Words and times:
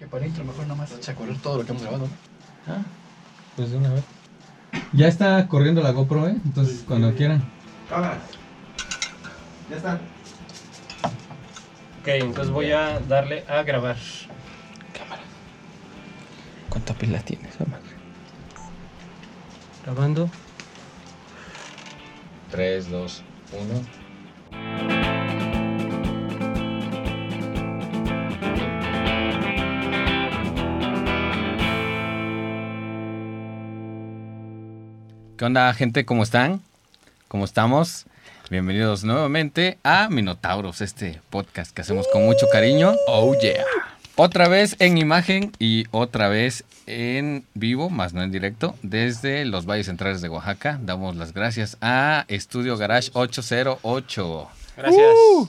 Que 0.00 0.06
para 0.06 0.26
intro 0.26 0.44
mejor 0.44 0.66
nomás 0.66 0.90
echa 0.92 1.12
a 1.12 1.14
correr 1.14 1.36
todo 1.42 1.58
lo 1.58 1.64
que 1.66 1.72
hemos 1.72 1.82
grabado. 1.82 2.08
Ah, 2.66 2.82
pues 3.54 3.70
de 3.70 3.76
una 3.76 3.92
vez. 3.92 4.02
Ya 4.94 5.08
está 5.08 5.46
corriendo 5.46 5.82
la 5.82 5.90
GoPro, 5.90 6.26
¿eh? 6.26 6.36
Entonces, 6.42 6.82
cuando 6.88 7.14
quieran. 7.14 7.44
Cámaras. 7.90 8.22
Ya 9.68 9.76
está. 9.76 9.94
Ok, 12.00 12.08
entonces 12.08 12.50
voy 12.50 12.72
a 12.72 12.98
darle 13.00 13.44
a 13.46 13.62
grabar. 13.62 13.98
Cámara. 14.98 15.22
¿Cuánta 16.70 16.94
pila 16.94 17.20
tienes, 17.20 17.60
madre? 17.60 17.82
Grabando. 19.84 20.30
3, 22.50 22.90
2, 22.90 23.22
1. 23.52 23.99
Onda, 35.50 35.74
gente? 35.74 36.04
¿Cómo 36.04 36.22
están? 36.22 36.60
¿Cómo 37.26 37.44
estamos? 37.44 38.06
Bienvenidos 38.50 39.02
nuevamente 39.02 39.78
a 39.82 40.08
Minotauros, 40.08 40.80
este 40.80 41.20
podcast 41.28 41.74
que 41.74 41.82
hacemos 41.82 42.06
con 42.12 42.24
mucho 42.24 42.46
cariño. 42.52 42.94
Oh 43.08 43.34
yeah. 43.34 43.64
Otra 44.14 44.46
vez 44.46 44.76
en 44.78 44.96
imagen 44.96 45.50
y 45.58 45.86
otra 45.90 46.28
vez 46.28 46.62
en 46.86 47.44
vivo, 47.54 47.90
más 47.90 48.14
no 48.14 48.22
en 48.22 48.30
directo, 48.30 48.76
desde 48.82 49.44
los 49.44 49.66
valles 49.66 49.86
centrales 49.86 50.20
de 50.20 50.28
Oaxaca. 50.28 50.78
Damos 50.80 51.16
las 51.16 51.34
gracias 51.34 51.76
a 51.80 52.26
Estudio 52.28 52.76
Garage 52.76 53.10
808. 53.12 54.59
Gracias. 54.76 55.04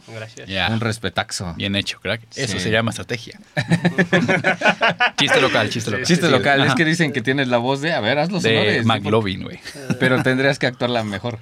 Gracias. 0.08 0.50
Ya. 0.50 0.68
Un 0.70 0.80
respetaxo. 0.80 1.54
Bien 1.56 1.76
hecho, 1.76 2.00
crack. 2.02 2.22
Eso 2.36 2.54
Sí. 2.54 2.60
se 2.60 2.72
llama 2.72 2.90
estrategia. 2.92 3.40
chiste 5.18 5.42
local, 5.42 5.70
chiste 5.70 5.92
local. 5.92 6.06
Chiste 6.06 6.26
Sí, 6.26 6.32
local, 6.32 6.60
es 6.62 6.68
ajá. 6.68 6.76
que 6.76 6.86
dicen 6.86 7.14
que 7.14 7.22
tienes 7.22 7.48
la 7.48 7.58
voz 7.58 7.82
de, 7.82 7.94
a 7.94 8.00
ver, 8.00 8.20
haz 8.20 8.32
los 8.32 8.44
de 8.44 8.58
honores. 8.58 8.86
McLovin, 8.86 9.44
güey. 9.44 9.60
Pero 10.00 10.22
tendrías 10.24 10.60
que 10.60 10.68
actuarla 10.68 11.04
mejor. 11.04 11.40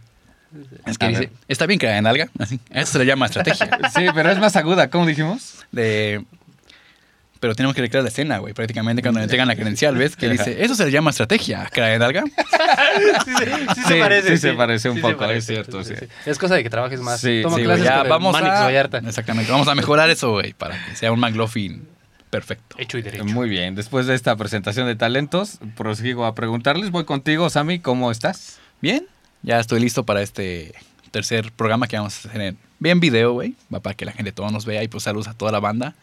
Es 0.86 0.98
que 0.98 1.08
dice, 1.10 1.30
está 1.48 1.66
bien 1.68 1.80
que 1.80 1.86
la 1.88 2.02
nalga, 2.02 2.30
así. 2.40 2.60
Eso 2.72 2.94
se 2.94 3.00
le 3.00 3.06
llama 3.06 3.28
estrategia. 3.28 3.70
Sí, 3.96 4.06
pero 4.16 4.32
es 4.32 4.40
más 4.40 4.56
aguda, 4.56 4.90
¿cómo 4.90 5.06
dijimos? 5.06 5.56
De... 5.72 6.24
Pero 7.40 7.56
tenemos 7.56 7.74
que 7.74 7.82
recrear 7.82 8.04
la 8.04 8.10
escena, 8.10 8.40
güey. 8.40 8.54
Prácticamente 8.54 9.02
cuando 9.02 9.20
le 9.20 9.24
entregan 9.24 9.48
la 9.48 9.56
credencial, 9.56 9.96
¿ves? 9.96 10.16
Que 10.18 10.28
dice, 10.30 10.64
eso 10.64 10.76
se 10.76 10.86
le 10.86 10.92
llama 10.92 11.12
estrategia, 11.12 11.70
cara 11.72 11.88
de 11.88 12.00
nalga. 12.00 12.24
Sí, 12.26 12.32
sí, 13.26 13.34
sí 13.36 13.74
Sí, 13.76 13.82
se 13.88 14.00
parece. 14.00 14.30
sí 14.32 14.38
se 14.38 14.54
parece 14.54 14.90
un 14.90 15.00
poco, 15.00 15.24
es 15.26 15.46
cierto, 15.46 15.84
sí. 15.84 15.94
Es 16.26 16.38
cosa 16.38 16.56
de 16.56 16.64
que 16.64 16.70
trabajes 16.70 17.00
más. 17.00 17.22
Sí, 17.22 17.40
Toma 17.42 17.56
sí, 17.58 17.64
clases 17.64 17.86
ya 17.86 18.04
vamos 18.04 18.36
a... 18.36 18.42
Vallarta. 18.42 18.98
Exactamente, 18.98 19.52
vamos 19.52 19.68
a 19.70 19.76
mejorar 19.76 20.10
eso, 20.10 20.32
güey, 20.32 20.54
para 20.54 20.84
que 20.86 20.96
sea 20.96 21.12
un 21.14 21.20
McLovin 21.20 21.88
perfecto. 22.30 22.76
Hecho 22.78 22.98
y 22.98 23.02
derecho. 23.02 23.26
Muy 23.26 23.50
bien, 23.50 23.76
después 23.76 24.06
de 24.06 24.16
esta 24.16 24.36
presentación 24.36 24.88
de 24.88 24.96
talentos, 24.96 25.60
prosigo 25.76 26.26
a 26.26 26.36
preguntarles. 26.36 26.92
Voy 26.92 27.06
contigo, 27.06 27.50
Sammy, 27.50 27.80
¿cómo 27.80 28.12
estás? 28.12 28.60
Bien, 28.82 29.08
ya 29.42 29.60
estoy 29.60 29.80
listo 29.80 30.06
para 30.06 30.22
este 30.22 30.74
tercer 31.12 31.52
programa 31.52 31.88
que 31.88 31.98
vamos 31.98 32.26
a 32.26 32.30
hacer 32.30 32.42
en 32.42 32.58
bien 32.80 33.00
video, 33.00 33.34
güey. 33.34 33.56
Va 33.74 33.80
para 33.80 33.96
que 33.96 34.06
la 34.06 34.12
gente 34.12 34.32
todo 34.32 34.50
nos 34.52 34.66
vea 34.66 34.84
y 34.84 34.88
pues 34.88 35.04
saludos 35.04 35.28
a 35.28 35.34
toda 35.34 35.52
la 35.52 35.60
banda. 35.60 35.96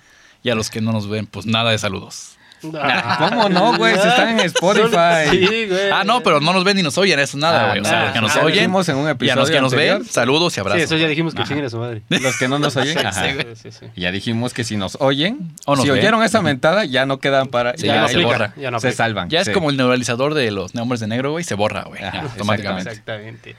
Y 0.47 0.51
a 0.51 0.55
los 0.55 0.71
que 0.71 0.81
no 0.81 0.93
nos 0.93 1.09
ven, 1.09 1.27
pues 1.27 1.45
nada 1.45 1.73
de 1.73 1.79
saludos. 1.79 2.37
Ah, 2.81 3.17
¿Cómo 3.29 3.49
no, 3.49 3.77
güey? 3.77 3.95
Si 3.95 4.07
están 4.09 4.29
en 4.39 4.41
Spotify. 4.47 5.29
Sí, 5.31 5.67
güey. 5.69 5.91
Ah, 5.93 6.05
no, 6.05 6.23
pero 6.23 6.41
no 6.41 6.53
nos 6.53 6.63
ven 6.63 6.77
ni 6.77 6.83
nos 6.83 6.97
oyen, 6.99 7.19
eso 7.19 7.37
nada, 7.37 7.65
Ah, 7.65 7.69
güey. 7.71 7.81
o 7.81 7.85
sea, 7.85 8.05
los 8.05 8.13
que 8.13 8.21
nos 8.21 8.37
oyen 8.37 8.65
en 8.65 8.71
un 8.97 9.05
y 9.05 9.09
a 9.09 9.11
episodio 9.11 9.35
los 9.41 9.51
que 9.51 9.61
nos 9.61 9.75
ven, 9.75 10.05
saludos 10.05 10.57
y 10.57 10.61
abrazos. 10.61 10.79
Sí, 10.81 10.85
eso 10.85 10.97
ya 10.97 11.09
dijimos 11.09 11.35
que 11.35 11.43
chinguen 11.45 11.65
a 11.67 11.71
su 11.71 11.79
madre. 11.79 12.03
Los 12.09 12.37
que 12.39 12.47
no 12.49 12.59
nos 12.61 12.77
oyen, 12.77 12.97
ajá. 13.05 13.25
Sí, 13.29 13.37
sí, 13.61 13.73
sí. 13.73 13.87
Ya 13.97 14.13
dijimos 14.13 14.55
que 14.55 14.63
si 14.65 14.77
nos 14.77 14.97
oyen, 15.01 15.53
O 15.67 15.75
nos 15.75 15.85
si 15.85 15.91
ven. 15.91 15.99
oyeron 15.99 16.23
esa 16.23 16.41
mentada, 16.43 16.85
ya 16.85 17.07
no 17.07 17.19
quedan 17.19 17.49
para. 17.49 17.77
Sí, 17.77 17.87
ya, 17.89 17.97
ya 17.97 18.01
no 18.03 18.09
se 18.09 18.23
borra. 18.23 18.55
ya 18.57 18.71
no 18.71 18.79
se 18.81 18.93
salvan. 18.93 19.29
Ya 19.31 19.41
es 19.41 19.49
sí. 19.49 19.53
como 19.53 19.71
el 19.71 19.77
neuralizador 19.77 20.35
de 20.35 20.51
los 20.53 20.75
nombres 20.77 21.01
de 21.01 21.09
negro, 21.09 21.33
güey, 21.33 21.43
se 21.45 21.55
borra, 21.55 21.83
güey. 21.89 22.03
Automáticamente. 22.05 22.89
Exactamente. 22.91 23.57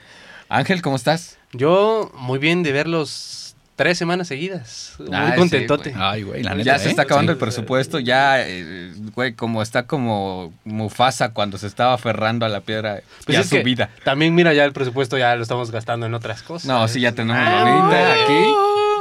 Ángel, 0.48 0.80
¿cómo 0.82 0.96
estás? 0.96 1.36
Yo, 1.52 2.10
muy 2.16 2.38
bien 2.38 2.62
de 2.62 2.72
verlos 2.72 3.47
tres 3.78 3.96
semanas 3.96 4.26
seguidas. 4.28 4.94
Muy 4.98 5.08
Ah, 5.12 5.30
sí, 5.32 5.38
contentote. 5.38 5.90
güey. 5.92 6.02
Ay, 6.04 6.22
güey, 6.24 6.42
la 6.42 6.50
neta. 6.54 6.64
ya 6.72 6.78
se 6.78 6.88
¿eh? 6.88 6.90
está 6.90 7.02
acabando 7.02 7.30
Sí. 7.32 7.34
el 7.34 7.38
presupuesto, 7.38 7.98
ya, 8.00 8.42
eh, 8.46 8.92
güey, 9.14 9.32
como 9.34 9.62
está 9.62 9.84
como 9.84 10.52
Mufasa 10.64 11.30
cuando 11.32 11.56
se 11.58 11.68
estaba 11.68 11.94
aferrando 11.94 12.44
a 12.44 12.48
la 12.48 12.60
piedra 12.60 13.00
Pues 13.24 13.48
su 13.48 13.62
vida. 13.62 13.88
También, 14.04 14.34
mira, 14.34 14.52
ya 14.52 14.64
el 14.64 14.72
presupuesto 14.72 15.16
ya 15.16 15.34
lo 15.36 15.42
estamos 15.42 15.70
gastando 15.70 16.04
en 16.06 16.12
otras 16.14 16.42
cosas. 16.42 16.66
No, 16.68 16.86
sí, 16.88 17.00
ya 17.00 17.12
tenemos 17.12 17.40
Ah, 17.40 17.60
ahorita 17.62 18.12
aquí. 18.24 18.54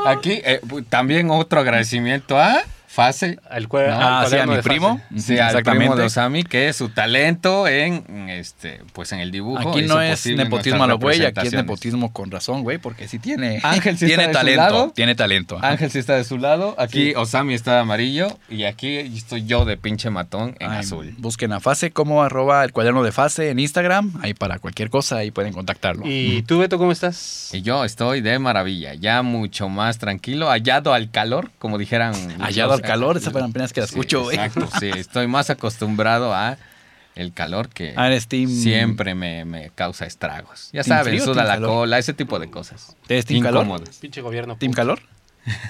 Aquí, 0.05 0.41
eh, 0.45 0.61
también 0.89 1.29
otro 1.31 1.59
agradecimiento 1.59 2.39
a 2.39 2.61
Fase. 2.88 3.38
Al 3.50 3.68
cue- 3.68 3.88
No. 3.88 3.94
Ah, 3.96 4.25
sí, 4.28 4.36
a 4.36 4.46
cuaderno 4.46 4.56
mi 4.56 4.62
primo. 4.62 4.98
fase. 5.09 5.22
Sí, 5.22 5.34
al 5.40 5.48
Exactamente. 5.50 5.80
primo 5.86 5.96
de 5.98 6.03
Osami, 6.06 6.44
que 6.44 6.70
es 6.70 6.75
su 6.78 6.90
talento 6.90 7.68
en 7.68 8.30
este, 8.30 8.81
pues 8.94 9.12
en 9.12 9.20
el 9.20 9.30
dibujo. 9.31 9.70
Aquí 9.70 9.81
no 9.84 10.02
es 10.02 10.25
nepotismo 10.25 10.84
a 10.84 10.88
lo 10.88 10.98
güey, 10.98 11.24
aquí 11.25 11.48
es 11.48 11.53
nepotismo 11.53 12.12
con 12.14 12.31
razón, 12.31 12.64
güey, 12.64 12.78
porque 12.78 13.08
sí 13.08 13.20
tiene. 13.20 13.59
Ángel 13.64 13.98
sí 13.98 14.06
tiene 14.08 14.24
está 14.25 14.44
de 14.44 14.52
su 14.52 14.58
talento. 14.58 14.62
lado. 14.78 14.92
Tiene 14.96 15.16
talento. 15.16 15.59
Ángel 15.62 15.92
sí 15.92 16.00
está 16.00 16.16
de 16.16 16.24
su 16.24 16.38
lado, 16.38 16.75
aquí 16.78 17.09
Sí. 17.09 17.14
Osami 17.16 17.53
está 17.53 17.74
de 17.74 17.80
amarillo 17.80 18.28
y 18.50 18.64
aquí 18.64 18.96
estoy 18.98 19.46
yo 19.46 19.66
de 19.66 19.78
pinche 19.78 20.09
matón 20.09 20.56
en 20.59 20.72
Ay, 20.72 20.80
azul. 20.80 21.14
Busquen 21.18 21.52
a 21.54 21.59
Fase 21.59 21.92
como 21.92 22.24
arroba 22.24 22.64
el 22.64 22.72
cuaderno 22.72 23.04
de 23.04 23.12
Fase 23.12 23.50
en 23.50 23.59
Instagram. 23.59 24.14
Ahí 24.22 24.34
para 24.34 24.59
cualquier 24.59 24.90
cosa, 24.90 25.18
ahí 25.18 25.31
pueden 25.31 25.54
contactarlo. 25.54 26.04
¿Y 26.06 26.42
tú, 26.44 26.59
Beto, 26.59 26.78
cómo 26.78 26.92
estás? 26.92 27.50
Y 27.54 27.62
yo 27.62 27.84
estoy 27.86 28.22
de 28.22 28.40
maravilla, 28.40 28.94
ya 28.94 29.22
mucho 29.22 29.68
más 29.69 29.98
tranquilo, 30.00 30.48
hallado 30.50 30.94
al 30.94 31.12
calor, 31.12 31.52
como 31.59 31.78
dijeran. 31.78 32.14
Hallado 32.40 32.76
al 32.77 32.81
calor, 32.83 33.17
esa 33.17 33.31
fue 33.31 33.41
la 33.41 33.47
apenas 33.47 33.73
que 33.73 33.81
la 33.81 33.88
Sí, 33.88 33.93
escucho, 33.93 34.23
güey. 34.23 34.38
Exacto, 34.38 34.69
sí, 34.79 34.89
estoy 34.95 35.27
más 35.27 35.49
acostumbrado 35.49 36.33
a 36.33 36.57
el 37.15 37.33
calor 37.33 37.69
que 37.69 37.93
Ah, 37.95 38.07
eres 38.07 38.27
team- 38.29 38.47
siempre 38.49 39.15
me, 39.15 39.43
me 39.45 39.71
causa 39.73 40.05
estragos. 40.05 40.69
Ya 40.71 40.83
¿Team 40.83 40.97
saben, 40.97 41.13
frío 41.13 41.23
o 41.23 41.25
suda 41.33 41.43
la 41.43 41.53
calor? 41.55 41.69
cola, 41.69 41.97
ese 41.97 42.13
tipo 42.13 42.38
de 42.39 42.49
cosas. 42.49 42.95
¿Eres 43.09 43.25
team 43.25 43.41
calor? 43.43 43.65
Incómodas. 43.65 43.97
Pinche 43.97 44.21
gobierno. 44.21 44.55
¿Team 44.57 44.71
puto. 44.71 44.75
calor? 44.81 44.99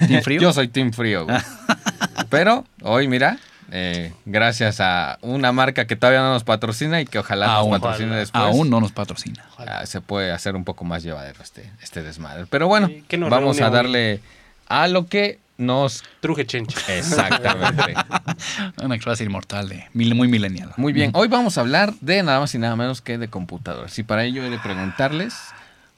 ¿Team 0.06 0.22
frío? 0.22 0.40
Yo 0.42 0.52
soy 0.52 0.68
team 0.68 0.92
frío, 0.92 1.24
güey. 1.24 1.38
Pero 2.30 2.64
hoy, 2.82 3.08
mira, 3.08 3.38
eh, 3.70 4.12
gracias 4.26 4.80
a 4.80 5.18
una 5.22 5.52
marca 5.52 5.86
que 5.86 5.96
todavía 5.96 6.20
no 6.20 6.32
nos 6.32 6.44
patrocina 6.44 7.00
y 7.00 7.06
que 7.06 7.18
ojalá 7.18 7.46
Aún. 7.46 7.70
nos 7.70 7.80
patrocine 7.80 8.06
Ojalá. 8.08 8.20
después. 8.20 8.44
Aún 8.44 8.70
no 8.70 8.80
nos 8.80 8.92
patrocina. 8.92 9.44
ah, 9.58 9.86
se 9.86 10.00
puede 10.00 10.32
hacer 10.32 10.54
un 10.56 10.64
poco 10.64 10.84
más 10.84 11.02
llevadero 11.02 11.42
este, 11.42 11.70
este 11.82 12.02
desmadre. 12.02 12.44
Pero 12.50 12.68
bueno, 12.68 12.88
Sí, 12.88 13.04
¿qué 13.08 13.16
nos 13.16 13.30
vamos 13.30 13.60
a 13.60 13.66
hoy? 13.68 13.72
darle 13.72 14.20
a 14.68 14.86
lo 14.88 15.06
que 15.06 15.38
nos... 15.58 16.02
Truje 16.20 16.46
chencha. 16.46 16.80
Exactamente. 16.96 17.94
Una 18.82 18.98
clase 18.98 19.24
inmortal 19.24 19.68
de 19.68 19.84
mil- 19.92 20.14
muy 20.14 20.28
millennial. 20.28 20.72
Muy 20.76 20.92
bien, 20.92 21.10
hoy 21.14 21.28
vamos 21.28 21.58
a 21.58 21.60
hablar 21.60 21.92
de 22.00 22.22
nada 22.22 22.40
más 22.40 22.54
y 22.54 22.58
nada 22.58 22.76
menos 22.76 23.00
que 23.02 23.18
de 23.18 23.28
computadoras. 23.28 23.98
Y 23.98 24.02
para 24.04 24.24
ello 24.24 24.42
he 24.44 24.50
de 24.50 24.58
preguntarles, 24.58 25.34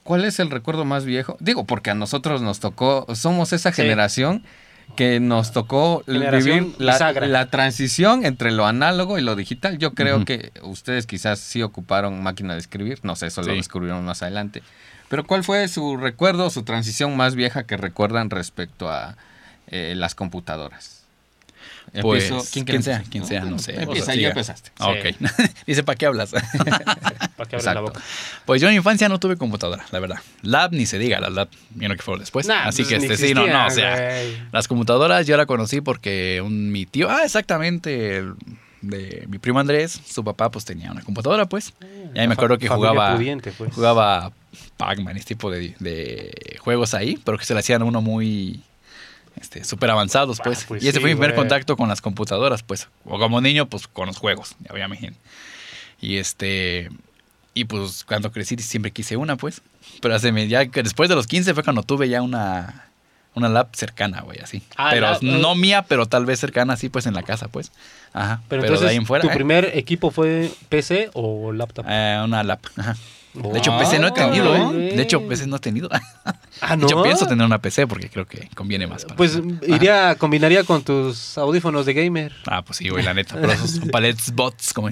¿cuál 0.03 0.25
es 0.25 0.41
el 0.41 0.50
recuerdo 0.50 0.84
más 0.84 1.04
viejo? 1.04 1.37
Digo, 1.41 1.65
porque 1.65 1.91
a 1.91 1.94
nosotros 1.94 2.43
nos 2.43 2.59
tocó, 2.60 3.06
somos 3.15 3.53
esa 3.53 3.71
Sí. 3.71 3.82
generación 3.82 4.43
que 4.97 5.21
nos 5.21 5.53
tocó 5.53 6.03
Generación 6.04 6.72
vivir 6.72 6.81
la, 6.81 7.47
transición 7.47 8.25
entre 8.25 8.50
lo 8.50 8.66
análogo 8.66 9.19
y 9.19 9.22
lo 9.22 9.37
digital. 9.37 9.78
Yo 9.78 9.94
creo 9.94 10.25
que 10.25 10.50
ustedes 10.62 11.06
quizás 11.06 11.38
sí 11.38 11.62
ocuparon 11.62 12.22
máquina 12.25 12.54
de 12.54 12.59
escribir, 12.60 12.98
no 13.04 13.15
sé, 13.15 13.28
eso 13.28 13.42
lo 13.42 13.53
descubrieron 13.54 14.04
más 14.04 14.22
adelante. 14.22 14.62
Pero 15.09 15.25
¿cuál 15.27 15.44
fue 15.44 15.69
su 15.69 15.97
recuerdo, 15.97 16.50
su 16.50 16.65
transición 16.65 17.16
más 17.16 17.34
vieja 17.37 17.65
que 17.65 17.77
recuerdan 17.77 18.31
respecto 18.31 18.91
a 18.91 19.16
eh, 19.71 19.95
las 19.97 20.15
computadoras? 20.15 20.99
Pues, 22.03 22.31
Empiezo- 22.31 22.53
quien 22.53 22.65
quiere 22.65 22.83
sea, 22.83 23.03
quien 23.11 23.27
sea, 23.27 23.45
no 23.45 23.59
sé. 23.59 23.83
Empieza, 23.83 24.15
ya 24.15 24.29
empezaste. 24.29 24.71
Ah, 24.79 24.93
Sí. 25.03 25.09
Ok. 25.25 25.31
Dice, 25.67 25.83
¿para 25.83 25.97
qué 25.97 26.07
hablas? 26.07 26.31
Para 27.37 27.49
que 27.51 27.57
abra 27.57 27.75
la 27.75 27.81
boca. 27.81 28.01
Pues 28.45 28.61
yo 28.61 28.69
en 28.69 28.75
mi 28.75 28.77
infancia 28.77 29.09
no 29.09 29.19
tuve 29.19 29.37
computadora, 29.37 29.85
la 29.91 29.99
verdad. 29.99 30.19
Lab 30.43 30.73
ni 30.73 30.87
se 30.87 30.99
diga, 30.99 31.19
la 31.21 31.31
lab 31.31 31.49
vino 31.71 31.95
que 31.97 32.03
fue 32.03 32.17
después. 32.19 32.47
Nah, 32.47 32.67
Así 32.67 32.83
pues, 32.85 32.89
que 32.91 32.97
este 32.97 33.17
sí, 33.29 33.35
no, 33.35 33.47
no, 33.47 33.67
o 33.67 33.71
sea, 33.71 33.97
güey. 33.97 34.37
las 34.53 34.69
computadoras 34.69 35.27
yo 35.27 35.37
la 35.37 35.47
conocí 35.47 35.81
porque 35.81 36.41
un, 36.45 36.71
mi 36.71 36.87
tío, 36.87 37.11
ah, 37.11 37.23
exactamente, 37.25 38.19
el 38.19 38.34
de 38.83 39.25
mi 39.28 39.39
primo 39.39 39.59
Andrés, 39.59 40.01
su 40.07 40.23
papá 40.23 40.51
pues 40.51 40.65
tenía 40.65 40.93
una 40.93 41.03
computadora 41.03 41.47
pues. 41.47 41.75
Y 42.15 42.19
ahí 42.21 42.28
me 42.28 42.34
acuerdo 42.34 42.57
que 42.59 42.69
jugaba 42.69 43.16
pudiente, 43.16 43.51
pues. 43.53 43.75
jugaba 43.75 44.33
Pac-Man, 44.77 45.16
este 45.16 45.34
tipo 45.34 45.51
de, 45.51 45.75
de 45.81 46.57
juegos 46.61 46.95
ahí, 46.95 47.19
pero 47.25 47.37
que 47.37 47.45
se 47.45 47.53
le 47.55 47.61
hacían 47.61 47.83
a 47.83 47.84
uno 47.84 48.01
muy 48.01 48.63
este, 49.41 49.65
súper 49.65 49.91
avanzados, 49.91 50.39
Ah, 50.41 50.45
pues. 50.45 50.65
pues 50.65 50.83
y 50.83 50.89
ese 50.89 50.98
sí, 50.98 51.01
fue 51.01 51.10
mi 51.10 51.16
primer 51.16 51.34
contacto 51.34 51.77
con 51.77 51.89
las 51.89 52.01
computadoras, 52.01 52.63
pues. 52.63 52.89
O 53.04 53.19
como 53.19 53.41
niño, 53.41 53.66
pues 53.66 53.87
con 53.89 54.07
los 54.07 54.19
juegos, 54.19 54.54
ya 54.60 54.72
me 54.75 54.84
imagino. 54.84 55.16
Y 56.01 56.16
este. 56.19 56.91
Y 57.54 57.65
pues 57.65 58.04
cuando 58.04 58.31
crecí 58.31 58.57
siempre 58.59 58.91
quise 58.91 59.16
una, 59.16 59.37
pues. 59.37 59.63
Pero 60.01 60.15
hace 60.15 60.48
ya 60.48 60.65
después 60.65 61.09
de 61.09 61.15
los 61.16 61.27
15 61.27 61.54
fue 61.54 61.65
cuando 61.65 61.83
tuve 61.83 62.09
ya 62.09 62.22
una. 62.22 62.87
Una 63.33 63.48
lab 63.48 63.69
cercana, 63.77 64.22
güey, 64.22 64.41
así. 64.41 64.60
Ah, 64.77 64.89
pero 64.91 65.07
lab, 65.07 65.22
no 65.22 65.54
mía, 65.54 65.83
pero 65.87 66.07
tal 66.07 66.27
vez 66.27 66.41
cercana, 66.41 66.72
así, 66.72 66.89
pues 66.89 67.07
en 67.07 67.15
la 67.15 67.22
casa, 67.22 67.47
pues. 67.47 67.71
Ajá. 68.13 68.42
Pero, 68.48 68.63
Pero, 68.63 68.63
entonces, 68.63 68.84
de 68.87 68.91
ahí 68.91 68.97
en 68.97 69.07
fuera. 69.07 69.22
¿tu 69.22 69.31
¿eh? 69.31 69.34
primer 69.34 69.71
equipo 69.78 70.10
fue 70.10 70.51
PC 70.69 71.10
o 71.15 71.53
laptop? 71.53 71.87
Eh, 71.89 72.21
una 72.25 72.42
lap. 72.42 72.60
Ajá. 72.77 72.97
De 73.34 73.59
hecho, 73.59 73.77
PC 73.78 73.98
no 74.00 74.09
he 74.09 74.12
tenido. 74.12 74.56
¿eh? 74.56 74.92
De 74.97 75.03
hecho, 75.03 75.27
PC 75.27 75.47
no 75.47 75.56
he 75.56 75.60
tenido. 75.60 75.88
Ah, 76.62 76.77
De 76.77 76.84
hecho, 76.84 76.97
¿no? 76.97 77.03
pienso 77.03 77.27
tener 77.27 77.47
una 77.47 77.59
PC 77.59 77.86
porque 77.86 78.10
creo 78.10 78.27
que 78.27 78.50
conviene 78.54 78.86
más. 78.86 79.04
para- 79.04 79.16
Pues 79.16 79.41
iría, 79.66 80.15
combinaría 80.16 80.62
con 80.65 80.82
tus 80.82 81.38
audífonos 81.38 81.86
de 81.86 81.94
gamer. 81.94 82.34
Ah, 82.47 82.60
pues 82.62 82.77
sí, 82.77 82.88
güey, 82.91 83.03
la 83.03 83.15
neta. 83.15 83.36
Pero 83.41 83.53
esos 83.53 83.71
son 83.71 83.88
palets 83.88 84.30
bots, 84.34 84.74
como. 84.74 84.91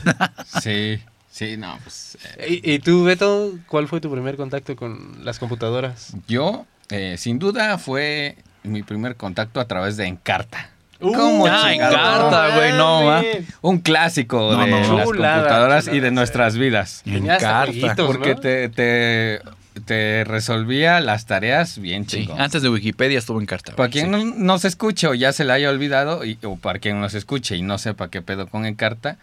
Sí, 0.62 0.98
sí, 1.30 1.56
no, 1.58 1.78
pues. 1.82 2.16
eh, 2.38 2.60
¿Y, 2.64 2.72
y 2.72 2.78
tú, 2.78 3.04
Beto, 3.04 3.52
cuál 3.66 3.86
fue 3.88 4.00
tu 4.00 4.10
primer 4.10 4.36
contacto 4.36 4.74
con 4.76 5.18
las 5.24 5.38
computadoras? 5.38 6.14
yo, 6.26 6.64
eh, 6.90 7.16
sin 7.18 7.38
duda, 7.38 7.76
fue 7.76 8.36
mi 8.62 8.82
primer 8.82 9.16
contacto 9.16 9.60
a 9.60 9.66
través 9.66 9.96
de 9.98 10.06
Encarta. 10.06 10.70
Uh, 11.00 11.12
¿Cómo 11.14 11.46
ah, 11.46 11.68
chingado? 11.70 11.92
Encarta, 11.92 12.56
güey, 12.56 12.72
no, 12.72 13.04
va. 13.06 13.22
Un 13.62 13.78
clásico 13.78 14.52
No, 14.52 14.64
de 14.64 14.70
no, 14.70 14.80
no. 14.86 14.96
las 14.98 15.06
Chulada, 15.06 15.34
computadoras 15.36 15.88
y 15.88 16.00
de 16.00 16.08
sí. 16.08 16.14
nuestras 16.14 16.56
vidas. 16.56 17.02
Encarta. 17.06 17.94
Porque 18.06 18.34
¿no? 18.34 18.40
te, 18.40 18.68
te, 18.68 19.40
te 19.86 20.24
resolvía 20.24 21.00
las 21.00 21.26
tareas 21.26 21.78
bien 21.78 22.08
Sí, 22.08 22.18
chingón. 22.24 22.40
antes 22.40 22.62
de 22.62 22.68
Wikipedia 22.68 23.18
estuvo 23.18 23.40
en 23.40 23.46
carta. 23.46 23.74
Para 23.76 23.88
quien 23.88 24.06
sí. 24.06 24.10
no 24.10 24.24
nos 24.36 24.64
escuche 24.64 25.06
o 25.06 25.14
ya 25.14 25.32
se 25.32 25.44
la 25.44 25.54
haya 25.54 25.70
olvidado, 25.70 26.24
y- 26.24 26.38
o 26.42 26.56
para 26.56 26.78
quien 26.78 27.00
nos 27.00 27.14
escuche 27.14 27.56
y 27.56 27.62
no 27.62 27.78
sepa 27.78 28.08
qué 28.10 28.20
pedo 28.22 28.46
con 28.48 28.66
Encarta, 28.66 29.16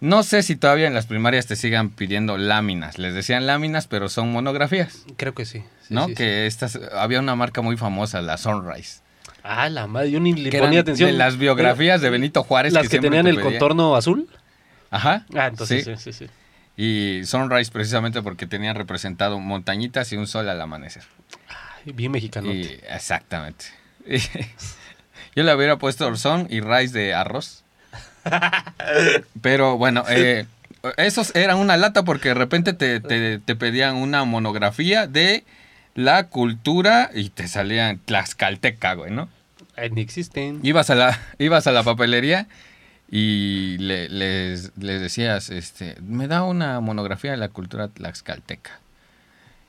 no 0.00 0.22
sé 0.24 0.42
si 0.42 0.56
todavía 0.56 0.86
en 0.88 0.94
las 0.94 1.06
primarias 1.06 1.46
te 1.46 1.54
sigan 1.56 1.88
pidiendo 1.90 2.36
láminas. 2.36 2.98
Les 2.98 3.14
decían 3.14 3.46
láminas, 3.46 3.86
pero 3.86 4.08
son 4.08 4.32
monografías, 4.32 5.04
Creo 5.16 5.32
que 5.34 5.44
sí. 5.46 5.62
Sí, 5.86 5.94
¿no? 5.94 6.08
sí, 6.08 6.14
que 6.14 6.24
sí. 6.24 6.46
estas, 6.46 6.78
había 6.94 7.20
una 7.20 7.36
marca 7.36 7.60
muy 7.62 7.76
famosa, 7.76 8.20
la 8.20 8.36
Sunrise. 8.36 9.00
Ah, 9.46 9.68
la 9.68 9.86
madre, 9.86 10.10
yo 10.10 10.20
ni 10.20 10.32
le 10.32 10.50
ponía 10.58 10.80
atención. 10.80 11.10
de 11.10 11.16
las 11.18 11.36
biografías 11.36 12.00
de 12.00 12.08
Benito 12.08 12.42
Juárez. 12.42 12.72
Las 12.72 12.88
que, 12.88 12.98
tenían 12.98 13.24
te 13.24 13.30
el 13.30 13.36
pedía. 13.36 13.50
contorno 13.50 13.94
azul. 13.94 14.26
Ajá. 14.90 15.26
Ah, 15.36 15.48
entonces 15.48 15.84
sí. 15.84 15.96
sí, 15.96 16.12
sí, 16.12 16.26
sí. 16.26 16.30
Y 16.76 17.24
Sunrise 17.26 17.70
precisamente 17.70 18.22
porque 18.22 18.46
tenían 18.46 18.74
representado 18.74 19.38
montañitas 19.38 20.10
y 20.12 20.16
un 20.16 20.26
sol 20.26 20.48
al 20.48 20.60
amanecer. 20.60 21.02
Ay, 21.86 21.92
bien 21.92 22.10
mexicano. 22.10 22.50
Y, 22.52 22.62
exactamente. 22.88 23.66
Yo 25.36 25.42
le 25.42 25.54
hubiera 25.54 25.76
puesto 25.76 26.06
Orzón 26.06 26.46
y 26.50 26.60
rice 26.60 26.98
de 26.98 27.12
arroz. 27.14 27.64
Pero 29.42 29.76
bueno, 29.76 30.04
eh, 30.08 30.46
esos 30.96 31.34
eran 31.34 31.58
una 31.58 31.76
lata 31.76 32.02
porque 32.04 32.28
de 32.28 32.34
repente 32.34 32.72
te, 32.72 33.00
te- 33.00 33.38
te 33.38 33.56
pedían 33.56 33.96
una 33.96 34.24
monografía 34.24 35.06
de 35.06 35.44
la 35.94 36.28
cultura 36.28 37.10
y 37.14 37.30
te 37.30 37.48
salían 37.48 37.98
tlaxcalteca, 38.04 38.94
güey, 38.94 39.10
¿no? 39.12 39.28
ni 39.90 40.00
existen. 40.00 40.60
Ibas 40.62 40.90
a 40.90 40.94
la, 40.94 41.20
ibas 41.38 41.66
a 41.66 41.72
la 41.72 41.82
papelería 41.82 42.46
y 43.10 43.76
le- 43.78 44.08
les, 44.08 44.72
les 44.78 45.00
decías, 45.00 45.50
este, 45.50 45.96
me 46.00 46.26
da 46.28 46.42
una 46.44 46.80
monografía 46.80 47.32
de 47.32 47.36
la 47.36 47.48
cultura 47.48 47.88
tlaxcalteca. 47.88 48.78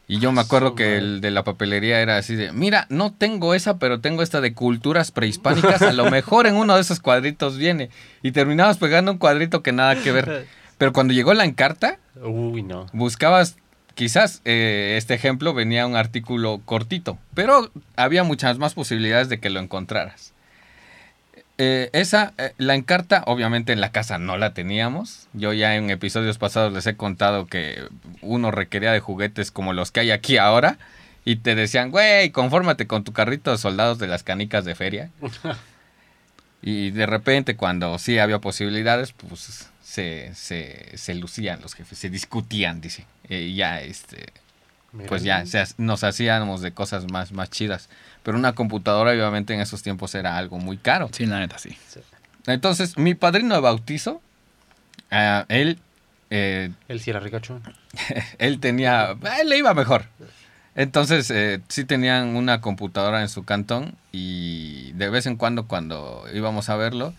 Y 0.07 0.19
yo 0.19 0.31
me 0.31 0.41
acuerdo 0.41 0.75
que 0.75 0.97
el 0.97 1.19
de 1.19 1.31
la 1.31 1.43
papelería 1.43 1.99
era 1.99 2.17
así 2.17 2.35
de, 2.35 2.51
mira, 2.51 2.85
no 2.89 3.11
tengo 3.11 3.55
esa, 3.55 3.79
pero 3.79 3.99
tengo 4.01 4.21
esta 4.21 4.39
de 4.39 4.53
culturas 4.53 5.09
prehispánicas, 5.09 5.81
a 5.81 5.93
lo 5.93 6.05
mejor 6.11 6.45
en 6.45 6.55
uno 6.55 6.75
de 6.75 6.81
esos 6.81 6.99
cuadritos 6.99 7.57
viene. 7.57 7.89
Y 8.21 8.31
terminabas 8.31 8.77
pegando 8.77 9.11
un 9.11 9.17
cuadrito 9.17 9.63
que 9.63 9.71
nada 9.71 9.95
que 9.95 10.11
ver. 10.11 10.47
Pero 10.77 10.91
cuando 10.93 11.13
llegó 11.13 11.33
la 11.33 11.45
encarta, 11.45 11.97
Uy, 12.21 12.61
no. 12.61 12.85
buscabas, 12.93 13.55
quizás 13.95 14.41
eh, 14.45 14.95
este 14.97 15.13
ejemplo 15.13 15.53
venía 15.53 15.87
un 15.87 15.95
artículo 15.95 16.61
cortito, 16.65 17.17
pero 17.33 17.71
había 17.95 18.23
muchas 18.23 18.59
más 18.59 18.73
posibilidades 18.73 19.29
de 19.29 19.39
que 19.39 19.49
lo 19.49 19.59
encontraras. 19.59 20.33
Eh, 21.57 21.89
esa, 21.93 22.33
eh, 22.37 22.53
la 22.57 22.75
encarta, 22.75 23.23
obviamente 23.25 23.71
en 23.71 23.79
la 23.79 23.91
casa 23.91 24.17
no 24.19 24.37
la 24.37 24.53
teníamos. 24.53 25.27
Yo 25.33 25.53
ya 25.53 25.75
en 25.75 25.89
episodios 25.89 26.37
pasados 26.37 26.73
les 26.73 26.85
he 26.85 26.97
contado 26.97 27.47
que 27.47 27.87
uno 28.21 28.51
requería 28.51 28.91
de 28.91 28.99
juguetes 28.99 29.51
como 29.51 29.71
los 29.73 29.91
que 29.91 30.01
hay 30.01 30.11
aquí 30.11 30.37
ahora. 30.37 30.77
Y 31.23 31.37
te 31.37 31.55
decían, 31.55 31.89
güey, 31.89 32.29
confórmate 32.29 32.85
con 32.85 33.03
tu 33.03 33.13
carrito 33.13 33.51
de 33.51 33.57
soldados 33.57 33.97
de 33.97 34.07
las 34.07 34.23
canicas 34.23 34.65
de 34.65 34.75
feria. 34.75 35.09
y 36.61 36.91
de 36.91 37.05
repente, 37.05 37.55
cuando 37.55 37.97
sí 37.99 38.17
había 38.19 38.39
posibilidades, 38.39 39.11
pues 39.13 39.67
se, 39.83 40.33
se, 40.33 40.97
se 40.97 41.15
lucían 41.15 41.61
los 41.61 41.73
jefes, 41.75 41.97
se 41.99 42.09
discutían, 42.09 42.81
dice. 42.81 43.05
Eh, 43.29 43.41
Y 43.41 43.55
ya, 43.55 43.81
este, 43.81 44.27
Mira. 44.91 45.07
pues 45.07 45.23
ya 45.23 45.45
se 45.45 45.63
nos 45.77 46.03
hacíamos 46.03 46.61
de 46.61 46.71
cosas 46.71 47.11
más, 47.11 47.31
más 47.31 47.49
chidas. 47.49 47.89
Pero 48.23 48.37
una 48.37 48.53
computadora, 48.53 49.11
obviamente, 49.11 49.53
en 49.53 49.61
esos 49.61 49.83
tiempos 49.83 50.15
era 50.15 50.37
algo 50.37 50.57
muy 50.57 50.77
caro. 50.77 51.09
Sí, 51.11 51.25
la 51.25 51.39
neta, 51.39 51.59
sí. 51.59 51.77
Entonces, 52.47 52.97
mi 52.97 53.13
padrino 53.15 53.53
de 53.55 53.61
bautizo, 53.61 54.21
ah, 55.11 55.45
él, 55.49 55.79
eh, 56.31 56.71
Él 56.87 56.99
sí 56.99 57.11
era 57.11 57.19
ricachón. 57.19 57.61
él 58.39 58.59
tenía, 58.59 59.11
a 59.11 59.41
él 59.41 59.49
le 59.49 59.57
iba 59.57 59.73
mejor. 59.73 60.05
Entonces, 60.75 61.31
eh, 61.31 61.61
sí 61.69 61.85
tenían 61.85 62.35
una 62.35 62.59
computadora 62.61 63.21
en 63.21 63.29
su 63.29 63.43
cantón 63.45 63.95
y 64.11 64.91
de 64.93 65.09
vez 65.09 65.25
en 65.25 65.37
cuando, 65.37 65.67
cuando 65.67 66.25
íbamos 66.33 66.69
a 66.69 66.75
verlo, 66.75 67.13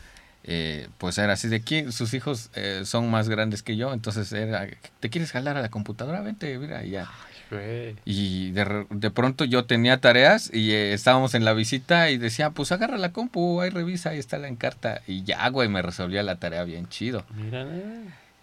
eh, 0.45 0.89
pues 0.99 1.17
era 1.19 1.33
así 1.33 1.49
de 1.49 1.61
que 1.63 1.91
sus 1.91 2.13
hijos 2.15 2.51
eh, 2.55 2.83
son 2.85 3.11
más 3.11 3.29
grandes 3.29 3.63
que 3.63 3.77
yo, 3.77 3.93
entonces 3.95 4.31
era, 4.33 4.67
¿te 5.01 5.11
quieres 5.11 5.33
jalar 5.33 5.57
a 5.57 5.63
la 5.63 5.71
computadora? 5.71 6.21
Vente, 6.21 6.57
mira, 6.59 6.85
y 6.85 6.91
ya. 6.91 7.09
Güey. 7.51 7.97
Y 8.05 8.51
de, 8.51 8.87
de 8.91 9.11
pronto 9.11 9.45
yo 9.45 9.65
tenía 9.67 10.01
tareas 10.01 10.51
y 10.53 10.73
eh, 10.73 10.93
estábamos 10.93 11.35
en 11.35 11.45
la 11.45 11.53
visita 11.53 12.11
y 12.11 12.19
decía, 12.19 12.51
pues 12.51 12.73
agarra 12.73 12.99
la 12.99 13.13
compu, 13.13 13.61
ahí 13.61 13.71
revisa, 13.71 14.11
ahí 14.11 14.19
está 14.19 14.37
la 14.39 14.49
encarta. 14.49 15.01
Y 15.07 15.23
ya, 15.23 15.49
güey, 15.49 15.69
me 15.69 15.81
resolvía 15.81 16.23
la 16.25 16.37
tarea 16.37 16.65
bien 16.65 16.89
chido. 16.89 17.25
Mira. 17.35 17.65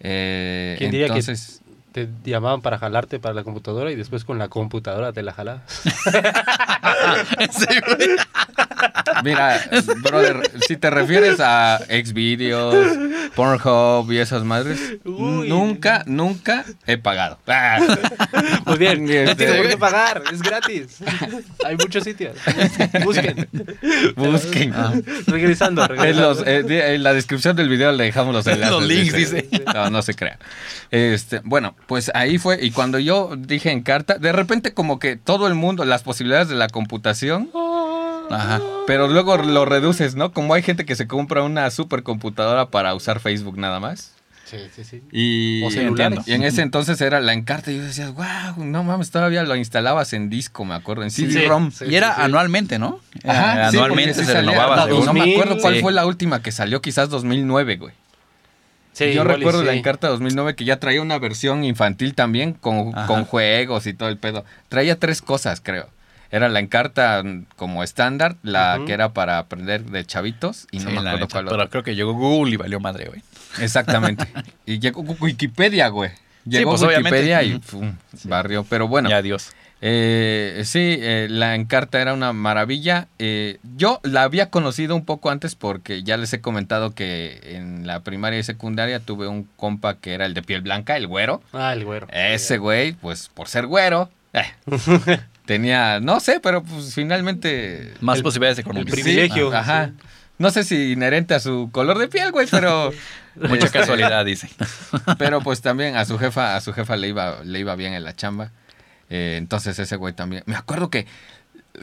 Eh, 0.00 0.74
¿Quién 0.78 0.90
diría 0.90 1.06
que- 1.06 1.12
entonces, 1.12 1.60
Te 1.94 2.08
llamaban 2.24 2.60
para 2.60 2.76
jalarte 2.76 3.20
para 3.20 3.36
la 3.36 3.44
computadora 3.44 3.92
y 3.92 3.94
después 3.94 4.24
con 4.24 4.36
la 4.36 4.48
computadora 4.48 5.12
te 5.12 5.22
la 5.22 5.32
jalabas. 5.32 5.62
Sí, 7.50 7.66
mira, 9.22 9.60
brother, 10.02 10.50
si 10.66 10.76
te 10.76 10.90
refieres 10.90 11.38
a 11.40 11.78
Xvideos, 11.88 12.74
Pornhub 13.34 14.10
y 14.12 14.18
esas 14.18 14.44
madres, 14.44 14.78
Uy. 15.04 15.48
nunca, 15.48 16.02
nunca 16.06 16.64
he 16.86 16.98
pagado. 16.98 17.38
Ah. 17.46 17.78
Muy 18.66 18.78
bien, 18.78 19.04
no 19.04 19.12
Este- 19.12 19.46
por 19.54 19.68
qué 19.68 19.76
pagar, 19.76 20.22
es 20.32 20.42
gratis. 20.42 20.98
Hay 21.64 21.76
muchos 21.76 22.04
sitios. 22.04 22.36
Busquen. 23.04 23.48
Busquen. 24.16 24.72
Ah. 24.74 24.92
Regresando, 25.26 25.82
En, 25.82 25.88
regresando. 25.88 26.20
los, 26.34 26.46
eh, 26.46 26.94
en 26.94 27.02
la 27.02 27.12
descripción 27.14 27.56
del 27.56 27.68
video 27.68 27.92
le 27.92 28.04
dejamos 28.04 28.34
los 28.34 28.46
enlaces. 28.48 28.72
Los 28.74 28.84
links, 28.84 29.14
dice. 29.14 29.48
No, 29.72 29.90
no 29.90 30.02
se 30.02 30.14
crea. 30.14 30.38
Este, 30.90 31.40
bueno, 31.44 31.74
pues 31.86 32.10
ahí 32.14 32.38
fue. 32.38 32.58
Y 32.64 32.70
cuando 32.70 32.98
yo 32.98 33.32
dije 33.36 33.70
en 33.70 33.82
carta, 33.82 34.18
de 34.18 34.32
repente 34.32 34.74
como 34.74 34.98
que 34.98 35.16
todo 35.16 35.46
el 35.46 35.54
mundo, 35.54 35.84
las 35.84 36.02
posibilidades 36.02 36.48
de 36.48 36.54
la 36.54 36.68
computación, 36.68 37.50
Ajá. 38.30 38.60
pero 38.86 39.08
luego 39.08 39.36
lo 39.36 39.64
reduces, 39.64 40.14
¿no? 40.14 40.32
Como 40.32 40.54
hay 40.54 40.62
gente 40.62 40.84
que 40.84 40.96
se 40.96 41.06
compra 41.06 41.42
una 41.42 41.70
supercomputadora 41.70 42.66
para 42.70 42.94
usar 42.94 43.20
Facebook 43.20 43.58
nada 43.58 43.80
más. 43.80 44.12
Sí, 44.44 44.58
sí, 44.76 44.84
sí. 44.84 45.02
Y, 45.10 45.62
O 45.64 45.70
y 46.26 46.32
en 46.34 46.42
ese 46.42 46.60
entonces 46.60 47.00
era 47.00 47.18
la 47.20 47.32
encarta 47.32 47.72
y 47.72 47.78
yo 47.78 47.82
decía, 47.82 48.10
wow, 48.10 48.62
no 48.64 48.84
mames, 48.84 49.10
todavía 49.10 49.42
lo 49.42 49.56
instalabas 49.56 50.12
en 50.12 50.28
disco, 50.28 50.64
me 50.66 50.74
acuerdo, 50.74 51.02
en 51.02 51.10
CD-ROM. 51.10 51.70
sí. 51.72 51.86
y 51.88 51.94
era 51.94 52.14
sí. 52.14 52.20
anualmente, 52.22 52.78
¿no? 52.78 53.00
Ajá, 53.26 53.54
Era 53.54 53.70
sí, 53.70 53.76
anualmente 53.78 54.22
se 54.22 54.32
renovaba. 54.34 54.76
no, 54.86 55.12
me 55.12 55.20
2000, 55.20 55.32
acuerdo 55.32 55.58
cuál 55.60 55.74
sí. 55.76 55.80
fue 55.80 55.92
la 55.92 56.04
última 56.04 56.42
que 56.42 56.52
salió, 56.52 56.82
quizás 56.82 57.08
2009, 57.08 57.76
güey. 57.76 57.94
Sí, 58.94 59.12
Yo 59.12 59.22
y 59.22 59.24
recuerdo 59.24 59.62
la. 59.62 59.74
Encarta 59.74 60.08
2009 60.08 60.54
que 60.54 60.64
ya 60.64 60.78
traía 60.78 61.02
una 61.02 61.18
versión 61.18 61.64
infantil 61.64 62.14
también 62.14 62.54
con, 62.54 62.92
con 62.92 63.24
juegos 63.24 63.86
y 63.86 63.92
todo 63.92 64.08
el 64.08 64.16
pedo. 64.16 64.44
Traía 64.68 64.98
tres 64.98 65.20
cosas, 65.20 65.60
creo. 65.60 65.88
Era 66.30 66.48
la 66.48 66.60
Encarta 66.60 67.22
como 67.56 67.84
estándar, 67.84 68.36
la 68.42 68.80
que 68.86 68.92
era 68.92 69.12
para 69.12 69.38
aprender 69.38 69.84
de 69.84 70.04
chavitos 70.04 70.66
y 70.72 70.78
no 70.78 70.90
Sí, 70.90 70.96
me 70.96 71.02
la 71.02 71.10
acuerdo 71.12 71.28
cuál 71.28 71.46
Pero 71.48 71.70
creo 71.70 71.82
que 71.84 71.94
llegó 71.94 72.12
Google 72.14 72.54
y 72.54 72.56
valió 72.56 72.80
madre, 72.80 73.06
güey. 73.06 73.22
Exactamente. 73.60 74.26
y 74.66 74.78
llegó 74.78 75.02
Wikipedia, 75.02 75.88
güey. 75.88 76.10
Llegó 76.44 76.70
pues, 76.72 76.82
obviamente. 76.82 77.18
Wikipedia 77.18 77.42
y 77.42 77.58
pum, 77.58 77.94
barrió. 78.24 78.64
Pero 78.64 78.88
bueno, 78.88 79.08
Ya, 79.10 79.18
adiós. 79.18 79.52
Eh, 79.86 80.62
sí, 80.64 80.96
eh, 80.98 81.26
la 81.28 81.54
Encarta 81.54 82.00
era 82.00 82.14
una 82.14 82.32
maravilla. 82.32 83.06
Eh, 83.18 83.58
yo 83.76 84.00
la 84.02 84.22
había 84.22 84.48
conocido 84.48 84.96
un 84.96 85.04
poco 85.04 85.28
antes 85.30 85.54
porque 85.56 86.02
ya 86.02 86.16
les 86.16 86.32
he 86.32 86.40
comentado 86.40 86.94
que 86.94 87.38
en 87.44 87.86
la 87.86 88.00
primaria 88.00 88.38
y 88.38 88.42
secundaria 88.44 88.98
tuve 89.00 89.28
un 89.28 89.46
compa 89.58 89.98
que 89.98 90.14
era 90.14 90.24
el 90.24 90.32
de 90.32 90.40
piel 90.42 90.62
blanca, 90.62 90.96
el 90.96 91.06
güero. 91.06 91.42
Ah, 91.52 91.74
el 91.74 91.84
güero. 91.84 92.06
Ese 92.10 92.56
güey, 92.56 92.94
pues 92.94 93.28
por 93.34 93.46
ser 93.48 93.66
güero, 93.66 94.08
eh, 94.32 94.46
tenía, 95.44 96.00
no 96.00 96.18
sé, 96.20 96.40
pero 96.40 96.62
pues 96.62 96.94
finalmente... 96.94 97.92
Más 98.00 98.16
El- 98.16 98.22
posibilidades 98.22 98.56
el 98.58 98.64
económicas. 98.64 98.94
privilegio. 98.94 99.50
Sí, 99.50 99.56
ajá. 99.56 99.90
No 100.38 100.50
sé 100.50 100.64
si 100.64 100.92
inherente 100.92 101.34
a 101.34 101.40
su 101.40 101.68
color 101.72 101.98
de 101.98 102.08
piel, 102.08 102.32
güey, 102.32 102.46
pero... 102.50 102.90
Mucha 103.36 103.66
este, 103.66 103.80
casualidad, 103.80 104.24
dice. 104.24 104.48
Pero 105.18 105.42
pues 105.42 105.60
también 105.60 105.96
a 105.96 106.06
su 106.06 106.18
jefa, 106.18 106.56
a 106.56 106.60
su 106.62 106.72
jefa 106.72 106.96
le 106.96 107.08
iba, 107.08 107.42
le 107.44 107.58
iba 107.58 107.74
bien 107.76 107.92
en 107.92 108.02
la 108.04 108.14
chamba. 108.16 108.50
Eh, 109.10 109.36
entonces 109.38 109.78
ese 109.78 109.96
güey 109.96 110.12
también. 110.14 110.42
Me 110.46 110.56
acuerdo 110.56 110.90
que 110.90 111.06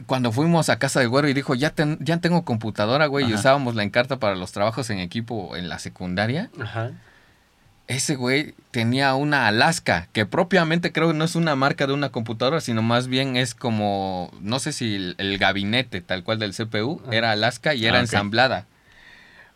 cuando 0.06 0.32
fuimos 0.32 0.68
a 0.70 0.78
casa 0.78 1.00
del 1.00 1.08
güero 1.10 1.28
y 1.28 1.34
dijo, 1.34 1.54
ya, 1.54 1.70
ten- 1.70 1.98
ya 2.00 2.16
tengo 2.18 2.44
computadora, 2.44 3.06
güey, 3.06 3.30
y 3.30 3.34
usábamos 3.34 3.74
la 3.74 3.82
encarta 3.82 4.18
para 4.18 4.34
los 4.36 4.50
trabajos 4.52 4.88
en 4.90 4.98
equipo 4.98 5.54
en 5.56 5.68
la 5.68 5.78
secundaria. 5.78 6.50
Ajá. 6.60 6.90
ese 7.88 8.14
güey 8.14 8.54
tenía 8.70 9.14
una 9.16 9.48
Alaska, 9.48 10.08
que 10.12 10.24
propiamente 10.24 10.92
creo 10.92 11.08
que 11.08 11.14
no 11.14 11.24
es 11.24 11.34
una 11.34 11.56
marca 11.56 11.86
de 11.86 11.92
una 11.92 12.08
computadora, 12.08 12.60
sino 12.62 12.80
más 12.80 13.06
bien 13.06 13.36
es 13.36 13.54
como, 13.54 14.30
no 14.40 14.60
sé 14.60 14.72
si 14.72 14.94
el, 14.94 15.14
el 15.18 15.36
gabinete 15.36 16.00
tal 16.00 16.22
cual 16.24 16.38
del 16.38 16.54
CPU 16.54 17.02
Ah. 17.04 17.08
era 17.12 17.32
Alaska 17.32 17.74
y 17.74 17.84
era 17.84 17.96
Ah, 17.98 18.00
ok. 18.00 18.04
ensamblada. 18.04 18.66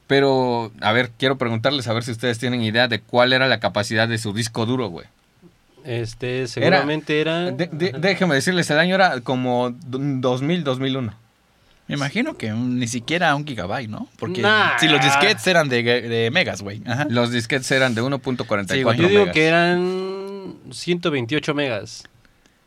Pero, 0.06 0.70
a 0.82 0.92
ver, 0.92 1.10
quiero 1.18 1.38
preguntarles 1.38 1.88
a 1.88 1.92
ver 1.94 2.04
si 2.04 2.10
ustedes 2.12 2.38
tienen 2.38 2.62
idea 2.62 2.88
de 2.88 3.00
cuál 3.00 3.32
era 3.32 3.48
la 3.48 3.58
capacidad 3.58 4.06
de 4.06 4.18
su 4.18 4.32
disco 4.34 4.66
duro, 4.66 4.88
güey. 4.88 5.06
Este, 5.86 6.46
seguramente 6.48 7.20
era. 7.20 7.50
De- 7.52 7.68
de- 7.70 7.92
déjenme 7.98 8.34
decirles, 8.34 8.68
el 8.70 8.78
año 8.78 8.94
era 8.96 9.20
como 9.20 9.70
2000, 9.86 10.64
2001. 10.64 11.14
Me 11.88 11.94
imagino 11.94 12.36
que 12.36 12.52
un- 12.52 12.80
ni 12.80 12.88
siquiera 12.88 13.32
un 13.36 13.46
gigabyte, 13.46 13.88
¿no? 13.88 14.08
Porque 14.18 14.42
Nah. 14.42 14.76
si 14.78 14.88
los 14.88 15.00
disquetes 15.00 15.46
eran 15.46 15.68
de, 15.68 15.82
de 15.84 16.30
megas, 16.32 16.60
güey. 16.62 16.82
Ajá. 16.84 17.06
Los 17.08 17.30
disquetes 17.30 17.70
eran 17.70 17.94
de 17.94 18.02
1.44 18.02 18.96
Sí. 18.96 19.02
Yo 19.02 19.08
digo 19.08 19.20
megas. 19.20 19.34
que 19.34 19.44
eran 19.46 20.54
128 20.72 21.54
megas. 21.54 22.02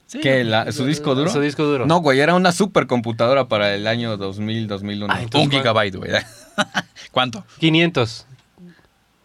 Sí. 0.08 0.22
¿Qué, 0.22 0.44
la- 0.46 0.72
¿Su 0.72 0.86
disco 0.86 1.14
duro? 1.16 1.30
Su 1.30 1.42
disco 1.42 1.64
duro. 1.66 1.86
No, 1.86 2.00
güey, 2.00 2.20
era 2.22 2.34
una 2.34 2.52
supercomputadora 2.54 3.48
para 3.50 3.76
el 3.76 3.86
año 3.88 4.16
2000, 4.18 4.68
2001. 4.68 5.14
Ah, 5.14 5.22
entonces- 5.22 5.46
Un 5.48 5.52
gigabyte, 5.52 5.96
güey. 5.98 6.12
¿Cuánto? 7.12 7.44
500. 7.60 8.26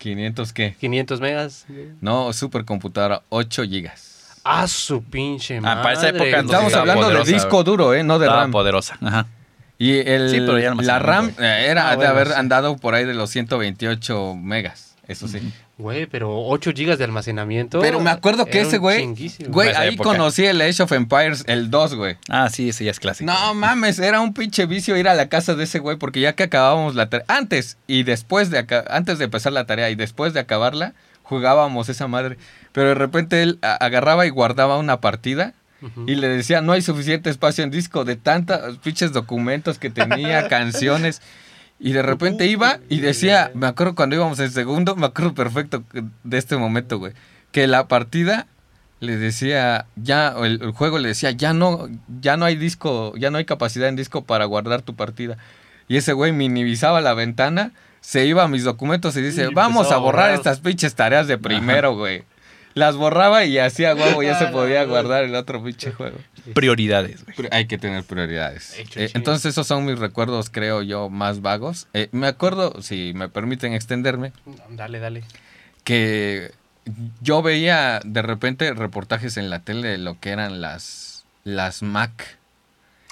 500 0.05 0.53
qué? 0.53 0.75
500 0.79 1.21
megas. 1.21 1.67
No, 2.03 2.31
supercomputadora, 2.35 3.23
8 3.31 3.65
gigas. 3.65 4.41
Ah, 4.45 4.69
su 4.69 5.03
pinche 5.03 5.57
Ah, 5.57 5.61
madre. 5.63 5.83
para 5.83 5.93
esa 5.95 6.09
época, 6.11 6.25
entonces, 6.25 6.51
Estamos 6.53 6.75
hablando 6.75 7.03
poderosa, 7.05 7.25
de 7.27 7.33
disco 7.33 7.65
duro, 7.65 7.95
¿eh? 7.95 8.05
No 8.05 8.19
de 8.19 8.29
RAM. 8.29 8.51
poderosa. 8.51 8.99
Ajá. 9.01 9.27
Y 9.79 9.93
el, 10.01 10.29
Sí, 10.29 10.37
pero 10.41 10.59
ya 10.59 10.69
el 10.73 10.87
la 10.87 10.99
RAM 10.99 11.33
eh, 11.39 11.67
era 11.71 11.89
Ah, 11.89 11.91
de 11.93 11.97
bueno, 11.97 12.11
haber 12.11 12.27
sí. 12.29 12.33
andado 12.37 12.77
por 12.77 12.95
ahí 12.95 13.07
de 13.07 13.15
los 13.15 13.31
128 13.31 14.35
megas, 14.37 14.95
eso 15.09 15.27
sí. 15.29 15.41
Güey, 15.77 16.07
pero 16.07 16.47
8 16.47 16.73
gigas 16.75 16.99
de 16.99 17.05
almacenamiento. 17.05 17.81
Pero 17.81 17.99
me 18.01 18.11
acuerdo 18.11 18.47
que 18.47 18.61
ese 18.61 18.79
güey, 18.79 19.13
güey, 19.49 19.71
ahí 19.71 19.95
época. 19.95 20.11
conocí 20.11 20.45
el 20.45 20.61
Age 20.61 20.85
of 20.85 20.93
Empires, 20.93 21.43
el 21.49 21.69
2, 21.69 21.95
güey. 21.97 22.17
Ah, 22.29 22.49
sí, 22.49 22.69
ese 22.69 22.85
ya 22.85 22.93
es 22.93 23.01
clásico. 23.01 23.31
No 23.31 23.55
mames, 23.55 23.99
era 23.99 24.21
un 24.21 24.35
pinche 24.35 24.67
vicio 24.67 24.97
ir 24.97 25.09
a 25.09 25.15
la 25.15 25.29
casa 25.29 25.57
de 25.57 25.65
ese 25.65 25.81
güey 25.81 25.97
porque 25.97 26.21
ya 26.21 26.35
que 26.35 26.45
acabábamos 26.45 26.95
la 26.95 27.11
tarea, 27.11 27.27
antes 27.29 27.77
y 27.89 28.05
después 28.05 28.51
de 28.51 28.65
antes 28.89 29.19
de 29.19 29.25
empezar 29.25 29.53
la 29.53 29.67
tarea 29.67 29.91
y 29.91 29.97
después 29.97 30.33
de 30.33 30.41
acabarla, 30.41 30.95
jugábamos 31.25 31.89
esa 31.89 32.07
madre. 32.07 32.39
Pero 32.71 32.89
de 32.91 32.95
repente 32.95 33.43
él 33.43 33.59
agarraba 33.63 34.27
y 34.27 34.31
guardaba 34.31 34.79
una 34.79 35.01
partida 35.01 35.55
y 36.07 36.15
le 36.15 36.29
decía, 36.29 36.63
no 36.63 36.73
hay 36.73 36.81
suficiente 36.81 37.29
espacio 37.29 37.63
en 37.63 37.71
disco 37.71 38.05
de 38.05 38.17
tantos 38.17 38.79
pinches 38.79 39.13
documentos 39.13 39.79
que 39.79 39.91
tenía, 39.91 40.49
canciones. 40.49 41.21
Y 41.85 41.93
de 41.93 42.01
repente 42.01 42.47
iba 42.47 42.79
y 42.89 43.01
decía, 43.01 43.51
me 43.55 43.67
acuerdo 43.67 43.95
cuando 43.95 44.17
íbamos 44.17 44.39
en 44.41 44.51
segundo, 44.51 44.97
me 44.97 45.05
acuerdo 45.05 45.35
perfecto 45.35 45.85
de 46.23 46.39
este 46.39 46.57
momento, 46.57 46.99
güey, 46.99 47.13
que 47.53 47.67
la 47.67 47.89
partida 47.89 48.47
le 49.01 49.19
decía, 49.19 49.85
ya, 49.95 50.33
o 50.35 50.47
el, 50.47 50.63
el 50.63 50.71
juego 50.71 50.99
le 50.99 51.09
decía, 51.09 51.31
ya 51.33 51.53
no, 51.53 51.91
ya 52.23 52.39
no 52.39 52.47
hay 52.47 52.57
disco, 52.57 53.13
ya 53.19 53.31
no 53.31 53.37
hay 53.37 53.45
capacidad 53.45 53.87
en 53.91 53.97
disco 53.97 54.25
para 54.25 54.47
guardar 54.47 54.81
tu 54.81 54.95
partida. 54.97 55.37
Y 55.87 55.99
ese 55.99 56.15
güey 56.15 56.33
minimizaba 56.33 57.03
la 57.03 57.13
ventana, 57.13 57.73
se 58.01 58.25
iba 58.25 58.45
a 58.45 58.49
mis 58.49 58.65
documentos 58.65 59.15
y 59.19 59.21
dice, 59.21 59.49
Y 59.51 59.55
vamos 59.55 59.93
a 59.93 59.97
a 59.97 59.99
borrar 59.99 60.29
borrar. 60.31 60.35
estas 60.35 60.61
pinches 60.61 60.95
tareas 60.95 61.27
de 61.27 61.37
primero, 61.37 61.95
güey. 61.95 62.25
Las 62.75 62.97
borraba 62.97 63.45
y 63.45 63.59
hacía 63.59 63.95
huevo, 63.95 64.23
ya 64.23 64.39
se 64.39 64.47
podía 64.53 64.85
guardar 64.85 65.25
el 65.25 65.35
otro 65.35 65.63
pinche 65.63 65.93
juego. 65.93 66.19
Prioridades, 66.55 67.25
güey. 67.37 67.49
Hay 67.53 67.67
que 67.67 67.79
tener 67.79 68.05
prioridades. 68.05 68.77
Eh, 68.97 69.11
entonces 69.15 69.47
esos 69.53 69.67
son 69.67 69.85
mis 69.87 69.99
recuerdos, 69.99 70.51
creo 70.51 70.83
yo, 70.83 71.09
más 71.09 71.41
vagos. 71.41 71.87
Eh, 71.95 72.09
me 72.13 72.27
acuerdo, 72.27 72.83
si 72.83 73.13
me 73.15 73.29
permiten 73.29 73.73
extenderme, 73.73 74.33
Dale, 74.71 74.99
dale. 74.99 75.23
que 75.85 76.53
yo 77.23 77.43
veía 77.43 78.01
de 78.05 78.23
repente 78.23 78.75
reportajes 78.75 79.37
en 79.37 79.49
la 79.51 79.61
tele 79.61 79.89
de 79.89 79.99
lo 79.99 80.19
que 80.21 80.31
eran 80.31 80.61
las, 80.61 81.25
las 81.45 81.83
Mac. 81.83 82.39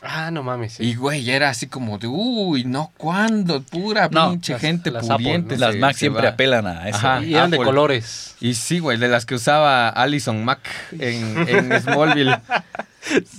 Ah, 0.04 0.30
no 0.32 0.42
mames. 0.42 0.74
sí. 0.74 0.82
Y 0.84 0.94
güey, 0.96 1.30
era 1.30 1.48
así 1.48 1.68
como 1.68 1.96
de, 1.98 2.08
uy, 2.08 2.64
no, 2.64 2.90
¿cuándo? 2.96 3.62
Pura 3.62 4.08
No, 4.10 4.30
pinche 4.30 4.52
las- 4.54 4.60
gente 4.60 4.90
las 4.90 5.04
Apple, 5.08 5.24
pudiente. 5.24 5.54
¿no? 5.56 5.60
Las 5.66 5.76
Mac 5.76 5.92
se 5.94 6.00
siempre 6.00 6.22
va. 6.24 6.28
apelan 6.30 6.66
a 6.66 6.88
eso. 6.88 6.98
Ajá. 6.98 7.22
y 7.24 7.34
eran 7.34 7.50
de 7.50 7.56
colores. 7.58 8.34
Y 8.40 8.54
sí, 8.54 8.80
güey, 8.80 8.98
de 8.98 9.06
las 9.08 9.26
que 9.26 9.36
usaba 9.36 9.88
Allison 9.90 10.44
Mac 10.44 10.58
en, 10.98 11.48
en 11.48 11.72
Smallville. 11.82 12.36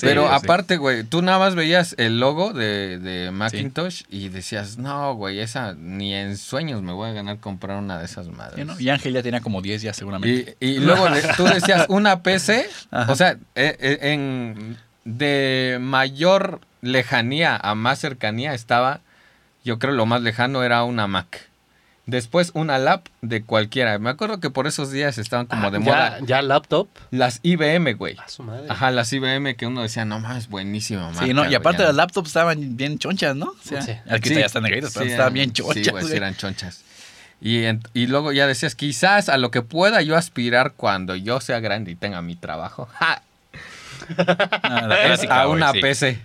Pero 0.01 0.23
sí. 0.23 0.29
aparte, 0.31 0.77
güey, 0.77 1.03
tú 1.03 1.21
nada 1.21 1.39
más 1.39 1.55
veías 1.55 1.95
el 1.97 2.19
logo 2.19 2.51
de, 2.53 2.99
de 2.99 3.31
Macintosh 3.31 4.03
y 4.09 4.27
decías, 4.29 4.77
no, 4.77 5.15
güey, 5.15 5.39
esa 5.39 5.73
ni 5.73 6.13
en 6.13 6.37
sueños 6.37 6.81
me 6.81 6.91
voy 6.91 7.09
a 7.09 7.13
ganar 7.13 7.39
comprar 7.39 7.77
una 7.77 7.97
de 7.97 8.05
esas 8.05 8.27
madres. 8.27 8.55
Sí, 8.57 8.65
¿no? 8.65 8.77
Y 8.79 8.89
Ángel 8.89 9.13
ya 9.13 9.23
tenía 9.23 9.39
como 9.41 9.61
10 9.61 9.81
ya 9.81 9.93
seguramente. 9.93 10.55
Y, 10.59 10.65
y 10.67 10.77
luego 10.79 11.07
tú 11.37 11.45
decías 11.45 11.85
una 11.89 12.21
PC, 12.23 12.67
Ajá. 12.91 13.11
o 13.11 13.15
sea, 13.15 13.31
eh, 13.55 13.77
eh, 13.79 13.97
en, 14.01 14.77
de 15.05 15.77
mayor 15.81 16.61
lejanía 16.81 17.55
a 17.57 17.75
más 17.75 17.99
cercanía 17.99 18.53
estaba, 18.53 18.99
yo 19.63 19.79
creo 19.79 19.93
lo 19.93 20.05
más 20.05 20.21
lejano 20.21 20.63
era 20.63 20.83
una 20.83 21.07
Mac. 21.07 21.49
Después 22.05 22.51
una 22.53 22.77
lap 22.79 23.07
de 23.21 23.43
cualquiera. 23.43 23.97
Me 23.97 24.09
acuerdo 24.09 24.41
que 24.41 24.49
por 24.49 24.67
esos 24.67 24.91
días 24.91 25.17
estaban 25.17 25.45
como 25.45 25.67
Ah, 25.67 25.71
de 25.71 25.79
ya, 25.79 25.83
moda 25.85 26.19
Ya 26.25 26.41
laptop. 26.41 26.89
las 27.11 27.39
IBM, 27.43 27.93
güey. 27.93 28.17
A 28.19 28.27
su 28.27 28.43
madre. 28.43 28.65
Ajá, 28.67 28.91
las 28.91 29.13
IBM 29.13 29.55
que 29.55 29.65
uno 29.67 29.81
decía, 29.83 30.03
no 30.03 30.19
mames, 30.19 30.49
buenísima 30.49 31.13
Sí, 31.13 31.33
¿no? 31.33 31.49
Y 31.49 31.55
aparte 31.55 31.81
las 31.83 31.95
laptops 31.95 32.27
estaban 32.27 32.75
bien 32.75 32.99
chonchas, 32.99 33.37
¿no? 33.37 33.45
O 33.51 33.55
sea, 33.63 33.81
Sí. 33.81 33.93
Aquí 34.09 34.29
Sí, 34.29 34.35
ya 34.35 34.45
están 34.47 34.63
negritas, 34.63 34.91
pero 34.93 35.05
estaban 35.05 35.33
bien 35.33 35.53
chonchas. 35.53 35.81
Sí, 35.85 35.89
güey, 35.91 36.03
sí 36.03 36.07
güey. 36.09 36.17
eran 36.17 36.35
chonchas. 36.35 36.83
Y, 37.39 37.63
en- 37.63 37.81
y 37.93 38.07
luego 38.07 38.33
ya 38.33 38.47
decías, 38.47 38.75
quizás 38.75 39.29
a 39.29 39.37
lo 39.37 39.49
que 39.49 39.61
pueda 39.61 40.01
yo 40.01 40.17
aspirar 40.17 40.73
cuando 40.75 41.15
yo 41.15 41.39
sea 41.39 41.61
grande 41.61 41.91
y 41.91 41.95
tenga 41.95 42.21
mi 42.21 42.35
trabajo. 42.35 42.89
¡ja! 42.99 43.21
La 44.17 44.95
es 45.01 45.05
clásica, 45.07 45.41
a 45.41 45.47
una 45.47 45.71
sí. 45.71 45.81
PC. 45.81 46.19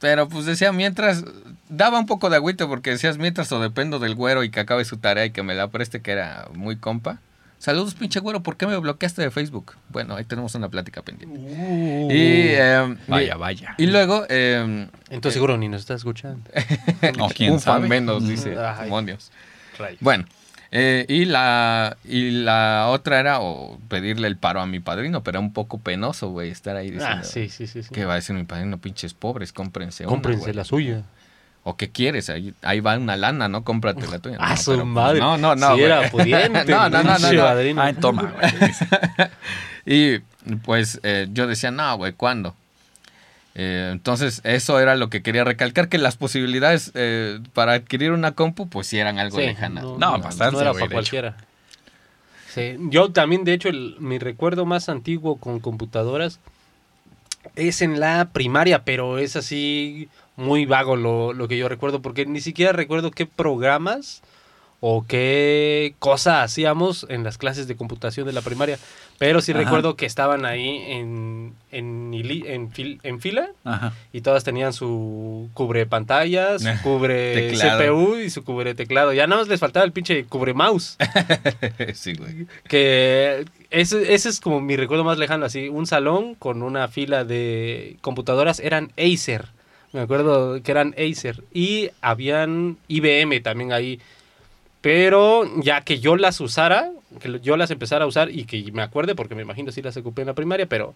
Pero 0.00 0.28
pues 0.28 0.44
decía, 0.44 0.72
mientras, 0.72 1.24
daba 1.68 1.98
un 1.98 2.06
poco 2.06 2.28
de 2.30 2.36
agüite 2.36 2.66
porque 2.66 2.90
decías, 2.90 3.16
mientras 3.18 3.50
o 3.52 3.60
dependo 3.60 3.98
del 3.98 4.14
güero 4.14 4.44
y 4.44 4.50
que 4.50 4.60
acabe 4.60 4.84
su 4.84 4.98
tarea 4.98 5.24
y 5.24 5.30
que 5.30 5.42
me 5.42 5.54
la 5.54 5.68
preste, 5.68 6.02
que 6.02 6.10
era 6.12 6.48
muy 6.52 6.76
compa. 6.76 7.20
Saludos, 7.58 7.94
pinche 7.94 8.20
güero, 8.20 8.42
¿por 8.42 8.58
qué 8.58 8.66
me 8.66 8.76
bloqueaste 8.76 9.22
de 9.22 9.30
Facebook? 9.30 9.72
Bueno, 9.88 10.16
ahí 10.16 10.24
tenemos 10.24 10.54
una 10.54 10.68
plática 10.68 11.00
pendiente. 11.00 11.38
Uh. 11.38 12.10
Y, 12.10 12.48
eh, 12.50 12.96
Vaya, 13.08 13.36
vaya. 13.36 13.74
y 13.78 13.86
luego, 13.86 14.26
eh, 14.28 14.88
Entonces 15.08 15.32
seguro 15.32 15.56
ni 15.56 15.68
nos 15.68 15.80
está 15.80 15.94
escuchando. 15.94 16.42
No, 17.16 17.28
quién 17.34 17.54
un 17.54 17.60
fan 17.60 17.88
menos, 17.88 18.28
dice, 18.28 18.54
Ay. 18.58 18.84
demonios. 18.84 19.32
Rayos. 19.78 19.98
Bueno, 20.02 20.26
eh, 20.76 21.06
y, 21.08 21.24
la, 21.24 21.96
y 22.04 22.30
la 22.32 22.88
otra 22.88 23.20
era 23.20 23.40
o 23.40 23.78
pedirle 23.88 24.26
el 24.26 24.36
paro 24.36 24.60
a 24.60 24.66
mi 24.66 24.80
padrino, 24.80 25.22
pero 25.22 25.38
era 25.38 25.40
un 25.46 25.52
poco 25.52 25.78
penoso, 25.78 26.30
güey, 26.30 26.50
estar 26.50 26.74
ahí 26.74 26.90
diciendo... 26.90 27.18
Ah, 27.20 27.22
sí, 27.22 27.48
sí, 27.48 27.68
sí. 27.68 27.84
sí. 27.84 27.90
¿Qué 27.94 28.04
va 28.04 28.14
a 28.14 28.16
decir 28.16 28.34
mi 28.34 28.42
padrino? 28.42 28.78
Pinches 28.78 29.14
pobres, 29.14 29.52
cómprense 29.52 30.02
una, 30.02 30.10
Cómprense 30.10 30.52
la 30.52 30.64
suya. 30.64 31.04
¿O 31.62 31.76
qué 31.76 31.92
quieres? 31.92 32.28
Ahí, 32.28 32.52
ahí 32.62 32.80
va 32.80 32.98
una 32.98 33.16
lana, 33.16 33.48
¿no? 33.48 33.62
Cómprate 33.62 34.04
la 34.08 34.18
tuya. 34.18 34.36
Ah, 34.40 34.50
No, 34.50 34.56
su 34.56 34.74
pues, 34.74 34.84
madre. 34.84 35.20
No, 35.20 35.38
no, 35.38 35.54
no. 35.54 35.68
Si 35.68 35.72
güey. 35.74 35.84
era 35.84 36.10
pudiente. 36.10 36.64
no, 36.68 36.90
no, 36.90 37.02
no, 37.04 37.18
no, 37.20 37.32
no. 37.32 37.82
Ay, 37.82 37.94
toma, 37.94 38.34
güey. 38.36 38.72
Y 39.86 40.18
pues 40.64 40.98
eh, 41.04 41.28
yo 41.30 41.46
decía, 41.46 41.70
no, 41.70 41.96
güey, 41.98 42.14
¿cuándo? 42.14 42.56
Eh, 43.56 43.90
entonces, 43.92 44.40
eso 44.44 44.80
era 44.80 44.96
lo 44.96 45.08
que 45.10 45.22
quería 45.22 45.44
recalcar, 45.44 45.88
que 45.88 45.98
las 45.98 46.16
posibilidades 46.16 46.90
eh, 46.94 47.38
para 47.52 47.74
adquirir 47.74 48.10
una 48.10 48.32
compu, 48.32 48.68
pues 48.68 48.86
sí 48.88 48.98
eran 48.98 49.18
algo 49.18 49.38
Sí, 49.38 49.44
lejanas. 49.46 49.84
No, 49.84 50.18
bastante, 50.18 50.56
No 50.56 50.60
era 50.60 50.72
para 50.72 50.88
cualquiera. 50.88 51.36
Sí. 52.52 52.76
Yo 52.90 53.10
también, 53.12 53.44
de 53.44 53.52
hecho, 53.52 53.68
el- 53.68 53.96
mi 54.00 54.18
recuerdo 54.18 54.64
más 54.64 54.88
antiguo 54.88 55.36
con 55.36 55.60
computadoras 55.60 56.40
es 57.56 57.82
en 57.82 58.00
la 58.00 58.30
primaria, 58.32 58.84
pero 58.84 59.18
es 59.18 59.36
así 59.36 60.08
muy 60.36 60.64
vago 60.66 60.96
lo, 60.96 61.32
lo 61.32 61.46
que 61.48 61.56
yo 61.56 61.68
recuerdo, 61.68 62.02
porque 62.02 62.26
ni 62.26 62.40
siquiera 62.40 62.72
recuerdo 62.72 63.10
qué 63.10 63.26
programas 63.26 64.22
o 64.86 65.06
qué 65.08 65.94
cosa 65.98 66.42
hacíamos 66.42 67.06
en 67.08 67.24
las 67.24 67.38
clases 67.38 67.66
de 67.66 67.74
computación 67.74 68.26
de 68.26 68.34
la 68.34 68.42
primaria. 68.42 68.78
Pero 69.16 69.40
sí 69.40 69.52
Ajá. 69.52 69.62
recuerdo 69.62 69.96
que 69.96 70.04
estaban 70.04 70.44
ahí 70.44 70.76
en, 70.88 71.54
en, 71.72 72.12
hili- 72.12 72.44
en, 72.46 72.70
fil- 72.70 72.98
en 73.02 73.18
fila 73.18 73.48
Ajá. 73.64 73.94
y 74.12 74.20
todas 74.20 74.44
tenían 74.44 74.74
su 74.74 75.48
cubre 75.54 75.86
pantallas, 75.86 76.60
su 76.62 76.68
cubre 76.82 77.48
Teclado. 77.52 77.78
CPU 77.94 78.16
y 78.16 78.28
su 78.28 78.44
cubre 78.44 78.74
teclado. 78.74 79.14
Ya 79.14 79.26
nada 79.26 79.40
más 79.40 79.48
les 79.48 79.58
faltaba 79.58 79.86
el 79.86 79.92
pinche 79.92 80.24
cubre 80.26 80.52
mouse. 80.52 80.98
sí, 81.94 82.12
güey. 82.14 82.46
Que 82.68 83.46
ese, 83.70 84.12
ese 84.12 84.28
es 84.28 84.38
como 84.40 84.60
mi 84.60 84.76
recuerdo 84.76 85.02
más 85.04 85.16
lejano, 85.16 85.46
así, 85.46 85.70
un 85.70 85.86
salón 85.86 86.34
con 86.34 86.62
una 86.62 86.88
fila 86.88 87.24
de 87.24 87.96
computadoras, 88.02 88.60
eran 88.60 88.92
Acer. 88.98 89.46
Me 89.92 90.00
acuerdo 90.00 90.60
que 90.62 90.70
eran 90.72 90.94
Acer. 90.98 91.42
Y 91.54 91.88
habían 92.02 92.76
IBM 92.88 93.40
también 93.42 93.72
ahí. 93.72 94.00
Pero 94.84 95.50
ya 95.62 95.80
que 95.80 95.98
yo 95.98 96.14
las 96.14 96.42
usara, 96.42 96.92
que 97.18 97.40
yo 97.40 97.56
las 97.56 97.70
empezara 97.70 98.04
a 98.04 98.06
usar 98.06 98.30
y 98.30 98.44
que 98.44 98.70
me 98.70 98.82
acuerde, 98.82 99.14
porque 99.14 99.34
me 99.34 99.40
imagino 99.40 99.72
si 99.72 99.80
las 99.80 99.96
ocupé 99.96 100.20
en 100.20 100.26
la 100.26 100.34
primaria, 100.34 100.66
pero 100.66 100.94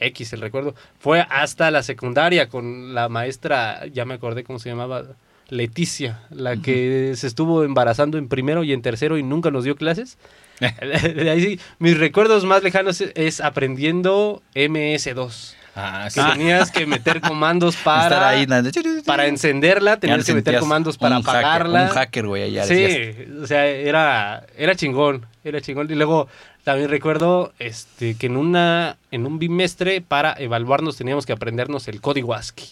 X 0.00 0.32
el 0.32 0.40
recuerdo, 0.40 0.74
fue 0.98 1.26
hasta 1.28 1.70
la 1.70 1.82
secundaria 1.82 2.48
con 2.48 2.94
la 2.94 3.10
maestra, 3.10 3.86
ya 3.88 4.06
me 4.06 4.14
acordé 4.14 4.42
cómo 4.42 4.58
se 4.58 4.70
llamaba, 4.70 5.04
Leticia, 5.50 6.22
la 6.30 6.56
que 6.56 7.12
se 7.14 7.26
estuvo 7.26 7.62
embarazando 7.62 8.16
en 8.16 8.26
primero 8.26 8.64
y 8.64 8.72
en 8.72 8.80
tercero 8.80 9.18
y 9.18 9.22
nunca 9.22 9.50
nos 9.50 9.64
dio 9.64 9.76
clases. 9.76 10.16
De 10.60 11.28
ahí 11.28 11.42
sí, 11.42 11.60
mis 11.78 11.98
recuerdos 11.98 12.46
más 12.46 12.62
lejanos 12.62 13.02
es 13.02 13.40
aprendiendo 13.42 14.42
MS2. 14.54 15.56
Ah, 15.76 16.08
Que 16.12 16.20
tenías 16.20 16.70
que 16.70 16.86
meter 16.86 17.20
comandos 17.20 17.76
para, 17.76 18.28
ahí, 18.28 18.46
para 19.06 19.26
encenderla, 19.26 19.98
tenías 19.98 20.24
que 20.24 20.34
meter 20.34 20.58
comandos 20.58 20.98
para 20.98 21.18
un 21.18 21.22
hacker, 21.22 21.40
apagarla. 21.40 21.82
un 21.84 21.88
hacker, 21.90 22.26
güey, 22.26 22.42
ahí 22.42 22.52
ya 22.52 22.66
decías. 22.66 23.16
Sí, 23.16 23.32
o 23.42 23.46
sea, 23.46 23.66
era, 23.66 24.44
era 24.56 24.74
chingón, 24.74 25.26
era 25.44 25.60
chingón. 25.60 25.90
Y 25.90 25.94
luego 25.94 26.28
también 26.64 26.90
recuerdo 26.90 27.52
este, 27.58 28.16
que 28.16 28.26
en, 28.26 28.36
una, 28.36 28.96
en 29.10 29.26
un 29.26 29.38
bimestre 29.38 30.00
para 30.00 30.34
evaluarnos 30.38 30.96
teníamos 30.96 31.24
que 31.24 31.32
aprendernos 31.32 31.88
el 31.88 32.00
código 32.00 32.34
ASCII. 32.34 32.68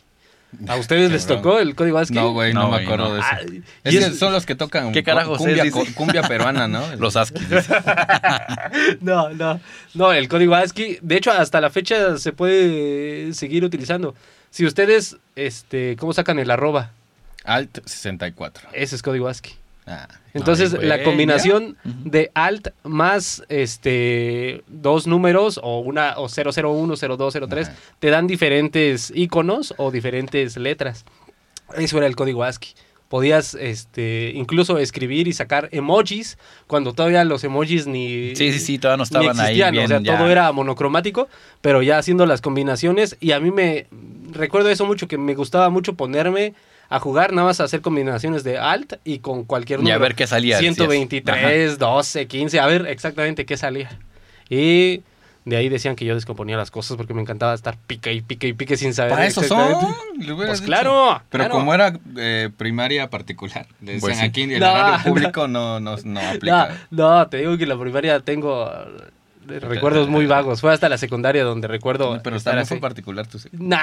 ¿A 0.67 0.77
ustedes 0.77 1.11
les 1.11 1.27
tocó 1.27 1.59
el 1.59 1.75
código 1.75 1.99
ASCII? 1.99 2.17
No, 2.17 2.33
güey, 2.33 2.55
no, 2.55 2.63
No, 2.63 2.71
me 2.71 2.83
acuerdo 2.83 3.09
no. 3.11 3.15
de 3.15 3.21
eso. 3.21 3.29
Ay, 3.31 3.63
Es 3.85 3.95
y 3.95 3.99
que 3.99 4.05
es- 4.07 4.19
son 4.19 4.33
los 4.33 4.47
que 4.47 4.55
tocan 4.55 4.93
¿Qué 4.93 5.03
carajos 5.03 5.39
cumbia, 5.39 5.63
es, 5.63 5.75
dice? 5.75 5.87
co- 5.87 5.95
cumbia 5.95 6.23
peruana, 6.23 6.67
¿no? 6.67 6.83
Los 6.97 7.17
ASCII. 7.17 7.41
No, 9.01 9.31
no, 9.31 9.61
no, 9.95 10.13
el 10.13 10.29
código 10.29 10.55
ASCII, 10.55 10.99
de 11.03 11.17
hecho, 11.17 11.31
hasta 11.33 11.61
la 11.61 11.71
fecha 11.71 12.17
se 12.19 12.33
puede 12.33 13.33
seguir 13.35 13.65
utilizando. 13.65 14.15
Si 14.51 14.65
ustedes, 14.65 15.17
este, 15.37 15.97
¿cómo 15.99 16.13
sacan 16.13 16.39
el 16.39 16.51
arroba? 16.51 16.93
Alt 17.45 17.79
64. 17.87 18.69
Ese 18.73 18.97
es 18.97 19.03
código 19.03 19.29
ASCII. 19.29 19.55
Ah, 19.89 20.09
Entonces, 20.35 20.73
la 20.75 21.03
combinación 21.03 21.77
ya. 21.85 21.93
De 22.05 22.31
alt 22.35 22.69
más 22.85 23.43
este 23.49 24.63
dos 24.69 25.07
números 25.07 25.59
o 25.63 25.81
una 25.81 26.15
o 26.19 26.29
001, 26.29 26.95
02, 26.97 27.39
03 27.49 27.69
Ajá. 27.69 27.77
te 27.99 28.11
dan 28.11 28.27
diferentes 28.27 29.11
iconos 29.15 29.75
o 29.79 29.91
diferentes 29.91 30.57
letras. 30.57 31.05
Eso 31.77 31.99
era 31.99 32.07
el 32.07 32.17
código 32.17 32.45
ASCII. 32.45 32.75
Podías 33.09 33.55
este 33.55 34.33
incluso 34.35 34.77
escribir 34.77 35.29
y 35.29 35.33
sacar 35.33 35.71
emojis 35.73 36.37
cuando 36.67 36.93
todavía 36.93 37.25
los 37.25 37.43
emojis 37.43 37.87
ni 37.87 38.37
Sí, 38.37 38.53
sí, 38.53 38.59
sí, 38.59 38.79
todavía 38.79 38.99
no 38.99 39.03
estaban 39.05 39.29
ahí 39.41 39.47
existían, 39.47 39.73
bien, 39.73 39.85
o 39.87 39.89
sea, 39.89 40.01
ya. 40.03 40.19
todo 40.19 40.29
era 40.31 40.53
monocromático, 40.53 41.27
pero 41.63 41.81
ya 41.81 41.97
haciendo 41.97 42.27
las 42.27 42.43
combinaciones 42.43 43.17
y 43.19 43.33
a 43.33 43.41
mí 43.41 43.51
me 43.51 43.87
recuerdo 44.33 44.69
eso 44.69 44.85
mucho 44.85 45.09
que 45.09 45.17
me 45.17 45.35
gustaba 45.35 45.71
mucho 45.71 45.95
ponerme 45.95 46.53
a 46.91 46.99
jugar 47.01 47.33
nada 47.33 47.47
más 47.49 47.61
a 47.61 47.65
hacer 47.65 47.81
combinaciones 47.83 48.45
de 48.45 48.59
alt 48.59 48.95
y 49.05 49.19
con 49.19 49.45
cualquier 49.45 49.81
Y 49.81 49.83
número. 49.83 49.97
a 49.97 49.99
ver 50.01 50.15
qué 50.15 50.27
salía. 50.27 50.57
decías. 50.57 50.75
123, 50.77 51.79
12, 51.79 52.27
15, 52.27 52.61
a 52.61 52.67
ver 52.67 52.87
exactamente 52.87 53.45
qué 53.47 53.57
salía. 53.57 53.91
Y 54.49 55.03
de 55.45 55.57
ahí 55.57 55.69
decían 55.69 55.97
que 55.97 56.05
yo 56.05 56.15
descomponía 56.15 56.57
las 56.57 56.71
cosas 56.71 56.97
porque 56.97 57.15
me 57.15 57.23
encantaba 57.23 57.55
estar 57.55 57.77
pique 57.87 58.13
y 58.13 58.21
pique 58.23 58.49
y 58.49 58.53
pique 58.55 58.77
sin 58.77 58.93
saber. 58.95 59.13
Para 59.13 59.27
eso 59.27 59.43
son. 59.43 59.75
Pues 60.37 60.61
dicho. 60.61 60.65
claro. 60.65 61.23
Pero 61.31 61.45
claro. 61.45 61.55
como 61.55 61.75
era 61.75 61.99
eh, 62.17 62.51
primaria 62.57 63.09
particular, 63.11 63.67
decían 63.81 64.01
Pues 64.01 64.19
sí. 64.19 64.25
aquí 64.25 64.43
en 64.43 64.53
el 64.53 64.61
No, 64.61 64.71
horario 64.73 65.05
público 65.05 65.49
no, 65.49 65.81
no, 65.81 65.97
no 65.97 66.03
No, 66.05 66.21
aplica. 66.21 66.77
no, 66.91 67.27
te 67.29 67.39
digo 67.39 67.57
que 67.59 67.67
la 67.67 67.79
primaria 67.79 68.21
tengo 68.21 68.71
recuerdos 69.49 70.09
muy 70.09 70.27
vagos. 70.27 70.61
Fue 70.61 70.73
hasta 70.73 70.89
la 70.89 70.99
secundaria 70.99 71.45
donde 71.45 71.69
recuerdo. 71.69 72.21
pero 72.23 72.37
estar 72.37 72.59
así. 72.59 72.69
fue 72.69 72.79
particular, 72.79 73.27
tú 73.27 73.39
sí. 73.39 73.49
Nah. 73.53 73.79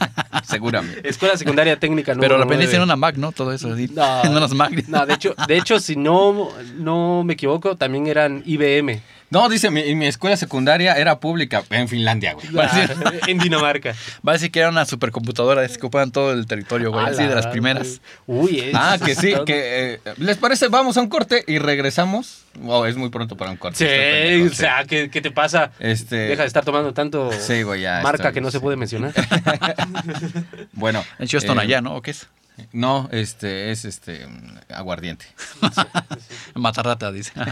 Seguramente. 0.44 1.08
Escuela 1.08 1.36
secundaria 1.36 1.78
técnica 1.78 2.14
Pero 2.18 2.36
aprendiste 2.36 2.76
en 2.76 2.80
nueve. 2.80 2.84
una 2.84 2.96
Mac, 2.96 3.16
¿no? 3.16 3.32
Todo 3.32 3.52
eso. 3.52 3.72
así. 3.72 3.88
No. 3.92 4.22
en 4.24 4.36
unas 4.36 4.54
Mac. 4.54 4.72
No, 4.88 5.04
de 5.04 5.14
hecho, 5.14 5.34
de 5.46 5.56
hecho, 5.56 5.80
si 5.80 5.96
no, 5.96 6.48
no 6.76 7.24
me 7.24 7.34
equivoco, 7.34 7.76
también 7.76 8.06
eran 8.06 8.42
IBM. 8.46 9.00
No, 9.30 9.48
dice, 9.48 9.70
mi, 9.70 9.94
mi 9.94 10.06
escuela 10.06 10.36
secundaria 10.36 10.94
era 10.94 11.20
pública 11.20 11.62
en 11.70 11.86
Finlandia, 11.88 12.32
güey. 12.32 12.46
Ah, 12.58 12.88
en 13.26 13.38
Dinamarca. 13.38 13.94
Va 14.26 14.32
a 14.32 14.34
decir 14.34 14.50
que 14.50 14.60
era 14.60 14.70
una 14.70 14.86
supercomputadora, 14.86 15.62
así 15.62 15.74
que 15.74 15.80
ocupaban 15.80 16.10
todo 16.12 16.32
el 16.32 16.46
territorio, 16.46 16.90
güey. 16.92 17.04
A 17.04 17.08
Así 17.08 17.22
de 17.22 17.28
la 17.28 17.34
las 17.36 17.46
primeras. 17.48 18.00
Uy, 18.26 18.60
es- 18.60 18.74
Ah, 18.74 18.96
que 19.04 19.14
sí, 19.14 19.34
que 19.44 19.94
eh, 19.94 20.00
¿les 20.16 20.36
parece? 20.38 20.68
Vamos 20.68 20.96
a 20.96 21.02
un 21.02 21.08
corte 21.08 21.44
y 21.46 21.58
regresamos. 21.58 22.44
Oh, 22.64 22.86
es 22.86 22.96
muy 22.96 23.10
pronto 23.10 23.36
para 23.36 23.50
un 23.50 23.56
corte. 23.58 23.76
Sí, 23.78 23.84
pendejo, 23.84 24.52
o 24.52 24.56
sea, 24.56 24.84
¿qué, 24.84 25.10
qué 25.10 25.20
te 25.20 25.30
pasa? 25.30 25.72
Este, 25.78 26.16
Deja 26.16 26.42
de 26.42 26.48
estar 26.48 26.64
tomando 26.64 26.92
tanto 26.94 27.30
Sí, 27.32 27.62
güey, 27.62 27.82
ya 27.82 28.00
marca 28.02 28.24
estoy- 28.28 28.34
que 28.34 28.40
no 28.40 28.50
se 28.50 28.58
sí. 28.58 28.62
puede 28.62 28.76
mencionar. 28.76 29.12
Bueno. 30.72 31.04
En 31.18 31.28
Houston 31.28 31.58
eh, 31.58 31.62
allá, 31.62 31.80
¿no? 31.80 31.94
¿O 31.96 32.02
qué 32.02 32.12
es? 32.12 32.28
No, 32.72 33.08
este, 33.12 33.70
es 33.70 33.84
este, 33.84 34.26
aguardiente. 34.68 35.26
Matarrata, 36.54 37.12
dice. 37.12 37.32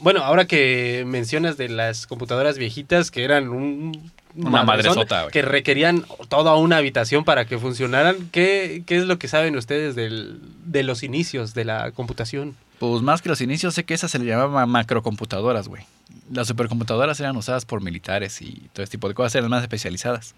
Bueno, 0.00 0.22
ahora 0.22 0.46
que 0.46 1.04
mencionas 1.06 1.56
de 1.56 1.68
las 1.68 2.06
computadoras 2.06 2.58
viejitas 2.58 3.10
que 3.10 3.24
eran 3.24 3.48
un 3.48 4.10
Una 4.34 4.64
madresota, 4.64 5.28
que 5.28 5.42
requerían 5.42 6.04
toda 6.28 6.56
una 6.56 6.78
habitación 6.78 7.24
para 7.24 7.44
que 7.44 7.58
funcionaran, 7.58 8.16
¿qué, 8.32 8.82
qué 8.86 8.96
es 8.96 9.04
lo 9.04 9.18
que 9.18 9.28
saben 9.28 9.56
ustedes 9.56 9.94
del- 9.94 10.40
de 10.66 10.82
los 10.82 11.02
inicios 11.04 11.54
de 11.54 11.64
la 11.64 11.92
computación? 11.92 12.56
Pues 12.80 13.02
más 13.02 13.22
que 13.22 13.28
los 13.28 13.40
inicios, 13.40 13.74
sé 13.74 13.84
que 13.84 13.94
esas 13.94 14.10
se 14.10 14.18
le 14.18 14.24
llamaban 14.24 14.68
macrocomputadoras, 14.68 15.68
güey. 15.68 15.84
Las 16.32 16.48
supercomputadoras 16.48 17.20
eran 17.20 17.36
usadas 17.36 17.64
por 17.64 17.80
militares 17.80 18.42
y 18.42 18.68
todo 18.72 18.82
ese 18.82 18.90
tipo 18.90 19.08
de 19.08 19.14
cosas, 19.14 19.36
eran 19.36 19.48
más 19.50 19.62
especializadas. 19.62 20.34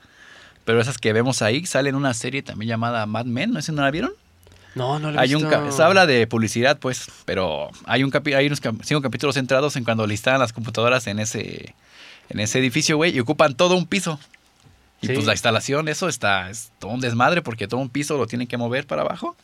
Pero 0.67 0.81
esas 0.81 0.99
que 0.99 1.13
vemos 1.15 1.41
ahí 1.43 1.65
salen 1.65 1.91
en 1.91 1.95
una 1.97 2.13
serie 2.13 2.43
también 2.43 2.69
llamada 2.69 3.07
Mad 3.07 3.25
Men, 3.25 3.53
¿no 3.53 3.63
si 3.63 3.73
no 3.73 3.81
la 3.83 3.91
vieron? 3.91 4.13
No, 4.77 4.99
no 5.01 5.11
lo 5.11 5.19
he 5.19 5.23
Hay 5.23 5.35
visto. 5.35 5.73
se 5.73 5.83
habla 5.83 6.07
de 6.07 6.27
publicidad, 6.29 6.79
pues, 6.79 7.07
pero 7.25 7.71
hay 7.87 8.05
un 8.05 8.11
capi- 8.13 8.35
hay 8.37 8.47
unos 8.47 8.61
cinco 8.85 9.03
capítulos 9.03 9.35
centrados 9.35 9.75
en 9.77 9.83
cuando 9.85 10.07
listaban 10.07 10.39
las 10.41 10.53
computadoras 10.53 11.07
en 11.09 11.19
ese 11.19 11.75
en 12.29 12.41
ese 12.41 12.59
edificio, 12.59 12.97
güey, 12.97 13.17
y 13.17 13.21
ocupan 13.21 13.55
todo 13.55 13.77
un 13.77 13.87
piso. 13.87 14.19
Y 15.01 15.07
Sí. 15.09 15.13
pues 15.15 15.27
la 15.27 15.33
instalación, 15.33 15.89
eso 15.89 16.09
está 16.09 16.51
es 16.51 16.71
todo 16.79 16.91
un 16.93 17.01
desmadre 17.01 17.41
porque 17.43 17.69
todo 17.69 17.81
un 17.81 17.89
piso 17.89 18.17
lo 18.19 18.27
tienen 18.27 18.47
que 18.49 18.57
mover 18.57 18.87
para 18.87 19.03
abajo. 19.03 19.37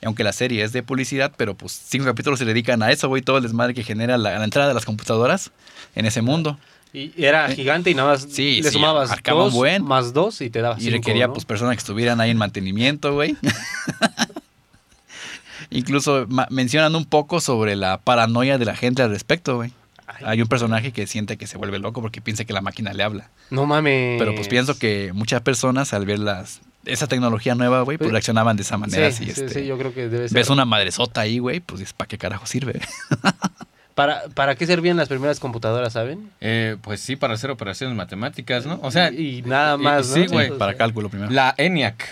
Y 0.00 0.06
aunque 0.06 0.22
la 0.24 0.32
serie 0.32 0.62
es 0.62 0.72
de 0.72 0.82
publicidad, 0.84 1.32
pero 1.36 1.54
pues 1.54 1.72
cinco 1.72 2.04
capítulos 2.04 2.38
se 2.38 2.44
dedican 2.44 2.82
a 2.82 2.90
eso, 2.92 3.08
güey, 3.08 3.20
todo 3.22 3.38
el 3.38 3.42
desmadre 3.42 3.74
que 3.74 3.82
genera 3.82 4.16
la, 4.16 4.38
la 4.38 4.44
entrada 4.44 4.68
de 4.68 4.74
las 4.74 4.84
computadoras 4.84 5.50
en 5.96 6.06
ese 6.06 6.22
mundo. 6.22 6.56
Y 6.92 7.12
era 7.16 7.50
Eh, 7.50 7.54
gigante 7.56 7.90
y 7.90 7.94
nada 7.94 8.10
más 8.12 8.26
sí, 8.30 8.62
le 8.62 8.68
sí, 8.70 8.74
sumabas 8.74 9.10
dos 9.24 9.52
buen. 9.52 9.82
más 9.84 10.12
dos 10.12 10.40
y 10.40 10.50
te 10.50 10.60
daba 10.60 10.76
Y 10.78 10.82
cinco, 10.82 10.92
requería 10.96 11.26
¿no? 11.26 11.32
pues 11.32 11.44
personas 11.44 11.74
que 11.76 11.80
estuvieran 11.80 12.20
ahí 12.20 12.30
en 12.30 12.36
mantenimiento, 12.38 13.12
güey. 13.14 13.36
Incluso 15.70 16.26
ma- 16.28 16.46
mencionan 16.50 16.94
un 16.96 17.04
poco 17.04 17.40
sobre 17.40 17.76
la 17.76 17.98
paranoia 17.98 18.58
de 18.58 18.64
la 18.64 18.74
gente 18.76 19.02
al 19.02 19.10
respecto, 19.10 19.56
güey. 19.56 19.72
Ay, 20.06 20.24
Hay 20.26 20.42
un 20.42 20.48
personaje 20.48 20.92
que 20.92 21.06
siente 21.06 21.36
que 21.36 21.46
se 21.46 21.58
vuelve 21.58 21.78
loco 21.78 22.00
porque 22.00 22.20
piensa 22.22 22.44
que 22.44 22.52
la 22.54 22.62
máquina 22.62 22.92
le 22.94 23.02
habla. 23.02 23.28
No 23.50 23.66
mames. 23.66 24.18
Pero 24.18 24.34
pues 24.34 24.48
pienso 24.48 24.78
que 24.78 25.12
muchas 25.14 25.42
personas 25.42 25.92
al 25.92 26.06
ver 26.06 26.18
las, 26.18 26.60
esa 26.86 27.06
tecnología 27.06 27.54
nueva, 27.54 27.82
güey, 27.82 27.98
pues 27.98 28.06
Pues, 28.06 28.12
reaccionaban 28.12 28.56
de 28.56 28.62
esa 28.62 28.78
manera. 28.78 29.10
Sí, 29.12 29.24
así, 29.24 29.34
sí, 29.34 29.40
este, 29.42 29.60
sí, 29.60 29.66
yo 29.66 29.76
creo 29.76 29.92
que 29.92 30.08
debe 30.08 30.28
ser. 30.28 30.34
ves 30.34 30.48
una 30.48 30.64
madresota 30.64 31.20
ahí, 31.20 31.38
güey, 31.38 31.60
pues 31.60 31.80
dices, 31.80 31.92
¿para 31.92 32.08
qué 32.08 32.16
carajo 32.16 32.46
sirve? 32.46 32.80
¿Para, 33.94 34.22
¿Para 34.34 34.54
qué 34.54 34.64
servían 34.64 34.96
las 34.96 35.08
primeras 35.08 35.40
computadoras, 35.40 35.92
saben? 35.92 36.30
Eh, 36.40 36.76
pues 36.82 37.00
sí, 37.00 37.16
para 37.16 37.34
hacer 37.34 37.50
operaciones 37.50 37.96
matemáticas, 37.96 38.64
¿no? 38.64 38.78
O 38.82 38.90
sea, 38.92 39.10
y, 39.10 39.38
y 39.38 39.42
nada 39.42 39.74
y- 39.74 39.78
más, 39.82 40.08
¿no? 40.08 40.14
sí, 40.14 40.22
Sí, 40.22 40.26
güey. 40.28 40.56
para 40.56 40.74
cálculo 40.74 41.08
primero. 41.08 41.30
la 41.32 41.52
ENIAC. 41.58 42.04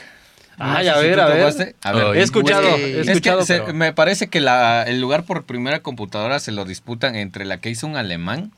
Ay, 0.58 0.86
No 0.86 0.92
sé 0.92 0.98
a 0.98 1.00
si 1.02 1.06
ver, 1.08 1.20
a 1.20 1.26
ver. 1.26 1.38
topaste. 1.38 1.74
A 1.82 1.92
ver. 1.92 2.04
Ay, 2.06 2.18
He 2.18 2.22
escuchado, 2.22 2.66
he 2.76 3.00
Es 3.00 3.20
que 3.20 3.42
se- 3.44 3.72
me 3.72 3.92
parece 3.92 4.28
que 4.28 4.40
la, 4.40 4.84
el 4.84 5.00
lugar 5.00 5.24
por 5.24 5.44
primera 5.44 5.80
computadora 5.80 6.38
se 6.40 6.52
lo 6.52 6.64
disputan 6.64 7.14
entre 7.16 7.44
la 7.44 7.58
que 7.58 7.70
hizo 7.70 7.86
un 7.86 7.96
alemán, 7.96 8.52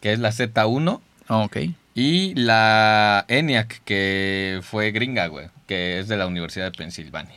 que 0.00 0.12
es 0.12 0.18
la 0.18 0.30
Z1, 0.30 1.00
Ah, 1.28 1.38
ok. 1.38 1.56
y 1.94 2.34
la 2.34 3.24
ENIAC, 3.28 3.82
que 3.84 4.60
fue 4.62 4.90
gringa, 4.92 5.26
güey, 5.26 5.48
que 5.66 5.98
es 5.98 6.08
de 6.08 6.16
la 6.16 6.26
Universidad 6.26 6.66
de 6.66 6.72
Pensilvania. 6.72 7.34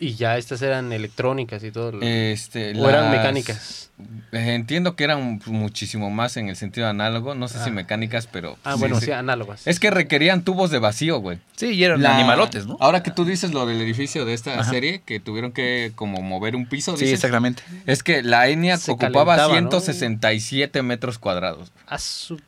Y 0.00 0.14
ya 0.14 0.36
estas 0.36 0.62
eran 0.62 0.92
electrónicas 0.92 1.62
y 1.64 1.70
todo. 1.72 1.92
lo- 1.92 2.02
Este, 2.02 2.72
o 2.80 2.88
eran 2.88 3.10
mecánicas. 3.10 3.90
Eh, 4.30 4.54
entiendo 4.54 4.94
que 4.94 5.02
eran 5.02 5.40
muchísimo 5.46 6.08
más 6.08 6.36
en 6.36 6.48
el 6.48 6.54
sentido 6.54 6.86
análogo, 6.86 7.34
no 7.34 7.48
sé 7.48 7.58
si 7.64 7.70
Ah. 7.70 7.72
mecánicas, 7.72 8.28
pero... 8.28 8.56
Ah, 8.62 8.74
sí, 8.74 8.78
bueno, 8.78 9.00
sí. 9.00 9.06
sí, 9.06 9.10
análogas. 9.10 9.66
Es 9.66 9.80
que 9.80 9.90
requerían 9.90 10.44
tubos 10.44 10.70
de 10.70 10.78
vacío, 10.78 11.18
güey. 11.18 11.40
Sí, 11.56 11.70
y 11.70 11.82
eran 11.82 12.00
La- 12.00 12.14
animalotes, 12.14 12.66
¿no? 12.66 12.76
Ahora 12.78 13.02
que 13.02 13.10
tú 13.10 13.24
dices 13.24 13.52
lo 13.52 13.66
del 13.66 13.80
edificio 13.80 14.24
de 14.24 14.34
esta 14.34 14.54
Ajá. 14.60 14.70
serie, 14.70 15.02
que 15.04 15.18
tuvieron 15.18 15.50
que 15.50 15.90
como 15.96 16.22
mover 16.22 16.54
un 16.54 16.66
piso, 16.66 16.96
Sí, 16.96 17.06
dices, 17.06 17.14
exactamente. 17.18 17.64
es 17.86 18.04
que 18.04 18.22
la 18.22 18.46
ENIAC 18.46 18.78
Se 18.78 18.92
ocupaba 18.92 19.34
calentaba, 19.34 19.48
¿no? 19.48 19.80
167 19.80 20.80
metros 20.82 21.18
cuadrados. 21.18 21.72
A 21.88 21.98
su. 21.98 22.38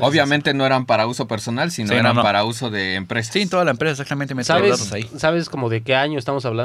Obviamente 0.00 0.54
no 0.54 0.66
eran 0.66 0.86
para 0.86 1.06
uso 1.06 1.28
personal, 1.28 1.70
sino 1.70 1.92
no, 1.92 1.98
eran 2.00 2.16
no. 2.16 2.22
para 2.22 2.44
uso 2.44 2.70
de 2.70 2.94
empresas. 2.94 3.32
Sí, 3.32 3.42
en 3.42 3.48
toda 3.48 3.64
la 3.64 3.70
empresa 3.72 3.92
exactamente 3.92 4.34
me 4.34 4.40
los 4.40 4.46
¿Sabes, 4.46 4.70
datos 4.70 4.92
ahí. 4.92 5.08
¿Sabes 5.18 5.48
como 5.48 5.68
de 5.68 5.82
qué 5.82 5.94
año 5.94 6.18
estamos 6.18 6.44
hablando? 6.46 6.63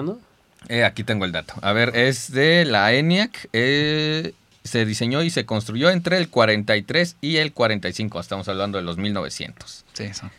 Eh, 0.68 0.84
aquí 0.84 1.04
tengo 1.04 1.26
el 1.26 1.32
dato. 1.32 1.54
A 1.62 1.72
ver, 1.74 1.96
es 1.96 2.32
de 2.32 2.66
la 2.66 2.94
ENIAC. 2.94 3.50
eh, 3.54 4.34
se 4.64 4.86
diseñó 4.86 5.24
y 5.24 5.30
se 5.30 5.46
construyó 5.46 5.90
entre 5.90 6.18
el 6.18 6.30
43 6.30 7.18
y 7.22 7.38
el 7.38 7.54
45. 7.54 8.20
Estamos 8.20 8.48
hablando 8.48 8.78
de 8.78 8.84
los 8.84 8.98
1900. 8.98 9.86
Sí, 9.94 10.04
eso. 10.04 10.30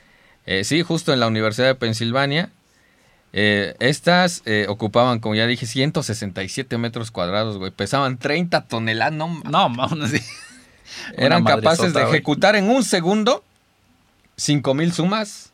Eh, 0.47 0.65
sí, 0.65 0.83
justo 0.83 1.13
en 1.13 1.21
la 1.21 1.27
Universidad 1.27 1.67
de 1.67 1.75
Pensilvania. 1.75 2.51
Eh, 3.33 3.77
estas 3.79 4.43
eh, 4.45 4.67
ocupaban, 4.69 5.21
como 5.21 5.35
ya 5.35 5.47
dije, 5.47 5.67
167 5.67 6.79
metros 6.79 7.11
cuadrados, 7.11 7.59
güey. 7.59 7.71
Pesaban 7.71 8.19
30 8.19 8.63
toneladas, 8.63 9.13
no 9.13 9.43
No, 9.45 9.59
aún 9.59 10.03
así. 10.03 10.21
Eran 11.17 11.45
capaces 11.45 11.95
de 11.95 12.03
ejecutar 12.03 12.57
en 12.57 12.69
un 12.69 12.83
segundo 12.83 13.45
5000 14.37 14.93
sumas, 14.93 15.50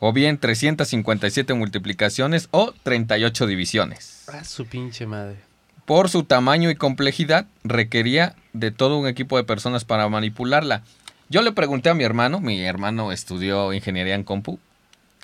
o 0.00 0.12
bien 0.12 0.38
357 0.38 1.54
multiplicaciones 1.54 2.48
o 2.50 2.72
38 2.82 3.46
divisiones. 3.46 4.24
Ah, 4.32 4.44
su 4.44 4.66
pinche 4.66 5.06
madre. 5.06 5.36
Por 5.84 6.08
su 6.08 6.24
tamaño 6.24 6.70
y 6.70 6.74
complejidad, 6.74 7.46
requería 7.64 8.34
de 8.52 8.70
todo 8.70 8.98
un 8.98 9.06
equipo 9.06 9.36
de 9.36 9.44
personas 9.44 9.84
para 9.84 10.08
manipularla. 10.08 10.82
Yo 11.28 11.42
le 11.42 11.52
pregunté 11.52 11.90
a 11.90 11.94
mi 11.94 12.02
hermano, 12.04 12.40
mi 12.40 12.60
hermano 12.60 13.12
estudió 13.12 13.72
ingeniería 13.72 14.14
en 14.14 14.24
compu, 14.24 14.58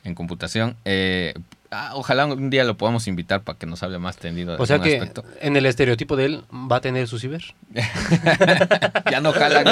en 0.05 0.15
computación. 0.15 0.77
eh, 0.85 1.35
ah, 1.77 1.91
ojalá 1.95 2.27
un 2.27 2.51
día 2.51 2.65
lo 2.65 2.77
podamos 2.77 3.07
invitar 3.07 3.43
para 3.43 3.59
que 3.59 3.67
nos 3.67 3.83
hable 3.83 3.99
más 3.99 4.17
tendido 4.17 4.57
de 4.57 4.62
O 4.62 4.67
sea 4.67 4.79
que 4.81 4.95
aspecto. 4.97 5.25
en 5.41 5.57
el 5.57 5.67
estereotipo 5.67 6.17
de 6.17 6.25
él 6.27 6.43
va 6.53 6.77
a 6.77 6.81
tener 6.81 7.07
su 7.09 7.19
ciber. 7.19 7.43
ya 9.11 9.21
no 9.21 9.33
jalan. 9.33 9.67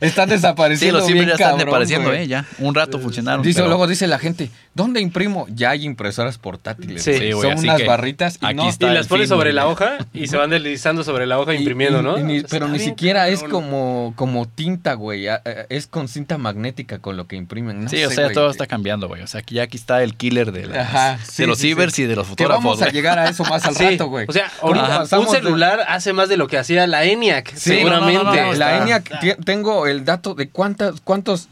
Están 0.00 0.28
Sí, 0.28 0.34
desapareciendo 0.34 0.98
los 0.98 1.06
ciber 1.06 1.24
bien 1.24 1.28
ya 1.28 1.32
están 1.34 1.48
cabrón, 1.50 1.66
desapareciendo, 1.66 2.08
güey. 2.10 2.22
¿eh? 2.22 2.26
Ya. 2.28 2.44
Un 2.58 2.74
rato 2.74 2.98
funcionaron. 2.98 3.42
Dice, 3.42 3.58
pero- 3.60 3.68
luego 3.68 3.86
dice 3.86 4.06
la 4.06 4.18
gente, 4.18 4.50
¿dónde 4.74 5.00
imprimo? 5.00 5.46
Ya 5.50 5.70
hay 5.70 5.84
impresoras 5.84 6.38
portátiles. 6.38 7.02
Sí. 7.02 7.10
güey. 7.12 7.20
Sí, 7.28 7.32
güey, 7.32 7.42
Son 7.50 7.52
así 7.58 7.66
unas 7.68 7.80
que 7.80 7.86
barritas 7.86 8.38
y 8.40 8.46
aquí 8.46 8.54
no, 8.54 8.68
está 8.68 8.90
Y 8.90 8.94
las 8.94 9.06
pones 9.08 9.28
sobre 9.28 9.52
la 9.52 9.66
hoja 9.66 9.98
y 10.12 10.26
se 10.28 10.36
van 10.36 10.50
deslizando 10.50 11.02
sobre 11.04 11.26
la 11.26 11.38
hoja 11.40 11.54
Y- 11.54 11.58
imprimiendo, 11.58 12.00
y- 12.00 12.02
¿no? 12.02 12.18
y 12.18 12.22
ni- 12.22 12.36
Está 12.38 12.48
pero 12.50 12.68
ni 12.68 12.78
siquiera 12.78 13.28
es 13.28 13.42
como, 13.42 14.12
como 14.16 14.46
tinta, 14.46 14.94
güey. 14.94 15.28
a- 15.28 15.34
a- 15.36 15.40
Es 15.68 15.86
con 15.86 16.08
cinta 16.08 16.38
magnética 16.38 16.98
con 17.00 17.16
lo 17.16 17.26
que 17.26 17.36
imprimen. 17.36 17.84
No 17.84 17.88
Sí, 17.90 18.02
o 18.04 18.10
sea, 18.10 18.32
todo 18.32 18.50
está 18.50 18.66
cambiando, 18.66 19.08
güey. 19.08 19.22
O 19.22 19.26
sea, 19.26 19.40
aquí 19.40 19.56
ya 19.56 19.64
aquí 19.64 19.76
está 19.76 20.02
el 20.02 20.14
killer 20.16 20.52
de, 20.52 20.66
las- 20.66 20.87
Ajá, 20.88 21.18
sí, 21.24 21.42
de 21.42 21.46
los 21.46 21.58
sí, 21.58 21.68
cibers 21.68 21.94
sí. 21.94 22.02
y 22.02 22.06
de 22.06 22.16
los 22.16 22.26
Que 22.26 22.30
fotógrafos. 22.30 22.64
vamos 22.64 22.82
a 22.82 22.88
llegar 22.90 23.18
a 23.18 23.28
eso 23.28 23.44
más 23.44 23.64
al 23.64 23.74
Sí, 23.76 23.84
rato, 23.90 24.06
güey. 24.08 24.26
O 24.28 24.32
sea, 24.32 24.50
ahorita 24.62 25.18
un 25.18 25.24
de- 25.26 25.30
celular 25.30 25.84
hace 25.88 26.12
más 26.12 26.28
de 26.28 26.36
lo 26.36 26.46
que 26.48 26.58
hacía 26.58 26.86
la 26.86 27.04
ENIAC, 27.04 27.54
seguramente. 27.54 28.14
no, 28.24 28.24
no, 28.24 28.34
no, 28.34 28.52
la 28.54 28.72
está- 28.76 28.82
ENIAC, 28.82 29.44
tengo 29.44 29.86
el 29.86 30.04
dato 30.04 30.34
de 30.34 30.48
cuántas, 30.50 31.00
cuántos 31.02 31.48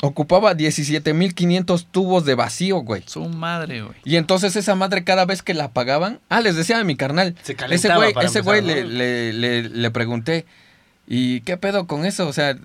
ocupaba 0.00 0.54
17.500 0.54 1.86
tubos 1.90 2.24
de 2.24 2.34
vacío, 2.34 2.78
güey. 2.78 3.02
Su 3.06 3.24
madre, 3.28 3.82
güey. 3.82 3.94
Y 4.04 4.16
entonces 4.16 4.54
esa 4.56 4.74
madre 4.74 5.04
cada 5.04 5.24
vez 5.24 5.42
que 5.42 5.54
la 5.54 5.64
apagaban, 5.64 6.20
ah, 6.28 6.40
les 6.40 6.56
decía 6.56 6.78
a 6.78 6.84
mi 6.84 6.96
carnal, 6.96 7.34
Se 7.42 7.52
ese 7.52 7.56
calentaba 7.56 8.10
güey, 8.10 8.26
ese 8.26 8.40
güey 8.42 8.60
¿no? 8.60 8.66
le, 8.68 8.84
le, 8.84 9.32
le- 9.32 9.68
le 9.70 9.90
pregunté, 9.90 10.44
¿y 11.06 11.40
qué 11.42 11.56
pedo 11.56 11.86
con 11.86 12.04
eso? 12.06 12.26
O 12.28 12.32
sea, 12.32 12.56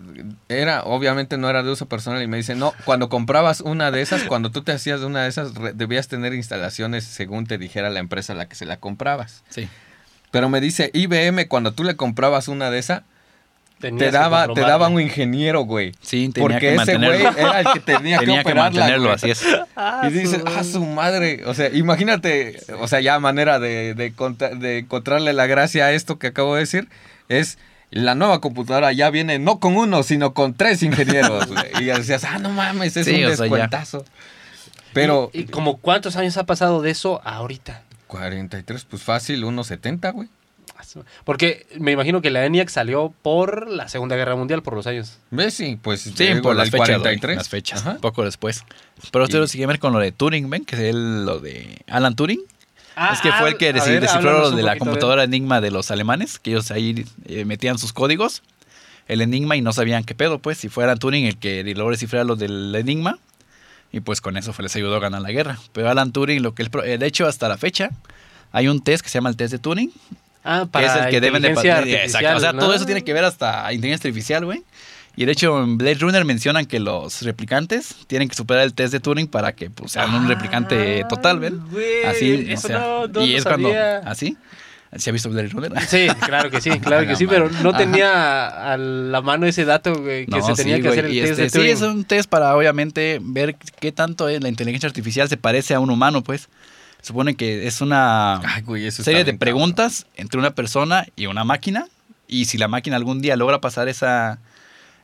era, 0.48 0.84
obviamente 0.84 1.38
no 1.38 1.50
era 1.50 1.64
de 1.64 1.72
uso 1.72 1.88
personal 1.88 2.22
y 2.24 2.28
me 2.28 2.38
dice, 2.38 2.56
no, 2.56 2.74
cuando 2.86 3.10
comprabas 3.10 3.62
una 3.62 3.92
de 3.92 4.02
esas, 4.02 4.24
cuando 4.24 4.52
tú 4.52 4.62
te 4.64 4.72
hacías 4.72 5.00
de 5.02 5.06
una 5.06 5.24
de 5.24 5.30
esas, 5.30 5.54
re- 5.56 5.74
debías 5.74 6.08
tener 6.08 6.34
instalaciones 6.34 7.04
según 7.04 7.46
te 7.46 7.58
dijera 7.58 7.90
la 7.90 8.00
empresa 8.00 8.34
a 8.34 8.36
la 8.36 8.48
que 8.48 8.56
se 8.56 8.66
la 8.66 8.78
comprabas. 8.78 9.44
Sí. 9.50 9.68
Pero 10.32 10.48
me 10.50 10.62
dice, 10.62 10.92
IBM, 10.94 11.48
cuando 11.48 11.74
tú 11.74 11.84
le 11.84 11.96
comprabas 11.96 12.48
una 12.48 12.70
de 12.70 12.80
esas, 12.80 13.02
te 13.80 13.96
que 13.96 14.12
daba, 14.12 14.54
te 14.54 14.60
daba 14.60 14.90
un 14.90 15.00
ingeniero, 15.00 15.62
güey. 15.62 15.94
Sí, 16.02 16.28
tenía 16.34 16.44
Porque 16.50 16.60
que 16.60 16.76
ese 16.76 16.98
güey 16.98 17.22
era 17.38 17.62
el 17.62 17.68
que 17.74 17.80
tenía, 17.80 18.20
Tenía 18.20 18.40
que 18.40 18.44
que 18.44 18.52
operarla. 18.52 18.64
mantenerlo, 18.82 19.04
güey. 19.06 19.16
así 19.16 19.32
es. 19.32 19.42
Y 20.04 20.10
dices, 20.12 20.42
ah, 20.46 20.64
su 20.66 20.86
madre. 20.86 21.44
O 21.46 21.54
sea, 21.54 21.70
imagínate, 21.70 22.60
o 22.80 22.88
sea, 22.90 23.00
ya 23.00 23.18
manera 23.20 23.58
de, 23.58 23.94
de 23.94 24.78
encontrarle 24.80 25.32
la 25.32 25.48
gracia 25.48 25.86
a 25.86 25.92
esto 25.94 26.20
que 26.20 26.28
acabo 26.28 26.56
de 26.56 26.60
decir, 26.62 26.90
es 27.30 27.58
la 27.92 28.16
nueva 28.16 28.40
computadora 28.42 28.92
ya 28.94 29.10
viene 29.10 29.40
no 29.40 29.60
con 29.60 29.76
uno, 29.78 30.04
sino 30.04 30.34
con 30.34 30.54
tres 30.54 30.84
ingenieros. 30.84 31.48
güey. 31.52 31.64
y 31.82 31.86
ya 31.86 31.98
decías, 31.98 32.24
ah, 32.24 32.38
no 32.40 32.50
mames, 32.50 32.96
es 32.98 33.06
Sí, 33.06 33.12
un 33.14 33.18
sea, 33.20 33.30
descuentazo. 33.30 34.06
Pero 34.94 35.30
¿Y, 35.34 35.42
y 35.42 35.46
como 35.46 35.78
cuántos 35.78 36.16
años 36.16 36.38
ha 36.38 36.46
pasado 36.46 36.82
de 36.82 36.92
eso 36.92 37.22
a 37.24 37.36
ahorita? 37.36 37.84
43, 38.08 38.86
pues 38.86 39.04
fácil, 39.04 39.44
1.70, 39.44 40.14
güey. 40.14 40.30
Porque 41.26 41.68
me 41.78 41.92
imagino 41.92 42.22
que 42.22 42.30
la 42.32 42.46
ENIAC 42.46 42.70
salió 42.70 43.14
por 43.22 43.70
la 43.70 43.90
Segunda 43.90 44.16
Guerra 44.16 44.36
Mundial, 44.36 44.64
por 44.64 44.74
los 44.76 44.88
años. 44.88 45.18
¿Ves? 45.30 45.54
Sí, 45.54 45.78
pues 45.82 46.02
Sí, 46.02 46.12
digo, 46.16 46.42
por 46.42 46.56
la 46.56 46.64
las 46.64 46.72
fechas, 46.72 46.88
güey, 46.88 47.00
43. 47.02 47.38
las 47.38 47.50
fechas, 47.50 47.82
Ajá. 47.82 47.98
poco 48.00 48.24
después. 48.24 48.64
Pero 49.12 49.26
esto 49.26 49.38
Y- 49.38 49.40
lo 49.42 49.48
sigue 49.48 49.66
ver 49.68 49.80
con 49.80 49.92
lo 49.94 50.00
de 50.00 50.12
Turing, 50.14 50.50
¿ven? 50.50 50.64
Que 50.66 50.76
es 50.76 50.82
el- 50.82 51.26
lo 51.26 51.40
de 51.40 51.82
Alan 51.88 52.16
Turing. 52.16 52.40
Ah, 53.02 53.14
es 53.14 53.22
que 53.22 53.32
fue 53.32 53.50
el 53.50 53.58
que 53.58 53.70
a 53.70 53.74
desi- 53.74 53.88
ver, 53.88 54.02
descifró 54.02 54.30
háblanos 54.30 54.42
lo 54.42 54.50
un 54.52 54.56
de 54.58 54.64
la 54.64 54.78
computadora 54.78 55.24
Enigma 55.24 55.62
de 55.62 55.72
los 55.72 55.90
alemanes, 55.92 56.38
que 56.40 56.52
ellos 56.52 56.70
ahí 56.72 57.06
eh, 57.26 57.46
metían 57.46 57.78
sus 57.78 57.94
códigos, 57.94 58.42
el 59.08 59.22
Enigma, 59.22 59.56
y 59.56 59.62
no 59.62 59.72
sabían 59.74 60.04
qué 60.04 60.16
pedo, 60.16 60.40
pues, 60.40 60.58
si 60.58 60.70
fue 60.70 60.84
Alan 60.84 61.00
Turing 61.00 61.26
el 61.26 61.38
que 61.38 61.64
logró 61.76 61.92
descifrar 61.92 62.26
lo 62.26 62.36
del 62.36 62.76
Enigma, 62.76 63.18
y 63.92 64.02
pues 64.02 64.22
con 64.22 64.38
eso 64.38 64.54
fue, 64.54 64.64
les 64.64 64.76
ayudó 64.76 64.96
a 64.98 65.00
ganar 65.00 65.22
la 65.22 65.32
guerra. 65.32 65.58
Pero 65.74 65.90
Alan 65.90 66.12
Turing, 66.12 66.44
lo 66.44 66.54
que 66.54 66.62
él, 66.64 66.70
eh, 66.84 66.98
de 66.98 67.06
hecho, 67.08 67.26
hasta 67.26 67.48
la 67.48 67.58
fecha, 67.58 67.90
hay 68.52 68.68
un 68.68 68.84
test 68.84 69.02
que 69.04 69.10
se 69.10 69.18
llama 69.18 69.30
el 69.30 69.36
test 69.38 69.52
de 69.54 69.60
Turing, 69.60 69.92
Ah, 70.44 70.66
que 70.72 70.86
es 70.86 70.92
el 70.96 71.10
que 71.10 71.22
deben 71.22 71.42
de 71.42 71.50
partir. 71.54 71.72
Exacto. 71.96 72.18
O 72.18 72.22
sea, 72.22 72.30
artificial, 72.50 72.60
todo 72.60 72.74
eso 72.74 72.86
tiene 72.86 73.04
que 73.04 73.14
ver 73.14 73.24
hasta 73.26 73.72
inteligencia 73.74 74.08
artificial, 74.10 74.46
güey. 74.46 74.64
Y 75.16 75.26
de 75.26 75.32
hecho, 75.34 75.62
en 75.64 75.78
Blade 75.78 75.96
Runner 75.96 76.24
mencionan 76.24 76.66
que 76.66 76.80
los 76.80 77.22
replicantes 77.24 77.96
tienen 78.08 78.30
que 78.30 78.36
superar 78.36 78.64
el 78.64 78.74
test 78.74 78.94
de 78.94 79.00
Turing 79.00 79.28
para 79.28 79.54
que 79.54 79.70
pues, 79.70 79.92
sean 79.94 80.14
un 80.14 80.28
replicante 80.28 81.04
total, 81.10 81.40
¿ven? 81.40 81.60
Ah, 81.62 81.68
güey, 81.72 82.04
Así, 82.06 82.34
o 82.34 82.54
eso 82.54 82.68
sea, 82.68 82.80
no, 82.80 83.08
no 83.08 83.26
y 83.26 83.32
lo 83.34 83.38
es 83.38 83.44
cuando. 83.44 83.70
¿Así? 84.06 84.38
¿Se 84.96 85.10
ha 85.10 85.14
visto 85.14 85.30
Blade 85.30 85.50
Runner? 85.50 85.72
Sí, 85.88 86.08
claro 86.26 86.50
que 86.50 86.62
sí, 86.62 86.72
claro 86.80 87.06
que 87.06 87.16
sí, 87.16 87.28
pero 87.28 87.50
no 87.62 87.70
Ajá. 87.70 87.78
tenía 87.78 88.72
a 88.74 88.78
la 88.78 89.22
mano 89.22 89.46
ese 89.46 89.64
dato, 89.66 89.94
güey, 90.02 90.26
que 90.26 90.32
No, 90.38 90.42
se 90.42 90.56
tenía 90.56 90.78
sí, 90.78 90.82
que 90.82 90.88
hacer 90.90 91.06
el 91.06 91.12
test 91.12 91.30
este, 91.32 91.42
de 91.44 91.50
Sí, 91.50 91.58
Turing. 91.60 91.72
es 91.74 91.82
un 91.82 92.04
test 92.06 92.30
para 92.30 92.56
obviamente 92.56 93.20
ver 93.22 93.56
qué 93.80 93.92
tanto 93.92 94.30
es 94.30 94.42
la 94.42 94.50
inteligencia 94.50 94.88
artificial 94.88 95.28
se 95.30 95.38
parece 95.38 95.74
a 95.76 95.80
un 95.80 95.90
humano, 95.92 96.24
pues. 96.24 96.48
Supone 97.02 97.36
que 97.36 97.68
es 97.68 97.82
una 97.82 98.40
Ay, 98.42 98.62
güey, 98.64 98.90
serie 98.92 99.20
de 99.20 99.26
cabrón. 99.26 99.40
preguntas 99.40 100.06
entre 100.16 100.40
una 100.40 100.52
persona 100.56 101.06
y 101.16 101.28
una 101.28 101.44
máquina. 101.44 101.86
Y 102.28 102.46
si 102.46 102.58
la 102.58 102.68
máquina 102.68 102.96
algún 102.96 103.22
día 103.22 103.36
logra 103.38 103.62
pasar 103.62 103.88
esa, 103.90 104.40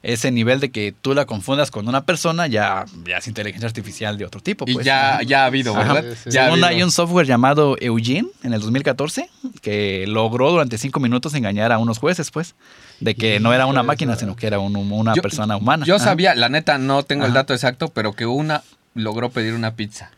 ese 0.05 0.31
nivel 0.31 0.59
de 0.59 0.69
que 0.71 0.93
tú 1.01 1.13
la 1.13 1.25
confundas 1.25 1.71
con 1.71 1.87
una 1.87 2.05
persona, 2.05 2.47
ya, 2.47 2.85
ya 3.05 3.17
es 3.17 3.27
inteligencia 3.27 3.67
artificial 3.67 4.17
de 4.17 4.25
otro 4.25 4.39
tipo. 4.41 4.65
Y 4.67 4.73
pues. 4.75 4.85
ya, 4.85 5.19
ya 5.25 5.43
ha 5.43 5.45
habido. 5.47 5.73
¿verdad? 5.73 6.03
Sí, 6.03 6.17
sí. 6.25 6.29
Ya 6.31 6.41
ha 6.41 6.45
Según 6.45 6.63
habido. 6.63 6.67
hay 6.77 6.83
un 6.83 6.91
software 6.91 7.25
llamado 7.25 7.75
Eugene 7.81 8.27
en 8.43 8.53
el 8.53 8.61
2014 8.61 9.29
que 9.61 10.05
logró 10.07 10.51
durante 10.51 10.77
cinco 10.77 10.99
minutos 10.99 11.33
engañar 11.33 11.71
a 11.71 11.77
unos 11.79 11.97
jueces, 11.97 12.31
pues, 12.31 12.55
de 12.99 13.15
que 13.15 13.39
no 13.39 13.53
era 13.53 13.65
una 13.65 13.83
máquina, 13.83 14.15
sino 14.15 14.35
que 14.35 14.47
era 14.47 14.59
un- 14.59 14.75
una 14.75 15.15
Yo- 15.15 15.21
persona 15.21 15.57
humana. 15.57 15.85
Yo 15.85 15.95
Ajá. 15.95 16.03
sabía, 16.05 16.35
la 16.35 16.49
neta, 16.49 16.77
no 16.77 17.03
tengo 17.03 17.25
el 17.25 17.33
dato 17.33 17.53
exacto, 17.53 17.89
pero 17.89 18.13
que 18.13 18.25
una 18.25 18.63
logró 18.93 19.29
pedir 19.29 19.53
una 19.53 19.75
pizza. 19.75 20.11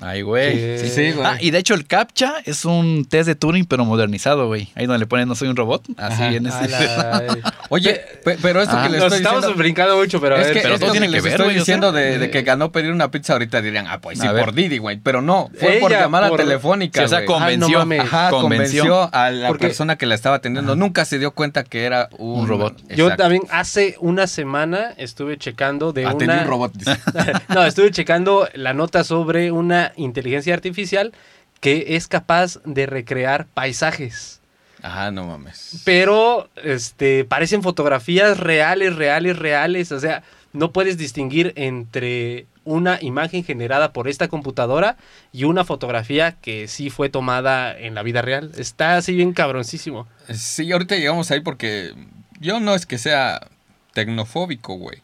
Ay, 0.00 0.22
güey. 0.22 0.78
Sí. 0.78 0.88
Sí, 0.88 1.12
güey. 1.12 1.26
Ah, 1.26 1.36
y 1.40 1.50
de 1.50 1.58
hecho 1.58 1.74
el 1.74 1.86
CAPTCHA 1.86 2.34
es 2.44 2.64
un 2.64 3.04
test 3.04 3.26
de 3.26 3.34
Turing, 3.34 3.64
pero 3.66 3.84
modernizado, 3.84 4.46
güey. 4.46 4.68
Ahí 4.74 4.86
donde 4.86 4.98
le 5.00 5.06
ponen 5.06 5.28
no 5.28 5.34
soy 5.34 5.48
un 5.48 5.56
robot. 5.56 5.84
Así 5.96 6.14
Ajá. 6.22 6.32
en 6.32 6.46
ese... 6.46 6.68
la- 6.68 7.36
Oye, 7.68 8.00
pe- 8.24 8.38
pero 8.42 8.60
esto 8.62 8.76
Ah. 8.76 8.82
que 8.84 8.88
le 8.90 8.98
Nos 8.98 9.06
estoy 9.06 9.18
estamos 9.18 9.40
diciendo... 9.42 9.58
brincando 9.58 9.96
mucho, 9.96 10.20
pero 10.20 10.36
a 10.36 10.40
es 10.40 10.48
que 10.48 10.60
pero 10.60 10.74
esto 10.74 10.86
todo 10.86 10.92
tiene 10.92 11.06
que 11.06 11.10
que 11.12 11.16
les 11.16 11.22
ver, 11.24 11.32
estoy 11.32 11.46
güey, 11.46 11.58
diciendo 11.58 11.92
de, 11.92 12.18
de 12.18 12.30
que 12.30 12.42
ganó 12.42 12.72
pedir 12.72 12.92
una 12.92 13.10
pizza 13.10 13.34
ahorita 13.34 13.60
dirían, 13.62 13.86
ah, 13.88 14.00
pues 14.00 14.18
sí, 14.18 14.26
A 14.26 14.32
ver. 14.32 14.44
por 14.44 14.54
Didi, 14.54 14.78
güey. 14.78 14.98
Pero 14.98 15.22
no, 15.22 15.50
fue 15.58 15.78
por 15.80 15.90
llamada 15.92 16.28
por- 16.28 16.38
telefónica, 16.40 17.00
Sí, 17.00 17.04
o 17.04 17.08
sea, 17.08 17.24
convenció. 17.24 17.78
Ah, 17.78 17.80
no 17.84 17.86
mames. 17.86 18.00
Ajá, 18.00 18.30
convenció. 18.30 18.82
convenció 18.84 19.10
a 19.14 19.30
la 19.30 19.48
Porque- 19.48 19.66
persona 19.66 19.96
que 19.96 20.06
la 20.06 20.14
estaba 20.14 20.36
atendiendo. 20.36 20.74
Nunca 20.76 21.04
se 21.04 21.18
dio 21.18 21.30
cuenta 21.32 21.62
que 21.64 21.84
era 21.84 22.08
un, 22.18 22.40
Un 22.40 22.48
robot. 22.48 22.76
Yo 22.96 23.14
también 23.16 23.42
hace 23.50 23.96
una 24.00 24.26
semana 24.26 24.94
estuve 24.96 25.36
checando 25.38 25.92
de 25.92 26.06
Atendí 26.06 26.24
una... 26.24 26.42
un 26.42 26.48
robot. 26.48 26.72
dice. 26.74 26.96
no, 27.48 27.64
estuve 27.64 27.90
checando 27.90 28.48
la 28.54 28.72
nota 28.74 29.04
sobre 29.04 29.50
una 29.52 29.89
inteligencia 29.96 30.54
artificial 30.54 31.12
que 31.60 31.96
es 31.96 32.08
capaz 32.08 32.58
de 32.64 32.86
recrear 32.86 33.46
paisajes. 33.46 34.40
Ajá, 34.82 35.10
no 35.10 35.26
mames. 35.26 35.82
Pero 35.84 36.48
este 36.56 37.24
parecen 37.24 37.62
fotografías 37.62 38.38
reales, 38.38 38.96
reales, 38.96 39.38
reales. 39.38 39.92
O 39.92 40.00
sea, 40.00 40.22
no 40.52 40.72
puedes 40.72 40.96
distinguir 40.96 41.52
entre 41.56 42.46
una 42.64 42.98
imagen 43.00 43.44
generada 43.44 43.92
por 43.92 44.08
esta 44.08 44.28
computadora 44.28 44.96
y 45.32 45.44
una 45.44 45.64
fotografía 45.64 46.32
que 46.32 46.68
sí 46.68 46.90
fue 46.90 47.08
tomada 47.08 47.78
en 47.78 47.94
la 47.94 48.02
vida 48.02 48.22
real. 48.22 48.52
Está 48.56 48.96
así 48.96 49.14
bien 49.14 49.32
cabroncísimo. 49.32 50.06
Sí, 50.32 50.70
ahorita 50.72 50.96
llegamos 50.96 51.30
ahí 51.30 51.40
porque 51.40 51.94
yo 52.40 52.60
no 52.60 52.74
es 52.74 52.86
que 52.86 52.98
sea 52.98 53.48
tecnofóbico, 53.92 54.74
güey. 54.74 55.02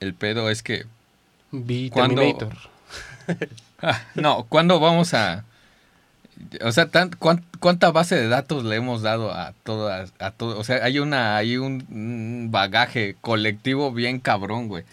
El 0.00 0.14
pedo 0.14 0.50
es 0.50 0.62
que. 0.62 0.84
Ah, 1.94 2.08
no, 4.14 4.44
¿cuándo 4.48 4.80
vamos 4.80 5.14
a...? 5.14 5.44
O 6.64 6.72
sea, 6.72 6.86
tan- 6.88 7.10
cuán- 7.10 7.44
¿cuánta 7.60 7.90
base 7.92 8.16
de 8.16 8.26
datos 8.28 8.64
le 8.64 8.76
hemos 8.76 9.02
dado 9.02 9.32
a 9.32 9.52
todas, 9.62 10.12
a 10.18 10.30
todo? 10.32 10.58
O 10.58 10.64
sea, 10.64 10.84
hay 10.84 10.98
una, 10.98 11.36
hay 11.36 11.56
un, 11.56 11.84
un 11.90 12.48
bagaje 12.50 13.16
colectivo 13.20 13.92
bien 13.92 14.18
cabrón, 14.18 14.66
güey. 14.68 14.84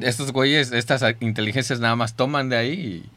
Estos 0.00 0.32
güeyes, 0.32 0.72
estas 0.72 1.02
inteligencias 1.20 1.78
nada 1.80 1.94
más 1.96 2.14
toman 2.14 2.48
de 2.48 2.56
ahí 2.56 2.72
y... 2.72 3.10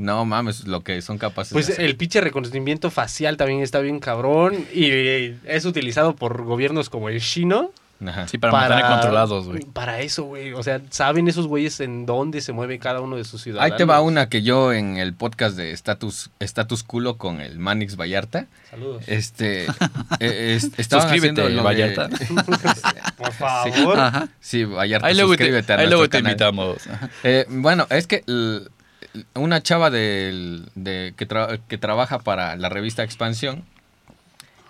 No 0.00 0.24
mames, 0.24 0.64
lo 0.68 0.84
que 0.84 1.02
son 1.02 1.18
capaces 1.18 1.52
Pues 1.52 1.66
de 1.66 1.72
hacer. 1.72 1.84
el 1.84 1.96
pinche 1.96 2.20
reconocimiento 2.20 2.88
facial 2.92 3.36
también 3.36 3.62
está 3.62 3.80
bien 3.80 3.98
cabrón 3.98 4.54
y 4.72 4.88
es 5.44 5.64
utilizado 5.64 6.14
por 6.14 6.44
gobiernos 6.44 6.88
como 6.88 7.08
el 7.08 7.20
chino 7.20 7.72
Ajá. 8.06 8.28
Sí, 8.28 8.38
para, 8.38 8.52
mantener 8.52 8.84
controlados, 8.86 9.46
güey. 9.46 9.64
Para 9.64 10.00
eso, 10.00 10.22
güey. 10.24 10.52
O 10.52 10.62
sea, 10.62 10.80
saben 10.90 11.26
esos 11.26 11.48
güeyes 11.48 11.80
en 11.80 12.06
dónde 12.06 12.40
se 12.40 12.52
mueve 12.52 12.78
cada 12.78 13.00
uno 13.00 13.16
de 13.16 13.24
sus 13.24 13.42
ciudadanos. 13.42 13.72
Ahí 13.72 13.76
te 13.76 13.84
va 13.84 14.00
una 14.02 14.28
que 14.28 14.42
yo 14.42 14.72
en 14.72 14.98
el 14.98 15.14
podcast 15.14 15.56
de 15.56 15.72
Status, 15.72 16.30
Status 16.38 16.84
Culo 16.84 17.16
con 17.16 17.40
el 17.40 17.58
Manix 17.58 17.96
Vallarta. 17.96 18.46
Saludos. 18.70 19.02
Este. 19.08 19.64
eh, 20.20 20.54
es- 20.56 20.62
Suscríbete, 20.62 21.42
haciendo 21.42 21.48
lo 21.48 21.56
de- 21.56 21.60
Vallarta. 21.62 22.08
Por 23.16 23.32
favor. 23.32 23.98
Ajá. 23.98 24.28
Sí, 24.40 24.64
Vallarta, 24.64 25.06
Ahí 25.08 25.14
luego 25.14 25.32
te, 25.32 25.38
suscríbete 25.38 25.72
a 25.72 25.76
ahí 25.78 25.86
luego 25.88 26.04
te 26.04 26.18
canal. 26.18 26.32
invitamos. 26.32 26.76
Eh, 27.24 27.46
bueno, 27.48 27.86
es 27.90 28.06
que 28.06 28.22
una 29.34 29.62
chava 29.62 29.90
del- 29.90 30.68
de, 30.76 31.14
que, 31.16 31.26
tra- 31.28 31.58
que 31.66 31.78
trabaja 31.78 32.20
para 32.20 32.54
la 32.56 32.68
revista 32.68 33.02
Expansión 33.02 33.64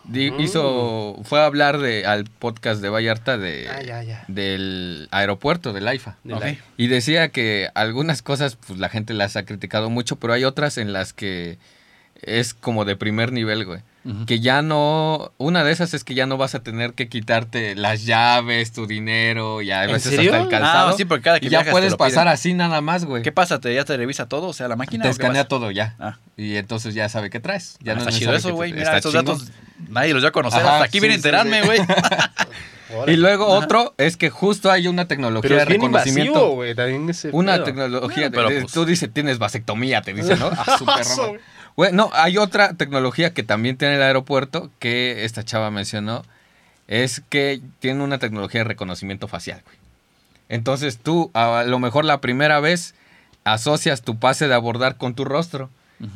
di- 0.09 0.31
Mm. 0.31 0.40
hizo 0.40 1.16
fue 1.25 1.40
a 1.40 1.44
hablar 1.47 1.79
de 1.79 2.07
al 2.07 2.25
podcast 2.25 2.81
de 2.83 2.88
Vallarta 2.88 3.38
de 3.38 3.68
Ah, 3.68 3.83
ya, 3.83 4.03
ya. 4.03 4.25
del 4.29 5.09
aeropuerto 5.11 5.73
del 5.73 5.87
AIFA. 5.87 6.16
Del. 6.25 6.42
AIFA. 6.42 6.64
Y 6.77 6.87
decía 6.88 7.29
que 7.29 7.68
algunas 7.75 8.23
cosas 8.23 8.57
pues 8.57 8.79
la 8.79 8.88
gente 8.88 9.14
las 9.14 9.37
ha 9.37 9.44
criticado 9.44 9.90
mucho, 9.90 10.16
pero 10.16 10.33
hay 10.33 10.44
otras 10.44 10.79
en 10.79 10.92
las 10.92 11.12
que 11.12 11.59
es 12.22 12.54
como 12.54 12.85
de 12.85 12.96
primer 12.96 13.33
nivel, 13.33 13.64
güey. 13.64 13.81
Que 14.26 14.40
ya 14.40 14.62
no, 14.62 15.33
una 15.37 15.64
de 15.64 15.70
esas 15.72 15.92
es 15.92 16.02
que 16.02 16.14
ya 16.14 16.24
no 16.24 16.38
vas 16.38 16.54
a 16.54 16.62
tener 16.62 16.94
que 16.94 17.11
quitarte 17.11 17.74
las 17.74 18.07
llaves, 18.07 18.72
tu 18.72 18.87
dinero, 18.87 19.61
y 19.61 19.70
a 19.70 19.85
¿En 19.85 19.92
veces 19.92 20.14
serio? 20.14 20.33
hasta 20.33 20.44
el 20.44 20.48
calzado. 20.48 20.88
Ah, 20.88 20.94
sí, 20.96 21.04
porque 21.04 21.24
cada 21.24 21.40
que 21.40 21.46
y 21.46 21.50
ya 21.50 21.62
puedes 21.64 21.94
pasar 21.94 22.22
piden. 22.24 22.28
así 22.33 22.54
nada 22.54 22.81
más, 22.81 23.04
güey. 23.04 23.22
¿Qué 23.22 23.33
pasa? 23.33 23.61
¿Te, 23.61 23.74
¿Ya 23.74 23.85
te 23.85 23.94
revisa 23.98 24.26
todo? 24.26 24.46
O 24.46 24.52
sea, 24.54 24.66
la 24.66 24.76
máquina. 24.76 25.02
Te 25.04 25.11
escanea 25.11 25.46
todo 25.46 25.70
ya. 25.70 25.94
Ah. 25.98 26.16
Y 26.38 26.57
entonces 26.57 26.94
ya 26.94 27.07
sabe 27.11 27.28
qué 27.28 27.38
traes. 27.38 27.76
Ya 27.83 27.92
Ah, 27.92 27.94
no 27.96 28.00
está 28.00 28.11
es 28.11 28.18
chido 28.18 28.35
eso, 28.35 28.54
güey. 28.54 28.72
Mira, 28.72 28.96
esos 28.96 29.12
datos 29.12 29.50
nadie 29.90 30.14
los 30.14 30.24
va 30.24 30.28
a 30.28 30.33
conocer. 30.33 30.61
Hasta 30.61 30.85
aquí 30.85 31.00
viene 31.00 31.16
a 31.16 31.18
sí, 31.18 31.28
enterarme, 31.28 31.61
sí. 31.62 31.68
Y 33.07 33.16
luego 33.16 33.46
otro 33.46 33.94
es 33.98 34.16
que 34.16 34.31
justo 34.31 34.70
hay 34.70 34.88
una 34.88 35.07
tecnología 35.09 35.42
Pero 35.48 35.57
de 35.57 35.62
es 35.62 35.68
reconocimiento. 35.68 36.31
invasivo, 36.33 36.55
güey. 36.55 36.74
También 36.74 37.09
ese 37.11 37.31
Una 37.33 37.55
pedo. 37.55 37.64
tecnología, 37.64 38.29
Bueno, 38.31 38.35
pero 38.35 38.48
de- 38.51 38.61
pues- 38.62 38.72
tú 38.72 38.85
dices, 38.85 39.11
tienes 39.12 39.38
vasectomía, 39.38 40.03
te 40.03 40.12
dicen, 40.14 40.38
¿no? 40.38 40.51
Ah, 40.57 40.77
súper 40.79 41.01
Eso, 41.01 41.27
raro. 41.27 41.38
Güey, 41.77 41.92
no, 41.92 42.11
hay 42.12 42.38
otra 42.38 42.74
tecnología 42.74 43.33
que 43.35 43.42
también 43.42 43.77
tiene 43.77 43.96
el 43.96 44.03
aeropuerto 44.03 44.70
que 44.79 45.24
esta 45.24 45.44
chava 45.44 45.70
mencionó, 45.70 46.24
es 46.88 47.22
que 47.29 47.61
tiene 47.79 48.03
una 48.03 48.18
tecnología 48.18 48.61
de 48.61 48.64
reconocimiento 48.64 49.29
facial, 49.29 49.61
güey. 49.64 49.77
Entonces 50.48 50.98
tú, 50.98 51.31
a 51.35 51.64
lo 51.66 51.79
mejor 51.79 52.05
la 52.05 52.20
primera 52.20 52.59
vez, 52.61 52.94
asocias 53.44 54.03
tu 54.03 54.18
pase 54.18 54.48
de 54.48 54.55
abordar 54.55 54.96
con 54.96 55.14
tu 55.14 55.24
rostro 55.24 55.70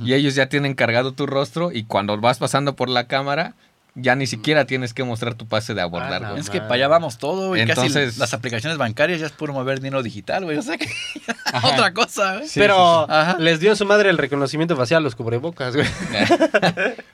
y 0.04 0.14
ellos 0.14 0.35
ya 0.37 0.46
tienen 0.48 0.74
cargado 0.74 1.12
tu 1.12 1.26
rostro 1.26 1.72
y 1.72 1.82
cuando 1.85 2.16
vas 2.18 2.38
pasando 2.38 2.74
por 2.76 2.88
la 2.88 3.06
cámara, 3.08 3.54
ya 3.94 4.14
ni 4.14 4.26
siquiera 4.26 4.64
tienes 4.64 4.94
que 4.94 5.05
mostrar 5.05 5.35
tu 5.35 5.46
pase 5.46 5.74
de 5.74 5.83
abordar, 5.83 6.24
Ah, 6.24 6.28
güey. 6.31 6.40
Es 6.40 6.48
que 6.48 6.61
para 6.61 6.74
allá 6.76 6.88
vamos 6.88 7.18
todo, 7.18 7.48
güey. 7.48 7.61
Entonces- 7.61 8.07
Casi 8.07 8.20
las 8.20 8.33
aplicaciones 8.33 8.78
bancarias 8.78 9.20
ya 9.20 9.26
es 9.26 9.33
puro 9.33 9.52
mover 9.52 9.81
dinero 9.81 10.02
digital, 10.02 10.44
güey. 10.44 10.57
O 10.57 10.62
sea 10.62 10.78
que 10.78 10.88
otra 11.62 11.92
cosa, 11.92 12.37
güey. 12.37 12.48
Sí, 12.48 12.59
Pero 12.59 13.05
sí, 13.07 13.12
sí. 13.12 13.18
Ajá. 13.18 13.37
les 13.38 13.61
dio 13.61 13.70
en 13.70 13.76
su 13.76 13.85
madre 13.85 14.09
el 14.09 14.16
reconocimiento 14.18 14.76
facial 14.76 15.02
los 15.02 15.14
cubrebocas, 15.14 15.76
güey. 15.76 15.87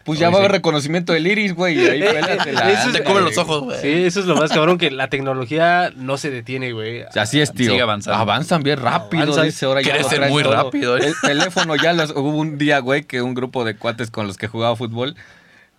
Pues 0.05 0.19
ya 0.19 0.29
Oye, 0.29 0.33
va 0.35 0.39
a 0.39 0.41
haber 0.45 0.53
reconocimiento 0.53 1.13
del 1.13 1.27
iris, 1.27 1.55
güey. 1.55 1.79
y 1.79 1.87
Ahí 1.87 2.03
Eh, 2.09 2.09
pélatela. 2.15 2.71
eso 2.73 2.87
es- 2.89 2.93
Te 2.95 3.03
cubre 3.05 3.23
los 3.25 3.37
ojos, 3.37 3.63
güey. 3.65 3.81
Sí, 3.81 4.05
eso 4.05 4.21
es 4.21 4.27
lo 4.27 4.37
más 4.37 4.51
cabrón, 4.51 4.79
que 4.79 4.91
la 4.91 5.09
tecnología 5.09 5.93
no 5.97 6.17
se 6.17 6.31
detiene, 6.31 6.73
güey. 6.73 7.03
O 7.03 7.13
sea, 7.13 7.23
Así 7.25 7.41
es, 7.41 7.53
tío. 7.53 7.71
Sigue 7.71 7.83
avanzando. 7.83 8.19
Avanzan 8.19 8.63
bien 8.63 8.79
rápido, 8.81 9.25
Avanzan. 9.25 9.45
dice 9.45 9.67
ahora 9.67 9.83
ya 9.83 10.03
ser 10.05 10.31
muy 10.31 10.43
todo. 10.43 10.53
rápido, 10.55 10.97
¿eh? 10.97 11.07
El 11.09 11.15
teléfono 11.21 11.77
ya 11.77 11.93
los, 11.93 12.11
hubo 12.13 12.31
un 12.39 12.57
día, 12.57 12.79
güey, 12.79 13.03
que 13.03 13.21
un 13.21 13.35
grupo 13.35 13.65
de 13.65 13.77
cuates 13.77 14.11
con 14.11 14.27
los 14.27 14.37
que 14.39 14.47
jugaba 14.47 14.77
fútbol 14.77 15.15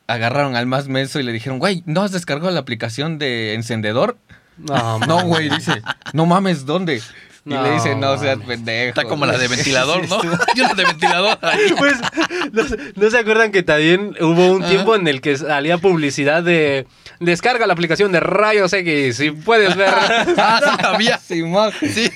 agarraron 0.09 0.55
al 0.55 0.65
más 0.65 0.87
menso 0.87 1.19
y 1.19 1.23
le 1.23 1.31
dijeron, 1.31 1.59
güey, 1.59 1.83
¿no 1.85 2.01
has 2.01 2.11
descargado 2.11 2.51
la 2.51 2.59
aplicación 2.59 3.17
de 3.19 3.53
encendedor? 3.53 4.17
No, 4.57 4.99
No, 4.99 5.21
güey, 5.23 5.49
dice, 5.49 5.81
no 6.13 6.25
mames, 6.25 6.65
¿dónde? 6.65 7.01
Y 7.45 7.51
No, 7.53 7.63
le 7.63 7.71
dice, 7.71 7.95
no 7.95 8.17
seas 8.17 8.37
pendejo. 8.45 8.89
Está 8.89 9.05
como 9.05 9.25
la 9.25 9.37
de 9.37 9.47
güey". 9.47 9.55
ventilador, 9.57 10.07
¿no? 10.09 10.19
Hay 10.55 10.61
una 10.61 10.73
de 10.73 10.83
ventilador. 10.85 11.39
Pues, 11.77 11.95
¿no, 12.51 12.63
se- 12.67 12.77
no 12.95 13.09
se 13.09 13.17
acuerdan 13.17 13.51
que 13.51 13.63
también 13.63 14.15
hubo 14.19 14.51
un 14.51 14.63
tiempo 14.67 14.95
en 14.95 15.07
el 15.07 15.21
que 15.21 15.37
salía 15.37 15.77
publicidad 15.77 16.43
de 16.43 16.85
descarga 17.21 17.65
la 17.65 17.73
aplicación 17.73 18.11
de 18.11 18.19
Rayos 18.19 18.73
X 18.73 19.15
si 19.15 19.31
puedes 19.31 19.75
ver? 19.77 19.93
Ah, 20.37 20.59
sí, 20.63 20.85
había. 20.85 21.17
Simón, 21.19 21.71
Sí. 21.81 22.11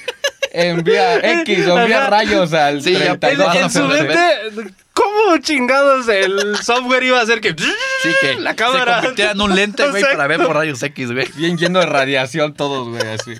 Envía 0.53 1.17
X 1.41 1.67
o 1.67 1.79
envía 1.79 2.07
rayos 2.07 2.53
al 2.53 2.81
Sí, 2.81 2.93
ya, 2.93 3.11
en, 3.11 3.19
32. 3.19 3.55
en 3.55 3.69
su 3.71 3.83
mente, 3.83 4.73
¿cómo 4.93 5.37
chingados 5.39 6.07
el 6.07 6.57
software 6.57 7.03
iba 7.03 7.19
a 7.19 7.23
hacer 7.23 7.41
que 7.41 7.49
Sí, 7.49 8.09
que 8.21 8.35
la 8.39 8.55
cámara 8.55 8.95
se 8.95 9.01
convirtiera 9.01 9.31
en 9.31 9.41
un 9.41 9.55
lente, 9.55 9.87
güey, 9.89 10.03
para 10.03 10.27
ver 10.27 10.39
por 10.45 10.55
rayos 10.55 10.81
X, 10.81 11.11
güey. 11.11 11.27
Bien 11.35 11.57
lleno 11.57 11.79
de 11.79 11.87
radiación 11.87 12.53
todos, 12.53 12.87
güey, 12.89 13.07
así. 13.07 13.33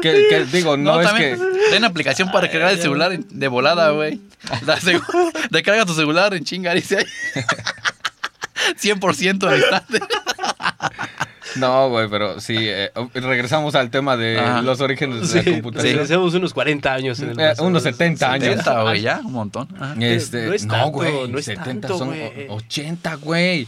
Que, 0.00 0.26
que 0.28 0.44
digo, 0.46 0.76
no, 0.76 1.00
es 1.00 1.06
también 1.06 1.38
que... 1.38 1.76
Una 1.76 1.86
aplicación 1.86 2.30
para 2.30 2.50
cargar 2.50 2.72
el 2.72 2.80
celular 2.80 3.18
de 3.18 3.48
volada, 3.48 3.90
güey. 3.90 4.20
Descarga 5.50 5.86
tu 5.86 5.94
celular 5.94 6.34
en 6.34 6.44
chinga, 6.44 6.74
dice 6.74 6.98
ahí. 6.98 7.06
100% 8.80 9.48
al 9.48 9.58
instante. 9.58 10.00
No, 11.56 11.88
güey, 11.88 12.08
pero 12.08 12.40
sí, 12.40 12.56
eh, 12.58 12.90
regresamos 13.14 13.74
al 13.74 13.90
tema 13.90 14.16
de 14.16 14.38
Ajá. 14.38 14.62
los 14.62 14.80
orígenes 14.80 15.32
de 15.32 15.42
Sí, 15.42 15.48
la 15.50 15.52
computación. 15.56 15.98
hacemos 16.00 16.34
unos 16.34 16.52
40 16.54 16.92
años 16.92 17.20
en 17.20 17.30
el 17.30 17.40
Eh, 17.40 17.52
unos 17.60 17.82
70 17.82 18.32
años. 18.32 18.48
70, 18.48 18.82
güey, 18.82 19.00
ya, 19.02 19.20
un 19.24 19.32
montón. 19.32 19.68
Ajá. 19.78 19.94
Este, 20.00 20.46
No 20.46 20.52
es 20.54 20.64
no, 20.66 20.74
tanto, 20.74 20.90
güey, 20.90 21.28
no 21.28 21.38
es 21.38 21.44
70 21.44 21.88
tanto, 21.88 21.98
son 21.98 22.10
o- 22.48 22.54
80, 22.56 23.14
güey. 23.16 23.66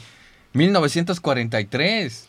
1943. 0.52 2.28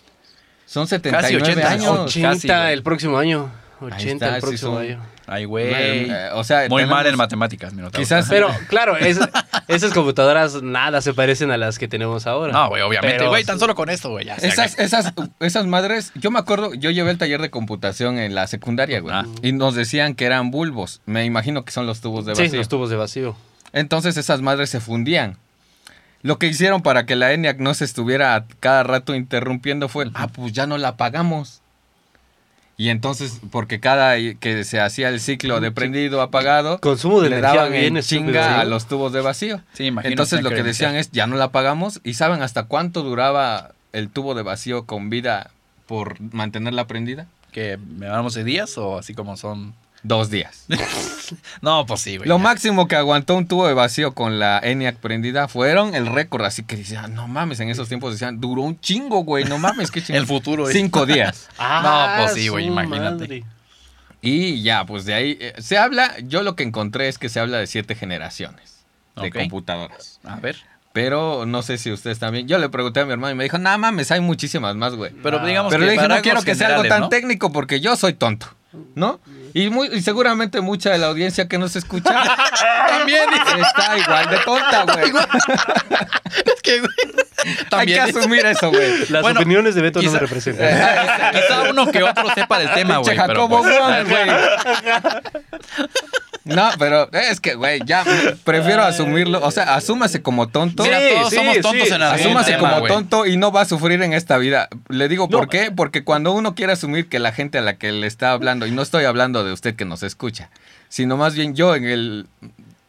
Son 0.66 0.88
79 0.88 1.42
80, 1.44 1.70
años. 1.72 2.00
80 2.00 2.48
casi, 2.54 2.74
el 2.74 2.84
próximo 2.84 3.18
año. 3.18 3.50
Ahí 3.80 3.88
80 3.88 4.12
está, 4.26 4.28
el 4.30 4.36
sí 4.36 4.42
próximo 4.48 4.74
son- 4.74 4.82
año. 4.84 5.00
Ay, 5.28 5.44
güey. 5.46 5.68
Eh, 5.74 6.30
o 6.34 6.44
sea, 6.46 6.70
Muy 6.70 6.86
mal 6.86 7.06
en 7.06 7.18
matemáticas, 7.18 7.74
Minotauro. 7.74 8.00
Quizás- 8.02 8.28
Pero, 8.30 8.50
claro, 8.70 8.96
es- 8.96 9.20
esas 9.68 9.92
computadoras 9.94 10.62
nada 10.64 11.02
se 11.02 11.14
parecen 11.14 11.52
a 11.52 11.58
las 11.58 11.78
que 11.78 11.88
tenemos 11.90 12.26
ahora. 12.28 12.54
No, 12.54 12.70
güey, 12.70 12.82
obviamente, 12.82 13.18
Pero- 13.18 13.30
güey, 13.30 13.44
tan 13.44 13.60
solo 13.60 13.76
con 13.76 13.90
esto, 13.90 14.10
güey. 14.10 14.30
Esas, 14.42 14.80
esas, 14.80 15.14
esas 15.42 15.68
madres, 15.68 16.12
yo 16.16 16.32
me 16.32 16.40
acuerdo, 16.40 16.74
yo 16.74 16.92
llevé 16.92 17.12
el 17.12 17.18
taller 17.18 17.42
de 17.42 17.50
computación 17.50 18.18
en 18.18 18.36
la 18.36 18.48
secundaria, 18.48 19.02
güey. 19.02 19.14
Ah. 19.14 19.26
Y 19.42 19.52
nos 19.52 19.76
decían 19.76 20.16
que 20.16 20.26
eran 20.26 20.50
bulbos. 20.50 21.02
Me 21.06 21.26
imagino 21.26 21.66
que 21.66 21.72
son 21.72 21.86
los 21.86 22.00
tubos 22.00 22.26
de 22.26 22.36
Sí, 22.36 22.44
vacío. 22.44 22.58
los 22.60 22.70
tubos 22.70 22.90
de 22.90 22.96
vacío. 22.96 23.36
Entonces 23.74 24.16
esas 24.16 24.42
madres 24.42 24.70
se 24.70 24.80
fundían. 24.80 25.38
Lo 26.24 26.40
que 26.40 26.48
hicieron 26.48 26.82
para 26.82 27.06
que 27.06 27.16
la 27.16 27.34
ENIAC 27.34 27.60
no 27.60 27.74
se 27.74 27.84
estuviera 27.86 28.46
cada 28.60 28.84
rato 28.84 29.14
interrumpiendo 29.14 29.88
fue, 29.90 30.10
ah, 30.16 30.28
pues 30.28 30.52
ya 30.54 30.66
no 30.68 30.78
la 30.78 30.90
apagamos. 30.90 31.62
Y 32.80 32.90
entonces, 32.90 33.42
porque 33.50 33.80
cada 33.80 34.16
que 34.40 34.64
se 34.64 34.80
hacía 34.80 35.10
el 35.10 35.20
ciclo 35.20 35.60
de 35.60 35.72
prendido, 35.72 36.22
apagado, 36.22 36.80
Consumo 36.80 37.22
de 37.22 37.30
le 37.32 37.38
energía 37.38 37.62
daban 37.62 37.72
bien 37.74 37.98
en 37.98 38.04
chinga 38.04 38.56
¿sí? 38.56 38.62
a 38.62 38.66
los 38.66 38.88
tubos 38.88 39.12
de 39.12 39.22
vacío. 39.22 39.62
Sí, 39.74 39.86
imagino. 39.86 40.12
Entonces 40.12 40.44
lo 40.44 40.52
que 40.52 40.62
decían 40.62 40.96
es, 40.96 41.12
ya 41.12 41.26
no 41.26 41.38
la 41.38 41.46
apagamos. 41.46 42.02
¿Y 42.04 42.14
saben 42.14 42.44
hasta 42.44 42.64
cuánto 42.66 43.02
duraba 43.02 43.72
el 43.94 44.10
tubo 44.10 44.36
de 44.36 44.44
vacío 44.44 44.86
con 44.86 45.10
vida 45.10 45.50
por 45.88 46.22
mantenerla 46.22 46.86
prendida? 46.86 47.26
¿Que 47.52 47.78
me 47.78 48.08
vamos 48.08 48.36
de 48.36 48.44
días 48.44 48.78
o 48.78 49.00
así 49.00 49.16
como 49.16 49.38
son? 49.38 49.74
Dos 50.04 50.30
días. 50.30 50.66
No, 51.62 51.86
pues 51.86 52.02
sí, 52.02 52.16
güey. 52.18 52.30
Lo 52.30 52.38
ya. 52.38 52.44
máximo 52.44 52.88
que 52.88 52.96
aguantó 52.96 53.36
un 53.36 53.48
tubo 53.48 53.68
de 53.68 53.74
vacío 53.74 54.14
con 54.14 54.40
la 54.40 54.60
ENIAC 54.64 54.96
prendida 54.98 55.48
fueron 55.50 55.94
el 55.94 56.06
récord. 56.06 56.46
Así 56.46 56.64
que 56.64 56.78
decían, 56.78 57.14
no 57.16 57.28
mames, 57.28 57.60
en 57.60 57.70
esos 57.70 57.90
tiempos 57.90 58.14
decían, 58.14 58.40
duró 58.40 58.62
un 58.62 58.80
chingo, 58.80 59.24
güey, 59.26 59.44
no 59.44 59.58
mames, 59.58 59.92
qué 59.92 60.02
chingo. 60.04 60.18
El 60.20 60.26
futuro, 60.26 60.64
güey. 60.64 60.74
Cinco 60.74 61.06
días. 61.06 61.50
Ah, 61.58 62.16
No, 62.18 62.24
pues 62.24 62.36
sí, 62.36 62.48
güey, 62.48 62.68
imagínate. 62.68 63.12
madre. 63.28 63.44
Y 64.22 64.62
ya, 64.62 64.86
pues 64.86 65.04
de 65.06 65.14
ahí 65.16 65.38
eh, 65.42 65.54
se 65.60 65.78
habla, 65.78 66.14
yo 66.24 66.44
lo 66.44 66.56
que 66.56 66.64
encontré 66.64 67.08
es 67.10 67.18
que 67.18 67.28
se 67.30 67.40
habla 67.40 67.58
de 67.58 67.68
siete 67.68 67.94
generaciones 67.96 68.86
de 69.22 69.32
computadoras. 69.32 70.20
A 70.24 70.38
ver. 70.38 70.56
Pero 70.94 71.46
no 71.46 71.62
sé 71.62 71.78
si 71.78 71.92
ustedes 71.92 72.18
también. 72.20 72.48
Yo 72.48 72.58
le 72.58 72.70
pregunté 72.70 73.02
a 73.02 73.06
mi 73.06 73.12
hermano 73.12 73.34
y 73.34 73.36
me 73.36 73.44
dijo, 73.44 73.58
no 73.58 73.78
mames, 73.78 74.12
hay 74.12 74.22
muchísimas 74.22 74.76
más, 74.76 74.96
güey. 74.96 75.12
Pero 75.22 75.40
Ah. 75.40 75.46
digamos 75.46 75.72
Pero 75.72 75.82
que 75.82 75.86
le 75.88 75.92
dije, 75.94 76.08
no 76.08 76.22
quiero 76.22 76.42
que 76.42 76.56
sea 76.56 76.70
algo 76.70 76.88
tan 76.88 77.02
¿no? 77.02 77.10
técnico 77.10 77.52
porque 77.52 77.80
yo 77.80 77.96
soy 77.96 78.14
tonto, 78.14 78.48
¿no? 78.96 79.20
Y, 79.54 79.70
muy, 79.70 79.88
y 79.88 80.02
seguramente 80.02 80.62
mucha 80.62 80.92
de 80.92 80.98
la 80.98 81.08
audiencia 81.08 81.48
que 81.48 81.58
nos 81.58 81.76
escucha 81.76 82.14
También, 82.88 83.24
dice. 83.32 83.62
está 83.62 83.98
igual 83.98 84.30
de 84.30 84.38
tonta, 84.40 84.84
güey. 84.84 85.12
Es 86.46 86.62
que, 86.62 86.80
güey. 86.80 86.92
Hay 87.46 87.66
También. 87.70 88.04
que 88.06 88.18
asumir 88.20 88.46
eso, 88.46 88.70
güey. 88.70 89.08
Las 89.10 89.22
Bueno, 89.22 89.40
opiniones 89.40 89.76
de 89.76 89.82
Beto 89.82 90.02
no 90.02 90.12
me 90.12 90.20
representan. 90.20 90.68
Quizá 91.34 91.70
uno 91.70 91.90
que 91.92 92.04
otro 92.04 92.30
sepa 92.34 92.60
del 92.60 92.72
tema, 92.74 92.98
güey. 92.98 93.16
pero, 93.16 93.28
Jacobo 93.28 93.62
pues, 93.64 94.10
güey. 94.10 94.30
No, 96.48 96.70
pero 96.80 97.10
es 97.12 97.40
que, 97.40 97.56
güey, 97.56 97.82
ya 97.86 98.04
prefiero 98.44 98.84
asumirlo. 98.84 99.44
O 99.44 99.52
sea, 99.52 99.76
asúmase 99.76 100.22
como 100.22 100.48
tonto. 100.48 100.84
Mira, 100.84 101.00
Sí, 101.00 101.06
todos 101.16 101.30
sí, 101.30 101.36
somos 101.36 101.60
tontos 101.62 101.88
sí. 101.88 101.94
en 101.94 102.02
algún 102.02 102.20
Asúmase 102.20 102.52
tema, 102.54 102.70
como 102.76 102.88
tonto 102.88 103.26
y 103.26 103.38
no 103.38 103.52
va 103.52 103.62
a 103.62 103.66
sufrir 103.66 104.02
en 104.02 104.14
esta 104.14 104.38
vida. 104.38 104.68
Le 104.90 105.08
digo 105.08 105.30
por 105.30 105.44
No. 105.44 105.50
qué, 105.50 105.72
porque 105.76 106.04
cuando 106.04 106.32
uno 106.32 106.56
quiere 106.56 106.74
asumir 106.74 107.08
que 107.10 107.20
la 107.20 107.32
gente 107.32 107.58
a 107.58 107.62
la 107.62 107.78
que 107.78 107.92
le 107.92 108.08
está 108.08 108.32
hablando, 108.32 108.66
y 108.68 108.72
no 108.72 108.82
estoy 108.82 109.06
hablando 109.06 109.44
de 109.44 109.52
usted 109.54 109.76
que 109.76 109.86
nos 109.86 110.04
escucha, 110.04 110.50
sino 110.90 111.18
más 111.18 111.36
bien 111.36 111.56
yo 111.56 111.76
en 111.76 111.86
el 111.86 112.28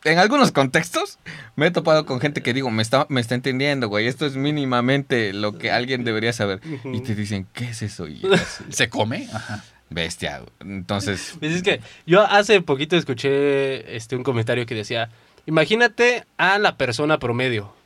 en 0.05 0.19
algunos 0.19 0.53
contextos 0.53 1.19
me 1.57 1.67
he 1.67 1.71
topado 1.73 2.07
con 2.07 2.21
gente 2.21 2.41
que 2.41 2.55
digo, 2.55 2.71
me 2.71 2.83
está, 2.83 3.05
me 3.09 3.21
está 3.21 3.35
entendiendo, 3.35 3.89
güey. 3.89 4.07
Esto 4.07 4.27
es 4.27 4.37
mínimamente 4.37 5.33
lo 5.33 5.59
que 5.59 5.73
alguien 5.73 6.05
debería 6.05 6.33
saber. 6.33 6.61
Y 6.85 7.01
te 7.01 7.15
dicen, 7.17 7.47
¿qué 7.53 7.71
es 7.71 7.83
eso? 7.83 8.07
Y 8.07 8.23
así, 8.33 8.65
¿Se 8.71 8.89
come? 8.89 9.29
Ajá. 9.33 9.65
Bestia. 9.91 10.43
Entonces, 10.61 11.37
Pues 11.41 11.55
es 11.55 11.63
que 11.63 11.81
yo 12.07 12.23
hace 12.23 12.61
poquito 12.61 12.97
escuché 12.97 13.97
este, 13.97 14.17
un 14.17 14.23
comentario 14.23 14.67
que 14.67 14.75
decía, 14.75 15.11
imagínate 15.47 16.25
a 16.37 16.59
la 16.59 16.77
persona 16.77 17.19
promedio. 17.19 17.78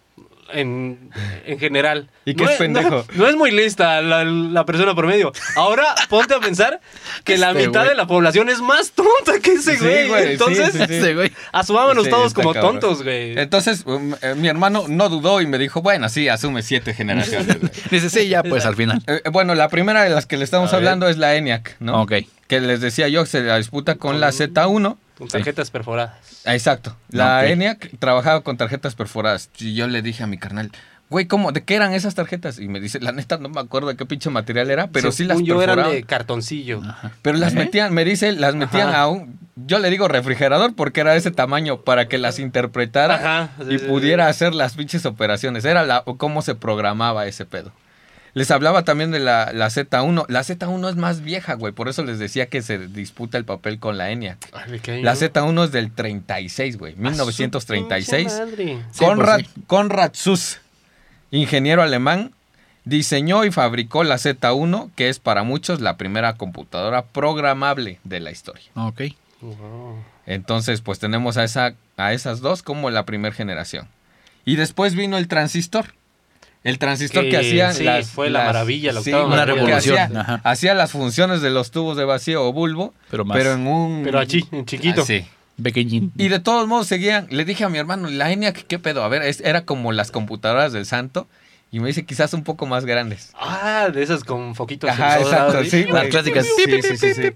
En, 0.53 1.11
en 1.47 1.59
general. 1.59 2.09
¿Y 2.25 2.35
qué 2.35 2.45
es 2.45 2.51
pendejo? 2.53 3.05
No, 3.15 3.25
no 3.25 3.27
es 3.29 3.37
muy 3.37 3.51
lista 3.51 4.01
la, 4.03 4.25
la 4.25 4.65
persona 4.67 4.95
promedio. 4.95 5.33
Ahora 5.57 5.95
ponte 6.09 6.35
a 6.35 6.41
pensar 6.41 6.81
que 7.25 7.39
la 7.39 7.51
Este 7.51 7.67
mitad 7.67 7.81
güey. 7.81 7.91
de 7.91 7.95
la 7.97 8.07
población 8.07 8.49
es 8.49 8.61
más 8.61 8.93
tonta 8.93 9.39
que 9.43 9.53
ese 9.55 9.77
Sí, 9.79 10.09
güey. 10.09 10.33
Entonces, 10.33 10.73
sí, 10.73 10.79
sí. 10.79 10.95
Ese 10.95 11.15
güey. 11.15 11.33
asumámonos 11.53 12.05
Sí, 12.05 12.11
todos 12.11 12.35
como 12.35 12.53
cabrón. 12.53 12.81
tontos, 12.81 13.03
güey. 13.03 13.39
entonces 13.39 13.85
um, 13.87 14.15
eh, 14.23 14.35
mi 14.37 14.49
hermano 14.49 14.85
no 14.89 15.09
dudó 15.09 15.41
y 15.41 15.47
me 15.47 15.59
dijo, 15.59 15.83
bueno, 15.83 16.09
sí, 16.09 16.29
asume 16.29 16.63
siete 16.63 16.95
generaciones. 16.95 17.57
Dice, 17.91 18.11
sí, 18.11 18.29
ya, 18.29 18.43
pues 18.43 18.65
al 18.67 18.77
final. 18.77 19.03
Eh, 19.07 19.23
bueno, 19.33 19.55
la 19.55 19.69
primera 19.69 20.03
de 20.05 20.11
las 20.11 20.27
que 20.27 20.37
le 20.37 20.45
estamos 20.45 20.69
A 20.73 20.77
ver. 20.77 20.85
hablando 20.87 21.09
es 21.09 21.17
la 21.19 21.35
ENIAC, 21.35 21.77
¿no? 21.81 22.03
Ok. 22.03 22.13
Que 22.47 22.61
les 22.61 22.81
decía 22.81 23.09
yo, 23.09 23.25
se 23.27 23.41
la 23.41 23.57
disputa 23.57 23.95
con 23.97 24.21
la 24.21 24.29
Z1. 24.31 24.97
Con 25.23 25.29
tarjetas 25.31 25.71
perforadas. 25.71 26.43
Ah, 26.45 26.55
Exacto. 26.55 26.97
La 27.11 27.39
Ok. 27.45 27.51
ENIAC 27.51 27.91
trabajaba 27.99 28.41
con 28.41 28.57
tarjetas 28.57 28.95
perforadas. 28.97 29.51
Y 29.59 29.75
yo 29.75 29.87
le 29.87 30.03
dije 30.03 30.25
a 30.25 30.27
mi 30.27 30.37
carnal, 30.37 30.73
güey, 31.11 31.27
¿cómo? 31.27 31.53
¿De 31.53 31.63
qué 31.63 31.77
eran 31.77 31.93
esas 31.93 32.15
tarjetas? 32.17 32.59
Y 32.59 32.67
me 32.69 32.81
dice, 32.81 32.99
la 32.99 33.13
neta, 33.13 33.39
no 33.39 33.49
me 33.49 33.61
acuerdo 33.61 33.89
de 33.89 33.97
qué 33.97 34.05
pinche 34.07 34.31
material 34.31 34.71
era, 34.71 34.89
pero 34.89 35.13
sí 35.13 35.25
las 35.25 35.37
Según 35.37 35.47
yo 35.49 35.63
eran 35.63 35.91
de 35.91 36.03
cartoncillo. 36.03 36.81
Ajá. 36.85 37.13
Pero 37.23 37.39
las 37.39 37.53
¿Eh? 37.53 37.57
metían, 37.57 37.95
me 37.95 38.05
dice, 38.05 38.33
las 38.33 38.55
metían 38.57 38.89
Ajá. 38.89 39.03
a 39.03 39.09
un, 39.09 39.39
yo 39.55 39.79
le 39.79 39.91
digo 39.91 40.09
refrigerador 40.09 40.75
porque 40.75 41.01
era 41.03 41.13
de 41.13 41.19
ese 41.19 41.31
tamaño 41.31 41.83
para 41.83 42.09
que 42.09 42.19
las 42.19 42.39
interpretara 42.39 43.15
Ajá, 43.15 43.51
sí, 43.59 43.75
y 43.75 43.79
sí, 43.79 43.87
pudiera 43.87 44.25
sí. 44.25 44.31
hacer 44.31 44.55
las 44.55 44.75
pinches 44.75 45.07
operaciones. 45.07 45.65
Era 45.65 45.85
la, 45.85 46.03
o 46.07 46.17
cómo 46.17 46.43
se 46.43 46.55
programaba 46.57 47.27
ese 47.27 47.45
pedo. 47.47 47.73
Les 48.35 48.51
hablaba 48.51 48.85
también 48.85 49.11
de 49.11 49.21
la, 49.21 49.53
la 49.53 49.67
Z1. 49.67 50.25
La 50.29 50.41
Z1 50.41 50.89
es 50.89 50.97
más 50.97 51.21
vieja, 51.21 51.55
güey. 51.55 51.73
Por 51.73 51.89
eso 51.89 52.03
les 52.03 52.19
decía 52.19 52.47
que 52.47 52.63
se 52.63 52.79
disputa 52.89 53.37
el 53.37 53.45
papel 53.45 53.79
con 53.79 53.99
la 53.99 54.11
ENIAC. 54.11 54.39
La 55.03 55.15
Z1 55.15 55.65
es 55.65 55.73
del 55.73 55.93
36, 55.93 56.79
güey. 56.79 56.93
A 56.93 56.97
su 56.97 57.03
1936. 57.03 58.27
pinche 58.27 58.45
madre. 58.45 58.79
Sí, 58.91 59.05
Conrad, 59.05 59.35
pues 59.35 59.47
sí. 59.55 59.63
Konrad 59.67 60.11
Suss, 60.15 60.61
ingeniero 61.31 61.83
alemán, 61.83 62.33
diseñó 62.85 63.45
y 63.45 63.51
fabricó 63.51 64.03
la 64.03 64.17
Z1, 64.17 64.91
que 64.97 65.11
es 65.11 65.19
para 65.19 65.43
muchos 65.43 65.83
la 65.83 65.99
primera 65.99 66.35
computadora 66.35 67.03
programable 67.03 68.01
de 68.05 68.21
la 68.21 68.31
historia. 68.31 68.65
Ok. 68.77 69.03
Wow. 69.43 70.03
Entonces, 70.27 70.81
pues 70.81 70.99
tenemos 70.99 71.37
a, 71.37 71.45
esa, 71.45 71.75
a 71.99 72.13
esas 72.15 72.41
dos 72.41 72.63
como 72.63 72.91
la 72.91 73.05
primera 73.05 73.35
generación. 73.35 73.89
Y 74.45 74.57
después 74.57 74.95
vino 74.95 75.19
el 75.19 75.29
transistor. 75.29 75.95
El 76.65 76.79
transistor 76.79 77.25
que, 77.25 77.31
Que 77.31 77.37
hacía 77.39 77.73
sí, 77.73 77.83
las, 77.85 78.11
fue 78.11 78.31
la 78.31 78.45
maravilla, 78.45 78.93
la 78.93 79.03
sí, 79.03 79.11
octava 79.13 79.29
maravilla. 79.29 79.63
Una 79.65 79.81
revolución, 79.81 80.41
Hacía, 80.45 80.75
las 80.75 80.93
funciones 80.93 81.41
de 81.43 81.51
los 81.51 81.71
tubos 81.73 81.97
de 81.97 82.05
vacío 82.05 82.45
o 82.47 82.53
bulbo, 82.53 82.95
Pero 83.11 83.25
más 83.25 83.37
pero 83.37 83.55
en 83.55 83.67
un... 83.67 84.03
Pero 84.05 84.21
aquí, 84.21 84.45
en 84.53 84.65
chiquito. 84.65 85.05
Sí. 85.05 85.25
pequeñín. 85.61 86.13
Y 86.17 86.29
de 86.29 86.39
todos 86.39 86.67
modos 86.69 86.87
seguían. 86.87 87.27
Le 87.31 87.45
dije 87.45 87.65
a 87.65 87.69
mi 87.69 87.79
hermano, 87.79 88.09
la 88.09 88.31
ENIAC, 88.31 88.65
¿qué 88.67 88.79
pedo? 88.79 89.03
A 89.05 89.09
ver, 89.09 89.23
es- 89.23 89.41
era 89.41 89.65
como 89.65 89.91
las 89.93 90.11
computadoras 90.13 90.73
del 90.73 90.87
santo. 90.87 91.27
Y 91.75 91.81
me 91.81 91.89
dice, 91.89 92.05
quizás 92.05 92.35
un 92.35 92.45
poco 92.45 92.67
más 92.67 92.85
grandes. 92.85 93.31
Ah, 93.33 93.89
de 93.91 94.03
esas 94.03 94.25
con 94.25 94.55
foquitos. 94.55 94.91
Ajá, 94.91 95.19
exacto, 95.21 95.65
¿sí? 95.65 95.71
sí, 95.71 95.85
Las 95.85 96.09
clásicas. 96.09 96.45
Sí, 96.45 96.83
sí, 96.83 96.97
sí, 96.99 97.15
sí. 97.15 97.33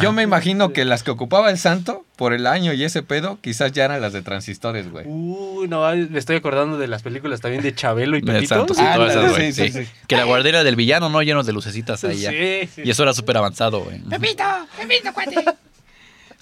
Yo 0.00 0.10
me 0.10 0.22
imagino 0.22 0.72
que 0.72 0.86
las 0.86 1.02
que 1.02 1.10
ocupaba 1.10 1.50
el 1.50 1.58
santo 1.58 2.06
por 2.16 2.32
el 2.32 2.46
año 2.46 2.72
y 2.72 2.82
ese 2.82 3.02
pedo, 3.02 3.38
quizás 3.42 3.72
ya 3.72 3.84
eran 3.84 4.00
las 4.00 4.14
de 4.14 4.22
transistores, 4.22 4.90
güey. 4.90 5.04
Uy, 5.06 5.68
no, 5.68 5.84
me 5.94 6.18
estoy 6.18 6.36
acordando 6.36 6.78
de 6.78 6.88
las 6.88 7.02
películas 7.02 7.42
también 7.42 7.62
de 7.62 7.74
Chabelo 7.74 8.16
y 8.16 8.22
Pepito. 8.22 8.54
Ah, 8.54 8.66
todas 8.66 8.82
esas, 8.82 9.16
ándale, 9.16 9.28
güey. 9.28 9.52
sí, 9.52 9.66
sí. 9.66 9.72
sí, 9.72 9.84
sí. 9.84 9.90
Que 10.08 10.16
la 10.16 10.24
guardera 10.24 10.64
del 10.64 10.76
villano, 10.76 11.10
¿no? 11.10 11.20
Llenos 11.22 11.44
de 11.44 11.52
lucecitas 11.52 12.02
ahí 12.04 12.20
ya. 12.20 12.30
Sí, 12.30 12.70
sí. 12.74 12.82
Y 12.86 12.90
eso 12.90 13.02
era 13.02 13.12
súper 13.12 13.36
avanzado, 13.36 13.80
güey. 13.80 14.00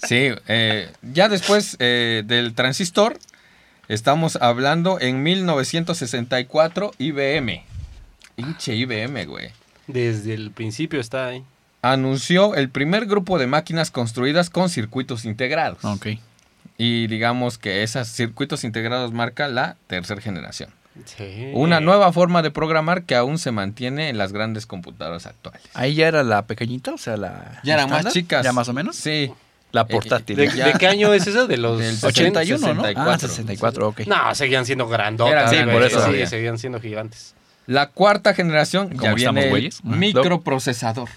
Sí, 0.07 0.29
eh, 0.47 0.89
ya 1.01 1.29
después 1.29 1.77
eh, 1.79 2.23
del 2.25 2.53
transistor, 2.53 3.17
estamos 3.93 4.37
hablando 4.41 4.99
en 4.99 5.23
1964 5.23 6.91
IBM. 6.97 7.63
Hinche 8.37 8.75
IBM, 8.75 9.25
güey. 9.25 9.51
Desde 9.87 10.33
el 10.33 10.51
principio 10.51 10.99
está 10.99 11.27
ahí. 11.27 11.43
Anunció 11.81 12.55
el 12.55 12.69
primer 12.69 13.05
grupo 13.05 13.37
de 13.37 13.47
máquinas 13.47 13.91
construidas 13.91 14.49
con 14.49 14.69
circuitos 14.69 15.25
integrados. 15.25 15.83
Ok. 15.83 16.07
Y 16.77 17.07
digamos 17.07 17.57
que 17.57 17.83
esos 17.83 18.07
circuitos 18.07 18.63
integrados 18.63 19.11
marca 19.11 19.47
la 19.47 19.75
tercera 19.87 20.21
generación. 20.21 20.69
Sí. 21.05 21.51
Una 21.53 21.79
nueva 21.79 22.13
forma 22.13 22.41
de 22.41 22.51
programar 22.51 23.03
que 23.03 23.15
aún 23.15 23.37
se 23.37 23.51
mantiene 23.51 24.09
en 24.09 24.17
las 24.17 24.31
grandes 24.31 24.65
computadoras 24.65 25.25
actuales. 25.25 25.61
Ahí 25.73 25.95
ya 25.95 26.07
era 26.07 26.23
la 26.23 26.45
pequeñita, 26.45 26.93
o 26.93 26.97
sea, 26.97 27.17
la. 27.17 27.59
Ya 27.63 27.73
eran 27.75 27.89
más 27.89 28.13
chicas. 28.13 28.43
Ya 28.43 28.53
más 28.53 28.69
o 28.69 28.73
menos. 28.73 28.95
Sí. 28.95 29.31
La 29.73 29.85
portátil. 29.85 30.37
¿De, 30.37 30.47
de 30.47 30.73
qué 30.79 30.87
año 30.87 31.13
es 31.13 31.27
eso? 31.27 31.47
¿De 31.47 31.57
los 31.57 31.79
Del 31.79 31.95
80? 32.01 32.39
81, 32.39 32.73
¿no? 32.75 32.83
64. 32.83 33.11
Ah, 33.11 33.17
64, 33.19 33.87
ok. 33.89 33.99
No, 34.07 34.33
seguían 34.35 34.65
siendo 34.65 34.87
grandotas. 34.87 35.33
Eran 35.33 35.49
Sí, 35.49 35.55
güey. 35.63 35.73
por 35.75 35.83
eso 35.83 36.11
Sí, 36.11 36.25
seguían 36.27 36.57
siendo 36.59 36.79
gigantes. 36.79 37.33
La 37.67 37.87
cuarta 37.89 38.33
generación 38.33 38.89
ya 38.91 38.97
¿Cómo 38.99 39.15
estamos, 39.17 39.33
viene 39.35 39.43
el 39.45 39.49
güeyes? 39.49 39.79
Ajá. 39.85 39.95
microprocesador. 39.95 41.09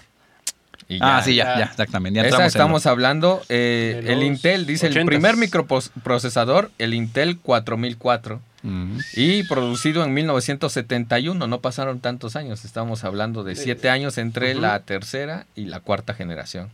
Y 0.89 0.99
Ah, 1.01 1.21
sí, 1.23 1.35
ya, 1.35 1.43
ya. 1.43 1.57
ya, 1.59 1.65
exactamente. 1.65 2.15
Ya 2.15 2.21
Esa 2.21 2.27
entramos 2.29 2.43
en 2.45 2.47
estamos 2.47 2.85
hablando, 2.85 3.41
eh, 3.49 3.99
De 4.03 4.13
el 4.13 4.19
los 4.19 4.27
Intel, 4.27 4.65
dice 4.65 4.87
el 4.87 4.93
80s. 4.93 5.05
primer 5.05 5.35
microprocesador, 5.37 6.71
el 6.79 6.93
Intel 6.93 7.37
4004, 7.39 8.39
lo- 8.63 8.69
Ujú. 8.69 9.01
y 9.13 9.43
producido 9.43 10.03
en 10.05 10.13
1971, 10.13 11.45
no 11.45 11.59
pasaron 11.59 11.99
tantos 11.99 12.35
años, 12.35 12.63
estamos 12.65 13.03
hablando 13.03 13.43
de 13.43 13.55
siete 13.55 13.89
años 13.89 14.17
entre 14.17 14.55
la 14.55 14.79
tercera 14.79 15.45
y 15.55 15.65
la 15.65 15.79
cuarta 15.81 16.13
generación. 16.13 16.69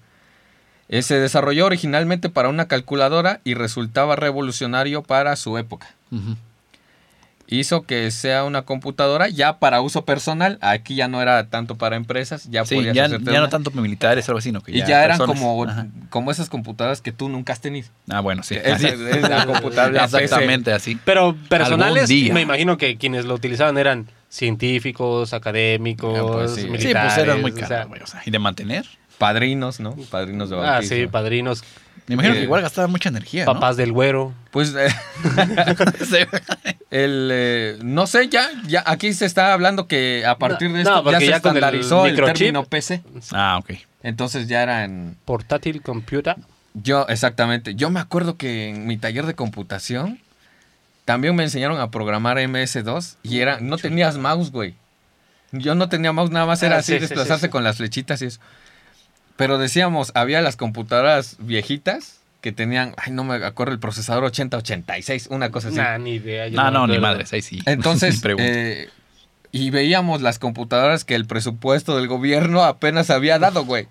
Eh, 0.90 1.02
se 1.02 1.20
desarrolló 1.20 1.66
originalmente 1.66 2.30
para 2.30 2.50
una 2.50 2.68
calculadora 2.68 3.40
y 3.44 3.54
resultaba 3.56 4.16
revolucionario 4.16 5.02
para 5.04 5.36
su 5.36 5.58
época. 5.58 5.88
Hizo 7.48 7.82
que 7.84 8.10
sea 8.10 8.46
una 8.46 8.62
computadora 8.64 9.28
ya 9.28 9.60
para 9.60 9.82
uso 9.82 10.06
personal, 10.06 10.58
aquí 10.62 10.96
ya 10.96 11.08
no 11.10 11.22
era 11.22 11.50
tanto 11.50 11.76
para 11.76 11.98
empresas, 11.98 12.50
ya 12.50 12.64
Sí, 12.66 12.76
podías 12.76 12.96
ya, 12.96 13.08
ya 13.10 13.40
no 13.42 13.50
tanto 13.50 13.70
militares 13.72 14.28
o 14.28 14.32
algo 14.32 14.40
así, 14.40 14.50
sino 14.50 14.62
que 14.62 14.72
Y 14.72 14.80
ya, 14.80 15.04
eran 15.04 15.18
personas. 15.18 15.40
como, 15.42 15.64
Ajá. 15.66 15.88
como 16.10 16.32
esas 16.32 16.50
computadoras 16.50 17.02
que 17.02 17.12
tú 17.12 17.28
nunca 17.30 17.52
has 17.54 17.60
tenido. 17.60 17.90
Ah, 18.10 18.22
bueno, 18.22 18.44
sí. 18.44 18.56
Es, 18.56 18.82
es 18.82 19.22
la 19.22 19.46
computadora. 19.46 20.04
PC. 20.06 20.24
Exactamente 20.24 20.72
así. 20.72 20.98
Pero 21.04 21.36
personales, 21.50 22.10
me 22.10 22.42
imagino 22.42 22.78
que 22.78 22.98
quienes 22.98 23.26
lo 23.26 23.34
utilizaban 23.36 23.78
eran 23.78 24.08
científicos, 24.30 25.34
académicos, 25.34 26.18
Ah, 26.18 26.24
pues 26.32 26.56
sí. 26.56 26.62
Sí, 26.62 26.70
militares. 26.70 27.14
pues 27.14 27.18
eran 27.28 27.42
muy 27.42 27.52
o 27.52 27.56
sea, 27.56 27.68
caras, 27.68 27.88
güey. 27.88 28.02
O 28.02 28.08
sea, 28.08 28.22
y 28.26 28.32
de 28.32 28.40
mantener. 28.40 28.86
Padrinos, 29.24 29.80
¿no? 29.80 29.96
Padrinos 30.12 30.50
de 30.50 30.58
Ah, 30.58 30.60
bautismo. 30.74 30.96
sí, 30.98 31.08
padrinos, 31.08 31.64
Me 32.08 32.16
imagino 32.16 32.34
Eh, 32.36 32.38
que 32.40 32.44
igual 32.44 32.62
gastaba 32.62 32.88
mucha 32.88 33.08
energía. 33.08 33.46
¿no? 33.46 33.54
papás 33.54 33.78
del 33.78 33.94
güero. 33.94 34.34
Pues 34.52 34.76
eh, 34.78 34.88
el 36.92 37.30
eh, 37.32 37.78
no 37.84 38.08
sé, 38.08 38.28
ya, 38.30 38.50
ya 38.68 38.84
aquí 38.86 39.14
se 39.14 39.26
está 39.26 39.54
hablando 39.54 39.88
que 39.88 40.26
a 40.26 40.38
partir 40.38 40.72
de 40.72 40.84
no, 40.84 40.98
esto 40.98 41.12
ya 41.12 41.20
se 41.20 41.28
ya 41.28 41.40
con 41.40 41.58
el 41.58 41.64
el, 41.64 42.16
término 42.16 42.64
PC. 42.66 43.02
Ah, 43.32 43.58
ok. 43.62 43.72
Entonces 44.04 44.48
ya 44.48 44.62
eran 44.64 45.16
Portátil 45.26 45.82
computer. 45.82 46.36
yo 46.74 47.06
exactamente. 47.08 47.76
Yo 47.76 47.90
me 47.90 48.00
acuerdo 48.00 48.38
que 48.38 48.70
en 48.70 48.86
mi 48.88 48.98
taller 48.98 49.26
de 49.26 49.36
computación 49.36 50.20
también 51.06 51.36
me 51.36 51.44
enseñaron 51.44 51.80
a 51.80 51.90
programar 51.92 52.38
MS2 52.38 53.16
y 53.24 53.40
era 53.40 53.60
no 53.60 53.78
tenías 53.78 54.18
mouse, 54.18 54.52
güey. 54.52 54.76
Yo 55.52 55.76
no 55.76 55.88
tenía 55.88 56.12
mouse, 56.12 56.32
nada 56.32 56.46
más 56.48 56.64
era 56.64 56.78
Ah, 56.78 56.80
así 56.80 56.94
sí, 56.94 56.96
sí, 56.98 57.02
desplazarse 57.02 57.42
sí, 57.42 57.48
sí. 57.48 57.52
con 57.52 57.64
las 57.64 57.78
flechitas 57.78 58.22
y 58.22 58.26
eso. 58.26 58.40
Pero 59.36 59.58
decíamos, 59.58 60.12
había 60.16 60.42
las 60.42 60.56
computadoras 60.56 61.38
viejitas 61.40 62.20
que 62.42 62.52
tenían, 62.52 62.94
ay, 62.98 63.14
no 63.14 63.24
me 63.24 63.36
acuerdo 63.36 63.74
el 63.74 63.80
procesador 63.80 64.26
8086, 64.26 65.28
una 65.32 65.50
cosa 65.50 65.70
así. 65.70 65.78
Nah, 65.78 65.98
ni 65.98 66.16
idea. 66.16 66.48
yo 66.48 66.58
No, 66.58 66.66
me 66.66 66.72
no, 66.72 66.88
ni 66.88 67.00
madres, 67.00 67.32
ahí 67.34 67.42
sí. 67.42 67.60
Entonces, 67.66 68.22
eh, 68.38 68.90
y 69.52 69.70
veíamos 69.70 70.22
las 70.22 70.40
computadoras 70.40 71.06
que 71.06 71.16
el 71.16 71.26
presupuesto 71.26 71.96
del 71.96 72.08
gobierno 72.08 72.64
apenas 72.64 73.10
había 73.10 73.40
dado, 73.40 73.64
güey. 73.66 73.88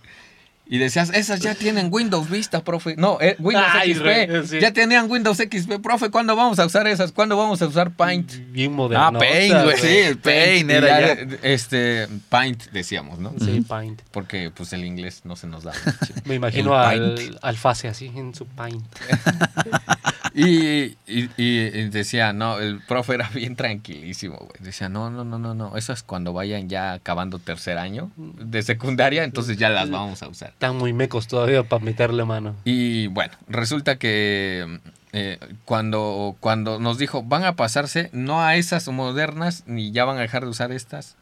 Y 0.73 0.79
decías, 0.79 1.11
esas 1.13 1.41
ya 1.41 1.55
tienen 1.55 1.89
Windows 1.93 2.31
Vista, 2.31 2.65
profe. 2.65 2.97
No, 2.97 3.19
eh, 3.21 3.37
Windows 3.39 3.67
Ay, 3.75 3.93
XP. 3.93 4.03
re- 4.03 4.47
sí. 4.47 4.59
Ya 4.59 4.73
tenían 4.73 5.11
Windows 5.11 5.37
XP, 5.37 5.79
profe. 5.83 6.09
¿Cuándo 6.11 6.35
vamos 6.35 6.59
a 6.59 6.65
usar 6.65 6.87
esas? 6.87 7.13
¿Cuándo 7.13 7.37
vamos 7.37 7.61
a 7.61 7.67
usar 7.67 7.91
Paint? 7.91 8.33
Bien 8.53 8.73
moderno. 8.73 9.05
Ah, 9.05 9.13
Paint, 9.19 9.65
güey. 9.65 9.77
Sí, 9.77 9.99
el 9.99 10.17
Paint 10.17 10.71
era 10.71 10.99
y 11.01 11.05
ya. 11.05 11.15
ya, 11.27 11.37
Este, 11.43 12.09
Paint 12.31 12.71
decíamos, 12.73 13.19
¿no? 13.19 13.35
Sí. 13.39 13.61
Paint. 13.61 14.01
Porque 14.13 14.51
pues 14.51 14.73
el 14.73 14.83
inglés 14.87 15.21
no 15.25 15.37
se 15.37 15.47
nos 15.47 15.63
da. 15.63 15.73
Me 16.25 16.37
imagino 16.37 16.75
al, 16.75 17.39
al 17.43 17.57
Fase 17.59 17.89
así 17.89 18.07
en 18.07 18.35
su 18.35 18.47
Paint. 18.47 18.83
Y, 20.35 20.97
y- 21.07 21.31
y- 21.37 21.89
decía, 21.91 22.33
no, 22.33 22.59
el 22.59 22.81
profe 22.81 23.15
era 23.15 23.29
bien 23.35 23.57
tranquilísimo, 23.57 24.37
güey. 24.39 24.53
Decía, 24.61 24.89
no, 24.89 25.11
no, 25.11 25.25
no, 25.25 25.39
no, 25.39 25.55
no. 25.55 25.77
Eso 25.77 25.93
es 25.93 26.03
cuando 26.03 26.33
vayan 26.33 26.69
ya 26.69 26.93
acabando 26.95 27.39
tercer 27.39 27.79
año 27.79 28.11
de 28.17 28.63
secundaria, 28.63 29.25
entonces 29.25 29.57
ya 29.57 29.69
las 29.69 29.91
vamos 29.91 30.23
a 30.23 30.29
usar. 30.29 30.51
Están 30.51 30.77
muy 30.79 30.93
mecos 30.93 31.27
todavía 31.29 31.63
para 31.65 31.85
meterle 31.85 32.25
mano. 32.25 32.55
Y 32.65 33.09
bueno, 33.09 33.35
resulta 33.49 33.97
que 33.99 34.81
eh, 35.13 35.39
cuando, 35.65 36.37
cuando 36.41 36.79
nos 36.79 36.99
dijo, 36.99 37.23
van 37.23 37.45
a 37.45 37.57
pasarse 37.57 38.09
no 38.13 38.43
a 38.43 38.57
esas 38.57 38.89
modernas, 38.89 39.65
ni 39.67 39.93
ya 39.93 40.05
van 40.05 40.17
a 40.19 40.21
dejar 40.23 40.45
de 40.45 40.49
usar 40.51 40.73
estas, 40.73 41.17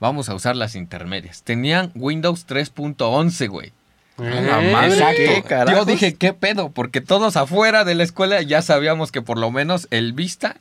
vamos 0.00 0.28
a 0.28 0.34
usar 0.34 0.56
las 0.56 0.74
intermedias. 0.76 1.42
Tenían 1.42 1.90
Windows 1.94 2.46
3.11, 2.46 3.48
güey. 3.48 3.72
La 4.20 5.12
Eh. 5.14 5.42
Yo 5.70 5.84
dije, 5.84 6.14
¿qué 6.14 6.32
pedo? 6.32 6.70
Porque 6.70 7.00
todos 7.00 7.36
afuera 7.36 7.84
de 7.84 7.94
la 7.94 8.02
escuela 8.04 8.40
ya 8.42 8.62
sabíamos 8.62 9.10
que 9.12 9.22
por 9.22 9.38
lo 9.38 9.50
menos 9.50 9.86
el 9.90 10.12
Vista, 10.12 10.56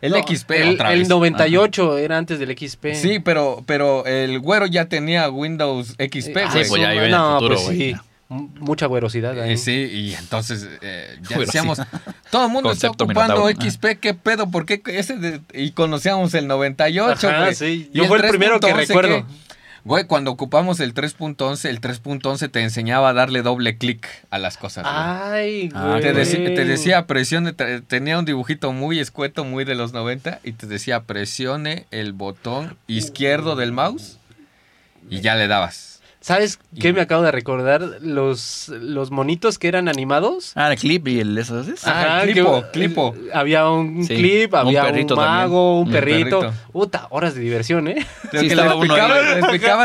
el 0.00 0.12
no, 0.12 0.18
XP 0.18 0.50
el, 0.52 0.74
otra 0.74 0.92
el 0.92 1.00
vez. 1.00 1.08
98 1.08 1.98
era 1.98 2.18
antes 2.18 2.38
del 2.38 2.56
XP. 2.58 2.94
Sí, 2.94 3.18
pero, 3.20 3.62
pero 3.66 4.04
el 4.06 4.38
güero 4.40 4.66
ya 4.66 4.86
tenía 4.86 5.28
Windows 5.30 5.90
XP, 5.98 6.36
Eh, 6.36 6.44
Ah, 6.46 6.50
sí, 6.52 6.58
pues 6.68 6.82
ya 6.82 6.92
iba 6.94 7.04
en 7.04 7.04
el 7.04 7.10
no, 7.12 7.34
futuro, 7.34 7.54
pues 7.56 7.66
güey. 7.66 7.78
sí. 7.78 7.96
Mucha 8.28 8.86
güerosidad 8.86 9.38
ahí. 9.38 9.52
Eh, 9.52 9.56
sí, 9.58 9.70
y 9.72 10.14
entonces 10.14 10.66
eh, 10.80 11.18
ya 11.28 11.38
decíamos, 11.38 11.78
todo 12.30 12.46
el 12.46 12.50
mundo 12.52 12.72
está 12.72 12.88
ocupando 12.90 13.46
Minotauro. 13.46 13.70
XP, 13.70 13.86
¿qué 14.00 14.14
pedo? 14.14 14.50
¿Por 14.50 14.64
qué 14.66 14.82
ese 14.86 15.16
de- 15.18 15.40
y 15.52 15.70
conocíamos 15.72 16.32
el 16.34 16.48
98, 16.48 17.28
Ajá, 17.28 17.54
sí. 17.54 17.90
Yo 17.92 18.06
fue 18.06 18.18
el 18.18 18.28
primero 18.28 18.58
que 18.58 18.66
3.11, 18.72 18.76
recuerdo. 18.88 19.26
Güey, 19.84 20.04
cuando 20.04 20.30
ocupamos 20.30 20.80
el 20.80 20.94
3.11, 20.94 21.68
el 21.68 21.80
3.11 21.80 22.50
te 22.50 22.62
enseñaba 22.62 23.10
a 23.10 23.12
darle 23.12 23.42
doble 23.42 23.76
clic 23.76 24.06
a 24.30 24.38
las 24.38 24.56
cosas. 24.56 24.84
güey. 24.84 24.94
Ay, 24.96 25.68
Ah, 25.74 25.88
güey. 25.90 26.02
Te, 26.02 26.12
te 26.54 26.64
decía 26.64 27.06
presione, 27.06 27.54
tra- 27.54 27.82
tenía 27.86 28.18
un 28.18 28.24
dibujito 28.24 28.72
muy 28.72 28.98
escueto, 28.98 29.44
muy 29.44 29.64
de 29.64 29.74
los 29.74 29.92
90, 29.92 30.40
y 30.42 30.52
te 30.52 30.66
decía 30.66 31.02
presione 31.02 31.84
el 31.90 32.14
botón 32.14 32.78
izquierdo 32.86 33.56
del 33.56 33.72
mouse 33.72 34.18
y 35.10 35.20
ya 35.20 35.34
le 35.34 35.48
dabas. 35.48 35.93
¿Sabes 36.24 36.58
Y- 36.74 36.80
qué 36.80 36.94
me 36.94 37.02
acabo 37.02 37.22
de 37.22 37.30
recordar? 37.32 37.98
Los, 38.00 38.68
los 38.80 39.10
monitos 39.10 39.58
que 39.58 39.68
eran 39.68 39.88
animados. 39.90 40.52
Ah, 40.54 40.72
el 40.72 40.78
clip 40.78 41.06
y 41.08 41.20
el 41.20 41.36
eso 41.36 41.60
¿es? 41.60 41.86
Ah, 41.86 42.16
Ajá, 42.16 42.22
clipo, 42.22 42.62
que- 42.62 42.70
clipo. 42.70 43.14
eh, 43.14 43.28
Había 43.34 43.68
un 43.68 44.06
Sí, 44.06 44.16
clip, 44.16 44.54
había 44.54 44.84
un, 44.84 44.86
perrito 44.90 45.16
mago, 45.16 45.80
un 45.80 45.86
Un 45.88 45.92
perrito. 45.92 46.40
perrito. 46.40 46.58
Puta, 46.72 47.08
horas 47.10 47.34
de 47.34 47.42
diversión, 47.42 47.88
¿eh? 47.88 48.06
Lo 48.32 48.40
Sí, 48.40 48.46
que 48.46 48.52
estaba 48.54 48.74
le 48.74 48.86
y- 48.86 48.90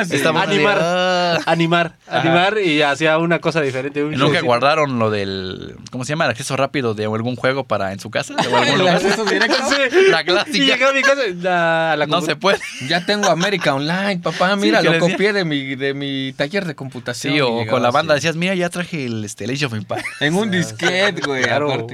así, 0.01 0.25
Animar. 0.25 0.77
ah. 0.81 1.37
Animar, 1.45 1.95
Ajá. 2.07 2.21
animar 2.21 2.57
y 2.57 2.81
hacía 2.83 3.17
una 3.17 3.39
cosa 3.39 3.59
diferente. 3.59 4.01
un 4.03 4.13
¿Y 4.13 4.15
Nunca 4.15 4.39
guardaron 4.41 4.97
lo 4.97 5.11
del, 5.11 5.75
¿cómo 5.91 6.05
se 6.05 6.13
llama? 6.13 6.23
El 6.23 6.31
acceso 6.31 6.55
rápido 6.55 6.93
de 6.93 7.03
algún 7.03 7.35
juego 7.35 7.65
para 7.65 7.91
en 7.91 7.99
su 7.99 8.09
casa. 8.11 8.35
¿O 8.35 8.55
algún 8.55 8.63
¿El 8.75 8.79
lugar? 8.79 8.95
acceso 8.95 9.25
directo? 9.25 9.57
Sí. 9.69 10.05
La 10.09 10.21
Y 10.21 10.25
clásica. 10.25 10.57
llegué 10.57 10.85
a 10.85 10.91
mi 10.93 11.01
casa 11.01 11.21
la, 11.41 11.95
la 11.97 12.07
No 12.07 12.21
se 12.21 12.37
puede. 12.37 12.59
Ya 12.87 13.05
tengo 13.05 13.27
América 13.29 13.75
Online, 13.75 14.19
papá. 14.23 14.55
Mira, 14.55 14.81
lo 14.81 14.97
copié 14.99 15.33
de 15.33 15.43
mi, 15.43 15.75
de 15.75 15.93
mi 15.93 16.28
taller 16.33 16.65
de 16.65 16.75
computación. 16.75 17.33
Sí, 17.33 17.37
Y 17.37 17.41
o 17.41 17.49
llegaba 17.59 17.69
con 17.71 17.83
la 17.83 17.91
banda 17.91 18.13
decías, 18.15 18.35
mira, 18.35 18.55
ya 18.55 18.69
traje 18.69 19.05
el 19.05 19.23
este, 19.23 19.45
el 19.45 19.51
Age 19.51 19.65
of 19.65 19.73
Empires. 19.73 20.05
En 20.19 20.35
un 20.35 20.51
disquete, 20.51 21.21
güey. 21.25 21.43
Claro. 21.43 21.87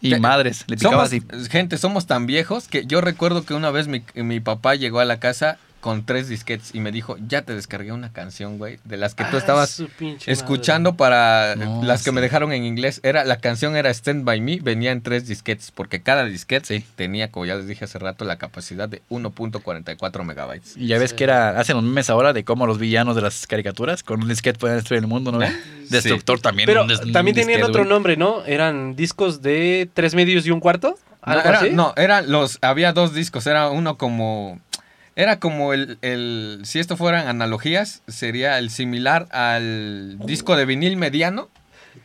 Y 0.00 0.10
Te- 0.10 0.20
madres, 0.20 0.64
le 0.68 0.76
picaba 0.76 1.06
Somos, 1.08 1.24
así. 1.38 1.48
gente, 1.50 1.78
somos 1.78 2.06
tan 2.06 2.26
viejos 2.26 2.68
que 2.68 2.84
yo 2.86 3.00
recuerdo 3.00 3.44
que 3.44 3.54
una 3.54 3.70
vez 3.70 3.88
mi, 3.88 4.02
mi 4.14 4.40
papá 4.40 4.74
llegó 4.74 5.00
a 5.00 5.04
la 5.04 5.18
casa 5.20 5.58
con 5.80 6.04
tres 6.04 6.28
disquetes 6.28 6.74
y 6.74 6.80
me 6.80 6.90
dijo, 6.90 7.16
ya 7.28 7.42
te 7.42 7.54
descargué 7.54 7.92
una 7.92 8.12
canción, 8.12 8.58
güey, 8.58 8.80
de 8.84 8.96
las 8.96 9.14
que 9.14 9.24
tú 9.24 9.36
Ah, 9.36 9.38
estabas 9.38 9.80
escuchando 10.26 10.96
para 10.96 11.54
No, 11.56 11.82
las 11.84 12.02
que 12.02 12.10
me 12.12 12.20
dejaron 12.20 12.52
en 12.52 12.64
inglés. 12.64 13.00
Era 13.04 13.24
La 13.24 13.36
canción 13.38 13.76
era 13.76 13.90
Stand 13.90 14.24
By 14.24 14.40
Me, 14.40 14.58
venía 14.60 14.90
en 14.92 15.02
tres 15.02 15.26
disquetes, 15.28 15.70
porque 15.70 16.00
cada 16.02 16.24
disquete 16.24 16.66
Sí. 16.80 16.84
tenía, 16.96 17.30
como 17.30 17.46
ya 17.46 17.54
les 17.54 17.66
dije 17.68 17.84
hace 17.84 17.98
rato, 17.98 18.24
la 18.24 18.36
capacidad 18.38 18.88
de 18.88 19.02
1.44 19.08 20.24
megabytes. 20.24 20.76
Y 20.76 20.86
ya 20.88 20.98
ves 20.98 21.10
Sí. 21.10 21.16
que 21.16 21.24
era, 21.24 21.58
hacen 21.58 21.76
los 21.76 21.84
memes 21.84 22.10
ahora 22.10 22.32
de 22.32 22.44
cómo 22.44 22.66
los 22.66 22.78
villanos 22.78 23.14
de 23.16 23.22
las 23.22 23.46
caricaturas 23.46 24.02
con 24.02 24.22
un 24.22 24.28
disquete 24.28 24.58
pueden 24.58 24.76
destruir 24.78 25.02
el 25.02 25.08
mundo, 25.08 25.30
¿no? 25.32 25.38
Destructor 25.90 26.40
también. 26.40 26.66
Pero 26.66 26.82
un 26.82 26.88
des- 26.88 27.00
también 27.00 27.28
un 27.28 27.34
tenían 27.34 27.46
disquete, 27.48 27.64
otro 27.64 27.82
güey. 27.82 27.88
nombre, 27.90 28.16
¿no? 28.16 28.44
Eran 28.44 28.96
discos 28.96 29.42
de 29.42 29.88
tres 29.94 30.14
medios 30.14 30.46
y 30.46 30.50
un 30.50 30.60
cuarto. 30.60 30.98
No, 31.26 31.32
¿Algo 31.32 31.48
era, 31.48 31.58
así? 31.58 31.70
no, 31.72 31.92
eran 31.96 32.30
los, 32.30 32.58
había 32.62 32.92
dos 32.92 33.12
discos, 33.12 33.46
era 33.46 33.68
uno 33.70 33.98
como, 33.98 34.60
era 35.18 35.40
como 35.40 35.72
el, 35.72 35.98
el, 36.00 36.60
si 36.62 36.78
esto 36.78 36.96
fueran 36.96 37.26
analogías, 37.26 38.02
sería 38.06 38.56
el 38.60 38.70
similar 38.70 39.26
al 39.32 40.16
disco 40.20 40.56
de 40.56 40.64
vinil 40.64 40.96
mediano. 40.96 41.48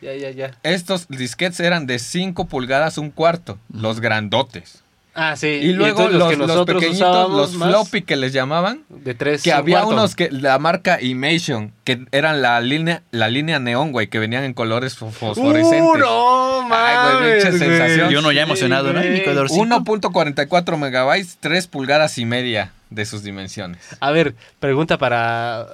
Ya, 0.02 0.16
ya, 0.16 0.32
ya. 0.32 0.50
Estos 0.64 1.06
disquetes 1.06 1.60
eran 1.60 1.86
de 1.86 2.00
5 2.00 2.46
pulgadas 2.46 2.98
un 2.98 3.12
cuarto, 3.12 3.56
los 3.72 4.00
grandotes. 4.00 4.83
Ah, 5.16 5.36
sí. 5.36 5.46
Y 5.46 5.72
luego 5.72 6.08
los, 6.08 6.28
que 6.30 6.36
los 6.36 6.66
pequeñitos, 6.66 7.30
los 7.30 7.54
más 7.54 7.68
floppy 7.70 8.02
que 8.02 8.16
les 8.16 8.32
llamaban, 8.32 8.82
De 8.88 9.14
tres 9.14 9.42
que 9.42 9.52
había 9.52 9.82
cuarto. 9.82 9.94
unos 9.94 10.16
que 10.16 10.28
la 10.30 10.58
marca 10.58 11.00
Imation, 11.00 11.72
que 11.84 12.04
eran 12.10 12.42
la 12.42 12.60
línea, 12.60 13.02
la 13.12 13.28
línea 13.28 13.58
neón, 13.60 13.92
güey, 13.92 14.08
que 14.08 14.18
venían 14.18 14.42
en 14.44 14.54
colores 14.54 14.98
fo- 14.98 15.10
fosforescentes. 15.12 15.82
¡Uh, 15.82 15.96
no, 15.98 16.60
Ay, 16.74 16.96
güey, 16.96 17.14
mames, 17.14 17.44
pinche 17.44 17.58
sensación. 17.58 18.12
Y 18.12 18.16
uno 18.16 18.32
ya 18.32 18.42
emocionado, 18.42 18.92
¿no? 18.92 19.00
Mi 19.02 19.22
colorcito. 19.22 19.62
1.44 19.64 20.76
megabytes, 20.78 21.36
3 21.40 21.66
pulgadas 21.68 22.18
y 22.18 22.24
media 22.24 22.72
de 22.90 23.04
sus 23.06 23.22
dimensiones. 23.22 23.80
A 24.00 24.10
ver, 24.10 24.34
pregunta 24.60 24.98
para... 24.98 25.66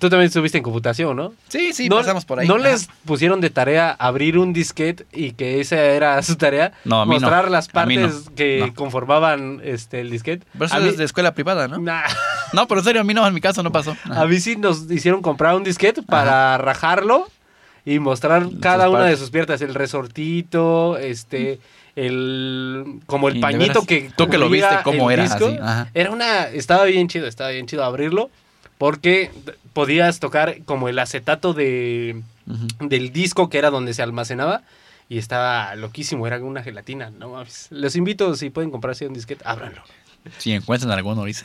Tú 0.00 0.08
también 0.08 0.28
estuviste 0.28 0.56
en 0.56 0.64
computación, 0.64 1.14
¿no? 1.14 1.34
Sí, 1.48 1.74
sí, 1.74 1.88
no, 1.90 1.96
pasamos 1.96 2.24
por 2.24 2.40
ahí. 2.40 2.48
¿No 2.48 2.54
Ajá. 2.54 2.70
les 2.70 2.88
pusieron 3.04 3.40
de 3.42 3.50
tarea 3.50 3.90
abrir 3.92 4.38
un 4.38 4.54
disquete 4.54 5.04
y 5.12 5.32
que 5.32 5.60
esa 5.60 5.76
era 5.78 6.20
su 6.24 6.36
tarea? 6.36 6.72
No, 6.86 7.02
a 7.02 7.04
mí 7.04 7.16
no. 7.16 7.20
Mostrar 7.20 7.50
las 7.50 7.68
no. 7.68 7.72
partes 7.74 8.30
que 8.34 8.64
No. 8.66 8.74
conformaban 8.74 9.60
este, 9.62 10.00
el 10.00 10.10
disquete. 10.10 10.46
Pero 10.54 10.64
eso 10.64 10.74
a, 10.74 10.80
mí, 10.80 10.88
es 10.88 10.96
de 10.96 11.04
escuela 11.04 11.34
privada, 11.34 11.68
¿no? 11.68 11.78
Nah, 11.78 12.02
No, 12.54 12.66
pero 12.66 12.80
en 12.80 12.84
serio, 12.86 13.02
a 13.02 13.04
mí 13.04 13.12
no, 13.14 13.26
en 13.26 13.34
mi 13.34 13.42
caso 13.42 13.62
no 13.62 13.70
pasó. 13.70 13.94
a 14.10 14.24
mí 14.24 14.40
sí 14.40 14.56
nos 14.56 14.90
hicieron 14.90 15.20
comprar 15.20 15.54
un 15.54 15.64
disquete 15.64 16.02
para 16.02 16.56
rajarlo 16.56 17.28
y 17.84 17.98
mostrar 17.98 18.48
cada 18.60 18.88
una 18.88 19.04
de 19.04 19.16
sus 19.18 19.30
piernas. 19.30 19.60
El 19.60 19.74
resortito, 19.74 20.96
este... 20.96 21.60
El, 21.96 23.00
como 23.06 23.28
el 23.28 23.40
pañito 23.40 23.84
que 23.84 24.10
tú 24.16 24.28
que 24.28 24.38
lo 24.38 24.48
viste, 24.48 24.74
¿cómo 24.84 25.10
el 25.10 25.20
era? 25.20 25.22
disco. 25.28 25.46
Así, 25.48 25.58
ajá. 25.60 25.88
Era 25.92 26.10
una, 26.10 26.44
estaba 26.46 26.84
bien 26.84 27.08
chido, 27.08 27.26
estaba 27.26 27.50
bien 27.50 27.66
chido 27.66 27.84
abrirlo 27.84 28.30
porque 28.80 29.30
podías 29.74 30.20
tocar 30.20 30.64
como 30.64 30.88
el 30.88 30.98
acetato 30.98 31.52
de, 31.52 32.22
del 32.80 33.12
disco 33.12 33.50
que 33.50 33.58
era 33.58 33.68
donde 33.68 33.92
se 33.92 34.00
almacenaba 34.02 34.62
y 35.06 35.18
estaba 35.18 35.74
loquísimo, 35.74 36.26
era 36.26 36.38
una 36.42 36.62
gelatina, 36.62 37.10
no 37.10 37.28
mames. 37.28 37.66
Les 37.70 37.94
invito 37.94 38.34
si 38.36 38.48
pueden 38.48 38.70
comprarse 38.70 39.06
un 39.06 39.12
disquete, 39.12 39.44
ábranlo. 39.46 39.82
Si 40.38 40.52
encuentran 40.52 40.90
alguno, 40.92 41.24
dice. 41.26 41.44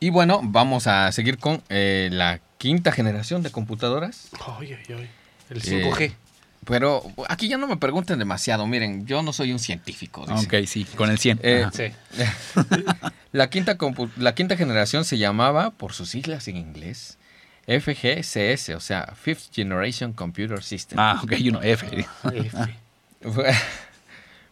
Y 0.00 0.10
bueno, 0.10 0.40
vamos 0.42 0.88
a 0.88 1.12
seguir 1.12 1.38
con 1.38 1.62
eh, 1.68 2.08
la 2.10 2.40
quinta 2.58 2.90
generación 2.90 3.44
de 3.44 3.52
computadoras. 3.52 4.30
Ay, 4.58 4.72
ay, 4.72 4.96
ay. 4.96 5.10
El 5.50 5.58
Eh, 5.58 5.84
5G. 5.88 6.14
Pero 6.66 7.02
aquí 7.28 7.48
ya 7.48 7.56
no 7.58 7.66
me 7.66 7.76
pregunten 7.76 8.18
demasiado. 8.18 8.66
Miren, 8.66 9.06
yo 9.06 9.22
no 9.22 9.32
soy 9.32 9.52
un 9.52 9.58
científico. 9.58 10.24
dice. 10.26 10.46
Ok, 10.62 10.66
sí, 10.66 10.84
con 10.96 11.10
el 11.10 11.18
100. 11.18 11.40
Eh. 11.42 11.66
Sí. 11.72 11.84
La 13.32 13.50
quinta, 13.50 13.76
la 14.16 14.34
quinta 14.36 14.56
generación 14.56 15.04
se 15.04 15.18
llamaba, 15.18 15.70
por 15.72 15.92
sus 15.92 16.10
siglas 16.10 16.46
en 16.46 16.56
inglés, 16.56 17.18
FGCS, 17.66 18.68
o 18.76 18.80
sea, 18.80 19.12
Fifth 19.20 19.52
Generation 19.52 20.12
Computer 20.12 20.62
System. 20.62 21.00
Ah, 21.00 21.20
ok, 21.20 21.32
uno 21.48 21.60
F. 21.60 21.84
F. 22.32 22.56
Fue, 23.32 23.52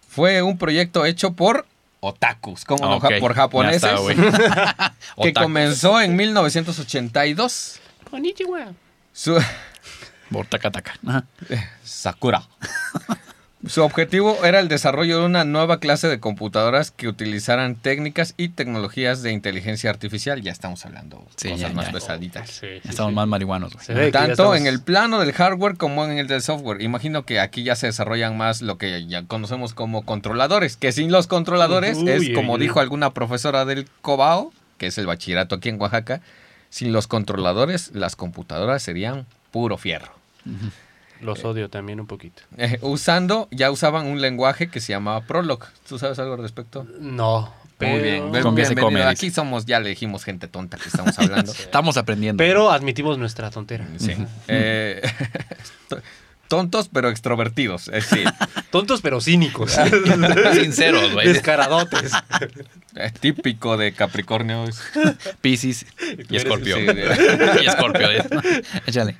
fue 0.08 0.42
un 0.42 0.58
proyecto 0.58 1.04
hecho 1.04 1.34
por 1.34 1.64
otakus, 2.00 2.64
como 2.64 2.98
ja- 3.00 3.08
por 3.20 3.34
japoneses, 3.34 3.84
está, 3.84 4.94
que 5.22 5.32
comenzó 5.32 6.00
en 6.00 6.16
1982. 6.16 7.80
Konnichiwa. 8.10 8.72
Su, 9.12 9.38
Por 10.32 10.46
taca, 10.46 10.70
taca. 10.70 10.94
Ajá. 11.06 11.24
Sakura. 11.84 12.42
Su 13.64 13.84
objetivo 13.84 14.44
era 14.44 14.58
el 14.58 14.66
desarrollo 14.66 15.20
de 15.20 15.24
una 15.26 15.44
nueva 15.44 15.78
clase 15.78 16.08
de 16.08 16.18
computadoras 16.18 16.90
que 16.90 17.06
utilizaran 17.06 17.76
técnicas 17.76 18.34
y 18.36 18.48
tecnologías 18.48 19.22
de 19.22 19.30
inteligencia 19.30 19.88
artificial. 19.88 20.42
Ya 20.42 20.50
estamos 20.50 20.84
hablando 20.84 21.24
Sí, 21.36 21.48
cosas 21.50 21.68
ya, 21.70 21.72
más 21.76 21.86
ya. 21.86 21.92
pesaditas. 21.92 22.50
Sí, 22.50 22.56
sí, 22.60 22.80
Ya 22.82 22.90
estamos 22.90 23.10
sí. 23.12 23.14
más 23.14 23.28
marihuanos, 23.28 23.72
Tanto 24.10 24.32
estamos- 24.32 24.56
en 24.56 24.66
el 24.66 24.80
plano 24.80 25.20
del 25.20 25.32
hardware 25.32 25.76
como 25.76 26.04
en 26.04 26.18
el 26.18 26.26
del 26.26 26.42
software. 26.42 26.82
Imagino 26.82 27.24
que 27.24 27.38
aquí 27.38 27.62
ya 27.62 27.76
se 27.76 27.86
desarrollan 27.86 28.36
más 28.36 28.62
lo 28.62 28.78
que 28.78 29.06
ya 29.06 29.22
conocemos 29.26 29.74
como 29.74 30.04
controladores, 30.04 30.76
que 30.76 30.90
sin 30.90 31.12
los 31.12 31.28
controladores 31.28 31.98
es 31.98 32.30
como 32.34 32.58
dijo 32.58 32.80
alguna 32.80 33.10
profesora 33.14 33.64
del 33.64 33.88
Cobao, 34.00 34.52
que 34.76 34.88
es 34.88 34.98
el 34.98 35.06
bachillerato 35.06 35.54
aquí 35.54 35.68
en 35.68 35.80
Oaxaca, 35.80 36.20
sin 36.68 36.92
los 36.92 37.06
controladores 37.06 37.92
las 37.94 38.16
computadoras 38.16 38.82
serían 38.82 39.24
puro 39.52 39.78
fierro. 39.78 40.20
Los 41.20 41.44
odio 41.44 41.70
también 41.70 42.00
un 42.00 42.06
poquito. 42.06 42.42
Eh, 42.56 42.78
usando, 42.82 43.48
ya 43.52 43.70
usaban 43.70 44.06
un 44.06 44.20
lenguaje 44.20 44.68
que 44.68 44.80
se 44.80 44.92
llamaba 44.92 45.20
Prolog. 45.20 45.64
¿Tú 45.88 45.98
sabes 45.98 46.18
algo 46.18 46.34
al 46.34 46.40
respecto? 46.40 46.86
No. 46.98 47.54
Pero, 47.78 47.92
Muy 48.44 48.54
bien. 48.54 48.66
Se 48.66 48.76
come, 48.76 49.02
Aquí 49.02 49.30
somos, 49.30 49.64
ya 49.66 49.80
le 49.80 49.88
dijimos 49.90 50.24
gente 50.24 50.46
tonta 50.48 50.76
que 50.78 50.88
estamos 50.88 51.18
hablando. 51.18 51.52
Estamos 51.58 51.96
aprendiendo. 51.96 52.38
pero 52.38 52.70
admitimos 52.70 53.18
nuestra 53.18 53.50
tontera. 53.50 53.86
Sí. 53.98 54.14
Eh, 54.48 55.02
tontos 56.48 56.88
pero 56.92 57.08
extrovertidos. 57.08 57.88
Es 57.88 58.08
decir, 58.10 58.28
Tontos 58.70 59.00
pero 59.00 59.20
cínicos. 59.20 59.76
Sinceros, 60.54 61.12
güey. 61.12 61.28
Descaradotes. 61.28 62.12
es 62.94 63.12
típico 63.14 63.76
de 63.76 63.92
Capricornio. 63.92 64.64
Piscis 65.40 65.86
y 66.30 66.36
Escorpio. 66.36 66.76
Sí, 66.76 66.86
y 67.62 67.66
Escorpio. 67.66 68.10
eh. 68.10 68.24
Échale. 68.86 69.16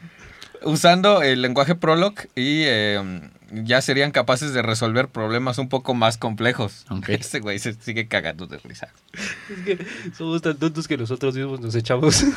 Usando 0.64 1.22
el 1.22 1.42
lenguaje 1.42 1.74
Prolog 1.74 2.14
y 2.34 2.62
eh, 2.64 3.20
ya 3.52 3.82
serían 3.82 4.10
capaces 4.10 4.54
de 4.54 4.62
resolver 4.62 5.08
problemas 5.08 5.58
un 5.58 5.68
poco 5.68 5.94
más 5.94 6.16
complejos. 6.16 6.86
Ok. 6.90 7.08
Este 7.22 7.40
güey 7.40 7.58
se 7.58 7.74
sigue 7.74 8.08
cagando 8.08 8.46
de 8.46 8.58
risa. 8.58 8.88
Es 9.12 9.58
que 9.64 9.78
somos 10.16 10.42
tan 10.42 10.56
tontos 10.56 10.88
que 10.88 10.96
nosotros 10.96 11.34
mismos 11.34 11.60
nos 11.60 11.74
echamos. 11.74 12.24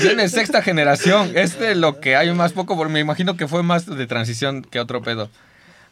Tiene 0.00 0.28
sexta 0.28 0.62
generación. 0.62 1.32
Este 1.34 1.74
lo 1.74 2.00
que 2.00 2.16
hay 2.16 2.32
más 2.32 2.52
poco, 2.52 2.76
porque 2.76 2.92
me 2.92 3.00
imagino 3.00 3.36
que 3.36 3.46
fue 3.48 3.62
más 3.62 3.86
de 3.86 4.06
transición 4.06 4.62
que 4.62 4.80
otro 4.80 5.02
pedo. 5.02 5.30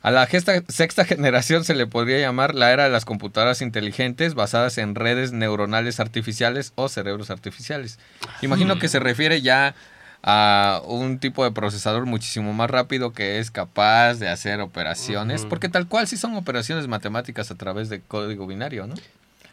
A 0.06 0.12
la 0.12 0.24
gesta- 0.28 0.62
sexta 0.68 1.04
generación 1.04 1.64
se 1.64 1.74
le 1.74 1.88
podría 1.88 2.20
llamar 2.20 2.54
la 2.54 2.70
era 2.70 2.84
de 2.84 2.90
las 2.90 3.04
computadoras 3.04 3.60
inteligentes 3.60 4.34
basadas 4.34 4.78
en 4.78 4.94
redes 4.94 5.32
neuronales 5.32 5.98
artificiales 5.98 6.72
o 6.76 6.88
cerebros 6.88 7.30
artificiales. 7.30 7.98
Imagino 8.40 8.78
que 8.78 8.86
se 8.86 9.00
refiere 9.00 9.42
ya 9.42 9.74
a 10.22 10.80
un 10.86 11.18
tipo 11.18 11.42
de 11.42 11.50
procesador 11.50 12.06
muchísimo 12.06 12.52
más 12.52 12.70
rápido 12.70 13.12
que 13.12 13.40
es 13.40 13.50
capaz 13.50 14.14
de 14.14 14.28
hacer 14.28 14.60
operaciones, 14.60 15.44
porque 15.44 15.68
tal 15.68 15.88
cual 15.88 16.06
sí 16.06 16.16
son 16.16 16.36
operaciones 16.36 16.86
matemáticas 16.86 17.50
a 17.50 17.56
través 17.56 17.88
de 17.88 18.00
código 18.00 18.46
binario, 18.46 18.86
¿no? 18.86 18.94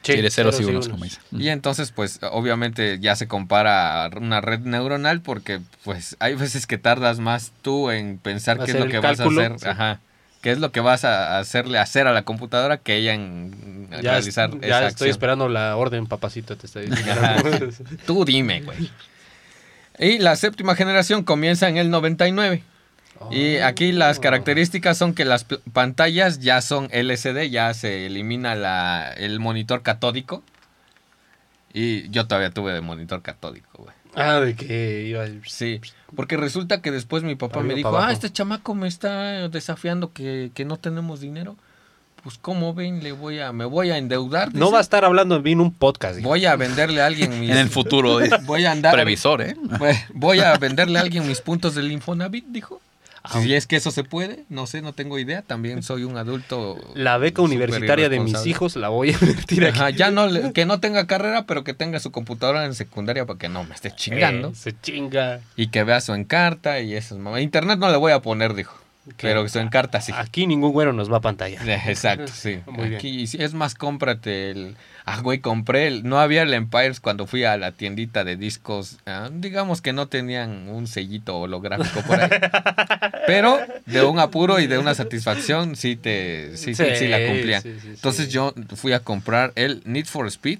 Quiere 0.03 0.29
ceros 0.29 0.59
y 0.61 0.65
unos, 0.65 0.87
como 0.87 1.05
dice. 1.05 1.19
Y 1.31 1.47
entonces, 1.47 1.91
pues, 1.91 2.19
obviamente 2.31 2.99
ya 2.99 3.15
se 3.15 3.27
compara 3.27 4.05
a 4.05 4.09
una 4.19 4.39
red 4.39 4.59
neuronal 4.59 5.21
porque, 5.21 5.61
pues, 5.83 6.15
hay 6.19 6.35
veces 6.35 6.67
que 6.67 6.77
tardas 6.77 7.17
más 7.19 7.53
tú 7.63 7.89
en 7.89 8.19
pensar 8.19 8.57
qué 8.63 8.71
es 8.71 8.79
lo 8.79 8.85
que 8.85 8.99
cálculo, 9.01 9.41
vas 9.41 9.49
a 9.51 9.55
hacer. 9.55 9.59
sí. 9.59 9.67
Ajá. 9.67 9.99
¿Qué 10.43 10.51
es 10.51 10.59
lo 10.59 10.71
que 10.71 10.81
vas 10.81 11.05
a 11.05 11.39
hacerle 11.39 11.79
hacer 11.79 12.05
a 12.05 12.11
la 12.13 12.21
computadora 12.23 12.77
que 12.77 12.97
ella 12.97 13.13
en 13.15 13.87
Ya, 13.89 14.01
realizar 14.11 14.49
es- 14.49 14.55
esa 14.57 14.67
ya 14.67 14.77
estoy 14.79 14.87
acción? 14.87 15.09
esperando 15.09 15.49
la 15.49 15.75
orden, 15.77 16.05
papacito, 16.05 16.55
te 16.57 16.67
está 16.67 16.81
Ajá. 16.81 17.37
diciendo. 17.41 17.69
Tú 18.05 18.25
dime, 18.25 18.61
güey. 18.61 18.91
Y 19.99 20.17
la 20.19 20.35
séptima 20.35 20.75
generación 20.75 21.23
comienza 21.23 21.69
en 21.69 21.77
el 21.77 21.89
99. 21.89 22.61
Y 23.31 23.57
aquí 23.59 23.93
las 23.93 24.17
Oh. 24.17 24.21
características 24.21 24.97
son 24.97 25.13
que 25.13 25.23
las 25.23 25.45
pantallas 25.71 26.39
ya 26.41 26.59
son 26.61 26.89
LCD, 26.91 27.49
ya 27.49 27.73
se 27.73 28.05
elimina 28.07 28.53
la, 28.55 29.13
el 29.15 29.39
monitor 29.39 29.81
catódico. 29.81 30.43
Y 31.73 32.09
yo 32.09 32.27
todavía 32.27 32.49
tuve 32.51 32.73
de 32.73 32.81
monitor 32.81 33.21
catódico, 33.21 33.83
güey. 33.83 33.95
Ah, 34.15 34.39
de 34.39 34.55
que 34.55 35.03
iba. 35.07 35.25
Sí, 35.45 35.81
porque 36.15 36.37
resulta 36.37 36.81
que 36.81 36.91
después 36.91 37.23
mi 37.23 37.35
papá 37.35 37.61
me 37.61 37.75
dijo, 37.75 37.97
ah, 37.97 38.11
este 38.11 38.31
chamaco 38.31 38.75
me 38.75 38.87
está 38.87 39.47
desafiando 39.49 40.13
que, 40.13 40.51
que 40.53 40.65
no 40.65 40.77
tenemos 40.77 41.19
dinero. 41.19 41.55
Pues 42.23 42.37
como 42.37 42.73
ven, 42.73 43.03
le 43.03 43.11
voy 43.11 43.39
a, 43.39 43.51
me 43.51 43.65
voy 43.65 43.91
a 43.91 43.97
endeudar. 43.97 44.55
No 44.55 44.71
va 44.71 44.77
a 44.77 44.81
estar 44.81 45.03
hablando 45.03 45.41
bien 45.41 45.59
un 45.59 45.73
podcast. 45.73 46.19
hijo. 46.19 46.29
Voy 46.29 46.45
a 46.45 46.55
venderle 46.55 47.01
a 47.01 47.07
alguien 47.07 47.37
mis... 47.37 47.49
En 47.49 47.57
el 47.57 47.69
futuro, 47.69 48.21
eh, 48.21 48.29
Voy 48.43 48.63
a 48.63 48.71
andar... 48.71 48.93
previsor, 48.93 49.41
¿eh? 49.41 49.57
Voy 50.13 50.39
a 50.39 50.57
venderle 50.57 50.99
a 50.99 51.01
alguien 51.01 51.27
mis 51.27 51.41
puntos 51.41 51.75
del 51.75 51.91
Infonavit, 51.91 52.45
dijo. 52.47 52.79
Si 53.31 53.53
es 53.53 53.67
que 53.67 53.77
eso 53.77 53.91
se 53.91 54.03
puede, 54.03 54.43
no 54.49 54.67
sé, 54.67 54.81
no 54.81 54.93
tengo 54.93 55.17
idea. 55.17 55.41
También 55.41 55.81
soy 55.81 56.03
un 56.03 56.17
adulto. 56.17 56.77
La 56.93 57.17
beca 57.17 57.41
universitaria 57.41 58.09
de 58.09 58.19
mis 58.19 58.45
hijos 58.45 58.75
la 58.75 58.89
voy 58.89 59.09
a 59.09 59.13
invertir 59.13 59.65
aquí. 59.65 59.79
Ajá, 59.79 59.89
ya 59.91 60.11
no, 60.11 60.51
que 60.51 60.65
no 60.65 60.79
tenga 60.79 61.07
carrera, 61.07 61.45
pero 61.45 61.63
que 61.63 61.73
tenga 61.73 61.99
su 61.99 62.11
computadora 62.11 62.65
en 62.65 62.73
secundaria 62.73 63.25
para 63.25 63.39
que 63.39 63.47
no 63.47 63.63
me 63.63 63.75
esté 63.75 63.91
chingando. 63.95 64.49
Eh, 64.49 64.55
se 64.55 64.79
chinga. 64.79 65.39
Y 65.55 65.67
que 65.67 65.83
vea 65.83 66.01
su 66.01 66.13
encarta 66.13 66.81
y 66.81 66.95
esas 66.95 67.17
mamás. 67.17 67.41
Internet 67.41 67.79
no 67.79 67.89
le 67.89 67.97
voy 67.97 68.11
a 68.11 68.21
poner, 68.21 68.53
dijo. 68.53 68.82
Pero 69.21 69.47
su 69.49 69.59
encarta 69.59 69.99
sí. 69.99 70.13
Aquí 70.15 70.47
ningún 70.47 70.71
güero 70.71 70.93
nos 70.93 71.11
va 71.11 71.17
a 71.17 71.21
pantalla. 71.21 71.59
Exacto, 71.89 72.27
sí. 72.27 72.59
Muy. 72.67 72.95
Aquí, 72.95 73.23
es 73.23 73.53
más, 73.53 73.75
cómprate 73.75 74.51
el. 74.51 74.75
Ah, 75.05 75.19
güey, 75.19 75.39
compré 75.39 75.87
el. 75.87 76.03
No 76.03 76.19
había 76.19 76.43
el 76.43 76.53
Empires 76.53 76.99
cuando 77.01 77.27
fui 77.27 77.43
a 77.43 77.57
la 77.57 77.73
tiendita 77.73 78.23
de 78.23 78.37
discos. 78.37 78.99
ah, 79.05 79.29
digamos 79.31 79.81
que 79.81 79.91
no 79.91 80.07
tenían 80.07 80.69
un 80.69 80.87
sellito 80.87 81.37
holográfico 81.37 82.01
por 82.01 82.21
ahí. 82.21 82.29
Pero 83.27 83.59
de 83.85 84.03
un 84.03 84.19
apuro 84.19 84.59
y 84.59 84.67
de 84.67 84.77
una 84.77 84.95
satisfacción, 84.95 85.75
sí, 85.75 85.95
te, 85.95 86.55
sí, 86.55 86.73
sí, 86.75 86.83
sí 86.95 87.07
la 87.07 87.25
cumplían. 87.25 87.61
sí, 87.61 87.75
Entonces 87.85 88.29
yo 88.29 88.53
fui 88.75 88.93
a 88.93 88.99
comprar 89.01 89.51
el 89.55 89.81
Need 89.85 90.05
for 90.05 90.27
Speed. 90.27 90.59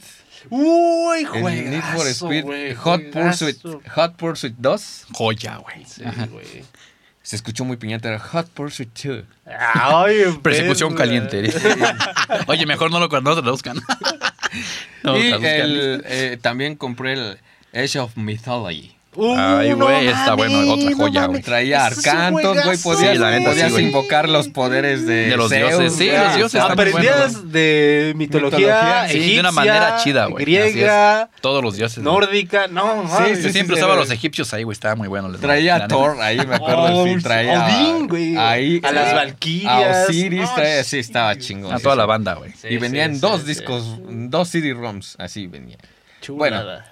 Uy, 0.50 1.20
El 1.20 1.28
juegazo, 1.28 1.70
Need 1.70 1.82
for 1.96 2.08
Speed 2.08 2.44
güey, 2.44 2.74
Hot. 2.76 3.02
Pursuit, 3.12 3.58
Hot 3.96 4.16
Pursuit 4.18 4.54
2. 4.58 5.06
Joya, 5.14 5.58
güey. 5.58 5.86
Sí, 5.86 6.04
güey. 6.30 6.64
Se 7.24 7.38
escuchó 7.38 7.64
muy 7.64 7.78
piñata, 7.78 8.10
era 8.10 8.20
Hot 8.20 8.50
Pursuit 8.50 8.90
2. 9.02 9.24
Ay, 9.46 10.24
Persecución 10.44 10.94
caliente. 10.94 11.52
Oye, 12.48 12.66
mejor 12.66 12.92
no 12.92 13.00
lo, 13.00 13.08
no 13.08 13.22
lo 13.22 13.42
traduzcan. 13.42 13.78
No 15.02 15.18
y 15.18 15.32
el, 15.32 16.04
eh, 16.06 16.38
también 16.40 16.76
compré 16.76 17.14
el 17.14 17.38
Age 17.74 18.00
of 18.00 18.16
Mythology. 18.16 18.96
Uh, 19.16 19.36
Ay, 19.38 19.74
güey, 19.74 20.08
está 20.08 20.36
mames, 20.36 20.36
bueno, 20.38 20.74
otra 20.74 20.90
no 20.90 20.98
joya, 20.98 21.26
güey. 21.28 21.42
Traía 21.44 21.88
es 21.88 21.98
un 21.98 22.08
arcantos, 22.10 22.64
güey. 22.64 22.78
Podías, 22.78 23.12
Sí, 23.14 23.18
la 23.20 23.32
neta, 23.32 23.50
podías 23.52 23.74
sí, 23.74 23.82
invocar 23.82 24.28
los 24.28 24.48
poderes 24.48 25.06
de, 25.06 25.28
De 25.30 25.38
los 25.38 25.50
Zeus, 25.50 25.70
dioses, 25.70 25.94
sí, 25.98 26.10
los 26.12 26.36
dioses 26.36 26.62
Aprendías 26.62 27.52
de 27.52 28.14
mitología, 28.16 28.58
Mitología, 28.58 29.08
Sí, 29.10 29.34
de 29.36 29.40
una 29.40 29.52
manera 29.52 29.98
chida, 30.04 30.26
güey. 30.26 30.44
Griega. 30.46 31.30
Todos 31.42 31.64
los 31.64 31.76
dioses. 31.76 32.04
nórdica. 32.04 32.68
No, 32.68 33.04
mames. 33.04 33.38
Yo 33.40 33.48
sí, 33.48 33.52
siempre 33.54 33.76
sí, 33.76 33.82
usaba 33.84 33.96
los 33.96 34.10
egipcios 34.10 34.54
ahí, 34.54 34.64
güey. 34.64 34.74
Estaba 34.74 34.96
muy 34.96 35.08
bueno. 35.08 35.30
les- 35.30 35.40
Traía 35.42 35.76
a. 35.76 35.88
Thor, 35.88 36.20
ahí 36.20 36.38
me 36.46 36.56
acuerdo. 36.56 36.82
Oh, 36.96 37.06
sí, 37.06 37.16
traía 37.22 37.66
Odín, 37.66 38.08
güey. 38.08 38.36
Ahí, 38.38 38.82
A 38.84 38.92
las 38.92 39.14
Valquirias. 39.14 39.98
A 39.98 40.04
Osiris, 40.10 40.56
traía, 40.56 40.84
sí. 40.84 40.98
estaba 41.00 41.38
chingón. 41.38 41.74
A 41.74 41.80
toda 41.80 41.96
la 41.96 42.06
banda, 42.06 42.34
güey. 42.34 42.52
Y 42.68 42.78
venían 42.78 43.20
dos 43.20 43.46
discos, 43.46 44.00
dos 44.08 44.50
CD-ROMs, 44.50 45.18
así 45.20 45.46
venía. 45.48 45.78
Chulada. 46.22 46.38
Bueno, 46.62 46.84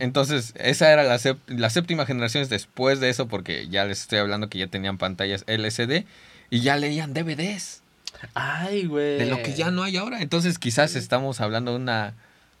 entonces, 0.00 0.52
esa 0.56 0.92
era 0.92 1.02
la, 1.04 1.16
sép- 1.16 1.38
la 1.48 1.70
séptima 1.70 2.06
generación 2.06 2.46
después 2.48 3.00
de 3.00 3.08
eso, 3.10 3.28
porque 3.28 3.68
ya 3.68 3.84
les 3.84 4.02
estoy 4.02 4.18
hablando 4.18 4.48
que 4.48 4.58
ya 4.58 4.66
tenían 4.66 4.98
pantallas 4.98 5.44
LCD 5.46 6.04
y 6.50 6.60
ya 6.60 6.76
leían 6.76 7.14
DVDs, 7.14 7.82
Ay, 8.34 8.84
güey. 8.86 9.18
de 9.18 9.26
lo 9.26 9.42
que 9.42 9.54
ya 9.54 9.70
no 9.70 9.82
hay 9.82 9.96
ahora. 9.96 10.20
Entonces, 10.20 10.58
quizás 10.58 10.94
estamos 10.96 11.40
hablando 11.40 11.70
de 11.72 11.78
una. 11.78 12.14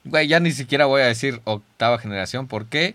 Güey, 0.04 0.28
ya 0.28 0.40
ni 0.40 0.52
siquiera 0.52 0.86
voy 0.86 1.02
a 1.02 1.06
decir 1.06 1.40
octava 1.44 1.98
generación, 1.98 2.46
porque 2.48 2.94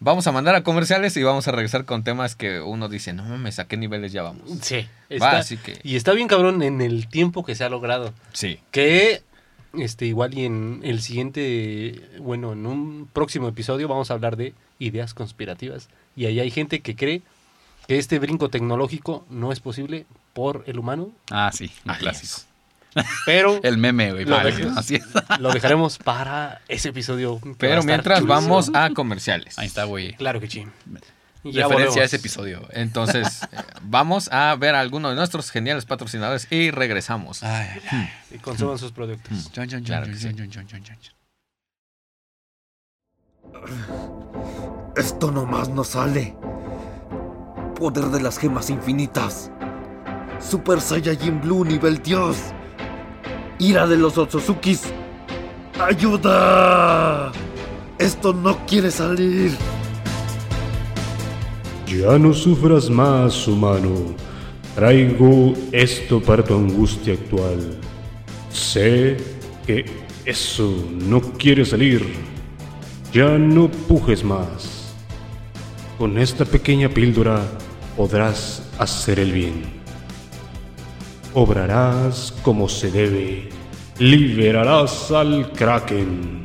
vamos 0.00 0.26
a 0.26 0.32
mandar 0.32 0.54
a 0.54 0.62
comerciales 0.62 1.14
y 1.18 1.22
vamos 1.22 1.46
a 1.48 1.52
regresar 1.52 1.84
con 1.84 2.04
temas 2.04 2.36
que 2.36 2.60
uno 2.60 2.88
dice, 2.88 3.12
no 3.12 3.24
mames, 3.24 3.58
¿a 3.58 3.66
qué 3.66 3.76
niveles 3.76 4.12
ya 4.12 4.22
vamos? 4.22 4.44
Sí. 4.62 4.88
Va, 5.10 5.16
está- 5.16 5.38
así 5.38 5.56
que. 5.58 5.78
Y 5.82 5.96
está 5.96 6.12
bien 6.12 6.28
cabrón 6.28 6.62
en 6.62 6.80
el 6.80 7.08
tiempo 7.08 7.44
que 7.44 7.54
se 7.54 7.64
ha 7.64 7.68
logrado. 7.68 8.14
Sí. 8.32 8.60
Que 8.70 9.22
este 9.80 10.06
igual 10.06 10.36
y 10.36 10.44
en 10.44 10.80
el 10.84 11.00
siguiente, 11.00 12.00
bueno, 12.20 12.52
en 12.52 12.66
un 12.66 13.08
próximo 13.12 13.48
episodio 13.48 13.88
vamos 13.88 14.10
a 14.10 14.14
hablar 14.14 14.36
de 14.36 14.54
ideas 14.78 15.14
conspirativas. 15.14 15.88
Y 16.16 16.26
ahí 16.26 16.40
hay 16.40 16.50
gente 16.50 16.80
que 16.80 16.96
cree 16.96 17.22
que 17.86 17.98
este 17.98 18.18
brinco 18.18 18.48
tecnológico 18.50 19.24
no 19.30 19.52
es 19.52 19.60
posible 19.60 20.06
por 20.34 20.64
el 20.66 20.78
humano, 20.78 21.10
Ah, 21.30 21.50
sí. 21.52 21.70
Un 21.84 21.94
clásico. 21.94 22.42
pero 23.26 23.58
El 23.62 23.78
meme, 23.78 24.12
güey. 24.12 24.24
Lo 24.24 24.38
lo 25.40 25.52
dejaremos 25.52 25.98
para 25.98 26.60
ese 26.68 26.90
episodio. 26.90 27.40
Pero 27.58 27.82
mientras 27.82 28.20
chulísimo. 28.20 28.40
vamos 28.42 28.70
a 28.74 28.90
comerciales. 28.90 29.58
Ahí 29.58 29.66
está, 29.66 29.84
güey. 29.84 30.14
Claro 30.14 30.40
que 30.40 30.48
sí. 30.50 30.66
Y 31.50 31.52
ya 31.52 31.68
Referencia 31.68 32.02
a 32.02 32.04
ese 32.04 32.16
episodio. 32.16 32.66
Entonces, 32.72 33.42
eh, 33.52 33.56
vamos 33.82 34.28
a 34.32 34.54
ver 34.56 34.74
a 34.74 34.80
alguno 34.80 35.10
de 35.10 35.16
nuestros 35.16 35.50
geniales 35.50 35.84
patrocinadores 35.84 36.46
y 36.50 36.70
regresamos. 36.70 37.42
Ay, 37.42 37.68
ay, 37.74 37.82
ay. 37.90 38.10
Y 38.36 38.38
consuman 38.38 38.78
sus 38.78 38.92
productos. 38.92 39.50
Claro 39.52 39.68
chon, 39.68 39.84
chon, 39.84 40.66
chon. 40.66 41.18
Esto 44.96 45.30
nomás 45.30 45.68
no 45.68 45.84
sale. 45.84 46.36
Poder 47.76 48.06
de 48.06 48.20
las 48.20 48.38
gemas 48.38 48.70
infinitas. 48.70 49.50
Super 50.40 50.80
Saiyajin 50.80 51.40
Blue 51.40 51.64
nivel 51.64 52.02
Dios. 52.02 52.36
Ira 53.58 53.86
de 53.86 53.96
los 53.96 54.18
Otsuzukis. 54.18 54.82
¡Ayuda! 55.80 57.32
Esto 57.98 58.32
no 58.32 58.56
quiere 58.66 58.90
salir. 58.90 59.56
Ya 61.88 62.18
no 62.18 62.34
sufras 62.34 62.90
más, 62.90 63.48
humano. 63.48 64.14
Traigo 64.74 65.54
esto 65.72 66.20
para 66.20 66.44
tu 66.44 66.54
angustia 66.54 67.14
actual. 67.14 67.78
Sé 68.50 69.16
que 69.66 69.86
eso 70.26 70.70
no 71.00 71.22
quiere 71.22 71.64
salir. 71.64 72.04
Ya 73.10 73.38
no 73.38 73.70
pujes 73.70 74.22
más. 74.22 74.92
Con 75.96 76.18
esta 76.18 76.44
pequeña 76.44 76.90
píldora 76.90 77.40
podrás 77.96 78.68
hacer 78.78 79.18
el 79.18 79.32
bien. 79.32 79.62
Obrarás 81.32 82.34
como 82.42 82.68
se 82.68 82.90
debe. 82.90 83.48
Liberarás 83.98 85.10
al 85.10 85.52
Kraken. 85.52 86.44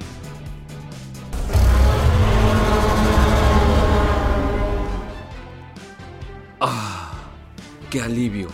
¡Qué 7.89 8.01
alivio! 8.01 8.47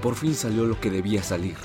Por 0.00 0.14
fin 0.14 0.34
salió 0.34 0.64
lo 0.64 0.80
que 0.80 0.90
debía 0.90 1.22
salir. 1.22 1.56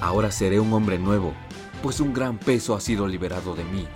Ahora 0.00 0.30
seré 0.30 0.60
un 0.60 0.72
hombre 0.72 0.98
nuevo, 0.98 1.34
pues 1.82 2.00
un 2.00 2.14
gran 2.14 2.38
peso 2.38 2.74
ha 2.74 2.80
sido 2.80 3.06
liberado 3.06 3.54
de 3.54 3.64
mí, 3.64 3.86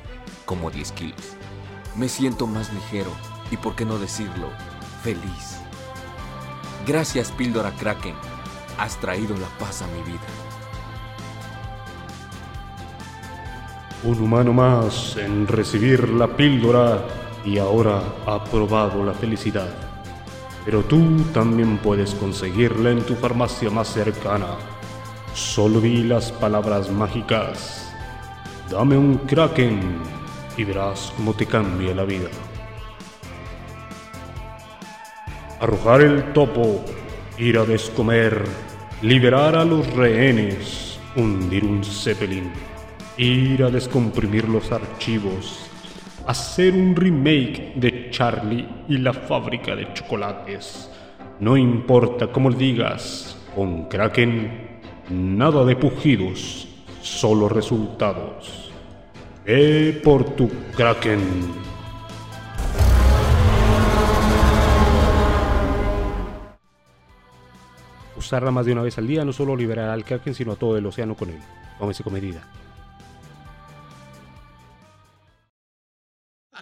como 0.44 0.70
10 0.70 0.92
kilos. 0.92 1.36
Me 1.96 2.08
siento 2.08 2.46
más 2.46 2.72
ligero 2.72 3.10
y, 3.50 3.56
por 3.56 3.74
qué 3.74 3.84
no 3.84 3.98
decirlo, 3.98 4.50
feliz. 5.02 5.58
Gracias, 6.86 7.30
píldora 7.30 7.70
Kraken. 7.72 8.14
Has 8.78 9.00
traído 9.00 9.36
la 9.36 9.48
paz 9.58 9.82
a 9.82 9.86
mi 9.86 10.02
vida. 10.02 10.20
Un 14.02 14.20
humano 14.20 14.52
más 14.52 15.16
en 15.16 15.46
recibir 15.46 16.10
la 16.10 16.26
píldora 16.36 17.06
y 17.44 17.56
ahora 17.56 18.02
ha 18.26 18.44
probado 18.44 19.02
la 19.02 19.14
felicidad. 19.14 19.84
Pero 20.64 20.82
tú 20.82 21.22
también 21.32 21.78
puedes 21.78 22.14
conseguirla 22.14 22.90
en 22.90 23.02
tu 23.02 23.14
farmacia 23.14 23.70
más 23.70 23.88
cercana. 23.88 24.56
Solo 25.34 25.80
di 25.80 26.04
las 26.04 26.32
palabras 26.32 26.90
mágicas. 26.90 27.92
Dame 28.70 28.96
un 28.96 29.18
kraken 29.18 29.98
y 30.56 30.64
verás 30.64 31.12
cómo 31.16 31.34
te 31.34 31.46
cambia 31.46 31.94
la 31.94 32.04
vida. 32.04 32.28
Arrojar 35.60 36.00
el 36.00 36.32
topo, 36.32 36.84
ir 37.38 37.58
a 37.58 37.64
descomer, 37.64 38.44
liberar 39.02 39.56
a 39.56 39.64
los 39.64 39.86
rehenes, 39.94 40.98
hundir 41.16 41.64
un 41.64 41.84
zeppelin, 41.84 42.50
ir 43.16 43.62
a 43.62 43.70
descomprimir 43.70 44.48
los 44.48 44.72
archivos, 44.72 45.63
hacer 46.27 46.75
un 46.75 46.97
remake 46.97 47.75
de 47.77 48.11
Charlie 48.11 48.66
y 48.89 48.99
la 48.99 49.12
fábrica 49.12 49.75
de 49.77 49.93
chocolates. 49.93 50.91
No 51.41 51.57
importa 51.57 52.29
cómo 52.29 52.51
lo 52.51 52.57
digas, 52.57 53.37
con 53.55 53.89
Kraken, 53.89 54.81
nada 55.11 55.64
de 55.64 55.77
pujidos, 55.77 56.68
solo 57.03 57.49
resultados. 57.49 58.72
Ve 59.45 60.01
por 60.03 60.25
tu 60.37 60.49
Kraken. 60.77 61.20
Usarla 68.16 68.51
más 68.51 68.64
de 68.64 68.72
una 68.72 68.83
vez 68.83 68.97
al 68.97 69.07
día 69.07 69.25
no 69.25 69.35
solo 69.35 69.55
liberará 69.55 69.93
al 69.93 70.05
Kraken, 70.05 70.35
sino 70.35 70.53
a 70.53 70.57
todo 70.57 70.79
el 70.79 70.87
océano 70.87 71.14
con 71.14 71.29
él. 71.29 71.41
Tómese 71.79 72.03
con 72.03 72.14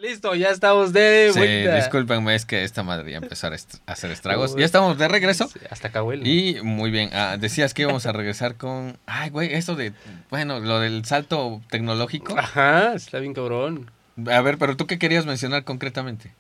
Listo, 0.02 0.34
ya 0.34 0.48
estamos 0.50 0.92
de 0.92 1.30
Sí, 1.32 1.38
vuelta. 1.38 1.76
discúlpenme, 1.76 2.34
es 2.34 2.44
que 2.44 2.64
esta 2.64 2.82
madre 2.82 3.12
ya 3.12 3.18
empezó 3.18 3.46
a 3.46 3.54
est- 3.54 3.76
hacer 3.86 4.10
estragos. 4.10 4.52
Uy. 4.54 4.58
Ya 4.58 4.66
estamos 4.66 4.98
de 4.98 5.06
regreso. 5.06 5.46
Sí, 5.46 5.60
Hasta 5.70 5.88
acá 5.88 6.02
huele. 6.02 6.28
Y 6.28 6.60
muy 6.60 6.90
bien, 6.90 7.10
ah, 7.12 7.36
decías 7.38 7.72
que 7.72 7.82
íbamos 7.82 8.04
a 8.06 8.10
regresar 8.10 8.56
con... 8.56 8.96
Ay, 9.06 9.30
güey, 9.30 9.54
eso 9.54 9.76
de... 9.76 9.92
Bueno, 10.28 10.58
lo 10.58 10.80
del 10.80 11.04
salto 11.04 11.60
tecnológico. 11.70 12.36
Ajá, 12.36 12.94
está 12.94 13.20
bien 13.20 13.32
cabrón. 13.32 13.92
A 14.28 14.40
ver, 14.40 14.58
pero 14.58 14.76
tú 14.76 14.88
qué 14.88 14.98
querías 14.98 15.24
mencionar 15.24 15.62
concretamente. 15.62 16.32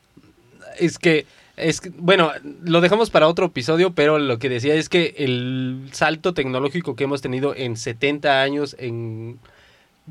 Es 0.80 0.98
que, 0.98 1.26
es 1.56 1.80
que- 1.80 1.90
bueno, 1.96 2.32
lo 2.64 2.80
dejamos 2.80 3.10
para 3.10 3.28
otro 3.28 3.46
episodio, 3.46 3.92
pero 3.94 4.18
lo 4.18 4.40
que 4.40 4.48
decía 4.48 4.74
es 4.74 4.88
que 4.88 5.14
el 5.18 5.88
salto 5.92 6.34
tecnológico 6.34 6.96
que 6.96 7.04
hemos 7.04 7.22
tenido 7.22 7.54
en 7.54 7.76
70 7.76 8.42
años, 8.42 8.74
en, 8.80 9.38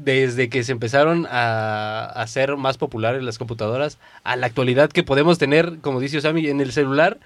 desde 0.03 0.49
que 0.49 0.63
se 0.63 0.71
empezaron 0.71 1.27
a, 1.29 2.23
ser 2.27 2.57
más 2.57 2.77
populares 2.77 3.23
las 3.23 3.37
computadoras, 3.37 3.97
a 4.23 4.35
la 4.35 4.47
actualidad 4.47 4.89
que 4.91 5.03
podemos 5.03 5.37
tener, 5.37 5.79
como 5.81 5.99
dice 5.99 6.17
Osami, 6.17 6.47
en 6.47 6.61
el 6.61 6.71
celular, 6.71 7.19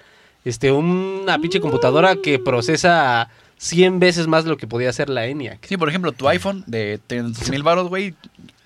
este, 0.44 0.72
una 0.72 1.38
pinche 1.38 1.60
computadora 1.60 2.16
que 2.16 2.38
procesa 2.38 3.28
100 3.58 3.98
veces 4.00 4.26
más 4.26 4.44
lo 4.44 4.56
que 4.56 4.66
podía 4.66 4.90
hacer 4.90 5.08
la 5.08 5.26
ENIAC. 5.26 5.64
Sí, 5.66 5.76
por 5.76 5.88
ejemplo, 5.88 6.12
tu 6.12 6.28
iPhone 6.28 6.64
de 6.66 7.00
300 7.06 7.50
mil 7.50 7.62
baros, 7.62 7.88
güey. 7.88 8.14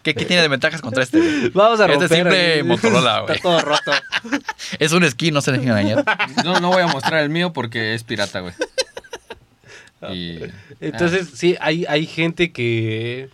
¿Qué, 0.02 0.14
qué 0.14 0.24
tiene 0.24 0.42
de 0.42 0.48
ventajas 0.48 0.80
contra 0.80 1.02
este? 1.02 1.18
güey? 1.18 1.48
Vamos 1.54 1.78
a 1.80 1.84
Este 1.84 1.94
romper. 1.94 2.16
simple 2.16 2.52
ahí. 2.54 2.62
Motorola, 2.62 3.20
güey. 3.20 3.36
Está 3.36 3.48
todo 3.48 3.61
roto. 3.61 3.92
Es 4.78 4.92
un 4.92 5.08
skin, 5.08 5.34
no 5.34 5.40
se 5.40 5.52
dejen 5.52 5.68
engañar. 5.68 6.04
No, 6.44 6.58
no 6.61 6.68
voy 6.68 6.82
a 6.82 6.86
mostrar 6.86 7.22
el 7.22 7.30
mío 7.30 7.52
porque 7.52 7.94
es 7.94 8.02
pirata, 8.04 8.40
güey. 8.40 8.54
Y... 10.12 10.38
Entonces, 10.80 11.28
sí, 11.34 11.56
hay, 11.61 11.84
hay 11.86 12.06
gente 12.06 12.52
que, 12.52 13.28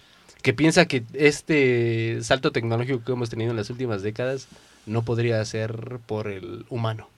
que 0.46 0.54
piensa 0.54 0.86
que 0.86 1.02
este 1.12 2.18
salto 2.22 2.52
tecnológico 2.52 3.02
que 3.02 3.10
hemos 3.10 3.28
tenido 3.30 3.50
en 3.50 3.56
las 3.56 3.68
últimas 3.68 4.02
décadas 4.02 4.46
no 4.86 5.02
podría 5.02 5.44
ser 5.44 5.98
por 6.06 6.28
el 6.28 6.64
humano. 6.68 7.08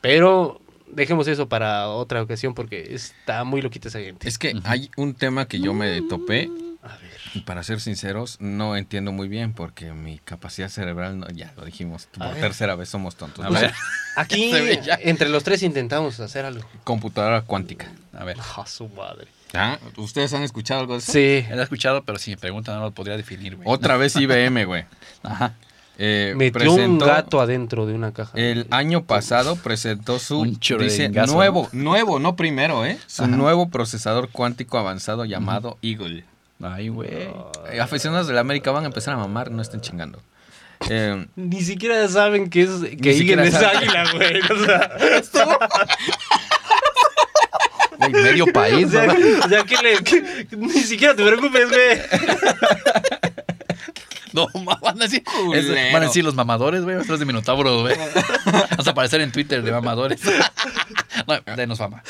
Pero 0.00 0.60
dejemos 0.86 1.26
eso 1.26 1.48
para 1.48 1.88
otra 1.88 2.22
ocasión 2.22 2.54
porque 2.54 2.94
está 2.94 3.42
muy 3.42 3.62
loquita 3.62 3.88
esa 3.88 3.98
gente. 3.98 4.28
Es 4.28 4.38
que 4.38 4.54
hay 4.62 4.92
un 4.96 5.14
tema 5.14 5.48
que 5.48 5.58
yo 5.58 5.74
me 5.74 6.00
topé 6.02 6.48
A 6.84 6.96
ver. 6.98 7.10
y 7.34 7.40
para 7.40 7.64
ser 7.64 7.80
sinceros 7.80 8.36
no 8.40 8.76
entiendo 8.76 9.10
muy 9.10 9.26
bien 9.26 9.54
porque 9.54 9.92
mi 9.92 10.20
capacidad 10.20 10.68
cerebral, 10.68 11.18
no- 11.18 11.28
ya 11.30 11.52
lo 11.56 11.64
dijimos, 11.64 12.08
A 12.14 12.26
por 12.26 12.32
ver. 12.34 12.40
tercera 12.42 12.76
vez 12.76 12.88
somos 12.90 13.16
tontos. 13.16 13.44
A 13.44 13.50
ver, 13.50 13.72
Aquí, 14.14 14.52
entre 15.00 15.28
los 15.30 15.42
tres 15.42 15.64
intentamos 15.64 16.20
hacer 16.20 16.44
algo. 16.44 16.64
Computadora 16.84 17.42
cuántica. 17.42 17.90
a 18.12 18.22
ver. 18.22 18.36
A 18.56 18.64
su 18.68 18.88
madre. 18.88 19.26
Ah, 19.54 19.78
¿Ustedes 19.96 20.34
han 20.34 20.42
escuchado 20.42 20.80
algo 20.80 20.92
de 20.94 20.98
eso? 21.00 21.12
Sí. 21.12 21.44
Lo 21.50 21.60
he 21.60 21.62
escuchado, 21.62 22.02
pero 22.04 22.18
si 22.18 22.32
me 22.32 22.36
preguntan 22.36 22.76
no 22.76 22.82
lo 22.82 22.90
podría 22.90 23.16
definir, 23.16 23.56
güey. 23.56 23.66
Otra 23.68 23.96
vez 23.96 24.14
IBM, 24.16 24.64
güey. 24.64 24.84
Ajá. 25.22 25.54
Eh, 26.00 26.32
Metió 26.36 26.72
un 26.74 26.98
gato 26.98 27.40
adentro 27.40 27.84
de 27.84 27.94
una 27.94 28.12
caja. 28.12 28.30
El 28.36 28.68
año 28.70 29.02
pasado 29.04 29.56
presentó 29.56 30.20
su 30.20 30.40
Un 30.40 30.58
dice, 30.78 31.08
nuevo, 31.08 31.68
nuevo, 31.72 32.20
no 32.20 32.36
primero, 32.36 32.84
¿eh? 32.86 32.98
Su 33.08 33.24
Ajá. 33.24 33.32
nuevo 33.32 33.68
procesador 33.68 34.28
cuántico 34.30 34.78
avanzado 34.78 35.24
llamado 35.24 35.76
Eagle. 35.82 36.24
Ay, 36.62 36.88
güey. 36.88 37.08
Eh, 37.10 37.80
aficionados 37.80 38.28
de 38.28 38.34
la 38.34 38.40
América 38.40 38.70
van 38.70 38.84
a 38.84 38.86
empezar 38.86 39.14
a 39.14 39.16
mamar, 39.16 39.50
no 39.50 39.60
estén 39.60 39.80
chingando. 39.80 40.20
Eh, 40.88 41.26
Ni 41.34 41.62
siquiera 41.62 42.06
saben 42.08 42.48
que 42.48 42.62
es 42.62 42.70
que 43.00 43.10
Eagle 43.18 43.48
es 43.48 43.54
águila, 43.56 44.04
güey. 44.12 44.40
O 44.40 44.64
sea, 44.64 44.90
Güey, 47.98 48.12
medio 48.12 48.46
país, 48.46 48.86
O 48.88 48.90
sea, 48.90 49.06
¿no? 49.06 49.12
o 49.44 49.48
sea, 49.48 49.62
que 49.64 49.76
le- 49.82 50.02
que- 50.04 50.46
ni 50.56 50.70
siquiera 50.80 51.14
te 51.14 51.24
preocupes, 51.24 51.68
güey. 51.68 51.98
No, 54.32 54.46
van 54.82 55.00
a 55.00 55.04
decir, 55.04 55.22
es- 55.54 55.66
Culero. 55.66 55.92
van 55.92 56.02
a 56.02 56.06
decir 56.06 56.22
los 56.24 56.34
mamadores, 56.34 56.82
güey, 56.82 56.96
otros 56.96 57.18
de 57.18 57.24
Minotauros, 57.24 57.80
güey. 57.82 57.96
Vas 58.76 58.86
a 58.86 58.90
aparecer 58.90 59.20
en 59.22 59.32
Twitter 59.32 59.62
de 59.62 59.72
mamadores. 59.72 60.20
No, 61.26 61.54
denos 61.56 61.78
fama. 61.78 62.02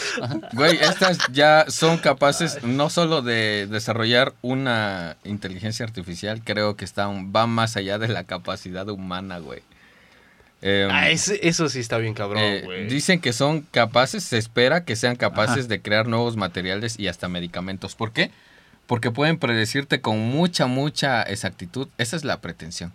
Güey, 0.53 0.77
estas 0.77 1.19
ya 1.33 1.65
son 1.69 1.99
capaces 1.99 2.63
no 2.65 2.91
solo 2.91 3.23
de 3.23 3.67
desarrollar 3.71 4.35
una 4.43 5.17
inteligencia 5.25 5.85
artificial, 5.87 6.43
creo 6.45 6.77
que 6.77 6.85
están, 6.85 7.33
va 7.35 7.47
más 7.47 7.77
allá 7.77 7.99
de 7.99 8.09
la 8.09 8.25
capacidad 8.25 8.89
humana, 8.89 9.39
güey. 9.39 9.63
Eh, 10.61 10.89
Ah, 10.91 11.09
ese- 11.11 11.47
eso 11.47 11.69
sí 11.69 11.79
está 11.79 11.99
bien 11.99 12.15
cabrón, 12.15 12.43
Eh, 12.43 12.87
dicen 12.91 13.21
que 13.21 13.33
son 13.33 13.61
capaces, 13.63 14.25
se 14.25 14.39
espera 14.39 14.85
que 14.85 14.97
sean 14.97 15.15
capaces 15.17 15.69
de 15.69 15.81
crear 15.81 16.09
nuevos 16.09 16.37
materiales 16.37 16.99
y 16.99 17.07
hasta 17.09 17.29
medicamentos. 17.29 17.95
¿Por 17.95 18.13
qué? 18.13 18.31
Porque 18.87 19.11
pueden 19.11 19.39
predecirte 19.39 20.01
con 20.01 20.19
mucha, 20.19 20.67
mucha 20.67 21.23
exactitud. 21.23 21.89
Esa 21.99 22.17
es 22.17 22.25
la 22.25 22.41
pretensión. 22.41 22.93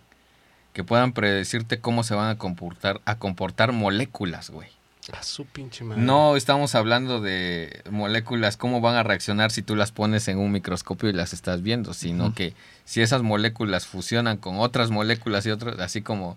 Que 0.72 0.82
puedan 0.84 1.12
predecirte 1.12 1.78
cómo 1.78 2.02
se 2.02 2.14
van 2.14 2.28
a 2.30 2.36
comportar, 2.36 3.00
a 3.04 3.16
comportar 3.16 3.72
moléculas, 3.72 4.50
güey. 4.50 4.68
A 5.12 5.22
su 5.22 5.44
pinche 5.46 5.84
madre. 5.84 6.02
No 6.02 6.34
estamos 6.34 6.74
hablando 6.74 7.20
de 7.20 7.82
moléculas, 7.90 8.56
cómo 8.56 8.80
van 8.80 8.96
a 8.96 9.02
reaccionar 9.02 9.50
si 9.52 9.62
tú 9.62 9.76
las 9.76 9.92
pones 9.92 10.26
en 10.28 10.38
un 10.38 10.50
microscopio 10.50 11.08
y 11.10 11.12
las 11.12 11.32
estás 11.32 11.62
viendo, 11.62 11.94
sino 11.94 12.34
que 12.34 12.54
si 12.84 13.02
esas 13.02 13.22
moléculas 13.22 13.86
fusionan 13.86 14.36
con 14.38 14.58
otras 14.58 14.90
moléculas 14.90 15.46
y 15.46 15.50
otras, 15.50 15.78
así 15.78 16.02
como... 16.02 16.36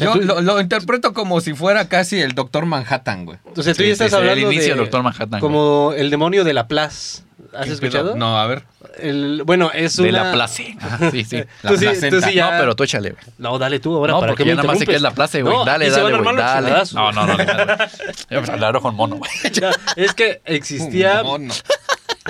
Yo 0.00 0.14
lo, 0.16 0.40
lo 0.40 0.60
interpreto 0.60 1.12
como 1.12 1.40
si 1.40 1.54
fuera 1.54 1.88
casi 1.88 2.20
el 2.20 2.32
Doctor 2.32 2.66
Manhattan, 2.66 3.24
güey. 3.26 3.38
O 3.56 3.62
sea, 3.62 3.74
tú 3.74 3.82
Sí, 3.82 3.86
ya 3.88 3.92
estás 3.92 4.06
sí, 4.08 4.10
sí, 4.10 4.16
hablando 4.16 4.48
el 4.48 4.52
inicio 4.52 4.62
de... 4.62 4.68
del 4.70 4.78
Doctor 4.78 5.02
Manhattan. 5.02 5.40
Como 5.40 5.92
el 5.96 6.10
demonio 6.10 6.44
de 6.44 6.54
Laplace. 6.54 7.22
¿Has 7.52 7.66
¿Qué 7.66 7.72
escuchado? 7.72 8.10
pedo? 8.10 8.16
No, 8.16 8.38
a 8.38 8.46
ver. 8.46 8.62
El, 8.98 9.42
bueno, 9.44 9.70
es 9.74 9.96
de 9.96 10.12
la 10.12 10.30
place. 10.32 10.76
Ajá, 10.80 11.10
sí, 11.10 11.24
sí. 11.24 11.42
La 11.62 11.70
Tú 11.70 11.76
sí, 11.76 11.84
placenta. 11.86 12.16
tú 12.16 12.22
sí 12.22 12.34
ya... 12.34 12.50
No, 12.52 12.58
pero 12.58 12.76
tú 12.76 12.84
échale, 12.84 13.10
güey. 13.10 13.22
No, 13.38 13.58
dale 13.58 13.80
tú 13.80 13.96
ahora. 13.96 14.12
No, 14.12 14.20
¿para 14.20 14.32
porque 14.32 14.44
ya 14.44 14.54
nada 14.54 14.68
más 14.68 14.78
sé 14.78 14.86
que 14.86 14.94
es 14.94 15.02
la 15.02 15.10
place, 15.10 15.42
güey. 15.42 15.56
No, 15.56 15.64
dale, 15.64 15.90
dale, 15.90 16.18
güey. 16.18 16.36
Dale. 16.36 16.70
No, 16.94 17.10
no, 17.12 17.26
no. 17.26 17.36
no. 17.36 17.44
Yo, 18.30 18.38
pues, 18.38 18.48
hablar 18.50 18.78
con 18.80 18.94
mono, 18.94 19.16
güey. 19.16 19.30
Es 19.96 20.14
que 20.14 20.42
existía... 20.44 21.22
Un 21.22 21.26
mono. 21.26 21.54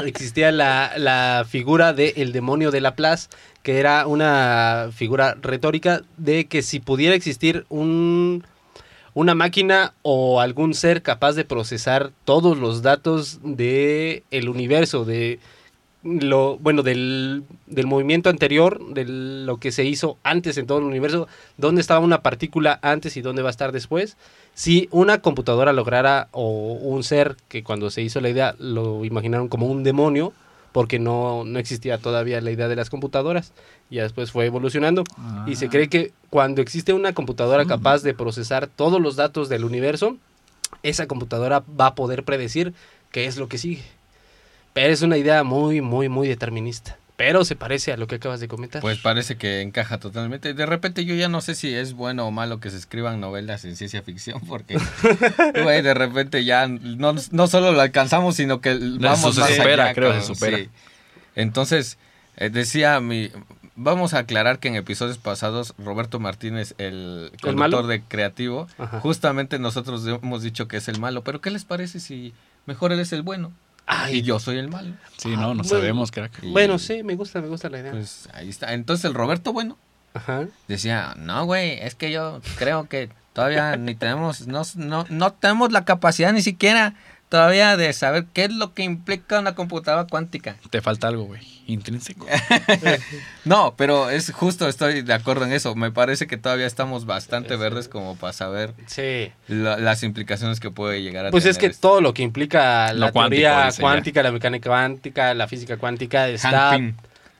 existía 0.04 0.52
la, 0.52 0.92
la 0.96 1.44
figura 1.48 1.92
del 1.92 2.14
el 2.16 2.32
demonio 2.32 2.70
de 2.70 2.80
Laplace, 2.80 3.28
que 3.62 3.78
era 3.78 4.06
una 4.06 4.90
figura 4.92 5.36
retórica 5.40 6.02
de 6.16 6.46
que 6.46 6.62
si 6.62 6.80
pudiera 6.80 7.14
existir 7.14 7.66
un, 7.68 8.44
una 9.14 9.34
máquina 9.34 9.92
o 10.02 10.40
algún 10.40 10.74
ser 10.74 11.02
capaz 11.02 11.32
de 11.32 11.44
procesar 11.44 12.10
todos 12.24 12.58
los 12.58 12.82
datos 12.82 13.40
del 13.42 14.22
el 14.30 14.48
universo, 14.48 15.04
de 15.04 15.38
lo 16.02 16.56
bueno 16.56 16.82
del, 16.82 17.44
del 17.66 17.86
movimiento 17.86 18.30
anterior, 18.30 18.94
de 18.94 19.04
lo 19.04 19.58
que 19.58 19.70
se 19.70 19.84
hizo 19.84 20.16
antes 20.22 20.56
en 20.56 20.66
todo 20.66 20.78
el 20.78 20.84
universo, 20.84 21.28
dónde 21.58 21.82
estaba 21.82 22.00
una 22.00 22.22
partícula 22.22 22.78
antes 22.82 23.16
y 23.16 23.22
dónde 23.22 23.42
va 23.42 23.48
a 23.48 23.50
estar 23.50 23.72
después. 23.72 24.16
Si 24.54 24.88
una 24.90 25.20
computadora 25.20 25.72
lograra, 25.72 26.28
o 26.32 26.48
un 26.48 27.02
ser 27.02 27.36
que 27.48 27.62
cuando 27.62 27.90
se 27.90 28.02
hizo 28.02 28.20
la 28.20 28.30
idea 28.30 28.54
lo 28.58 29.04
imaginaron 29.04 29.48
como 29.48 29.66
un 29.66 29.82
demonio, 29.82 30.32
porque 30.72 30.98
no, 30.98 31.44
no 31.44 31.58
existía 31.58 31.98
todavía 31.98 32.40
la 32.40 32.50
idea 32.50 32.68
de 32.68 32.76
las 32.76 32.90
computadoras, 32.90 33.52
ya 33.90 34.02
después 34.02 34.30
fue 34.30 34.46
evolucionando, 34.46 35.04
y 35.46 35.56
se 35.56 35.68
cree 35.68 35.88
que 35.88 36.12
cuando 36.30 36.62
existe 36.62 36.92
una 36.92 37.12
computadora 37.12 37.64
capaz 37.64 38.02
de 38.02 38.14
procesar 38.14 38.68
todos 38.68 39.00
los 39.00 39.16
datos 39.16 39.48
del 39.48 39.64
universo, 39.64 40.16
esa 40.82 41.06
computadora 41.06 41.62
va 41.78 41.86
a 41.86 41.94
poder 41.94 42.24
predecir 42.24 42.72
qué 43.10 43.26
es 43.26 43.36
lo 43.36 43.48
que 43.48 43.58
sigue. 43.58 43.82
Pero 44.72 44.92
es 44.92 45.02
una 45.02 45.16
idea 45.16 45.42
muy, 45.42 45.80
muy, 45.80 46.08
muy 46.08 46.28
determinista. 46.28 46.96
Pero 47.20 47.44
se 47.44 47.54
parece 47.54 47.92
a 47.92 47.98
lo 47.98 48.06
que 48.06 48.14
acabas 48.14 48.40
de 48.40 48.48
comentar. 48.48 48.80
Pues 48.80 48.96
parece 48.96 49.36
que 49.36 49.60
encaja 49.60 49.98
totalmente. 49.98 50.54
De 50.54 50.64
repente 50.64 51.04
yo 51.04 51.14
ya 51.14 51.28
no 51.28 51.42
sé 51.42 51.54
si 51.54 51.74
es 51.74 51.92
bueno 51.92 52.26
o 52.26 52.30
malo 52.30 52.60
que 52.60 52.70
se 52.70 52.78
escriban 52.78 53.20
novelas 53.20 53.66
en 53.66 53.76
ciencia 53.76 54.00
ficción, 54.00 54.40
porque, 54.48 54.78
de 55.54 55.92
repente 55.92 56.46
ya 56.46 56.66
no, 56.66 57.14
no 57.30 57.46
solo 57.46 57.72
lo 57.72 57.82
alcanzamos, 57.82 58.36
sino 58.36 58.62
que 58.62 58.72
vamos 58.72 59.34
se 59.34 59.40
más 59.42 59.50
supera, 59.50 59.84
allá, 59.84 59.94
creo, 59.94 60.12
se 60.12 60.18
cabrón, 60.20 60.34
supera. 60.34 60.56
sí. 60.56 60.70
Entonces, 61.36 61.98
eh, 62.38 62.48
decía 62.48 62.98
mi... 63.00 63.30
Vamos 63.76 64.14
a 64.14 64.20
aclarar 64.20 64.58
que 64.58 64.68
en 64.68 64.76
episodios 64.76 65.18
pasados 65.18 65.74
Roberto 65.76 66.20
Martínez, 66.20 66.74
el 66.78 67.32
conductor 67.42 67.86
de 67.86 68.00
Creativo, 68.00 68.66
Ajá. 68.78 68.98
justamente 69.00 69.58
nosotros 69.58 70.06
hemos 70.06 70.42
dicho 70.42 70.68
que 70.68 70.78
es 70.78 70.88
el 70.88 70.98
malo, 70.98 71.22
pero 71.22 71.42
¿qué 71.42 71.50
les 71.50 71.66
parece 71.66 72.00
si 72.00 72.32
mejor 72.64 72.92
él 72.92 73.00
es 73.00 73.12
el 73.12 73.20
bueno 73.20 73.52
Ay, 73.92 74.18
y 74.18 74.22
yo 74.22 74.38
soy 74.38 74.58
el 74.58 74.68
malo? 74.68 74.92
Sí, 75.16 75.30
no, 75.30 75.36
no 75.36 75.46
Bueno. 75.48 75.64
sabemos, 75.64 76.10
crack. 76.12 76.32
Y, 76.42 76.52
Bueno, 76.52 76.78
sí, 76.78 77.02
me 77.02 77.16
gusta, 77.16 77.40
me 77.40 77.48
gusta 77.48 77.68
la 77.68 77.80
idea. 77.80 77.90
Pues 77.90 78.28
ahí 78.32 78.48
está. 78.48 78.72
Entonces 78.72 79.04
el 79.04 79.14
Roberto 79.14 79.52
bueno 79.52 79.76
Ajá. 80.14 80.46
decía, 80.68 81.14
no, 81.18 81.44
güey, 81.44 81.72
es 81.80 81.94
que 81.96 82.10
yo 82.12 82.40
creo 82.56 82.88
que 82.88 83.10
todavía 83.32 83.76
ni 83.76 83.94
tenemos, 83.96 84.46
no, 84.46 84.62
no, 84.76 85.06
no 85.08 85.32
tenemos 85.32 85.72
la 85.72 85.84
capacidad 85.84 86.32
ni 86.32 86.42
siquiera 86.42 86.94
todavía 87.30 87.78
de 87.78 87.92
saber 87.94 88.26
qué 88.34 88.44
es 88.44 88.52
lo 88.52 88.74
que 88.74 88.82
implica 88.82 89.38
una 89.40 89.54
computadora 89.54 90.06
cuántica. 90.06 90.56
Te 90.68 90.82
falta 90.82 91.08
algo, 91.08 91.24
güey. 91.24 91.40
Intrínseco. 91.66 92.26
No, 93.44 93.74
pero 93.76 94.10
es 94.10 94.32
justo, 94.32 94.68
estoy 94.68 95.02
de 95.02 95.12
acuerdo 95.14 95.44
en 95.44 95.52
eso. 95.52 95.74
Me 95.74 95.90
parece 95.90 96.26
que 96.26 96.36
todavía 96.36 96.66
estamos 96.66 97.06
bastante 97.06 97.56
verdes 97.56 97.88
como 97.88 98.16
para 98.16 98.32
saber 98.32 98.74
Sí. 98.86 99.30
la- 99.48 99.78
las 99.78 100.02
implicaciones 100.02 100.60
que 100.60 100.70
puede 100.70 101.02
llegar 101.02 101.26
a 101.26 101.30
Pues 101.30 101.44
tener. 101.44 101.52
es 101.52 101.58
que 101.58 101.66
esto. 101.66 101.88
todo 101.88 102.00
lo 102.00 102.12
que 102.12 102.22
implica 102.22 102.92
la 102.92 103.12
cuántico, 103.12 103.40
teoría 103.42 103.70
cuántica, 103.80 104.22
la 104.22 104.32
mecánica 104.32 104.68
cuántica, 104.68 105.34
la 105.34 105.48
física 105.48 105.76
cuántica, 105.78 106.28
está, 106.28 106.78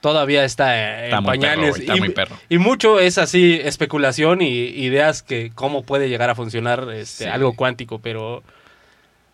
todavía 0.01 0.45
está 0.45 1.05
Está 1.05 1.19
en 1.19 1.23
muy 1.25 1.39
perro, 1.39 1.41
pañales. 1.41 1.71
güey, 1.71 1.81
está 1.83 1.97
y, 1.97 1.99
muy 2.01 2.09
perro. 2.11 2.37
y 2.49 2.59
mucho 2.59 2.99
es 3.01 3.19
así 3.19 3.61
especulación 3.63 4.41
y 4.43 4.49
ideas 4.49 5.23
que 5.23 5.51
cómo 5.55 5.83
puede 5.83 6.09
llegar 6.09 6.31
a 6.31 6.35
funcionar 6.35 6.89
este, 6.95 7.25
Sí. 7.25 7.31
algo 7.31 7.55
cuántico, 7.55 7.99
pero, 7.99 8.43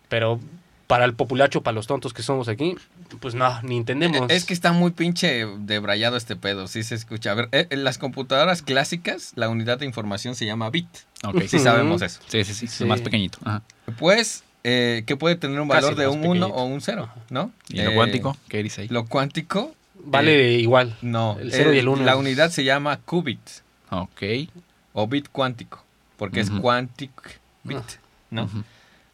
pero 0.09 0.39
para 0.87 1.03
el 1.03 1.13
populacho, 1.15 1.61
para 1.63 1.75
los 1.75 1.85
tontos 1.85 2.13
que 2.13 2.23
somos 2.23 2.47
aquí, 2.47 2.75
pues 3.19 3.35
no, 3.35 3.61
ni 3.61 3.75
entendemos. 3.77 4.29
Es 4.29 4.45
que 4.45 4.53
está 4.53 4.71
muy 4.71 4.91
pinche 4.91 5.45
debrayado 5.59 6.15
este 6.15 6.35
pedo, 6.37 6.67
sí 6.67 6.81
se 6.83 6.95
escucha. 6.95 7.31
A 7.31 7.35
ver, 7.35 7.49
eh, 7.51 7.67
en 7.71 7.83
las 7.83 7.97
computadoras 7.97 8.61
clásicas, 8.61 9.33
la 9.35 9.49
unidad 9.49 9.79
de 9.79 9.85
información 9.85 10.35
se 10.35 10.45
llama 10.45 10.69
bit. 10.69 10.87
Ok. 11.25 11.41
Sí 11.47 11.59
sabemos 11.59 12.01
eso. 12.01 12.21
Sí, 12.27 12.43
sí, 12.45 12.53
sí. 12.53 12.67
Sí. 12.67 12.83
Lo 12.83 12.87
más 12.89 13.01
pequeñito. 13.01 13.37
Ajá. 13.43 13.63
Pues, 13.99 14.43
eh, 14.63 15.03
que 15.05 15.17
puede 15.17 15.35
tener 15.35 15.59
un 15.59 15.67
Casi 15.67 15.81
valor 15.83 15.99
de 15.99 16.07
un 16.07 16.19
1 16.19 16.21
pequeñito. 16.47 16.47
o 16.55 16.63
un 16.65 16.79
0, 16.81 17.09
¿no? 17.31 17.51
¿Y 17.67 17.81
lo 17.81 17.91
Eh, 17.91 17.95
cuántico? 17.95 18.37
¿Qué 18.47 18.63
dice 18.63 18.83
ahí? 18.83 18.87
Lo 18.87 19.05
cuántico, 19.07 19.75
Vale 20.05 20.53
igual. 20.53 20.95
no. 21.01 21.37
El 21.39 21.51
cero 21.51 21.73
y 21.73 21.79
el 21.79 21.89
uno. 21.89 22.03
La 22.05 22.15
unidad 22.15 22.49
se 22.49 22.63
llama 22.63 22.97
qubit 23.03 23.39
Ok. 23.89 24.21
o 24.93 25.05
bit 25.07 25.27
cuántico, 25.33 25.83
porque 26.15 26.39
es 26.39 26.49
quantic 26.49 27.11
bit. 27.65 27.77
¿no? 28.29 28.43
Ujú. 28.45 28.63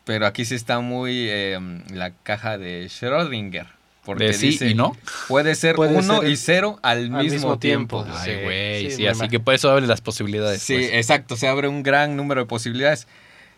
Pero 0.06 0.26
aquí 0.26 0.46
sí 0.46 0.56
está 0.56 0.80
muy 0.80 1.28
eh, 1.30 1.60
la 1.94 2.12
caja 2.24 2.58
de 2.58 2.86
Schrödinger. 2.88 3.68
Porque 4.04 4.26
De 4.26 4.34
sí 4.34 4.48
dice, 4.48 4.68
y 4.70 4.76
no. 4.76 4.98
Puede 5.30 5.56
ser 5.56 5.76
Puede 5.78 5.96
1 5.98 6.22
ser 6.22 6.30
y 6.30 6.36
0 6.36 6.80
al, 6.82 7.10
mismo, 7.10 7.20
mismo 7.20 7.60
tiempo. 7.60 8.04
tiempo. 8.04 8.20
Ay, 8.20 8.32
Sí, 8.36 8.44
güey. 8.44 8.92
sí, 8.92 9.08
así 9.08 9.30
que 9.30 9.40
por 9.40 9.54
eso 9.54 9.72
abre 9.72 9.88
las 9.88 10.02
posibilidades. 10.02 10.62
Sí, 10.62 10.74
pues. 10.74 10.90
exacto, 10.94 11.38
se 11.38 11.48
abre 11.48 11.70
un 11.70 11.84
gran 11.84 12.18
número 12.18 12.42
de 12.42 12.48
posibilidades 12.48 13.08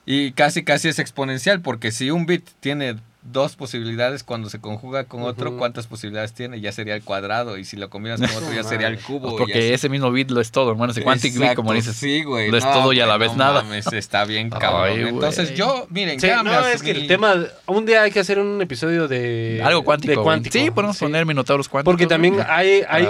y 0.06 0.34
casi 0.34 0.64
casi 0.64 0.88
es 0.88 1.00
exponencial 1.00 1.62
porque 1.62 1.92
si 1.92 2.12
un 2.12 2.28
bit 2.28 2.48
tiene 2.60 2.98
dos 3.32 3.56
posibilidades 3.56 4.24
cuando 4.24 4.50
se 4.50 4.60
conjuga 4.60 5.06
con 5.06 5.24
otro. 5.24 5.58
¿cuántas 5.58 5.88
posibilidades 5.88 6.34
tiene? 6.34 6.62
Ya 6.62 6.72
sería 6.72 6.96
el 6.96 7.04
cuadrado 7.04 7.58
y 7.58 7.66
si 7.66 7.76
lo 7.78 7.90
combinas 7.90 8.20
con 8.20 8.30
otro 8.30 8.54
ya 8.54 8.64
sería 8.64 8.88
el 8.88 9.00
cubo. 9.00 9.30
Pues 9.30 9.36
porque 9.40 9.74
ese 9.74 9.90
mismo 9.90 10.12
bit 10.12 10.32
lo 10.32 10.42
es 10.42 10.52
todo, 10.52 10.72
hermano. 10.72 10.92
Ese 10.92 11.04
quantic 11.04 11.38
bit, 11.38 11.56
como 11.56 11.74
dices. 11.74 11.96
Sí, 11.96 12.24
güey. 12.24 12.50
lo 12.52 12.58
es 12.58 12.64
todo 12.64 12.94
y 12.94 13.00
a 13.00 13.06
la 13.06 13.18
vez 13.18 13.32
no 13.32 13.38
nada. 13.38 13.64
mames, 13.64 13.88
está 13.94 14.26
bien 14.26 14.50
cabrón. 14.50 15.00
Entonces 15.00 15.56
yo, 15.56 15.88
miren, 15.90 16.20
Sí, 16.20 16.28
ya 16.28 16.44
me 16.44 16.52
no, 16.52 16.66
es 16.68 16.82
que 16.84 16.92
el 16.92 17.08
tema, 17.08 17.36
un 17.66 17.86
día 17.86 18.04
hay 18.04 18.12
que 18.12 18.20
hacer 18.20 18.40
un 18.40 18.62
episodio 18.62 19.08
de 19.08 19.62
Algo 19.64 19.84
cuántico. 19.84 20.12
de 20.12 20.18
cuántico. 20.18 20.54
Sí, 20.54 20.72
podemos 20.72 20.98
sí. 20.98 21.06
poner 21.06 21.26
minotauros 21.26 21.68
cuánticos. 21.68 21.92
Porque 21.94 22.08
también 22.08 22.38
hay, 22.48 22.84
hay, 22.88 23.08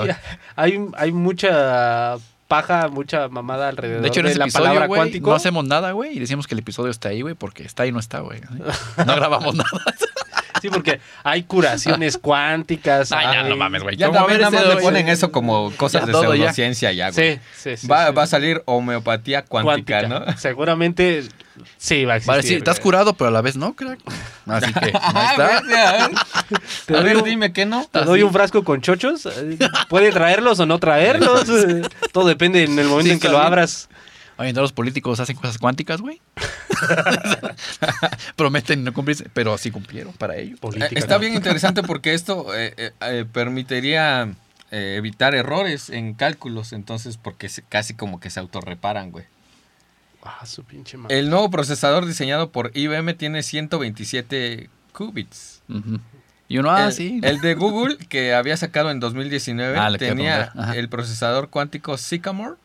hay, 0.56 0.86
hay 0.98 1.12
mucha 1.12 2.18
paja, 2.62 2.88
mucha 2.90 3.28
mamada 3.30 3.70
alrededor 3.70 4.02
De 4.02 4.08
hecho, 4.08 4.20
en 4.22 4.28
ese 4.28 4.40
la 4.40 4.46
episodio, 4.46 4.66
palabra 4.66 4.88
cuántico. 4.88 5.30
no 5.30 5.36
hacemos 5.36 5.66
nada, 5.66 5.92
güey, 5.92 6.16
y 6.16 6.20
decimos 6.20 6.48
que 6.48 6.56
el 6.56 6.60
episodio 6.60 6.92
está 6.92 7.10
ahí, 7.10 7.22
güey, 7.22 7.36
porque 7.36 7.64
está 7.64 7.86
y 7.86 7.92
no 7.92 8.00
está, 8.00 8.20
güey. 8.20 8.42
No 8.98 9.16
grabamos 9.16 9.56
nada. 9.56 9.70
Sí, 10.62 10.70
porque 10.72 11.00
hay 11.24 11.44
curaciones 11.44 12.18
cuánticas. 12.18 13.12
Ay, 13.12 13.28
ya, 13.34 13.44
no 13.44 13.56
mames, 13.56 13.84
güey. 13.84 13.98
Ya 13.98 14.08
¿Cómo 14.08 14.20
también 14.20 14.40
ver 14.40 14.52
nada 14.52 14.66
más 14.66 14.76
le 14.76 14.82
ponen 14.82 15.10
eso 15.10 15.32
como 15.32 15.70
cosas 15.76 16.02
Ya 16.02 16.08
de 16.08 16.14
pseudociencia 16.14 16.92
ya, 16.92 17.12
güey. 17.12 17.36
Sí, 17.36 17.40
sí, 17.56 17.78
sí. 17.78 17.88
va, 17.88 18.08
sí. 18.08 18.14
va 18.14 18.24
a 18.24 18.28
salir 18.28 18.64
homeopatía 18.66 19.44
cuántica, 19.44 20.00
Cuántica. 20.08 20.26
¿no? 20.32 20.38
Seguramente 20.38 21.24
sí 21.78 22.06
va 22.06 22.14
a 22.14 22.16
existir. 22.18 22.32
Vale, 22.36 22.44
sí, 22.44 22.54
estás 22.56 22.80
curado, 22.80 23.14
pero 23.14 23.28
a 23.30 23.32
la 23.32 23.42
vez 23.42 23.56
no, 23.58 23.74
crack. 23.76 24.00
Así 24.46 24.74
que, 24.74 24.86
ahí 25.02 25.28
está. 25.32 25.62
vete, 25.62 25.76
a 25.78 25.92
ver, 26.08 26.12
Te 26.86 26.94
A 26.94 26.98
doy 26.98 27.06
ver, 27.06 27.18
un- 27.18 27.24
dime 27.24 27.54
que 27.54 27.66
no. 27.66 27.86
Te 27.92 28.00
doy 28.04 28.24
un 28.24 28.32
frasco 28.34 28.64
con 28.64 28.82
chochos. 28.82 29.26
eh, 29.26 29.58
Puede 29.90 30.12
traerlos 30.12 30.60
o 30.60 30.66
no 30.66 30.80
traerlos. 30.80 31.46
Todo 32.12 32.28
depende 32.28 32.64
en 32.64 32.78
el 32.80 32.88
momento 32.88 33.08
Sí, 33.08 33.12
en 33.14 33.20
que 33.20 33.30
lo 33.30 33.40
abras. 33.40 33.90
Oye, 34.38 34.52
¿no 34.52 34.62
los 34.62 34.74
políticos 34.74 35.20
hacen 35.22 35.38
cosas 35.38 35.58
cuánticas, 35.58 36.02
güey? 36.02 36.22
Prometen 38.36 38.84
no 38.84 38.94
cumplirse, 38.94 39.30
pero 39.34 39.58
sí 39.58 39.72
cumplieron 39.72 40.14
para 40.14 40.36
ello. 40.36 40.56
Eh, 40.76 40.88
Está 40.92 41.16
¿no? 41.16 41.20
bien 41.22 41.34
interesante 41.34 41.84
porque 41.84 42.14
esto 42.14 42.48
eh, 42.54 42.92
permitiría 43.32 44.30
eh, 44.72 44.96
evitar 44.98 45.36
errores 45.36 45.90
en 45.90 46.14
cálculos, 46.16 46.74
entonces 46.74 47.18
porque 47.18 47.50
casi 47.70 47.94
como 47.94 48.20
que 48.20 48.30
se 48.30 48.40
autorreparan, 48.42 49.12
güey. 49.12 49.26
Ah, 50.26 50.46
su 50.46 50.64
pinche 50.64 50.98
madre. 50.98 51.20
El 51.20 51.30
nuevo 51.30 51.50
procesador 51.52 52.06
diseñado 52.06 52.52
por 52.52 52.72
IBM 52.74 53.14
tiene 53.14 53.44
127 53.44 54.70
qubits. 54.92 55.62
Y 56.48 56.58
uno, 56.58 56.72
ah, 56.72 56.88
el, 56.88 56.94
sí. 56.94 57.20
el 57.24 57.42
de 57.42 57.54
Google, 57.54 57.98
que 57.98 58.34
había 58.34 58.58
sacado 58.58 58.92
en 58.92 59.00
2019, 59.00 59.78
Ah, 59.80 59.96
tenía 59.98 60.52
el 60.76 60.90
procesador 60.90 61.50
cuántico 61.50 61.98
Sycamore, 61.98 62.56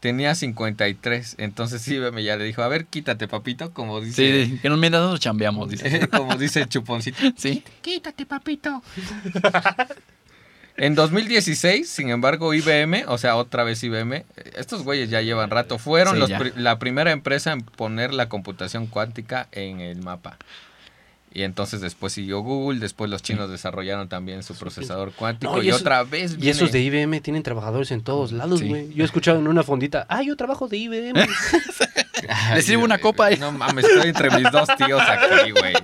tenía 0.00 0.34
53. 0.34 1.36
Entonces 1.38 1.86
IBM 1.86 2.22
ya 2.22 2.36
le 2.36 2.44
dijo, 2.44 2.62
a 2.62 2.68
ver, 2.68 2.86
quítate, 2.86 3.28
papito, 3.28 3.72
como 3.72 4.00
dice, 4.00 4.46
Sí, 4.46 4.58
que 4.58 4.68
nos 4.70 4.78
mientras 4.78 5.02
nosotros 5.02 5.20
chambeamos, 5.20 5.68
dice. 5.68 6.08
como 6.10 6.36
dice 6.36 6.66
Chuponcito. 6.66 7.18
Sí. 7.36 7.62
Quítate, 7.82 8.26
papito. 8.26 8.82
En 10.82 10.94
2016, 10.94 11.88
sin 11.90 12.08
embargo, 12.08 12.54
IBM, 12.54 13.04
o 13.06 13.18
sea, 13.18 13.36
otra 13.36 13.64
vez 13.64 13.84
IBM, 13.84 14.24
estos 14.56 14.82
güeyes 14.82 15.10
ya 15.10 15.20
llevan 15.20 15.50
rato, 15.50 15.78
fueron 15.78 16.14
Sí, 16.14 16.20
los 16.20 16.30
ya. 16.30 16.38
pri- 16.38 16.52
la 16.56 16.78
primera 16.78 17.10
empresa 17.10 17.52
en 17.52 17.60
poner 17.60 18.14
la 18.14 18.30
computación 18.30 18.86
cuántica 18.86 19.46
en 19.52 19.80
el 19.80 20.00
mapa. 20.00 20.38
Y 21.34 21.42
entonces 21.42 21.82
después 21.82 22.14
siguió 22.14 22.40
Google, 22.40 22.80
después 22.80 23.10
los 23.10 23.22
chinos 23.22 23.50
desarrollaron 23.50 24.08
también 24.08 24.42
su 24.42 24.54
procesador 24.56 25.12
cuántico 25.12 25.54
No, 25.54 25.62
y 25.62 25.70
otra 25.70 26.02
vez 26.02 26.36
Y 26.40 26.48
esos 26.48 26.72
de 26.72 26.80
IBM 26.80 27.20
tienen 27.20 27.42
trabajadores 27.42 27.90
en 27.90 28.00
todos 28.02 28.32
lados, 28.32 28.60
Sí. 28.60 28.68
güey. 28.68 28.92
Yo 28.94 29.02
he 29.02 29.06
escuchado 29.06 29.38
en 29.38 29.48
una 29.48 29.62
fondita, 29.62 30.06
ah, 30.08 30.22
yo 30.22 30.34
trabajo 30.36 30.66
de 30.66 30.78
IBM. 30.78 31.12
Ay, 32.28 32.56
¿Le 32.56 32.62
sirve 32.62 32.82
una 32.84 32.98
copa 32.98 33.26
ahí? 33.26 33.36
No 33.36 33.52
mames, 33.52 33.84
estoy 33.84 34.08
entre 34.08 34.30
mis 34.30 34.50
dos 34.50 34.68
tíos 34.76 35.00
aquí, 35.00 35.50
güey. 35.52 35.74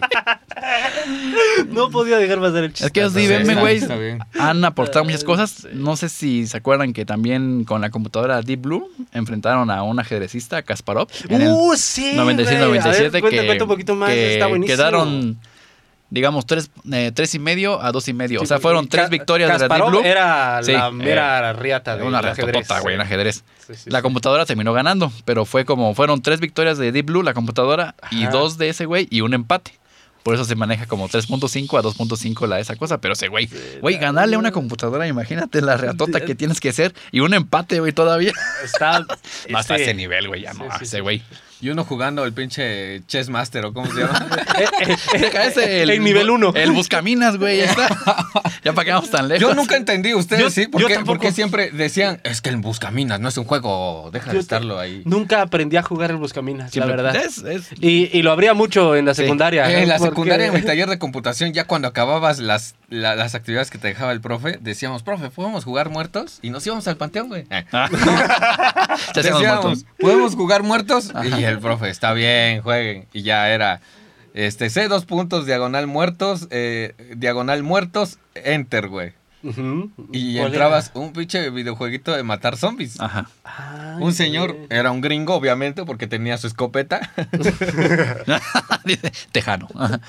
no 1.69 1.91
podía 1.91 2.19
dejar 2.19 2.41
pasar 2.41 2.65
el 2.65 2.71
chiste. 2.73 2.87
Es 2.87 2.93
que 2.93 3.03
los 3.03 3.15
de 3.15 3.23
Está 3.25 3.35
IBM, 3.37 3.65
bien, 3.65 3.89
güey, 3.89 4.19
han 4.39 4.65
aportado 4.65 5.05
muchas 5.05 5.25
cosas. 5.25 5.51
Sí. 5.51 5.69
No 5.73 5.97
sé 5.97 6.09
si 6.09 6.47
se 6.47 6.57
acuerdan 6.57 6.93
que 6.93 7.05
también 7.05 7.65
con 7.65 7.81
la 7.81 7.91
computadora 7.91 8.43
Deep 8.43 8.63
Blue 8.63 8.91
enfrentaron 9.13 9.71
a 9.71 9.83
un 9.83 9.99
ajedrecista, 9.99 10.63
Kasparov. 10.63 11.09
Uh, 11.31 11.75
sí. 11.77 12.13
96, 12.15 12.59
güey. 12.59 12.79
A 12.79 12.85
ver, 12.85 13.11
97 13.13 13.21
cuenta, 13.21 13.65
un 13.65 13.69
poquito 13.69 13.95
más. 13.95 14.11
que 14.11 14.35
Está 14.35 14.47
buenísimo. 14.47 14.77
quedaron, 14.77 15.39
digamos, 16.11 16.47
tres, 16.47 16.71
eh, 16.93 17.13
tres 17.15 17.35
y 17.35 17.39
medio 17.39 17.83
a 17.83 17.93
dos 17.93 18.09
y 18.09 18.13
medio. 18.13 18.41
o 18.41 18.47
sea, 18.47 18.59
fueron 18.61 18.89
tres 18.89 19.11
victorias 19.11 19.61
de 19.61 19.69
la 19.69 19.77
Deep 19.77 19.87
Blue. 19.89 20.03
era 20.05 20.61
Sí, 20.63 20.73
la 20.73 20.91
mera 20.91 21.51
eh, 21.51 21.53
riata 21.55 21.97
de 21.97 22.05
una 22.05 22.19
ajedrez. 22.19 22.47
retotota, 22.47 22.81
güey, 22.81 22.95
en 22.95 23.01
ajedrez. 23.01 23.45
Sí, 23.67 23.91
La 23.91 24.03
computadora 24.03 24.47
terminó 24.47 24.73
ganando, 24.73 25.13
pero 25.25 25.45
fue 25.45 25.65
como, 25.65 25.95
fueron 25.95 26.23
tres 26.23 26.41
victorias 26.41 26.79
de 26.79 26.93
Deep 26.93 27.07
Blue, 27.07 27.23
la 27.23 27.35
computadora, 27.35 27.95
y 28.11 28.27
dos 28.27 28.59
de 28.59 28.69
ese 28.69 28.87
güey, 28.87 29.09
y 29.11 29.23
un 29.23 29.35
empate. 29.35 29.73
Por 30.23 30.35
eso 30.35 30.45
se 30.45 30.57
maneja 30.57 30.87
como 30.87 31.09
3.5 31.09 31.79
a 31.79 31.83
2.5 31.85 32.49
la 32.49 32.59
esa 32.59 32.75
cosa, 32.75 33.01
pero 33.01 33.13
ese 33.13 33.29
güey, 33.29 33.49
güey, 33.81 33.97
ganarle 33.97 34.35
a 34.35 34.41
una 34.41 34.51
computadora, 34.51 35.07
imagínate 35.07 35.61
la 35.63 35.77
reatota 35.77 36.21
que 36.21 36.35
tienes 36.35 36.59
que 36.59 36.73
ser, 36.73 36.95
y 37.13 37.21
un 37.21 37.33
empate, 37.33 37.79
güey, 37.79 37.93
todavía. 37.93 38.33
Está. 38.65 39.07
No 39.49 39.61
está 39.61 39.75
a 39.75 39.77
este, 39.77 39.83
ese 39.91 39.95
nivel, 39.95 40.27
güey, 40.27 40.43
ya 40.43 40.53
no, 40.53 40.67
ese 40.81 41.01
güey. 41.01 41.23
Y 41.61 41.71
uno 41.71 41.85
jugando 41.85 42.25
el 42.25 42.33
pinche 42.35 43.03
Chess 43.07 43.31
Master 43.31 43.65
o 43.65 43.73
cómo 43.73 43.91
se 43.93 44.01
llama. 44.01 44.27
Deja 45.19 45.45
ese, 45.47 45.83
el, 45.83 45.91
En 45.91 46.05
nivel 46.05 46.29
uno. 46.29 46.53
El 46.55 46.73
buscaminas, 46.73 47.39
güey. 47.39 47.59
ya 47.59 47.65
está. 47.65 47.89
ya 48.65 48.73
para 48.75 48.85
que 48.85 48.93
vamos 48.93 49.11
tan 49.11 49.27
lejos. 49.29 49.41
Yo 49.41 49.55
nunca 49.55 49.77
entendí, 49.77 50.13
ustedes 50.13 50.43
Yo- 50.43 50.51
sí, 50.51 50.67
¿por 50.67 50.83
yo 50.83 50.89
qué, 50.89 50.95
tampoco. 50.97 51.19
por 51.19 51.27
qué 51.27 51.33
siempre 51.33 51.71
decían, 51.71 52.21
es 52.25 52.43
que 52.43 52.51
el 52.51 52.57
Buscaminas 52.59 53.21
no 53.21 53.29
es 53.31 53.39
un 53.39 53.45
juego, 53.45 54.11
deja 54.13 54.33
de 54.33 54.39
estarlo 54.39 54.79
ahí? 54.79 55.01
Nunca 55.07 55.41
aprendí 55.41 55.77
a 55.79 55.83
jugar 55.83 56.11
el 56.11 56.19
Buscaminas, 56.19 56.67
la 56.67 56.71
Siempre- 56.85 56.97
verdad. 57.03 57.17
Es, 57.17 57.39
es- 57.39 57.69
Y, 57.81 58.11
y 58.13 58.23
lo 58.23 58.33
habría 58.33 58.53
mucho 58.53 58.95
en 58.95 59.07
la 59.07 59.15
Sí. 59.15 59.23
secundaria. 59.23 59.81
En 59.81 59.89
la 59.89 59.97
porque- 59.97 60.11
secundaria, 60.11 60.47
en 60.49 60.55
mi 60.55 60.63
taller 60.63 60.89
de 60.91 60.99
computación, 60.99 61.53
ya 61.55 61.65
cuando 61.65 61.89
acababas 61.89 62.39
las, 62.39 62.75
la- 62.91 63.15
las 63.17 63.35
actividades 63.35 63.71
que 63.71 63.79
te 63.79 63.89
dejaba 63.89 64.13
el 64.13 64.21
profe, 64.21 64.59
decíamos, 64.61 65.03
profe, 65.03 65.31
¿podemos 65.31 65.65
jugar 65.65 65.89
muertos? 65.89 66.39
Y 66.43 66.51
nos 66.51 66.67
íbamos 66.67 66.87
al 66.87 66.97
panteón, 66.99 67.29
güey. 67.29 67.47
Eh. 67.51 67.65
Ah. 67.73 67.89
Decíamos. 69.15 69.85
¿podemos 69.99 70.35
jugar 70.35 70.63
muertos? 70.63 71.11
Ajá. 71.15 71.27
Y 71.41 71.45
el 71.47 71.59
profe, 71.59 71.89
está 71.89 72.13
bien, 72.13 72.63
jueguen. 72.63 73.07
Y 73.13 73.23
ya 73.23 73.51
era, 73.51 73.81
este, 74.35 74.71
C, 74.71 74.89
dos 74.89 75.05
puntos, 75.07 75.47
diagonal 75.47 75.87
muertos, 75.87 76.49
eh, 76.51 76.95
diagonal 77.17 77.63
muertos, 77.63 78.19
enter, 78.35 78.89
güey. 78.89 79.13
Y 80.13 80.37
¿Cuál 80.37 80.47
entrabas 80.49 80.91
un 80.95 81.13
pinche 81.13 81.51
videojueguito 81.51 82.13
de 82.15 82.23
matar 82.23 82.57
zombies. 82.57 83.01
Ajá. 83.01 83.29
Ay, 83.45 83.97
Un 84.03 84.13
señor, 84.13 84.57
era 84.71 84.91
un 84.91 85.01
gringo, 85.01 85.35
obviamente, 85.35 85.85
porque 85.85 86.07
tenía 86.07 86.37
su 86.39 86.47
escopeta. 86.47 87.13
Tejano. 89.33 89.69
Ajá. 89.75 90.01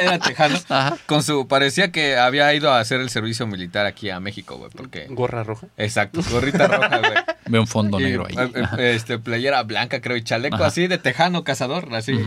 Era 0.00 0.18
tejano. 0.18 0.58
Ajá. 0.68 0.96
Con 1.06 1.22
su, 1.22 1.46
parecía 1.48 1.92
que 1.92 2.16
había 2.16 2.52
ido 2.54 2.70
a 2.72 2.80
hacer 2.80 3.00
el 3.00 3.10
servicio 3.10 3.46
militar 3.46 3.86
aquí 3.86 4.10
a 4.10 4.20
México, 4.20 4.56
güey, 4.56 4.70
porque... 4.74 5.06
Gorra 5.10 5.44
roja. 5.44 5.66
Exacto, 5.76 6.20
gorrita 6.30 6.66
roja, 6.66 6.98
güey. 6.98 7.12
Ve 7.46 7.58
un 7.58 7.66
fondo 7.66 8.00
Y, 8.00 8.04
negro 8.04 8.26
ahí. 8.26 8.36
eh, 8.78 8.94
Este, 8.94 9.18
playera 9.18 9.62
blanca, 9.62 10.00
creo, 10.00 10.16
y 10.16 10.22
chaleco 10.22 10.56
Ajá. 10.56 10.66
así 10.66 10.86
de 10.86 10.98
tejano 10.98 11.44
cazador, 11.44 11.88
así. 11.94 12.18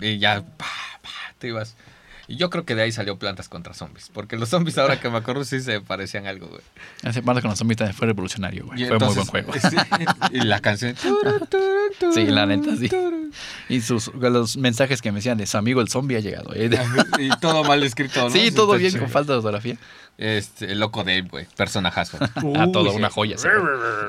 Y 0.00 0.18
ya, 0.18 0.42
pa, 0.56 0.66
pa, 1.02 1.08
te 1.38 1.48
ibas. 1.48 1.74
Y 2.28 2.36
yo 2.36 2.50
creo 2.50 2.66
que 2.66 2.74
de 2.74 2.82
ahí 2.82 2.92
salió 2.92 3.18
Plantas 3.18 3.48
contra 3.48 3.72
Zombies. 3.72 4.10
Porque 4.12 4.36
los 4.36 4.50
zombies, 4.50 4.76
ahora 4.76 5.00
que 5.00 5.08
me 5.08 5.16
acuerdo, 5.16 5.44
sí 5.44 5.60
se 5.60 5.80
parecían 5.80 6.26
algo, 6.26 6.46
güey. 6.46 6.60
Ese 7.02 7.22
parte 7.22 7.40
con 7.40 7.48
los 7.50 7.58
zombies 7.58 7.78
fue 7.96 8.06
revolucionario, 8.06 8.66
güey. 8.66 8.86
Fue 8.86 8.98
muy 8.98 9.14
buen 9.14 9.26
juego. 9.26 9.52
sí, 9.54 9.76
y 10.32 10.40
la 10.42 10.60
canción. 10.60 10.94
Sí, 12.14 12.26
la 12.26 12.46
neta, 12.46 12.76
sí. 12.76 12.88
Y 13.68 13.80
sus, 13.80 14.12
los 14.14 14.56
mensajes 14.56 15.00
que 15.02 15.10
me 15.10 15.16
decían 15.16 15.38
de 15.38 15.46
su 15.46 15.56
amigo 15.56 15.80
el 15.80 15.88
zombie 15.88 16.16
ha 16.16 16.20
llegado. 16.20 16.54
eh. 16.54 16.70
Y 17.18 17.30
todo 17.40 17.64
mal 17.64 17.82
escrito, 17.82 18.24
¿no? 18.24 18.30
Sí, 18.30 18.50
todo 18.52 18.74
bien, 18.76 18.96
con 18.98 19.08
falta 19.08 19.32
de 19.32 19.38
ortografía. 19.38 19.76
Este, 20.18 20.72
el 20.72 20.80
loco 20.80 21.04
Dave, 21.04 21.22
güey. 21.30 21.46
Personajazo. 21.56 22.18
A 22.34 22.40
Uy, 22.42 22.72
todo, 22.72 22.90
sí. 22.90 22.96
una 22.96 23.08
joya. 23.08 23.36
ese. 23.36 23.48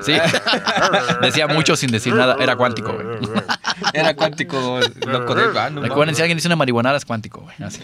Sí. 0.02 0.12
Decía 1.22 1.46
mucho 1.46 1.76
sin 1.76 1.92
decir 1.92 2.14
nada. 2.14 2.36
Era 2.40 2.56
cuántico, 2.56 2.92
güey. 2.92 3.06
Era 3.94 4.14
cuántico, 4.14 4.80
loco 5.06 5.34
Dave. 5.36 5.58
Ah, 5.58 5.70
no 5.70 5.80
Recuerden, 5.82 6.14
si 6.16 6.22
alguien 6.22 6.36
dice 6.36 6.48
una 6.48 6.56
marihuana, 6.56 6.94
es 6.96 7.04
cuántico, 7.04 7.42
güey. 7.42 7.54
Así. 7.64 7.80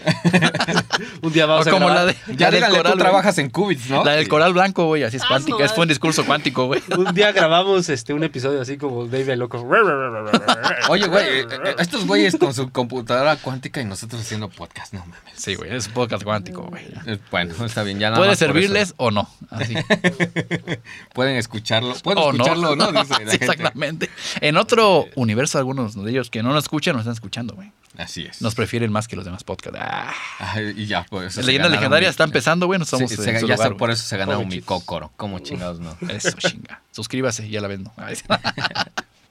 Un 1.21 1.31
día 1.31 1.45
vamos 1.45 1.65
O 1.65 1.69
a 1.69 1.71
como 1.73 1.87
grabar- 1.87 2.05
la 2.05 2.05
de, 2.05 2.17
Ya 2.35 2.51
la 2.51 2.59
del 2.59 2.69
coral. 2.77 2.93
tú 2.93 2.99
trabajas 2.99 3.37
en 3.37 3.49
Qubits, 3.49 3.89
¿no? 3.89 4.03
La 4.03 4.11
del 4.13 4.27
coral 4.27 4.51
blanco, 4.53 4.85
güey. 4.87 5.03
Así 5.03 5.17
es 5.17 5.23
Ah, 5.23 5.27
cuántica. 5.29 5.57
no, 5.59 5.63
Es 5.65 5.71
fue 5.73 5.83
un 5.83 5.87
discurso 5.89 6.25
cuántico, 6.25 6.65
güey. 6.67 6.81
Un 6.97 7.13
día 7.13 7.31
grabamos 7.31 7.87
este 7.89 8.13
un 8.13 8.23
episodio 8.23 8.61
así 8.61 8.77
como 8.77 9.05
Dave 9.05 9.33
el 9.33 9.39
loco. 9.39 9.65
Oye, 10.89 11.07
güey, 11.07 11.25
eh, 11.25 11.47
eh, 11.65 11.75
estos 11.79 12.05
güeyes 12.05 12.35
con 12.37 12.53
su 12.53 12.69
computadora 12.71 13.37
cuántica 13.37 13.81
y 13.81 13.85
nosotros 13.85 14.21
haciendo 14.21 14.49
podcast, 14.49 14.93
no 14.93 14.99
mames. 14.99 15.33
Sí, 15.35 15.55
güey. 15.55 15.73
Es 15.75 15.87
un 15.87 15.93
podcast 15.93 16.23
cuántico, 16.23 16.63
güey. 16.63 16.83
Eh, 17.05 17.17
Bueno, 17.31 17.53
está 17.65 17.83
bien, 17.83 17.99
ya 17.99 18.09
nada 18.19 18.35
Puede 18.35 18.35
servirles 18.37 18.93
o 18.97 19.11
no. 19.11 19.29
Así. 19.49 19.75
Pueden 21.13 21.35
escucharlo. 21.37 21.93
Pueden 21.95 22.23
O 22.23 22.31
escucharlo 22.31 22.71
o 22.71 22.75
no, 22.75 22.91
dice 22.91 22.95
la 23.09 23.17
Sí, 23.17 23.25
gente. 23.31 23.35
exactamente. 23.35 24.09
En 24.41 24.57
otro 24.57 25.05
universo, 25.15 25.57
algunos 25.57 25.95
de 25.95 26.09
ellos 26.11 26.29
que 26.29 26.43
no 26.43 26.53
nos 26.53 26.65
escuchan, 26.65 26.93
nos 26.93 27.01
están 27.01 27.13
escuchando, 27.13 27.55
güey. 27.55 27.71
Así 27.97 28.25
es. 28.25 28.41
Nos 28.41 28.53
prefieren 28.53 28.91
más 28.91 29.07
que 29.07 29.15
los 29.15 29.25
demás 29.25 29.43
podcasts. 29.43 29.79
Ah. 29.81 30.13
Y 30.75 30.85
ya, 30.85 31.03
por 31.09 31.23
eso. 31.23 31.41
se 31.41 31.47
Leyendas 31.47 31.71
legendarias 31.71 32.09
mi- 32.09 32.11
está 32.11 32.23
empezando, 32.25 32.67
güey. 32.67 32.77
Nos 32.79 32.89
Sí, 32.89 32.97
somos 32.97 33.11
se- 33.11 33.15
en 33.29 33.39
su 33.39 33.47
ya 33.47 33.55
lugar, 33.55 33.69
sé, 33.69 33.75
por 33.75 33.89
eso 33.91 34.03
se 34.03 34.17
ganaron 34.17 34.41
mi 34.41 34.45
Pobrecitos. 34.45 34.67
cócoro. 34.83 35.11
¿Cómo 35.17 35.39
chingados 35.39 35.79
no? 35.79 35.97
Eso, 36.09 36.31
chinga. 36.37 36.81
Suscríbase, 36.91 37.49
ya 37.49 37.61
la 37.61 37.67
vendo. 37.67 37.91
Sí. 38.13 38.23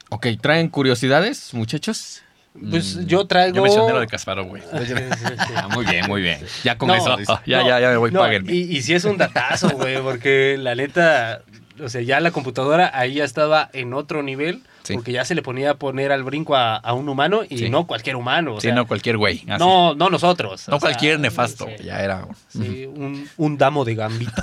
Ok, 0.09 0.29
¿traen 0.41 0.69
curiosidades, 0.69 1.53
muchachos? 1.53 2.23
Pues 2.71 3.07
yo 3.07 3.27
traigo. 3.27 3.57
Yo 3.57 3.63
mencioné 3.63 3.93
lo 3.93 4.01
de 4.01 4.07
Kasparov, 4.07 4.47
güey. 4.49 4.63
Ah, 5.57 5.69
muy 5.73 5.85
bien, 5.85 6.07
muy 6.07 6.23
bien. 6.23 6.41
Ya 6.65 6.77
con 6.79 6.89
No. 6.89 6.95
eso. 6.95 7.17
Ya, 7.47 7.63
ya, 7.67 7.81
ya 7.81 7.89
me 7.91 7.97
voy, 7.97 8.11
No, 8.11 8.21
páguenme. 8.21 8.53
Y, 8.53 8.77
y 8.77 8.83
sí 8.83 8.95
es 8.95 9.05
un 9.05 9.17
datazo, 9.19 9.71
güey, 9.71 9.99
porque 10.03 10.57
la 10.59 10.75
neta, 10.75 11.43
o 11.83 11.89
sea, 11.89 12.01
ya 12.03 12.21
la 12.21 12.31
computadora 12.31 12.91
ahí 12.95 13.15
ya 13.15 13.25
estaba 13.25 13.69
en 13.73 13.93
otro 13.95 14.23
nivel, 14.23 14.63
Sí. 14.85 14.95
porque 14.95 15.11
ya 15.13 15.25
se 15.25 15.35
le 15.35 15.43
ponía 15.43 15.73
a 15.73 15.75
poner 15.75 16.13
al 16.13 16.23
brinco 16.23 16.55
a, 16.55 16.77
a 16.77 16.93
un 16.93 17.09
humano 17.09 17.43
y 17.49 17.59
Sí. 17.59 17.69
no 17.71 17.87
cualquier 17.89 18.15
humano. 18.17 18.55
O 18.55 18.61
Sí, 18.61 18.69
sea, 18.69 18.75
no 18.77 18.87
cualquier 18.87 19.17
güey. 19.17 19.39
así. 19.49 19.59
no, 19.59 19.95
no 19.97 20.09
nosotros. 20.11 20.69
No 20.69 20.75
sea, 20.75 20.81
cualquier 20.81 21.19
nefasto. 21.19 21.67
sí. 21.77 21.85
Ya 21.85 22.03
era. 22.03 22.27
Sí, 22.49 22.87
un, 22.87 23.29
un 23.37 23.59
damo 23.59 23.85
de 23.85 23.95
gambito. 23.97 24.43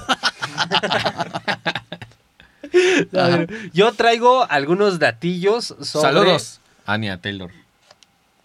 Ver, 3.12 3.48
yo 3.74 3.94
traigo 3.94 4.46
algunos 4.50 5.00
datillos 5.00 5.76
sobre 5.82 6.02
Saludos, 6.14 6.60
Ania 6.86 7.18
Taylor. 7.18 7.52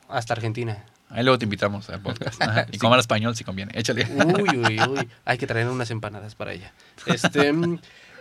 Hasta 0.08 0.34
Argentina. 0.34 0.84
Ahí 1.10 1.22
luego 1.24 1.38
te 1.38 1.44
invitamos 1.46 1.88
al 1.90 2.00
podcast. 2.00 2.40
Ajá. 2.42 2.66
Y 2.70 2.78
como 2.78 2.92
habla 2.92 3.00
español, 3.00 3.34
si 3.34 3.44
conviene. 3.44 3.72
Échale. 3.74 4.06
Uy, 4.12 4.58
uy, 4.58 4.80
uy. 4.88 5.08
Hay 5.24 5.38
que 5.38 5.46
traer 5.46 5.66
unas 5.68 5.90
empanadas 5.90 6.34
para 6.34 6.52
ella. 6.52 6.72
Este, 7.06 7.52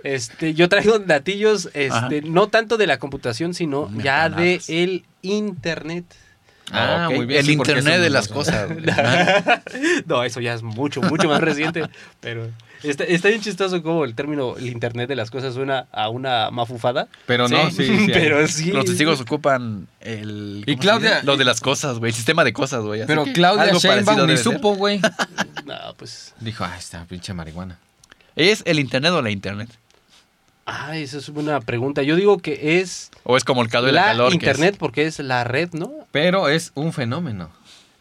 este, 0.04 0.54
yo 0.54 0.70
traigo 0.70 1.00
datillos, 1.00 1.68
Ajá. 1.68 2.08
este, 2.08 2.22
no 2.22 2.48
tanto 2.48 2.78
de 2.78 2.88
la 2.88 2.98
computación, 3.00 3.54
sino 3.54 3.90
ya 3.98 4.30
de 4.30 4.54
empanadas. 4.54 4.70
el 4.70 5.06
internet. 5.22 6.06
Ah, 6.72 7.08
Ok. 7.10 7.16
muy 7.16 7.26
bien, 7.26 7.40
El 7.40 7.46
sí, 7.46 7.54
internet 7.54 8.02
de 8.02 8.10
las 8.10 8.28
cosas. 8.28 8.70
No, 10.06 10.24
eso 10.24 10.40
ya 10.42 10.54
es 10.54 10.64
mucho, 10.64 11.02
mucho 11.02 11.28
más 11.30 11.42
reciente. 11.42 11.84
Pero 12.20 12.50
está, 12.84 13.04
está 13.04 13.30
bien 13.30 13.42
chistoso 13.42 13.82
como 13.84 14.04
el 14.06 14.16
término 14.16 14.56
el 14.58 14.68
internet 14.68 15.08
de 15.10 15.16
las 15.16 15.30
cosas 15.32 15.54
suena 15.54 15.88
a 15.92 16.10
una 16.10 16.52
mafufada. 16.52 17.08
Pero 17.26 17.48
no, 17.48 17.70
Sí. 17.72 17.86
sí, 17.88 17.98
sí. 18.06 18.08
pero 18.14 18.48
sí. 18.48 18.72
Los 18.72 18.86
testigos 18.86 19.20
ocupan 19.22 19.88
el. 20.02 20.64
Y 20.66 20.74
¿cómo 20.74 20.78
se 20.78 20.82
Claudia-? 20.82 21.24
Lo 21.24 21.38
de 21.38 21.46
las 21.46 21.62
cosas, 21.62 22.00
güey. 22.00 22.10
El 22.12 22.16
sistema 22.16 22.44
de 22.44 22.54
cosas, 22.54 22.84
güey. 22.84 23.06
Pero 23.08 23.24
que 23.26 23.34
Claudia 23.34 23.64
algo 23.64 23.80
Sheinbaum 23.80 24.06
parecido 24.06 24.28
ni 24.28 24.38
supo, 24.38 24.76
güey. 24.76 25.00
No, 25.66 25.76
pues. 25.98 26.34
Dijo, 26.40 26.64
ah, 26.64 26.76
esta 26.78 27.04
pinche 27.06 27.34
marihuana. 27.34 27.78
¿Es 28.36 28.62
el 28.66 28.80
internet 28.80 29.12
o 29.12 29.22
la 29.22 29.32
internet? 29.32 29.70
Ay, 30.66 31.04
esa 31.04 31.18
es 31.18 31.30
una 31.30 31.60
pregunta. 31.62 32.04
Yo 32.04 32.16
digo 32.16 32.40
que 32.40 32.80
es 32.82 33.10
¿O 33.24 33.38
es 33.38 33.44
como 33.44 33.62
el 33.62 33.70
calor 33.70 33.90
y 33.90 33.94
la 33.94 34.02
la 34.02 34.08
calor? 34.08 34.30
que 34.32 34.36
es- 34.38 34.42
internet 34.44 34.76
porque 34.78 35.06
es 35.06 35.20
la 35.20 35.44
red, 35.44 35.70
¿no? 35.74 35.92
Pero 36.12 36.50
es 36.50 36.72
un 36.76 36.92
fenómeno. 36.94 37.50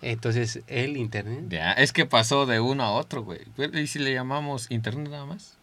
Entonces, 0.03 0.61
el 0.67 0.97
internet. 0.97 1.47
Ya, 1.49 1.73
es 1.73 1.93
que 1.93 2.07
pasó 2.07 2.47
de 2.47 2.61
uno 2.61 2.83
a 2.85 2.93
otro, 2.93 3.23
güey. 3.23 3.41
Pero, 3.57 3.79
¿Y 3.79 3.87
si 3.87 3.99
le 3.99 4.13
llamamos 4.13 4.71
internet 4.71 5.09
nada 5.11 5.25
más? 5.27 5.55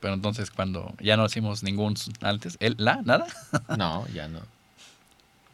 Pero 0.00 0.14
entonces, 0.14 0.50
cuando 0.50 0.94
ya 1.00 1.16
no 1.16 1.24
hicimos 1.26 1.62
ningún 1.62 1.94
antes, 2.20 2.56
¿el, 2.60 2.76
la, 2.78 3.02
nada? 3.02 3.26
No, 3.78 4.06
ya 4.08 4.28
no. 4.28 4.40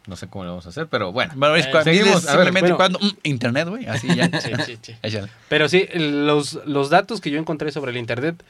No 0.07 0.15
sé 0.15 0.27
cómo 0.27 0.43
lo 0.43 0.51
vamos 0.51 0.65
a 0.65 0.69
hacer, 0.69 0.87
pero 0.87 1.11
bueno. 1.11 1.33
Bueno, 1.35 1.55
es 1.55 1.67
Eh, 1.67 1.71
cuando 1.71 1.91
seguimos, 1.91 2.21
dices 2.21 2.29
a 2.29 2.37
ver, 2.37 2.51
bueno. 2.51 2.77
cuando 2.77 2.99
mm, 2.99 3.11
internet, 3.23 3.67
güey, 3.67 3.85
así 3.85 4.07
ya. 4.15 4.27
Sí, 4.41 4.51
sí, 4.65 4.77
sí. 4.81 4.95
Échale. 5.03 5.29
Pero 5.49 5.69
sí, 5.69 5.87
los, 5.93 6.59
los 6.65 6.89
datos 6.89 7.21
que 7.21 7.29
yo 7.29 7.39
encontré 7.39 7.71
sobre 7.71 7.91
el 7.91 7.97
Internet, 7.97 8.43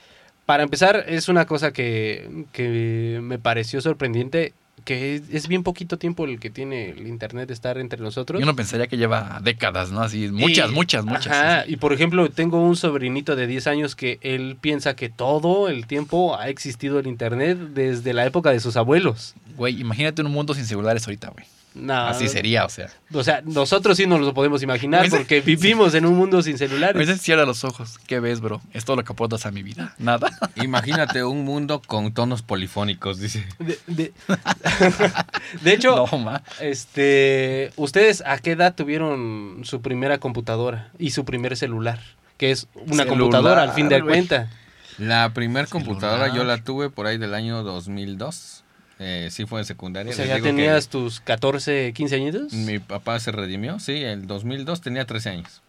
para 0.45 0.63
empezar, 0.63 1.03
es 1.07 1.28
una 1.28 1.45
cosa 1.45 1.74
que, 1.74 2.45
que 2.53 3.20
me 3.22 3.39
pareció 3.39 3.82
sorprendente, 3.82 4.53
que 4.86 5.15
es, 5.15 5.23
es 5.32 5.47
bien 5.47 5.63
poquito 5.63 5.97
tiempo 5.97 6.25
el 6.25 6.39
que 6.39 6.49
tiene 6.49 6.89
el 6.89 7.07
Internet 7.07 7.47
de 7.47 7.53
estar 7.53 7.77
entre 7.77 7.99
nosotros. 8.01 8.39
Yo 8.39 8.45
no 8.45 8.55
pensaría 8.55 8.88
que 8.88 8.97
lleva 8.97 9.39
décadas, 9.43 9.91
¿no? 9.91 10.01
Así, 10.01 10.30
muchas, 10.30 10.71
Y- 10.71 10.73
muchas, 10.73 11.05
muchas. 11.05 11.27
Ajá, 11.27 11.63
sí. 11.65 11.73
y 11.73 11.77
por 11.77 11.93
ejemplo, 11.93 12.30
tengo 12.30 12.61
un 12.61 12.75
sobrinito 12.75 13.36
de 13.36 13.47
10 13.47 13.67
años 13.67 13.95
que 13.95 14.19
él 14.21 14.57
piensa 14.59 14.95
que 14.95 15.09
todo 15.09 15.69
el 15.69 15.88
tiempo 15.88 16.38
ha 16.38 16.49
existido 16.49 16.99
el 16.99 17.07
Internet 17.07 17.57
desde 17.73 18.13
la 18.13 18.25
época 18.25 18.51
de 18.51 18.59
sus 18.59 18.75
abuelos. 18.77 19.36
Güey, 19.55 19.80
imagínate 19.80 20.21
un 20.21 20.32
mundo 20.32 20.53
sin 20.53 20.65
celulares 20.65 21.05
ahorita, 21.07 21.30
güey. 21.30 21.45
No, 21.80 21.93
Así 22.07 22.27
sería, 22.27 22.65
o 22.65 22.69
sea. 22.69 22.89
O 23.13 23.23
sea, 23.23 23.41
nosotros 23.45 23.97
sí 23.97 24.05
nos 24.07 24.21
lo 24.21 24.34
podemos 24.34 24.61
imaginar 24.63 25.01
Pues- 25.01 25.13
porque 25.15 25.41
vivimos 25.41 25.93
en 25.95 26.05
un 26.05 26.15
mundo 26.15 26.41
sin 26.41 26.55
A 26.55 26.57
celulares. 26.57 26.95
veces 26.95 27.21
cierra 27.21 27.45
los 27.45 27.63
ojos. 27.63 27.97
¿Qué 28.07 28.19
ves, 28.19 28.41
bro? 28.41 28.61
Es 28.73 28.86
todo 28.86 28.95
lo 28.97 29.03
que 29.03 29.13
aportas 29.13 29.45
a 29.45 29.51
mi 29.51 29.63
vida. 29.63 29.95
Nada. 29.97 30.30
Imagínate 30.55 31.23
un 31.23 31.45
mundo 31.45 31.82
con 31.86 32.13
tonos 32.13 32.41
polifónicos, 32.41 33.19
dice. 33.19 33.45
De, 33.59 33.80
de- 33.88 34.13
de 35.61 35.73
hecho, 35.73 36.05
No, 36.11 36.41
este, 36.59 37.71
¿ustedes 37.75 38.23
a 38.25 38.38
qué 38.39 38.51
edad 38.51 38.75
tuvieron 38.75 39.61
su 39.63 39.82
primera 39.82 40.17
computadora 40.19 40.89
y 40.99 41.11
su 41.11 41.25
primer 41.25 41.55
celular? 41.57 41.99
Que 42.38 42.51
es 42.51 42.67
una 42.75 43.03
Celular, 43.03 43.07
computadora 43.07 43.63
al 43.63 43.71
fin 43.73 43.89
de 43.89 43.99
güey. 44.01 44.13
cuenta. 44.15 44.49
La 44.97 45.34
primer 45.34 45.67
computadora 45.67 46.34
yo 46.34 46.43
la 46.43 46.63
tuve 46.63 46.89
por 46.89 47.05
ahí 47.07 47.17
del 47.17 47.34
año 47.34 47.63
2002. 47.63 48.63
Eh, 49.00 49.30
sí 49.32 49.45
fue 49.45 49.62
en 49.62 49.66
secundaria. 49.66 50.12
O 50.12 50.16
sea, 50.16 50.26
Les 50.26 50.38
ya 50.38 50.43
tenías 50.43 50.89
tus 50.89 51.22
14, 51.22 51.93
15 51.93 52.16
añitos. 52.16 52.54
Mi 52.54 52.80
papá 52.80 53.20
se 53.20 53.32
redimió, 53.32 53.80
sí, 53.80 54.04
el 54.04 54.28
2002 54.28 54.82
tenía 54.82 55.06
13 55.06 55.30
años. 55.30 55.62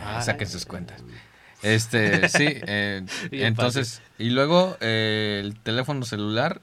Ah, 0.00 0.22
saquen 0.22 0.48
sus 0.48 0.64
cuentas. 0.64 1.02
Este, 1.62 2.28
sí, 2.30 2.46
eh, 2.48 3.04
entonces, 3.30 4.00
y 4.18 4.30
luego 4.30 4.76
eh, 4.80 5.40
el 5.44 5.54
teléfono 5.60 6.04
celular 6.04 6.60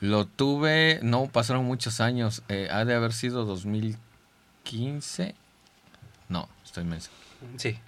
Lo 0.00 0.26
tuve, 0.26 1.00
no, 1.02 1.26
pasaron 1.28 1.64
muchos 1.64 2.00
años. 2.00 2.42
eh, 2.48 2.68
ha 2.70 2.84
de 2.84 2.94
haber 2.94 3.12
sido 3.14 3.44
2015. 3.46 5.34
No, 6.28 6.48
estoy 6.64 6.84
menso. 6.84 7.10
Sí. 7.56 7.78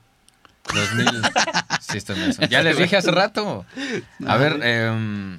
2000. 0.74 1.06
sí, 1.80 1.98
estoy 1.98 2.16
menso. 2.18 2.42
Ya 2.46 2.62
les 2.62 2.78
dije 2.78 2.96
hace 2.96 3.10
rato. 3.10 3.66
A 4.26 4.36
ver, 4.36 4.60
em, 4.62 5.38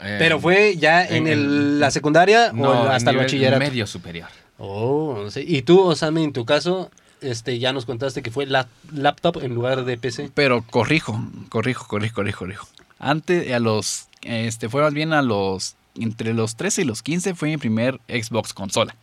em, 0.00 0.18
Pero 0.18 0.40
fue 0.40 0.76
ya 0.76 1.04
en, 1.04 1.26
en- 1.26 1.28
el- 1.28 1.80
la 1.80 1.90
secundaria 1.90 2.52
no, 2.52 2.68
o 2.70 2.88
hasta 2.88 3.10
el 3.10 3.16
bachillerato. 3.16 3.58
medio 3.58 3.86
superior. 3.86 4.28
Oh, 4.58 5.26
sí. 5.30 5.44
Y 5.46 5.62
tú, 5.62 5.80
Osami, 5.82 6.24
en 6.24 6.32
tu 6.32 6.44
caso, 6.44 6.90
este, 7.20 7.58
ya 7.58 7.72
nos 7.72 7.84
contaste 7.86 8.22
que 8.22 8.30
fue 8.30 8.46
la 8.46 8.68
laptop 8.92 9.42
en 9.42 9.54
lugar 9.54 9.84
de 9.84 9.96
PC. 9.96 10.30
Pero 10.34 10.62
corrijo, 10.62 11.20
corrijo, 11.48 11.86
corrijo, 11.86 12.14
corrijo, 12.14 12.38
corrijo. 12.40 12.68
Antes, 12.98 13.52
a 13.52 13.58
los, 13.60 14.06
este, 14.22 14.68
fue 14.68 14.82
más 14.82 14.92
bien 14.94 15.12
a 15.12 15.22
los, 15.22 15.76
entre 15.96 16.34
los 16.34 16.56
13 16.56 16.82
y 16.82 16.84
los 16.84 17.02
15 17.02 17.34
fue 17.34 17.48
mi 17.50 17.56
primer 17.56 18.00
Xbox 18.08 18.52
consola. 18.52 18.96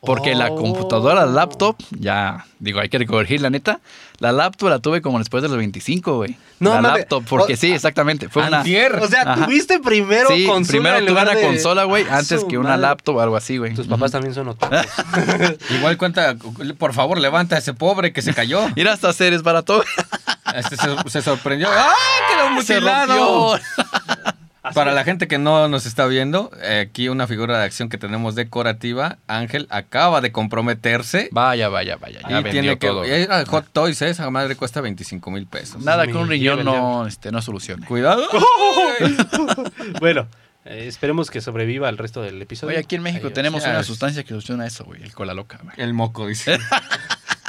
Porque 0.00 0.34
la 0.36 0.50
computadora, 0.50 1.26
la 1.26 1.32
laptop, 1.32 1.76
ya, 1.90 2.44
digo, 2.60 2.78
hay 2.80 2.88
que 2.88 3.04
corregir 3.06 3.40
la 3.40 3.50
neta. 3.50 3.80
La 4.18 4.30
laptop 4.30 4.68
la 4.68 4.78
tuve 4.78 5.02
como 5.02 5.18
después 5.18 5.42
de 5.42 5.48
los 5.48 5.58
25, 5.58 6.16
güey. 6.16 6.36
No 6.60 6.74
la 6.80 6.80
laptop, 6.96 7.24
porque 7.28 7.54
O- 7.54 7.56
sí, 7.56 7.72
exactamente. 7.72 8.28
Fue 8.28 8.46
una... 8.46 8.58
Antier. 8.58 8.94
O 8.96 9.08
sea, 9.08 9.22
Ajá. 9.22 9.44
tuviste 9.46 9.80
primero 9.80 10.28
Sí, 10.28 10.46
consola 10.46 10.70
primero 10.70 10.96
en 10.98 11.02
tuve 11.04 11.10
lugar 11.10 11.26
una 11.28 11.34
de- 11.36 11.46
consola, 11.46 11.84
güey, 11.84 12.04
Ah, 12.08 12.18
antes 12.18 12.44
que 12.44 12.56
una 12.56 12.70
madre. 12.70 12.82
laptop 12.82 13.16
o 13.16 13.20
algo 13.20 13.36
así, 13.36 13.56
güey. 13.58 13.74
Tus 13.74 13.88
papás 13.88 14.12
también 14.12 14.32
son 14.32 14.48
otakus. 14.48 14.86
Igual 15.70 15.96
cuenta, 15.98 16.36
por 16.78 16.94
favor, 16.94 17.18
levanta 17.18 17.56
a 17.56 17.58
ese 17.58 17.74
pobre 17.74 18.12
que 18.12 18.22
se 18.22 18.32
cayó. 18.32 18.60
Mira, 18.76 18.92
hasta 18.92 19.08
hacer 19.08 19.32
es 19.32 19.42
barato. 19.42 19.82
Este 20.54 20.76
se, 20.76 20.88
se 21.08 21.22
sorprendió. 21.22 21.68
¡Ah, 21.70 21.92
quedó 22.30 22.62
Se 22.62 22.80
Para 24.74 24.92
la 24.92 25.04
gente 25.04 25.28
que 25.28 25.38
no 25.38 25.68
nos 25.68 25.86
está 25.86 26.06
viendo, 26.06 26.50
eh, 26.62 26.86
aquí 26.88 27.08
una 27.08 27.26
figura 27.26 27.58
de 27.58 27.64
acción 27.64 27.88
que 27.88 27.98
tenemos 27.98 28.34
decorativa. 28.34 29.18
Ángel 29.26 29.66
acaba 29.70 30.20
de 30.20 30.32
comprometerse. 30.32 31.28
Vaya, 31.32 31.68
vaya, 31.68 31.96
vaya. 31.96 32.20
Ya 32.28 32.40
y 32.40 32.42
vendió 32.42 32.52
tiene 32.52 32.78
que. 32.78 32.86
todo. 32.86 33.04
Era 33.04 33.38
de 33.38 33.44
Hot 33.46 33.68
Toys, 33.72 34.00
¿eh? 34.02 34.10
esa 34.10 34.30
madre 34.30 34.56
cuesta 34.56 34.80
25 34.80 35.30
mil 35.30 35.46
pesos. 35.46 35.82
Nada 35.82 36.06
que 36.06 36.14
un 36.14 36.28
riñón 36.28 36.64
no, 36.64 37.06
este, 37.06 37.32
no 37.32 37.42
solucione. 37.42 37.86
Cuidado. 37.86 38.26
bueno, 40.00 40.28
eh, 40.64 40.86
esperemos 40.88 41.30
que 41.30 41.40
sobreviva 41.40 41.88
el 41.88 41.98
resto 41.98 42.22
del 42.22 42.40
episodio. 42.42 42.70
Oye, 42.74 42.80
aquí 42.80 42.96
en 42.96 43.02
México 43.02 43.26
Adiós. 43.26 43.34
tenemos 43.34 43.64
una 43.64 43.82
sustancia 43.82 44.22
que 44.22 44.30
soluciona 44.30 44.66
eso, 44.66 44.84
güey. 44.84 45.02
El 45.02 45.12
cola 45.12 45.32
loca, 45.34 45.60
güey. 45.62 45.74
El 45.78 45.94
moco, 45.94 46.26
dice. 46.26 46.58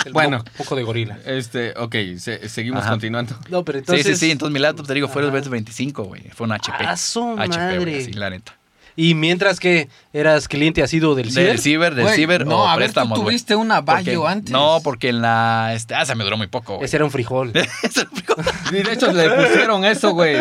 El 0.08 0.14
bueno. 0.14 0.38
mo- 0.40 0.44
poco 0.58 0.76
de 0.76 0.84
gorila. 0.84 1.18
Este, 1.26 1.74
ok, 1.78 1.96
se- 2.18 2.50
seguimos 2.50 2.82
Ajá. 2.82 2.92
continuando. 2.92 3.36
No, 3.50 3.64
pero 3.64 3.80
entonces. 3.80 4.06
sí, 4.06 4.14
sí, 4.14 4.20
sí. 4.26 4.32
Entonces 4.32 4.54
mi 4.54 4.60
laptop, 4.60 4.88
te 4.88 4.94
digo, 4.94 5.08
fue 5.08 5.22
el 5.22 5.30
Ajá. 5.30 5.38
BS 5.38 5.50
25, 5.50 6.04
güey. 6.06 6.24
Fue 6.34 6.46
un 6.48 6.54
HP. 6.54 6.84
¡A 6.86 6.98
su 6.98 7.24
HP, 7.38 7.48
madre! 7.58 7.78
güey, 7.80 8.02
así, 8.02 8.14
la 8.14 8.30
neta. 8.30 8.56
Y 9.00 9.14
mientras 9.14 9.60
que 9.60 9.88
eras 10.12 10.48
cliente 10.48 10.82
asiduo 10.82 11.14
del 11.14 11.30
ciber. 11.30 11.46
Del 11.48 11.60
ciber, 11.60 11.94
del 11.96 12.06
Güey, 12.06 12.16
ciber 12.16 12.46
no, 12.48 12.64
o 12.64 12.68
a 12.68 12.76
ver, 12.76 12.92
tú 12.92 13.08
tuviste 13.14 13.56
una 13.56 13.86
Porque- 13.86 14.04
Bayo 14.10 14.28
antes. 14.28 14.52
No, 14.52 14.80
porque 14.84 15.10
en 15.10 15.22
la... 15.22 15.72
Este, 15.76 15.94
ah, 15.94 16.04
se 16.04 16.16
me 16.16 16.24
duró 16.24 16.36
muy 16.36 16.48
poco, 16.48 16.76
güey. 16.78 16.86
Ese 16.86 16.96
era 16.98 17.06
un 17.06 17.12
frijol. 17.12 17.52
Ese 17.84 18.02
era 18.02 18.10
muy- 18.12 18.80
Y 18.80 18.84
de 18.84 18.94
hecho 18.94 19.14
le 19.14 19.30
pusieron 19.30 19.86
eso, 19.86 20.12
güey. 20.14 20.36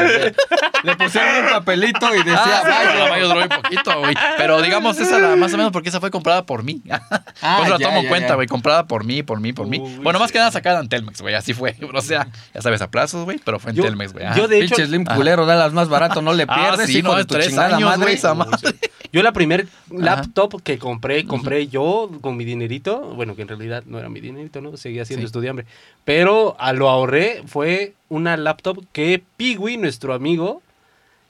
Le, 0.83 0.97
pusieron 0.97 1.45
un 1.45 1.51
papelito 1.51 2.15
y 2.15 2.19
decía 2.19 2.41
Ah, 2.43 2.63
Bayo. 2.65 2.99
la 3.05 3.11
Bayo 3.11 3.29
duró 3.29 3.41
muy 3.41 3.49
poquito, 3.49 3.99
güey. 4.01 4.15
Pero 4.39 4.63
digamos, 4.63 4.99
esa 4.99 5.19
la, 5.19 5.37
más 5.37 5.53
o 5.53 5.57
menos 5.59 5.71
porque 5.73 5.91
esa 5.91 6.01
fue 6.01 6.11
comprada 6.11 6.45
por 6.47 6.63
mí. 6.63 6.83
Ah, 7.43 7.57
pues 7.59 7.69
la 7.71 7.79
ya, 7.79 7.85
tomo 7.87 7.99
en 7.99 8.05
ya, 8.05 8.09
cuenta, 8.09 8.35
güey. 8.35 8.49
Comprada 8.49 8.87
por 8.87 9.05
mí, 9.05 9.23
por 9.23 9.41
mí, 9.41 9.53
por 9.53 9.67
mí. 9.67 9.79
Uy, 9.79 9.97
bueno, 10.03 10.19
más 10.19 10.29
sí. 10.29 10.33
que 10.33 10.39
nada 10.39 10.51
sacada 10.51 10.81
en 10.81 10.89
Telmex, 10.89 11.21
güey. 11.21 11.35
Así 11.35 11.53
fue. 11.53 11.77
O 11.95 12.01
sea, 12.01 12.29
ya 12.55 12.63
sabes, 12.63 12.81
a 12.81 12.91
plazos, 12.91 13.25
güey. 13.27 13.39
Pero 13.45 13.59
fue 13.59 13.73
en 13.73 13.77
Yo- 13.77 13.83
Telmex, 13.85 14.15
güey. 14.15 14.25
yo 14.35 14.49
de 14.49 14.61
hecho- 14.61 14.75
Pinche 14.75 14.87
Slim 14.87 15.05
culero, 15.05 15.45
dalas 15.45 15.73
más 15.75 15.89
barato, 15.91 16.23
no 16.23 16.33
le 16.33 16.45
Ah, 16.49 16.55
pierdes, 16.55 16.87
sí, 16.87 16.99
hijo 16.99 17.09
no, 17.09 17.15
de 17.17 17.25
tu 17.27 17.35
tres 17.35 17.49
chingada 17.49 17.77
años, 17.77 17.91
madre. 17.91 18.17
Yo 19.13 19.23
la 19.23 19.33
primer 19.33 19.69
laptop 19.91 20.61
que 20.63 20.79
compré, 20.79 21.25
compré 21.27 21.69
yo 21.69 22.11
con 22.21 22.37
mi 22.37 22.45
dinerito, 22.45 23.01
bueno, 23.15 23.35
que 23.37 23.43
en 23.43 23.49
realidad 23.49 23.85
no 23.87 23.99
era 23.99 24.09
mi 24.09 24.21
dinerito, 24.21 24.61
¿no? 24.61 24.77
Seguía 24.77 25.05
siendo 25.05 25.23
Sí. 25.23 25.27
estudiante. 25.27 25.65
Pero 26.05 26.57
a 26.59 26.73
lo 26.73 26.89
ahorré 26.91 27.43
fue 27.47 27.95
una 28.09 28.37
laptop 28.37 28.85
que 28.93 29.23
Piwi, 29.37 29.77
nuestro 29.79 30.13
amigo, 30.13 30.61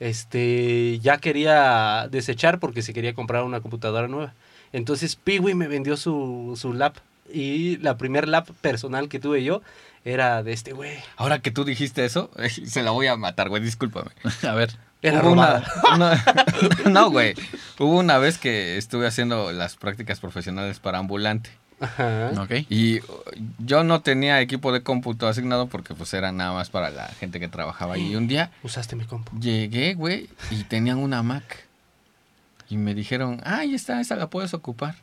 este, 0.01 0.99
ya 1.01 1.19
quería 1.19 2.09
desechar 2.11 2.59
porque 2.61 2.83
se 2.83 2.93
quería 2.93 3.15
comprar 3.15 3.45
una 3.45 3.61
computadora 3.61 4.09
nueva. 4.09 4.35
Entonces 4.73 5.17
Piwi 5.17 5.55
me 5.55 5.69
vendió 5.69 5.97
su, 5.97 6.55
su 6.61 6.73
lap 6.73 6.97
y 7.33 7.77
la 7.79 7.97
primer 7.97 8.29
lap 8.29 8.49
personal 8.61 9.09
que 9.09 9.19
tuve 9.19 9.43
yo 9.43 9.63
era 10.05 10.43
de 10.43 10.53
este 10.53 10.73
güey. 10.73 10.97
Ahora 11.17 11.41
que 11.41 11.51
tú 11.51 11.65
dijiste 11.65 12.05
eso, 12.05 12.31
se 12.67 12.83
la 12.83 12.91
voy 12.91 13.07
a 13.07 13.17
matar, 13.17 13.49
güey, 13.49 13.63
discúlpame. 13.63 14.11
A 14.49 14.55
ver. 14.55 14.71
Era 15.03 15.23
Hubo 15.23 15.33
una, 15.33 15.63
no, 16.91 17.11
güey. 17.11 17.35
Hubo 17.79 17.99
una 17.99 18.19
vez 18.19 18.39
que 18.39 18.77
estuve 18.77 19.07
haciendo 19.07 19.53
las 19.53 19.77
prácticas 19.77 20.21
profesionales 20.21 20.81
para 20.81 20.99
ambulante. 20.99 21.51
Ajá. 21.79 22.33
Ok. 22.41 22.65
Y 22.71 23.01
uh, 23.01 23.05
yo 23.59 23.85
no 23.85 24.01
tenía 24.01 24.41
equipo 24.41 24.73
de 24.73 24.83
cómputo 24.83 25.29
asignado 25.29 25.67
porque 25.67 25.95
pues 25.95 26.15
era 26.15 26.33
nada 26.33 26.53
más 26.55 26.71
para 26.71 26.91
la 26.91 27.07
gente 27.09 27.39
que 27.39 27.49
trabajaba 27.49 27.95
ahí. 27.95 28.13
Y 28.13 28.17
un 28.17 28.27
día 28.29 28.51
Usaste 28.63 28.97
mi 28.97 29.05
compu. 29.05 29.39
llegué, 29.39 29.95
güey, 29.95 30.31
y 30.51 30.65
tenían 30.65 30.99
una 30.99 31.23
Mac. 31.23 31.65
Y 32.69 32.79
me 32.79 32.95
dijeron, 32.95 33.41
ah, 33.45 33.59
ahí 33.59 33.75
está, 33.75 34.01
esa 34.01 34.17
la 34.17 34.29
puedes 34.29 34.53
ocupar. 34.55 34.97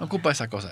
Ocupa 0.00 0.30
esa 0.30 0.48
cosa. 0.48 0.70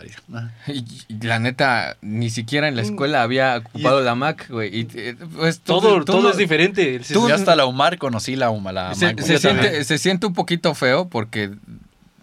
Y, 0.69 0.85
y 1.09 1.23
la 1.23 1.39
neta, 1.39 1.97
ni 2.01 2.31
siquiera 2.31 2.69
en 2.69 2.77
la 2.77 2.83
escuela 2.83 3.23
había 3.23 3.57
ocupado 3.59 4.01
la 4.01 4.15
Mac, 4.15 4.47
güey. 4.49 4.75
Y 4.81 4.89
eh, 4.95 5.17
pues 5.37 5.59
tú- 5.61 5.73
Todo, 5.81 5.99
tú 6.01 6.05
todo 6.05 6.31
es 6.31 6.37
diferente. 6.37 7.01
Tú- 7.01 7.29
Yo 7.29 7.35
hasta 7.35 7.57
la 7.57 7.67
UMAR 7.67 7.99
conocí 7.99 8.37
la 8.37 8.51
UMAR. 8.51 8.75
La 8.75 8.95
se, 8.95 9.07
Mac, 9.07 9.21
se 9.21 9.27
güey. 9.27 9.39
siente, 9.39 9.85
se 9.85 9.99
siente 9.99 10.27
un 10.27 10.35
poquito 10.35 10.75
feo 10.75 11.09
porque 11.09 11.51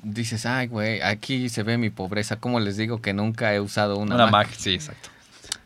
dices, 0.03 0.45
ay, 0.45 0.67
güey, 0.67 1.01
aquí 1.01 1.49
se 1.49 1.63
ve 1.63 1.77
mi 1.77 1.89
pobreza. 1.89 2.37
¿Cómo 2.37 2.59
les 2.59 2.77
digo 2.77 3.01
que 3.01 3.13
nunca 3.13 3.53
he 3.53 3.59
usado 3.59 3.97
una, 3.97 4.15
Una 4.15 4.25
Mac? 4.27 4.47
Mac, 4.47 4.55
sí, 4.57 4.73
exacto. 4.73 5.09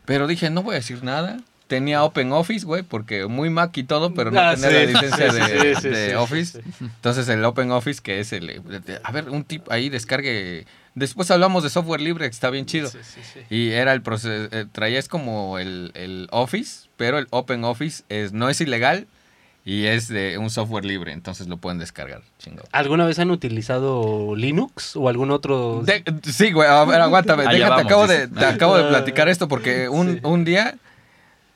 Pero 0.06 0.28
dije, 0.28 0.50
no 0.50 0.64
voy 0.64 0.74
a 0.74 0.80
decir 0.80 1.04
nada. 1.04 1.38
Tenía 1.74 2.04
Open 2.04 2.32
Office, 2.32 2.66
güey, 2.66 2.84
porque 2.84 3.26
muy 3.26 3.50
Mac 3.50 3.76
y 3.78 3.84
todo, 3.84 4.14
pero 4.14 4.30
no 4.32 4.40
Ah, 4.40 4.54
tenía 4.56 4.70
sí, 4.70 4.76
la 4.76 4.86
licencia 5.02 5.32
de, 5.34 5.76
sí, 5.76 5.82
sí, 5.82 5.90
de 5.90 6.10
sí, 6.10 6.16
Office. 6.16 6.62
sí, 6.62 6.70
sí. 6.78 6.86
Entonces 6.86 7.28
el 7.30 7.44
Open 7.46 7.72
Office, 7.72 8.00
que 8.02 8.20
es 8.20 8.32
el... 8.34 8.62
A 9.04 9.12
ver, 9.12 9.30
un 9.30 9.44
tip 9.44 9.72
ahí, 9.72 9.90
descargue... 9.90 10.66
Después 10.96 11.32
hablamos 11.32 11.64
de 11.64 11.72
software 11.72 12.02
libre, 12.02 12.26
que 12.26 12.34
está 12.34 12.52
bien 12.52 12.68
chido. 12.68 12.88
Sí, 12.90 13.00
sí, 13.02 13.22
sí. 13.34 13.40
Y 13.50 13.70
era 13.72 13.94
el 13.94 14.04
proceso, 14.04 14.50
eh, 14.56 14.66
traías 14.72 15.08
como 15.08 15.58
el, 15.58 15.90
el 15.96 16.28
Office, 16.32 16.88
pero 16.98 17.18
el 17.18 17.28
Open 17.32 17.64
Office 17.64 18.04
es, 18.10 18.32
no 18.34 18.48
es 18.50 18.62
ilegal 18.62 19.08
y 19.66 19.86
es 19.86 20.08
de 20.10 20.38
un 20.38 20.50
software 20.52 20.86
libre, 20.86 21.12
entonces 21.14 21.48
lo 21.48 21.58
pueden 21.58 21.80
descargar, 21.80 22.22
chingado. 22.38 22.68
¿Alguna 22.74 23.06
vez 23.06 23.18
han 23.18 23.32
utilizado 23.32 24.36
Linux 24.36 24.96
o 24.96 25.08
algún 25.10 25.32
otro? 25.32 25.82
De- 25.84 26.04
sí, 26.32 26.52
güey, 26.52 26.70
a 26.70 26.84
ver, 26.86 27.02
aguántame, 27.02 27.44
déjate, 27.44 27.60
vamos, 27.70 27.86
acabo, 27.86 28.08
de, 28.08 28.28
te 28.28 28.46
acabo 28.46 28.78
de 28.78 28.84
platicar 28.84 29.30
esto 29.30 29.48
porque 29.48 29.88
un, 29.90 30.16
Sí. 30.16 30.20
un 30.24 30.44
día 30.46 30.76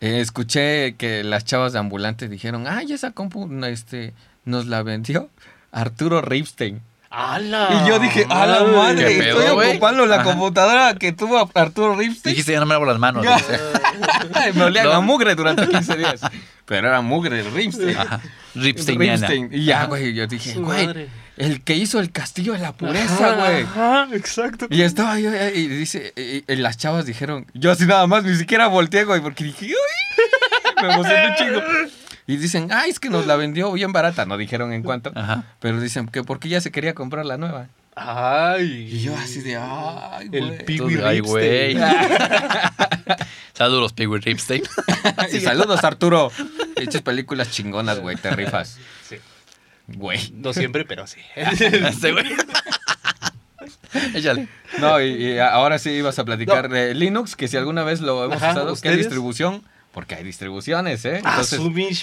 eh, 0.01 0.19
escuché 0.21 0.95
que 0.95 1.23
las 1.23 1.45
chavas 1.45 1.73
de 1.73 1.79
ambulante 1.79 2.27
dijeron, 2.27 2.67
ay, 2.67 2.93
esa 2.93 3.11
compu 3.11 3.49
este, 3.65 4.13
nos 4.45 4.67
la 4.67 4.83
vendió 4.83 5.29
Arturo 5.71 6.21
Ripstein. 6.21 6.81
¡Hala! 7.09 7.69
y 7.85 7.87
yo 7.87 7.99
dije, 7.99 8.25
a 8.29 8.45
la 8.45 8.63
madre, 8.65 9.07
¿Qué 9.07 9.19
pedo, 9.23 9.39
estoy 9.39 9.69
ocupando 9.71 10.05
la 10.05 10.15
Ajá. 10.17 10.23
computadora 10.25 10.93
que 10.95 11.13
tuvo 11.13 11.49
Arturo 11.53 11.95
Ripstein. 11.95 12.33
Dijiste, 12.33 12.51
ya 12.51 12.59
no 12.59 12.65
me 12.65 12.73
lavo 12.73 12.85
las 12.85 12.99
manos. 12.99 13.25
Me 14.55 14.63
olía 14.63 14.83
No. 14.83 15.01
mugre 15.01 15.33
durante 15.35 15.67
15 15.69 15.95
días. 15.97 16.21
Pero 16.65 16.89
era 16.89 17.01
mugre, 17.01 17.43
Ripstein. 17.43 17.97
Ajá. 17.97 18.19
Ripsteiniana. 18.55 19.27
Ripstein. 19.27 19.49
Y 19.53 19.65
ya, 19.65 19.85
güey, 19.85 20.13
yo 20.13 20.27
dije, 20.27 20.53
güey. 20.59 21.07
El 21.37 21.61
que 21.61 21.75
hizo 21.75 21.99
el 21.99 22.11
castillo 22.11 22.53
de 22.53 22.59
la 22.59 22.73
pureza, 22.73 23.35
güey. 23.35 23.63
Ajá, 23.63 24.07
exacto. 24.13 24.67
Y 24.69 24.81
estaba 24.81 25.19
yo 25.19 25.31
eh, 25.33 25.53
y 25.55 25.67
dice, 25.67 26.13
y, 26.15 26.51
y 26.51 26.55
las 26.57 26.77
chavas 26.77 27.05
dijeron, 27.05 27.45
yo 27.53 27.71
así 27.71 27.85
nada 27.85 28.05
más, 28.07 28.23
ni 28.23 28.35
siquiera 28.35 28.67
volteé, 28.67 29.03
güey, 29.05 29.21
porque 29.21 29.43
dije, 29.45 29.65
uy, 29.67 30.81
me 30.81 30.93
emocioné 30.93 31.35
chingo. 31.37 31.61
Y 32.29 32.35
dicen, 32.37 32.69
ay, 32.73 32.89
es 32.89 32.99
que 32.99 33.09
nos 33.09 33.25
la 33.25 33.35
vendió 33.37 33.71
bien 33.71 33.93
barata, 33.93 34.25
no 34.25 34.35
dijeron 34.37 34.73
en 34.73 34.83
cuánto, 34.83 35.11
Ajá. 35.15 35.43
pero 35.59 35.79
dicen 35.79 36.07
que 36.07 36.23
porque 36.23 36.49
ya 36.49 36.59
se 36.59 36.71
quería 36.71 36.93
comprar 36.93 37.25
la 37.25 37.37
nueva. 37.37 37.67
Ay. 37.95 38.89
Y 38.91 39.01
yo 39.01 39.15
así 39.15 39.41
de, 39.41 39.55
ay, 39.55 40.29
El 40.31 40.47
güey. 40.47 40.65
pi- 40.65 40.73
Entonces, 40.73 41.03
Ay, 41.03 41.19
güey. 41.21 41.77
Saludos, 43.53 43.93
Piggy 43.93 44.17
Ripstein. 44.17 44.63
Y 45.33 45.39
saludos, 45.39 45.83
Arturo. 45.83 46.31
Hechas 46.75 47.01
películas 47.01 47.49
chingonas, 47.49 47.99
güey, 47.99 48.15
te 48.17 48.29
rifas. 48.31 48.77
Sí. 49.07 49.15
Güey. 49.87 50.31
No 50.33 50.53
siempre, 50.53 50.85
pero 50.85 51.07
sí. 51.07 51.19
Este 51.35 52.11
güey. 52.11 52.25
Échale. 54.13 54.47
No, 54.79 55.01
y, 55.01 55.05
y 55.07 55.39
ahora 55.39 55.79
sí 55.79 55.91
ibas 55.91 56.19
a 56.19 56.25
platicar 56.25 56.69
de 56.69 56.93
Linux, 56.93 57.35
que 57.35 57.47
si 57.47 57.57
alguna 57.57 57.83
vez 57.83 58.01
lo 58.01 58.25
hemos 58.25 58.37
Ajá, 58.37 58.51
usado, 58.51 58.75
¿qué 58.81 58.91
distribución? 58.95 59.63
Porque 59.93 60.15
hay 60.15 60.23
distribuciones, 60.23 61.03
¿eh? 61.05 61.17
Entonces, 61.17 61.59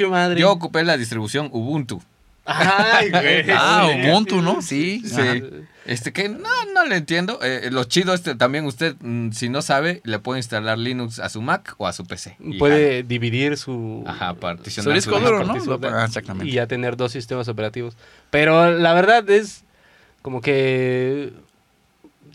madre. 0.09 0.41
yo 0.41 0.51
ocupé 0.51 0.83
la 0.83 0.97
distribución 0.97 1.49
Ubuntu. 1.53 2.03
Ay, 2.45 3.11
güey. 3.11 3.45
Ah. 3.53 3.89
Ubuntu, 3.95 4.43
¿no? 4.43 4.61
Sí. 4.61 5.03
Sí. 5.07 5.45
Este 5.87 6.13
que 6.13 6.29
no, 6.29 6.49
no 6.75 6.85
le 6.87 6.97
entiendo. 6.97 7.39
Eh, 7.43 7.69
lo 7.71 7.85
chido 7.85 8.15
este 8.15 8.35
también 8.35 8.65
usted, 8.65 8.97
mm, 9.01 9.33
si 9.33 9.49
no 9.51 9.61
sabe, 9.63 10.01
le 10.05 10.19
puede 10.19 10.39
instalar 10.41 10.79
Linux 10.79 11.19
a 11.19 11.29
su 11.29 11.43
Mac 11.43 11.75
o 11.79 11.87
a 11.87 11.93
su 11.93 12.07
PC. 12.07 12.37
Puede 12.59 13.03
dividir 13.03 13.57
su. 13.59 14.03
Ajá, 14.07 14.31
Su 14.31 14.37
particionar 14.41 14.95
disco 14.95 15.19
su- 15.19 15.25
duro, 15.25 15.45
¿no? 15.45 15.55
Ah, 15.89 16.05
exactamente. 16.07 16.49
y 16.51 16.53
ya 16.55 16.67
tener 16.67 16.97
dos 16.97 17.13
sistemas 17.13 17.49
operativos. 17.49 17.97
Pero 18.31 18.71
la 18.71 18.95
verdad 18.95 19.29
es 19.29 19.65
como 20.23 20.41
que, 20.41 21.33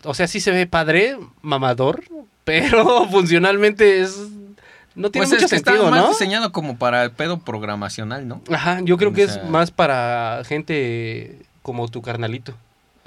o 0.04 0.14
sea, 0.14 0.28
sí 0.28 0.38
se 0.40 0.52
ve 0.52 0.66
padre, 0.66 1.16
mamador, 1.42 2.04
pero 2.44 3.06
funcionalmente 3.08 4.00
es 4.00 4.16
no 4.94 5.10
tiene 5.10 5.26
Pues 5.26 5.34
mucho 5.34 5.44
es 5.46 5.50
que 5.50 5.56
está 5.56 5.70
sentido, 5.72 5.90
más 5.90 6.02
¿no? 6.02 6.08
diseñado 6.10 6.52
como 6.52 6.76
para 6.76 7.04
el 7.04 7.10
pedo 7.12 7.38
programacional, 7.38 8.26
¿no? 8.28 8.42
Ajá, 8.52 8.80
yo 8.82 8.96
creo 8.96 9.12
que 9.12 9.24
O 9.24 9.28
sea- 9.28 9.42
es 9.42 9.48
más 9.48 9.70
para 9.70 10.42
gente 10.44 11.38
como 11.62 11.88
tu 11.88 12.02
carnalito, 12.02 12.54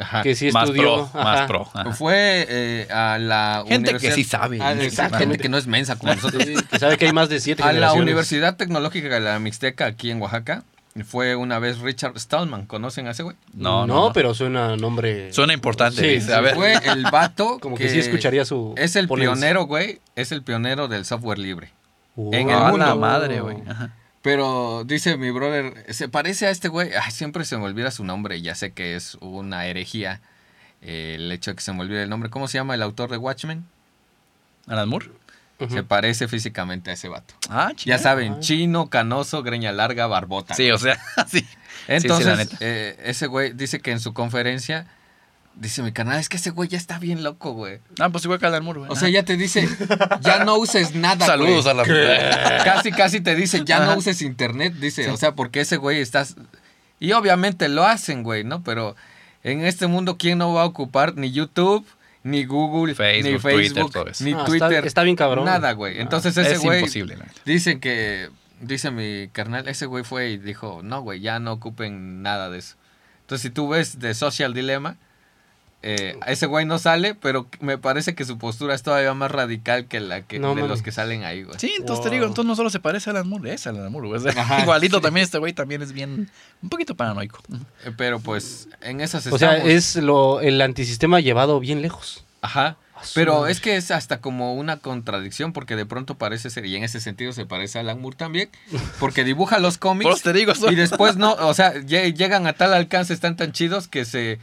Ajá. 0.04 0.22
que 0.24 0.36
sí 0.36 0.52
más 0.52 0.66
estudió, 0.70 1.10
pro, 1.12 1.24
más 1.24 1.48
pro. 1.48 1.68
ajá. 1.74 1.92
Fue 1.94 2.46
eh, 2.48 2.88
a 2.92 3.18
la 3.18 3.64
Gente 3.68 3.96
que 3.98 4.12
sí 4.12 4.24
sabe. 4.24 4.60
Ah, 4.62 4.76
Gente 5.18 5.38
que- 5.38 5.50
no 5.50 5.58
es 5.58 5.68
mensa 5.68 5.96
como 5.98 6.14
nosotros. 6.14 6.44
Sí, 6.46 6.56
que 6.70 6.80
sabe 6.80 6.98
que 6.98 7.06
hay 7.08 7.14
más 7.14 7.30
de 7.30 7.40
siete 7.40 7.64
A 7.64 7.72
la. 7.74 7.94
Universidad 7.94 8.56
Tecnológica 8.58 9.08
de 9.10 9.20
la 9.22 9.40
Mixteca 9.40 9.86
aquí 9.86 10.12
en 10.12 10.22
Oaxaca 10.22 10.64
fue 11.06 11.36
una 11.36 11.58
vez 11.58 11.80
Richard 11.80 12.20
Stallman. 12.20 12.66
¿Conocen 12.68 13.08
a 13.08 13.12
ese 13.12 13.24
güey? 13.24 13.36
No, 13.54 13.88
No, 13.88 13.88
no, 13.88 14.08
no. 14.08 14.14
pero 14.14 14.34
suena 14.36 14.76
nombre. 14.78 15.34
Suena 15.34 15.54
importante. 15.54 16.20
Sí, 16.22 16.32
a 16.32 16.40
ver. 16.42 16.54
Fue 16.56 16.74
el 16.86 17.04
vato 17.12 17.58
como 17.62 17.76
que, 17.76 17.90
sí 17.90 17.98
escucharía 18.00 18.46
su. 18.46 18.76
Es 18.78 18.96
el 18.96 19.08
ponencia. 19.08 19.34
pionero, 19.34 19.64
güey. 19.66 20.00
Es 20.16 20.32
el 20.32 20.44
pionero 20.44 20.88
del 20.88 21.06
software 21.06 21.40
libre. 21.40 21.72
en 22.16 22.50
el 22.50 22.60
mundo. 22.60 22.78
la 22.86 22.96
madre, 22.96 23.40
güey. 23.42 23.58
Ajá. 23.68 23.90
Pero 24.24 24.84
dice 24.86 25.18
mi 25.18 25.30
brother, 25.32 25.86
se 25.94 26.08
parece 26.10 26.48
a 26.48 26.50
este 26.50 26.70
güey. 26.70 26.92
Ay, 26.94 27.12
siempre 27.12 27.46
se 27.46 27.58
me 27.58 27.66
olvida 27.66 27.92
su 27.92 28.04
nombre. 28.04 28.42
Ya 28.42 28.56
sé 28.56 28.72
que 28.72 28.96
es 28.96 29.16
una 29.20 29.66
herejía 29.68 30.22
eh, 30.82 31.16
el 31.18 31.32
hecho 31.32 31.52
de 31.52 31.56
que 31.56 31.62
se 31.62 31.74
me 31.74 31.82
olvide 31.82 32.02
el 32.04 32.10
nombre. 32.10 32.30
¿Cómo 32.32 32.48
se 32.48 32.58
llama 32.58 32.74
el 32.74 32.82
autor 32.82 33.12
de 33.12 33.18
Watchmen? 33.18 33.66
¿Alan 34.68 34.88
Moore? 34.90 35.12
Se 35.70 35.84
parece 35.84 36.28
físicamente 36.28 36.90
a 36.90 36.94
ese 36.94 37.08
vato. 37.10 37.36
Ah, 37.50 37.70
Ya 37.70 37.76
chingada. 37.76 38.04
saben, 38.04 38.40
chino, 38.42 38.90
canoso, 38.90 39.44
greña 39.44 39.72
larga, 39.72 40.08
barbota. 40.08 40.56
Sí, 40.56 40.72
o 40.72 40.78
sea, 40.78 41.00
sí. 41.28 41.46
Entonces, 41.88 42.26
sí, 42.26 42.30
la 42.32 42.36
neta. 42.38 42.58
eh, 42.60 42.98
ese 43.06 43.28
güey 43.28 43.54
dice 43.54 43.80
que 43.80 43.92
en 43.92 44.00
su 44.02 44.14
conferencia, 44.14 44.88
dice 45.56 45.82
mi 45.84 45.92
canal, 45.92 46.20
es 46.20 46.30
que 46.30 46.38
ese 46.38 46.50
güey 46.50 46.68
ya 46.70 46.78
está 46.78 47.00
bien 47.00 47.24
loco, 47.24 47.54
güey. 47.54 47.80
Ah, 48.00 48.10
pues 48.10 48.24
igual 48.26 48.40
que 48.40 48.46
Alan 48.46 48.64
Moore, 48.64 48.80
güey. 48.80 48.92
O 48.92 48.96
sea, 48.96 49.10
ya 49.10 49.24
te 49.24 49.38
dice, 49.38 49.68
ya 50.22 50.44
no 50.44 50.56
uses 50.58 50.96
nada, 50.96 51.26
Saludos 51.26 51.66
güey. 51.66 51.70
a 51.70 52.58
la 52.58 52.64
Casi, 52.64 52.92
casi 52.92 53.22
te 53.22 53.36
dice, 53.36 53.64
ya 53.66 53.86
no 53.86 53.96
uses 53.98 54.22
internet, 54.22 54.74
dice. 54.74 55.10
O 55.10 55.18
sea, 55.18 55.34
porque 55.36 55.62
ese 55.62 55.78
güey 55.78 56.00
estás... 56.00 56.36
Y 57.00 57.12
obviamente 57.12 57.68
lo 57.70 57.86
hacen, 57.86 58.24
güey, 58.24 58.44
¿no? 58.44 58.64
Pero 58.64 58.96
en 59.44 59.66
este 59.66 59.88
mundo, 59.88 60.18
¿quién 60.18 60.38
no 60.38 60.54
va 60.54 60.62
a 60.62 60.66
ocupar 60.66 61.16
ni 61.18 61.32
YouTube, 61.32 61.86
ni 62.24 62.46
Google, 62.46 62.96
Facebook, 62.96 63.24
ni 63.34 63.40
Twitter, 63.40 63.60
Facebook, 63.74 63.92
todo 63.92 64.08
eso. 64.08 64.24
ni 64.24 64.32
Ah, 64.32 64.38
está- 64.38 64.46
Twitter? 64.46 64.86
está 64.88 65.04
bien 65.04 65.16
cabrón. 65.18 65.46
Nada, 65.46 65.74
güey. 65.74 66.00
Entonces 66.00 66.38
Ah, 66.38 66.42
ese 66.42 66.54
es 66.54 66.60
güey... 66.62 66.80
imposible, 66.80 67.16
neta. 67.18 67.32
Dicen 67.46 67.80
que, 67.82 68.30
dice 68.62 68.90
mi 68.92 69.28
carnal, 69.34 69.68
ese 69.68 69.86
güey 69.86 70.04
fue 70.06 70.30
y 70.30 70.38
dijo, 70.38 70.80
no, 70.84 71.02
güey, 71.02 71.20
ya 71.20 71.40
no 71.40 71.52
ocupen 71.54 72.22
nada 72.22 72.50
de 72.50 72.60
eso. 72.60 72.76
Entonces, 73.22 73.42
si 73.42 73.50
tú 73.50 73.68
ves 73.70 74.00
de 74.00 74.14
Social 74.14 74.54
Dilemma, 74.54 74.96
eh, 75.86 76.18
ese 76.28 76.46
güey 76.46 76.66
no 76.66 76.80
sale, 76.80 77.14
pero 77.14 77.46
me 77.60 77.78
parece 77.78 78.16
que 78.16 78.24
su 78.24 78.38
postura 78.38 78.74
es 78.74 78.84
todavía 78.84 79.14
más 79.14 79.30
radical 79.30 79.86
que 79.86 80.00
la 80.00 80.22
que 80.22 80.40
No 80.40 80.56
de 80.56 80.66
los 80.66 80.82
que 80.82 80.92
salen 80.94 81.24
ahí, 81.26 81.44
güey. 81.44 81.60
Sí, 81.60 81.74
entonces 81.78 82.04
te 82.06 82.10
digo, 82.10 82.26
entonces 82.26 82.48
no 82.48 82.56
solo 82.56 82.70
se 82.70 82.80
parece 82.80 83.10
a 83.10 83.12
Alan 83.12 83.28
Moore, 83.28 83.54
es 83.54 83.68
Alan 83.68 83.92
Moore, 83.92 84.08
güey. 84.08 84.20
O 84.20 84.24
sea, 84.32 84.42
Ajá. 84.42 84.62
igualito 84.62 85.02
también 85.02 85.26
este 85.26 85.38
güey 85.40 85.52
también 85.52 85.82
es 85.82 85.92
bien, 85.92 86.32
un 86.62 86.70
poquito 86.70 86.96
paranoico. 86.96 87.40
Eh, 87.86 87.92
Pero 87.98 88.20
pues, 88.22 88.70
en 88.82 89.02
esas 89.02 89.28
O 89.28 89.38
sea, 89.38 89.58
es 89.58 89.98
lo, 89.98 90.40
el 90.42 90.62
antisistema 90.62 91.20
llevado 91.20 91.60
bien 91.60 91.82
lejos. 91.82 92.24
Ajá. 92.42 92.78
Pero 93.14 93.48
es 93.48 93.60
que 93.60 93.76
es 93.76 93.92
hasta 93.92 94.22
como 94.22 94.54
una 94.54 94.78
contradicción, 94.78 95.52
porque 95.52 95.76
de 95.76 95.86
pronto 95.86 96.16
parece 96.18 96.50
ser, 96.50 96.66
y 96.66 96.78
en 96.78 96.86
ese 96.86 97.02
sentido 97.02 97.34
se 97.34 97.46
parece 97.46 97.78
a 97.78 97.82
Alan 97.82 98.00
Moore 98.00 98.16
también, 98.16 98.50
porque 99.00 99.26
dibuja 99.26 99.60
los 99.60 99.78
Por 99.78 99.90
cómics 99.90 100.22
te 100.22 100.32
digo, 100.32 100.54
y 100.72 100.76
después 100.76 101.18
no, 101.18 101.34
o 101.34 101.54
sea, 101.54 101.74
lle- 101.74 102.14
llegan 102.16 102.48
a 102.48 102.54
tal 102.54 102.74
alcance, 102.74 103.14
están 103.14 103.36
tan 103.36 103.52
chidos 103.52 103.90
que 103.90 104.06
se, 104.06 104.40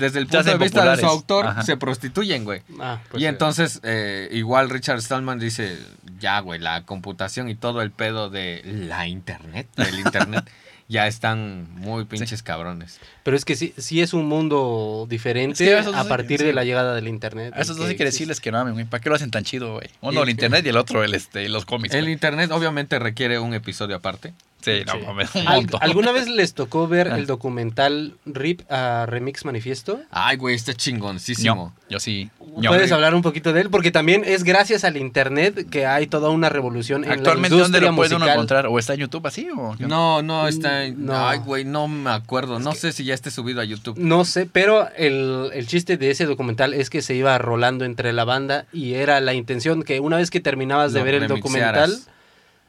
desde 0.00 0.18
el 0.18 0.26
punto 0.26 0.42
de 0.42 0.58
vista 0.58 0.80
de 0.80 0.96
su 0.96 1.02
populares. 1.02 1.04
autor, 1.04 1.46
Ajá. 1.46 1.62
se 1.62 1.76
prostituyen, 1.76 2.44
güey. 2.44 2.62
Ah, 2.80 2.98
pues, 3.10 3.22
y 3.22 3.26
entonces, 3.26 3.80
eh, 3.84 4.28
igual 4.32 4.70
Richard 4.70 5.00
Stallman 5.02 5.38
dice, 5.38 5.78
ya, 6.18 6.40
güey, 6.40 6.58
la 6.58 6.82
computación 6.84 7.48
y 7.48 7.54
todo 7.54 7.82
el 7.82 7.90
pedo 7.92 8.30
de 8.30 8.62
la 8.64 9.06
internet, 9.06 9.68
del 9.76 9.98
internet, 10.00 10.44
ya 10.88 11.06
están 11.06 11.68
muy 11.76 12.04
pinches 12.04 12.42
cabrones. 12.42 12.98
Pero 13.22 13.36
es 13.36 13.44
que 13.44 13.54
sí, 13.54 13.72
sí 13.78 14.00
es 14.00 14.12
un 14.12 14.26
mundo 14.26 15.06
diferente 15.08 15.52
Es 15.64 15.70
que 15.70 15.78
eso 15.78 15.94
a 15.96 16.02
sí- 16.02 16.08
partir 16.08 16.40
sí. 16.40 16.46
de 16.46 16.52
la 16.52 16.64
llegada 16.64 16.96
del 16.96 17.06
internet. 17.06 17.52
A 17.56 17.60
esos 17.60 17.76
dos 17.76 17.86
que 17.86 17.92
existe. 17.92 18.04
decirles 18.06 18.40
que 18.40 18.50
no 18.50 18.68
güey. 18.72 18.84
¿Para 18.86 19.00
qué 19.00 19.08
lo 19.08 19.14
hacen 19.14 19.30
tan 19.30 19.44
chido, 19.44 19.74
güey? 19.74 19.88
Uno 20.00 20.18
Y- 20.20 20.22
el 20.24 20.30
internet 20.30 20.66
y 20.66 20.70
el 20.70 20.76
otro 20.76 21.04
el 21.04 21.14
este, 21.14 21.48
los 21.48 21.64
cómics. 21.64 21.94
El 21.94 22.08
internet 22.08 22.50
obviamente 22.50 22.98
requiere 22.98 23.38
un 23.38 23.54
episodio 23.54 23.94
aparte. 23.94 24.32
Sí, 24.62 24.82
no 24.86 24.92
Sí. 24.92 24.98
mames, 25.06 25.34
un 25.34 25.48
Al- 25.48 25.56
montón. 25.56 25.82
¿Alguna 25.82 26.12
vez 26.12 26.28
les 26.28 26.54
tocó 26.54 26.86
ver 26.88 27.08
Ah. 27.12 27.16
el 27.18 27.26
documental 27.26 28.14
RIP 28.26 28.62
a 28.70 29.06
Remix 29.06 29.44
Manifiesto? 29.44 30.00
Ay, 30.10 30.36
güey, 30.36 30.54
está 30.54 30.74
chingoncísimo. 30.74 31.72
Yo, 31.88 31.94
yo 31.94 32.00
sí. 32.00 32.30
Yo, 32.58 32.70
¿Puedes 32.70 32.88
güey. 32.88 32.92
hablar 32.92 33.14
un 33.14 33.22
poquito 33.22 33.52
de 33.52 33.62
él? 33.62 33.70
Porque 33.70 33.90
también 33.90 34.22
es 34.26 34.44
gracias 34.44 34.84
al 34.84 34.96
internet 34.96 35.68
que 35.70 35.86
hay 35.86 36.06
toda 36.06 36.30
una 36.30 36.48
revolución 36.48 37.04
en 37.04 37.12
Actualmente, 37.12 37.56
la 37.56 37.62
¿dónde 37.62 37.80
lo 37.80 37.94
puede 37.94 38.14
uno 38.16 38.28
encontrar? 38.28 38.66
¿O 38.66 38.78
está 38.78 38.94
en 38.94 39.00
YouTube 39.00 39.26
así? 39.26 39.48
O? 39.56 39.76
No, 39.78 40.22
no, 40.22 40.48
está 40.48 40.84
en... 40.84 41.06
No. 41.06 41.28
Ay, 41.28 41.38
güey, 41.38 41.64
no 41.64 41.88
me 41.88 42.10
acuerdo. 42.10 42.58
No 42.58 42.72
sé 42.72 42.92
si 42.92 43.04
ya 43.04 43.14
esté 43.14 43.30
subido 43.30 43.60
a 43.60 43.64
YouTube. 43.64 43.96
No 43.98 44.24
sé, 44.24 44.46
pero 44.46 44.88
el, 44.96 45.50
el 45.54 45.66
chiste 45.66 45.96
de 45.96 46.10
ese 46.10 46.26
documental 46.26 46.74
es 46.74 46.90
que 46.90 47.02
se 47.02 47.14
iba 47.14 47.36
rolando 47.38 47.84
entre 47.84 48.12
la 48.12 48.24
banda 48.24 48.66
y 48.72 48.94
era 48.94 49.20
la 49.20 49.34
intención 49.34 49.82
que 49.82 50.00
una 50.00 50.16
vez 50.16 50.30
que 50.30 50.40
terminabas 50.40 50.92
de 50.92 50.98
Lo 51.00 51.04
ver 51.04 51.14
el 51.14 51.28
remixearas. 51.28 51.90
documental, 51.90 52.14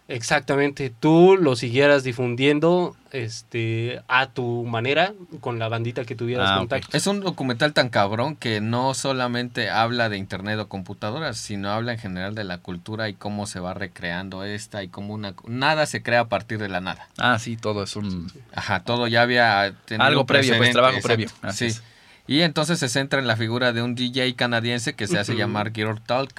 exactamente, 0.08 0.91
tú 0.99 1.38
lo 1.39 1.56
siguieras 1.56 2.04
difundiendo 2.04 2.95
este, 3.12 4.02
a 4.08 4.28
tu 4.28 4.64
manera 4.66 5.14
con 5.39 5.60
la 5.60 5.68
bandita 5.70 6.06
que 6.06 6.16
tuvieras 6.16 6.49
Ah, 6.52 6.58
contacto. 6.60 6.95
Es 6.95 7.08
un 7.08 7.20
documental 7.22 7.74
tan 7.74 7.89
cabrón 7.89 8.36
que 8.36 8.62
no 8.62 8.93
solamente 8.93 9.70
habla 9.70 10.10
de 10.10 10.18
internet 10.18 10.60
o 10.60 10.68
computadoras, 10.68 11.38
sino 11.38 11.70
habla 11.72 11.93
en 11.93 11.99
general 11.99 12.36
de 12.36 12.43
la 12.43 12.58
cultura 12.58 13.10
y 13.10 13.14
cómo 13.14 13.47
se 13.47 13.60
va 13.60 13.74
recreando 13.74 14.43
esta 14.43 14.84
y 14.84 14.88
cómo 14.89 15.14
una... 15.14 15.34
Nada 15.45 15.86
se 15.86 16.02
crea 16.04 16.22
a 16.22 16.28
partir 16.30 16.58
de 16.60 16.70
la 16.70 16.82
nada. 16.82 17.08
Ah, 17.18 17.39
sí, 17.39 17.58
todo 17.58 17.84
es 17.84 17.95
un... 17.95 18.32
Ajá, 18.54 18.84
todo 18.84 19.08
ya 19.08 19.22
había 19.22 19.74
tenido 19.86 20.06
Algo 20.08 20.26
previo, 20.26 20.58
pues, 20.58 20.72
trabajo 20.72 20.95
exacto, 20.97 21.08
previo, 21.16 21.30
así 21.41 21.70
Sí. 21.72 21.78
es. 21.78 21.84
Y 22.28 22.41
entonces 22.41 22.80
se 22.80 22.88
centra 22.88 23.20
en 23.20 23.28
la 23.28 23.36
figura 23.36 23.74
de 23.74 23.82
un 23.82 23.95
DJ 23.95 24.36
canadiense 24.36 24.93
que 24.93 25.08
se 25.08 25.20
hace 25.20 25.36
llamar 25.36 25.74
Gear 25.74 25.99
Talk. 25.99 26.32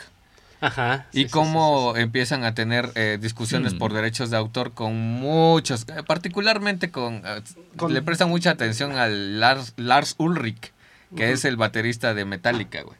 Ajá. 0.63 1.07
Y 1.13 1.19
sí, 1.19 1.25
sí, 1.25 1.31
cómo 1.31 1.95
empiezan 1.97 2.45
a 2.45 2.55
tener 2.55 2.91
eh, 2.95 3.19
discusiones 3.21 3.75
Mm. 3.75 3.79
por 3.79 3.93
derechos 3.93 4.31
de 4.31 4.39
autor 4.39 4.73
con 4.73 4.95
muchos, 4.97 5.83
eh, 5.89 6.03
particularmente 6.07 6.91
con, 6.91 7.23
eh, 7.27 7.43
Con- 7.77 7.93
Le 7.93 8.01
prestan 8.01 8.29
mucha 8.31 8.51
atención 8.51 8.93
al 8.97 9.39
Lars, 9.41 9.75
Lars 9.77 10.15
Ulrich, 10.19 10.73
que 11.17 11.33
es 11.33 11.45
el 11.45 11.57
baterista 11.57 12.15
de 12.15 12.25
Metallica, 12.25 12.83
güey. 12.83 12.97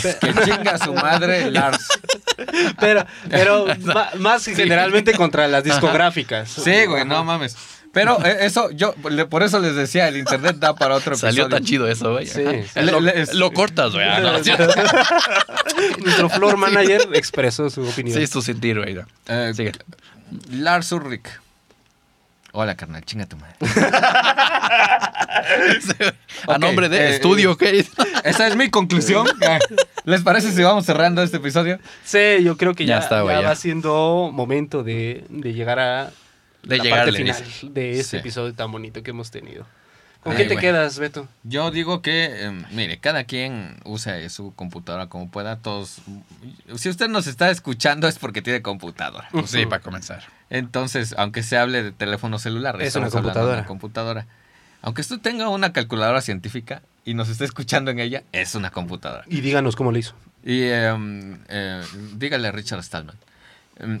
Que 0.00 0.32
chinga 0.44 0.78
su 0.78 0.94
madre 0.94 1.50
Lars. 1.50 1.88
Pero, 2.78 3.04
pero 3.28 3.66
más 4.20 4.44
generalmente 4.44 5.12
contra 5.14 5.48
las 5.48 5.64
discográficas. 5.64 6.50
Sí, 6.50 6.84
güey, 6.86 7.04
no 7.04 7.24
mames. 7.24 7.56
Pero 7.92 8.24
eh, 8.24 8.38
eso, 8.40 8.70
yo, 8.70 8.94
le- 9.10 9.26
por 9.26 9.42
eso 9.42 9.58
les 9.60 9.74
decía, 9.76 10.08
el 10.08 10.16
internet 10.16 10.56
da 10.56 10.74
para 10.74 10.94
otro 10.94 11.14
Salió 11.14 11.42
episodio. 11.44 11.56
tan 11.56 11.64
chido 11.66 11.88
eso, 11.88 12.12
güey. 12.12 12.26
Sí. 12.26 12.42
Lo, 13.34 13.52
cortas, 13.52 13.92
güey. 13.92 14.08
Ah, 14.08 14.20
no, 14.20 14.42
sí, 14.42 14.50
Nuestro 16.02 16.28
floor 16.30 16.56
manager 16.56 17.08
expresó 17.14 17.68
su 17.70 17.86
opinión. 17.86 18.16
sí, 18.16 18.24
es 18.24 18.30
tu 18.30 18.40
sentir, 18.42 18.78
güey. 18.78 18.94
no. 18.94 19.02
Eh, 19.28 19.52
Sigue. 19.54 19.72
Lars 20.50 20.90
Ulrich. 20.92 21.26
Hola, 22.52 22.74
carnal, 22.76 23.02
chinga 23.04 23.26
tu 23.26 23.36
madre. 23.36 23.56
A 26.48 26.58
nombre 26.58 26.88
de 26.88 26.98
eh, 26.98 27.10
estudio, 27.14 27.56
¿qué? 27.56 27.84
Esa 28.24 28.46
es 28.46 28.56
mi 28.56 28.70
conclusión. 28.70 29.26
Ah, 29.46 29.58
¿Les 30.04 30.22
parece 30.22 30.52
si 30.52 30.62
vamos 30.62 30.84
cerrando 30.84 31.22
este 31.22 31.36
episodio? 31.38 31.78
Sí, 32.04 32.18
yo 32.42 32.56
creo 32.56 32.74
que 32.74 32.84
ya, 32.84 32.96
Ya 32.98 33.02
está, 33.02 33.20
güey, 33.22 33.36
ya 33.36 33.42
ya. 33.42 33.48
va 33.48 33.54
siendo 33.54 34.30
momento 34.32 34.82
de, 34.82 35.24
de 35.28 35.52
llegar 35.54 35.78
a 35.78 36.10
De 36.62 36.78
la 36.78 36.84
llegarle, 36.84 37.04
parte 37.12 37.18
final 37.18 37.44
dice. 37.44 37.68
de 37.70 37.90
este 37.92 38.04
Sí. 38.04 38.16
episodio 38.18 38.54
tan 38.54 38.70
bonito 38.72 39.02
que 39.02 39.10
hemos 39.10 39.30
tenido. 39.30 39.66
¿Con 40.22 40.32
Ay, 40.36 40.38
qué 40.38 40.54
te 40.54 40.56
quedas, 40.56 41.00
Beto? 41.00 41.26
Yo 41.42 41.72
digo 41.72 42.00
que, 42.00 42.26
eh, 42.30 42.62
mire, 42.70 42.98
cada 42.98 43.24
quien 43.24 43.80
usa 43.84 44.28
su 44.28 44.54
computadora 44.54 45.08
como 45.08 45.28
pueda. 45.28 45.56
Todos, 45.56 46.00
si 46.76 46.88
usted 46.88 47.08
nos 47.08 47.26
está 47.26 47.50
escuchando 47.50 48.06
es 48.06 48.20
porque 48.20 48.40
tiene 48.40 48.62
computadora. 48.62 49.28
Pues 49.32 49.50
sí, 49.50 49.66
para 49.66 49.82
comenzar. 49.82 50.22
Entonces, 50.48 51.14
aunque 51.18 51.42
se 51.42 51.56
hable 51.58 51.82
de 51.82 51.90
teléfono 51.90 52.38
celular, 52.38 52.80
Es 52.80 52.88
estamos 52.88 53.10
una 53.12 53.18
hablando 53.18 53.46
de 53.48 53.52
una 53.54 53.66
computadora. 53.66 54.22
computadora. 54.22 54.26
Aunque 54.82 55.00
usted 55.00 55.18
tenga 55.18 55.48
una 55.48 55.72
calculadora 55.72 56.20
científica 56.20 56.82
y 57.04 57.14
nos 57.14 57.28
esté 57.28 57.44
escuchando 57.44 57.90
en 57.90 57.98
ella, 57.98 58.22
es 58.30 58.54
una 58.54 58.70
computadora. 58.70 59.24
Y 59.28 59.40
díganos 59.40 59.74
cómo 59.74 59.90
lo 59.90 59.98
hizo. 59.98 60.14
Y 60.44 60.62
em, 60.62 61.38
eh, 61.48 61.82
dígale 62.14 62.46
a 62.46 62.52
Richard 62.52 62.82
Stallman. 62.84 63.16
Em, 63.80 64.00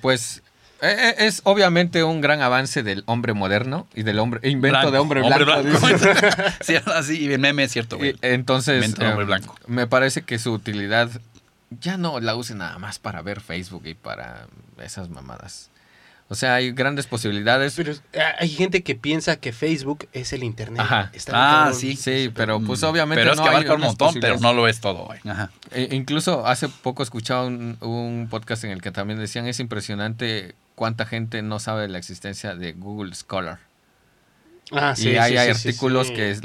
pues 0.00 0.42
Es 0.80 1.40
obviamente 1.44 2.04
un 2.04 2.20
gran 2.20 2.40
avance 2.40 2.82
del 2.82 3.02
hombre 3.06 3.32
moderno 3.32 3.86
y 3.94 4.04
del 4.04 4.18
hombre 4.20 4.48
invento 4.48 4.90
de 4.90 4.98
hombre 4.98 5.20
blanco. 5.22 5.62
dice. 5.62 5.98
sí, 6.60 6.74
así, 6.94 7.18
y 7.26 7.32
el 7.32 7.40
meme 7.40 7.64
es 7.64 7.72
cierto, 7.72 7.96
güey. 7.98 8.16
Entonces, 8.22 8.76
Invento 8.84 9.02
de 9.02 9.08
hombre 9.08 9.22
em, 9.24 9.28
blanco. 9.28 9.56
me 9.66 9.86
parece 9.86 10.22
que 10.22 10.38
su 10.38 10.52
utilidad 10.52 11.10
ya 11.80 11.96
no 11.96 12.20
la 12.20 12.36
use 12.36 12.54
nada 12.54 12.78
más 12.78 12.98
para 12.98 13.22
ver 13.22 13.40
Facebook 13.40 13.82
y 13.86 13.94
para 13.94 14.46
esas 14.82 15.08
mamadas. 15.10 15.70
O 16.30 16.34
sea, 16.34 16.56
hay 16.56 16.72
grandes 16.72 17.06
posibilidades. 17.06 17.74
Pero 17.74 17.92
eh, 18.12 18.22
hay 18.38 18.48
gente 18.50 18.82
que 18.82 18.94
piensa 18.94 19.36
que 19.36 19.50
Facebook 19.52 20.06
es 20.12 20.32
el 20.34 20.44
internet. 20.44 20.80
Ajá. 20.80 21.10
Está 21.14 21.68
Ah, 21.68 21.72
sí. 21.72 21.96
Sí, 21.96 22.30
pero 22.34 22.60
pues 22.60 22.82
Mm, 22.82 22.84
obviamente 22.84 23.22
Pero 23.22 23.32
es 23.32 23.38
no 23.38 23.44
que 23.44 23.48
abarca 23.48 23.74
un 23.74 23.80
montón, 23.80 24.14
pero 24.20 24.38
no 24.38 24.52
lo 24.52 24.68
es 24.68 24.78
todo, 24.80 25.06
güey. 25.06 25.20
Ajá. 25.26 25.50
E- 25.72 25.88
incluso 25.92 26.46
hace 26.46 26.68
poco 26.68 27.02
escuchaba 27.02 27.46
un, 27.46 27.78
un 27.80 28.28
podcast 28.30 28.62
en 28.64 28.70
el 28.72 28.82
que 28.82 28.90
también 28.90 29.18
decían 29.18 29.46
es 29.46 29.58
impresionante 29.58 30.54
cuánta 30.78 31.06
gente 31.06 31.42
no 31.42 31.58
sabe 31.58 31.88
la 31.88 31.98
existencia 31.98 32.54
de 32.54 32.72
Google 32.72 33.12
Scholar. 33.16 33.58
Ah, 34.70 34.94
sí, 34.94 35.10
y 35.10 35.16
hay, 35.16 35.32
sí, 35.32 35.36
hay 35.38 35.54
sí, 35.54 35.68
artículos 35.68 36.10
que 36.12 36.30
es 36.30 36.42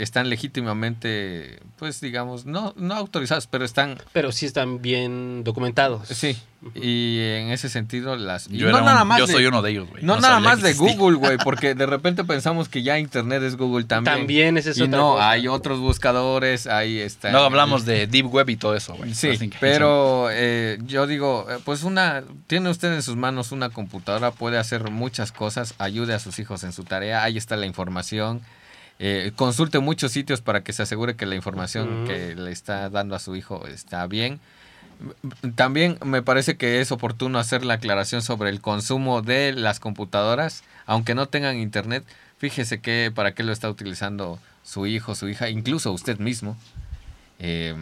están 0.00 0.28
legítimamente, 0.28 1.60
pues 1.76 2.00
digamos, 2.00 2.46
no, 2.46 2.74
no 2.76 2.94
autorizados, 2.94 3.46
pero 3.46 3.64
están, 3.64 3.98
Pero 4.12 4.32
sí 4.32 4.46
están 4.46 4.82
bien 4.82 5.44
documentados. 5.44 6.08
sí. 6.08 6.36
Y 6.74 7.20
en 7.20 7.50
ese 7.50 7.70
sentido 7.70 8.16
las... 8.16 8.48
Yo, 8.48 8.70
no 8.70 8.78
un- 8.78 8.84
nada 8.84 9.04
más 9.04 9.18
yo 9.18 9.26
de- 9.26 9.32
soy 9.32 9.46
uno 9.46 9.62
de 9.62 9.70
ellos, 9.70 9.88
güey. 9.88 10.02
No, 10.02 10.20
nada 10.20 10.40
más 10.40 10.60
de. 10.60 10.74
Google, 10.74 11.16
güey, 11.16 11.38
porque 11.44 11.74
de 11.74 11.86
repente 11.86 12.22
pensamos 12.24 12.68
que 12.68 12.82
ya 12.82 12.98
Internet 12.98 13.42
es 13.42 13.56
Google 13.56 13.84
también. 13.84 14.16
También 14.18 14.58
es 14.58 14.66
y 14.66 14.82
otra 14.82 14.98
no, 14.98 15.12
cosa. 15.12 15.30
hay 15.30 15.48
otros 15.48 15.78
buscadores, 15.78 16.66
hay 16.66 16.98
está 16.98 17.30
Luego 17.30 17.46
hablamos 17.46 17.86
de 17.86 18.06
Deep 18.06 18.26
Web 18.32 18.50
y 18.50 18.56
todo 18.56 18.74
eso, 18.76 18.94
güey. 18.94 19.14
Sí, 19.14 19.38
pero 19.58 20.28
eh, 20.30 20.78
yo 20.84 21.06
digo, 21.06 21.46
eh, 21.50 21.58
pues 21.64 21.82
una, 21.82 22.24
tiene 22.46 22.68
usted 22.68 22.92
en 22.92 23.02
sus 23.02 23.16
manos 23.16 23.52
una 23.52 23.70
computadora, 23.70 24.30
puede 24.30 24.58
hacer 24.58 24.90
muchas 24.90 25.32
cosas, 25.32 25.74
ayude 25.78 26.12
a 26.12 26.18
sus 26.18 26.38
hijos 26.38 26.62
en 26.64 26.72
su 26.72 26.84
tarea, 26.84 27.22
ahí 27.22 27.38
está 27.38 27.56
la 27.56 27.64
información, 27.66 28.42
eh, 28.98 29.32
consulte 29.34 29.78
muchos 29.78 30.12
sitios 30.12 30.42
para 30.42 30.62
que 30.62 30.74
se 30.74 30.82
asegure 30.82 31.16
que 31.16 31.24
la 31.24 31.36
información 31.36 32.04
que 32.06 32.34
le 32.36 32.52
está 32.52 32.90
dando 32.90 33.14
a 33.16 33.18
su 33.18 33.34
hijo 33.34 33.66
está 33.66 34.06
bien. 34.06 34.40
También 35.54 35.98
me 36.04 36.22
parece 36.22 36.56
que 36.56 36.80
es 36.80 36.92
oportuno 36.92 37.38
hacer 37.38 37.64
la 37.64 37.74
aclaración 37.74 38.22
sobre 38.22 38.50
el 38.50 38.60
consumo 38.60 39.22
de 39.22 39.52
las 39.52 39.80
computadoras, 39.80 40.62
aunque 40.86 41.14
no 41.14 41.26
tengan 41.26 41.58
internet. 41.58 42.04
Fíjese 42.38 42.80
que 42.80 43.12
para 43.14 43.32
qué 43.32 43.42
lo 43.42 43.52
está 43.52 43.68
utilizando 43.68 44.38
su 44.62 44.86
hijo, 44.86 45.14
su 45.14 45.28
hija, 45.28 45.48
incluso 45.48 45.92
usted 45.92 46.18
mismo. 46.18 46.56
Eh, 47.38 47.74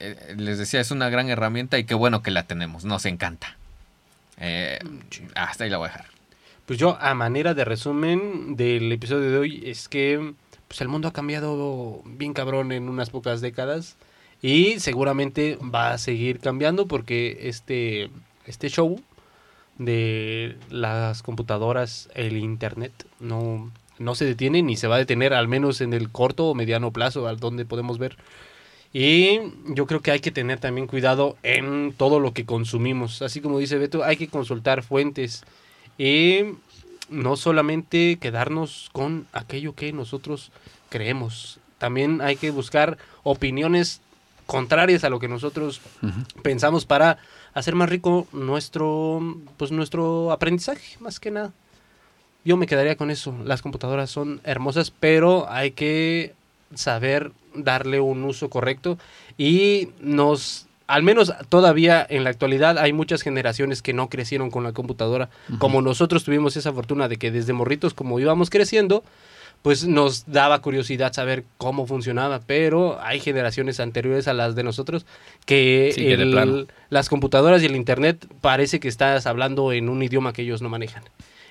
eh, 0.00 0.34
les 0.36 0.58
decía, 0.58 0.80
es 0.80 0.90
una 0.90 1.08
gran 1.08 1.28
herramienta 1.28 1.78
y 1.78 1.84
qué 1.84 1.94
bueno 1.94 2.22
que 2.22 2.30
la 2.30 2.44
tenemos, 2.44 2.84
nos 2.84 3.06
encanta. 3.06 3.56
Eh, 4.38 4.78
hasta 5.34 5.64
ahí 5.64 5.70
la 5.70 5.78
voy 5.78 5.88
a 5.88 5.92
dejar. 5.92 6.06
Pues 6.66 6.78
yo, 6.78 6.98
a 7.00 7.14
manera 7.14 7.54
de 7.54 7.64
resumen 7.64 8.56
del 8.56 8.90
episodio 8.90 9.30
de 9.30 9.38
hoy, 9.38 9.62
es 9.66 9.88
que 9.88 10.34
pues 10.68 10.80
el 10.80 10.88
mundo 10.88 11.08
ha 11.08 11.12
cambiado 11.12 12.02
bien 12.04 12.32
cabrón 12.32 12.72
en 12.72 12.88
unas 12.88 13.10
pocas 13.10 13.40
décadas 13.40 13.96
y 14.44 14.78
seguramente 14.78 15.56
va 15.74 15.92
a 15.92 15.98
seguir 15.98 16.38
cambiando 16.38 16.86
porque 16.86 17.48
este, 17.48 18.10
este 18.44 18.68
show 18.68 19.00
de 19.78 20.58
las 20.68 21.22
computadoras, 21.22 22.10
el 22.14 22.36
internet, 22.36 22.92
no, 23.20 23.72
no 23.98 24.14
se 24.14 24.26
detiene 24.26 24.60
ni 24.60 24.76
se 24.76 24.86
va 24.86 24.96
a 24.96 24.98
detener, 24.98 25.32
al 25.32 25.48
menos 25.48 25.80
en 25.80 25.94
el 25.94 26.10
corto 26.10 26.48
o 26.48 26.54
mediano 26.54 26.92
plazo, 26.92 27.26
al 27.26 27.40
donde 27.40 27.64
podemos 27.64 27.96
ver. 27.96 28.18
Y 28.92 29.40
yo 29.68 29.86
creo 29.86 30.02
que 30.02 30.10
hay 30.10 30.20
que 30.20 30.30
tener 30.30 30.60
también 30.60 30.88
cuidado 30.88 31.38
en 31.42 31.94
todo 31.96 32.20
lo 32.20 32.34
que 32.34 32.44
consumimos. 32.44 33.22
Así 33.22 33.40
como 33.40 33.58
dice 33.58 33.78
Beto, 33.78 34.04
hay 34.04 34.18
que 34.18 34.28
consultar 34.28 34.82
fuentes. 34.82 35.42
Y 35.96 36.40
no 37.08 37.36
solamente 37.36 38.18
quedarnos 38.20 38.90
con 38.92 39.26
aquello 39.32 39.74
que 39.74 39.94
nosotros 39.94 40.52
creemos. 40.90 41.60
También 41.78 42.20
hay 42.20 42.36
que 42.36 42.50
buscar 42.50 42.98
opiniones 43.22 44.02
contrarias 44.46 45.04
a 45.04 45.10
lo 45.10 45.18
que 45.18 45.28
nosotros 45.28 45.80
pensamos 46.42 46.84
para 46.84 47.18
hacer 47.54 47.74
más 47.74 47.88
rico 47.88 48.26
nuestro 48.32 49.36
pues 49.56 49.70
nuestro 49.70 50.32
aprendizaje 50.32 50.96
más 51.00 51.20
que 51.20 51.30
nada. 51.30 51.52
Yo 52.44 52.58
me 52.58 52.66
quedaría 52.66 52.96
con 52.96 53.10
eso. 53.10 53.34
Las 53.44 53.62
computadoras 53.62 54.10
son 54.10 54.40
hermosas 54.44 54.90
pero 54.90 55.50
hay 55.50 55.70
que 55.72 56.34
saber 56.74 57.32
darle 57.54 58.00
un 58.00 58.24
uso 58.24 58.50
correcto 58.50 58.98
y 59.38 59.88
nos 60.00 60.66
al 60.86 61.02
menos 61.02 61.32
todavía 61.48 62.06
en 62.08 62.24
la 62.24 62.30
actualidad 62.30 62.78
hay 62.78 62.92
muchas 62.92 63.22
generaciones 63.22 63.80
que 63.80 63.94
no 63.94 64.08
crecieron 64.08 64.50
con 64.50 64.64
la 64.64 64.72
computadora. 64.72 65.30
Como 65.58 65.80
nosotros 65.80 66.24
tuvimos 66.24 66.56
esa 66.56 66.72
fortuna 66.72 67.08
de 67.08 67.16
que 67.16 67.30
desde 67.30 67.54
morritos 67.54 67.94
como 67.94 68.20
íbamos 68.20 68.50
creciendo 68.50 69.02
pues 69.64 69.86
nos 69.86 70.26
daba 70.30 70.60
curiosidad 70.60 71.14
saber 71.14 71.42
cómo 71.56 71.86
funcionaba, 71.86 72.40
pero 72.46 73.00
hay 73.00 73.18
generaciones 73.18 73.80
anteriores 73.80 74.28
a 74.28 74.34
las 74.34 74.54
de 74.54 74.62
nosotros 74.62 75.06
que, 75.46 75.90
Sí, 75.94 76.06
el- 76.06 76.68
las 76.90 77.08
computadoras 77.08 77.62
y 77.62 77.66
el 77.66 77.74
internet 77.74 78.26
parece 78.42 78.78
que 78.78 78.88
estás 78.88 79.24
hablando 79.24 79.72
en 79.72 79.88
un 79.88 80.02
idioma 80.02 80.34
que 80.34 80.42
ellos 80.42 80.60
no 80.60 80.68
manejan. 80.68 81.02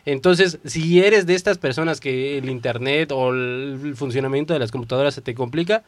Entonces, 0.05 0.59
si 0.63 1.01
eres 1.01 1.25
de 1.25 1.33
estas 1.33 1.57
personas 1.57 1.99
que 1.99 2.37
el 2.37 2.51
internet 2.51 3.11
o 3.11 3.31
el 3.31 3.95
funcionamiento 3.95 4.53
de 4.53 4.59
las 4.59 4.69
computadoras 4.69 5.15
se 5.15 5.21
te 5.21 5.33
complica, 5.33 5.81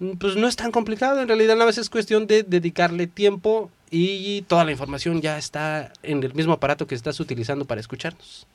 mm, 0.00 0.18
pues 0.18 0.36
no 0.36 0.48
es 0.48 0.56
tan 0.56 0.70
complicado. 0.70 1.22
En 1.22 1.28
realidad, 1.28 1.54
nada 1.54 1.64
más 1.64 1.78
es 1.78 1.88
cuestión 1.88 2.26
de 2.26 2.42
dedicarle 2.42 3.06
tiempo 3.06 3.70
y 3.90 4.42
toda 4.42 4.66
la 4.66 4.72
información 4.72 5.22
ya 5.22 5.38
está 5.38 5.94
en 6.02 6.22
el 6.22 6.34
mismo 6.34 6.52
aparato 6.52 6.86
que 6.86 6.94
estás 6.94 7.20
utilizando 7.20 7.64
para 7.64 7.80
escucharnos. 7.80 8.46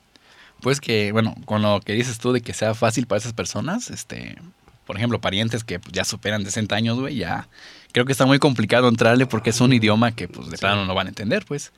Pues 0.64 0.80
que, 0.80 1.12
bueno, 1.12 1.34
con 1.44 1.60
lo 1.60 1.80
que 1.80 1.92
dices 1.92 2.16
tú 2.16 2.32
de 2.32 2.40
que 2.40 2.54
sea 2.54 2.72
fácil 2.74 3.06
para 3.06 3.18
esas 3.18 3.34
personas, 3.34 3.90
este, 3.90 4.38
por 4.86 4.96
ejemplo, 4.96 5.20
parientes 5.20 5.62
que 5.62 5.78
ya 5.92 6.04
superan 6.06 6.42
60 6.42 6.74
años, 6.74 6.98
güey, 6.98 7.16
ya 7.16 7.48
creo 7.92 8.06
que 8.06 8.12
está 8.12 8.24
muy 8.24 8.38
complicado 8.38 8.88
entrarle 8.88 9.26
porque 9.26 9.50
es 9.50 9.60
un 9.60 9.74
idioma 9.74 10.12
que 10.12 10.26
pues 10.26 10.48
de 10.50 10.56
Sí. 10.56 10.62
plano 10.62 10.86
no 10.86 10.94
van 10.94 11.06
a 11.06 11.10
entender, 11.10 11.44
pues. 11.46 11.70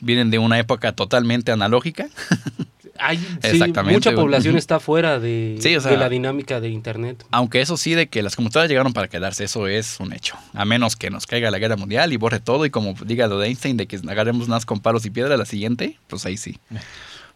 Vienen 0.00 0.30
de 0.30 0.38
una 0.38 0.58
época 0.58 0.92
totalmente 0.92 1.50
analógica. 1.50 2.08
Hay, 2.98 3.16
sí, 3.16 3.24
Exactamente, 3.42 3.94
mucha 3.94 4.10
güey. 4.10 4.22
población 4.24 4.56
está 4.58 4.80
fuera 4.80 5.18
de, 5.18 5.56
Sí, 5.60 5.74
o 5.74 5.80
sea- 5.80 5.90
de 5.92 5.96
la 5.96 6.10
dinámica 6.10 6.60
de 6.60 6.68
internet. 6.68 7.24
Aunque 7.30 7.62
eso 7.62 7.78
sí, 7.78 7.94
de 7.94 8.08
que 8.08 8.22
las 8.22 8.36
computadoras 8.36 8.68
llegaron 8.70 8.92
para 8.92 9.08
quedarse, 9.08 9.44
eso 9.44 9.66
es 9.68 9.98
un 9.98 10.12
hecho. 10.12 10.36
A 10.52 10.66
menos 10.66 10.96
que 10.96 11.08
nos 11.08 11.26
caiga 11.26 11.50
la 11.50 11.58
guerra 11.58 11.76
mundial 11.76 12.12
y 12.12 12.18
borre 12.18 12.40
todo 12.40 12.66
y 12.66 12.70
como 12.70 12.94
diga 13.04 13.26
lo 13.28 13.38
de 13.38 13.48
Einstein, 13.48 13.78
de 13.78 13.86
que 13.86 13.96
agarremos 14.08 14.46
unas 14.48 14.66
con 14.66 14.80
palos 14.80 15.04
y 15.06 15.10
piedra 15.10 15.36
la 15.38 15.46
siguiente, 15.46 15.98
pues 16.06 16.26
ahí 16.26 16.36
sí. 16.36 16.58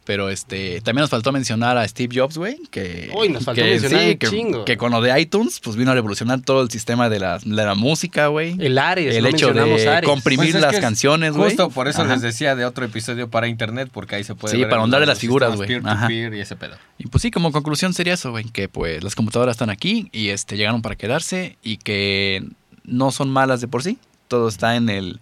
Pero 0.05 0.31
este, 0.31 0.81
también 0.81 1.03
nos 1.03 1.11
faltó 1.11 1.31
mencionar 1.31 1.77
a 1.77 1.87
Steve 1.87 2.19
Jobs, 2.19 2.37
güey, 2.39 2.57
que, 2.71 3.11
Uy, 3.15 3.29
nos 3.29 3.45
faltó 3.45 3.63
que, 3.63 3.71
mencionar 3.73 4.05
un 4.09 4.17
que, 4.19 4.27
chingo. 4.29 4.65
que 4.65 4.77
con 4.77 4.91
lo 4.93 5.01
de 5.03 5.21
iTunes, 5.21 5.61
pues 5.63 5.77
vino 5.77 5.91
a 5.91 5.95
revolucionar 5.95 6.41
todo 6.41 6.63
el 6.63 6.71
sistema 6.71 7.09
de 7.11 7.21
la, 7.21 7.39
de 7.39 7.45
la 7.65 7.75
música, 7.75 8.29
güey. 8.29 8.57
El 8.59 8.79
Ares, 8.79 9.15
El 9.15 9.25
no 9.25 9.29
hecho 9.29 9.53
de 9.53 9.89
Ares. 9.89 10.09
comprimir 10.09 10.53
Pues 10.53 10.55
es 10.57 10.61
las 10.63 10.81
canciones, 10.81 11.33
güey. 11.35 11.51
Justo 11.51 11.69
por 11.71 11.87
eso 11.87 12.03
Ajá. 12.03 12.15
les 12.15 12.23
decía 12.23 12.57
de 12.57 12.65
otro 12.65 12.85
episodio 12.87 13.29
para 13.29 13.47
internet, 13.47 13.91
porque 13.93 14.17
ahí 14.17 14.25
se 14.25 14.35
puede 14.35 14.55
Sí, 14.55 14.61
ver 14.63 14.69
para 14.71 14.79
el- 14.79 14.81
ahondar 14.81 15.07
las 15.07 15.19
figuras, 15.19 15.55
güey. 15.55 15.69
Peer-to-peer 15.69 16.35
y 16.35 16.41
ese 16.41 16.57
pedo. 16.57 16.77
Y 16.99 17.07
pues 17.07 17.21
sí, 17.23 17.31
como 17.31 17.53
conclusión 17.53 17.93
sería 17.93 18.15
eso, 18.15 18.31
güey, 18.31 18.45
que 18.47 18.69
pues 18.69 19.05
las 19.05 19.15
computadoras 19.15 19.55
están 19.55 19.71
aquí 19.71 20.09
y 20.13 20.31
este 20.31 20.57
llegaron 20.57 20.81
para 20.83 20.97
quedarse 20.97 21.57
y 21.63 21.77
que 21.77 22.43
no 22.85 23.11
son 23.13 23.29
malas 23.31 23.61
de 23.61 23.69
por 23.69 23.83
sí. 23.83 23.99
Todo 24.29 24.49
está 24.49 24.77
en 24.77 24.89
el 24.89 25.21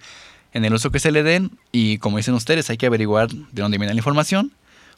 en 0.55 0.65
el 0.65 0.73
uso 0.73 0.91
que 0.91 0.99
se 0.99 1.11
le 1.13 1.23
den 1.23 1.51
y 1.73 1.99
como 1.99 2.17
dicen 2.17 2.33
ustedes, 2.35 2.71
hay 2.71 2.79
que 2.79 2.87
averiguar 2.87 3.29
de 3.29 3.63
dónde 3.63 3.77
viene 3.77 3.93
la 3.93 3.99
información, 3.99 4.51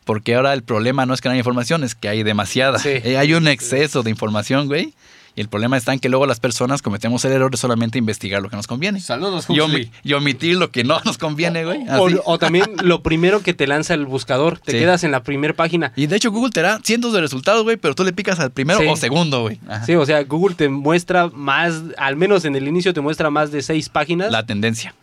porque 0.05 0.35
ahora 0.35 0.53
el 0.53 0.63
problema 0.63 1.07
no 1.07 1.15
es 1.15 1.21
que 1.21 1.29
no 1.29 1.33
haya 1.33 1.41
información, 1.41 1.85
es 1.85 1.95
que 1.95 2.09
hay 2.09 2.23
demasiada. 2.23 2.79
Sí. 2.79 2.91
Eh, 2.93 3.17
hay 3.17 3.35
un 3.35 3.49
exceso 3.49 4.03
de 4.03 4.11
información, 4.11 4.67
güey. 4.67 4.95
Y 5.41 5.43
el 5.43 5.49
problema 5.49 5.79
está 5.79 5.95
en 5.95 6.01
que 6.01 6.11
luego 6.11 6.27
las 6.27 6.39
personas 6.39 6.83
cometemos 6.83 7.25
el 7.25 7.33
error 7.33 7.51
de 7.51 7.57
solamente 7.57 7.97
investigar 7.97 8.43
lo 8.43 8.51
que 8.51 8.57
nos 8.57 8.67
conviene. 8.67 9.01
Saludos, 9.01 9.47
Huxley. 9.49 9.91
y 10.05 10.13
omitir 10.13 10.57
lo 10.59 10.71
que 10.71 10.85
no 10.85 11.01
nos 11.07 11.17
conviene, 11.17 11.65
güey. 11.65 11.81
O, 11.89 12.11
o 12.27 12.39
también 12.39 12.67
lo 12.83 13.03
primero 13.03 13.41
que 13.43 13.55
te 13.55 13.67
lanza 13.67 13.95
el 13.95 14.05
buscador, 14.05 14.59
te 14.59 14.73
Sí. 14.73 14.79
quedas 14.81 15.03
en 15.03 15.13
la 15.13 15.23
primera 15.23 15.55
página. 15.55 15.95
Y 15.97 16.09
de 16.09 16.17
hecho 16.17 16.31
Google 16.31 16.51
te 16.51 16.61
da 16.61 16.79
cientos 16.85 17.15
de 17.15 17.23
resultados, 17.23 17.63
güey, 17.65 17.79
pero 17.79 17.95
tú 17.95 18.05
le 18.05 18.13
picas 18.13 18.39
al 18.39 18.51
primero 18.51 18.81
Sí. 18.81 18.87
o 18.87 18.97
segundo, 18.97 19.41
güey. 19.41 19.59
Sí, 19.87 19.95
o 19.95 20.05
sea, 20.05 20.23
Google 20.25 20.55
te 20.57 20.69
muestra 20.69 21.29
más, 21.33 21.81
al 21.97 22.17
menos 22.17 22.45
en 22.45 22.55
el 22.55 22.69
inicio 22.69 22.93
te 22.93 23.01
muestra 23.01 23.31
más 23.31 23.51
de 23.51 23.63
seis 23.63 23.89
páginas, 23.89 24.31
La 24.31 24.45
tendencia. 24.45 24.95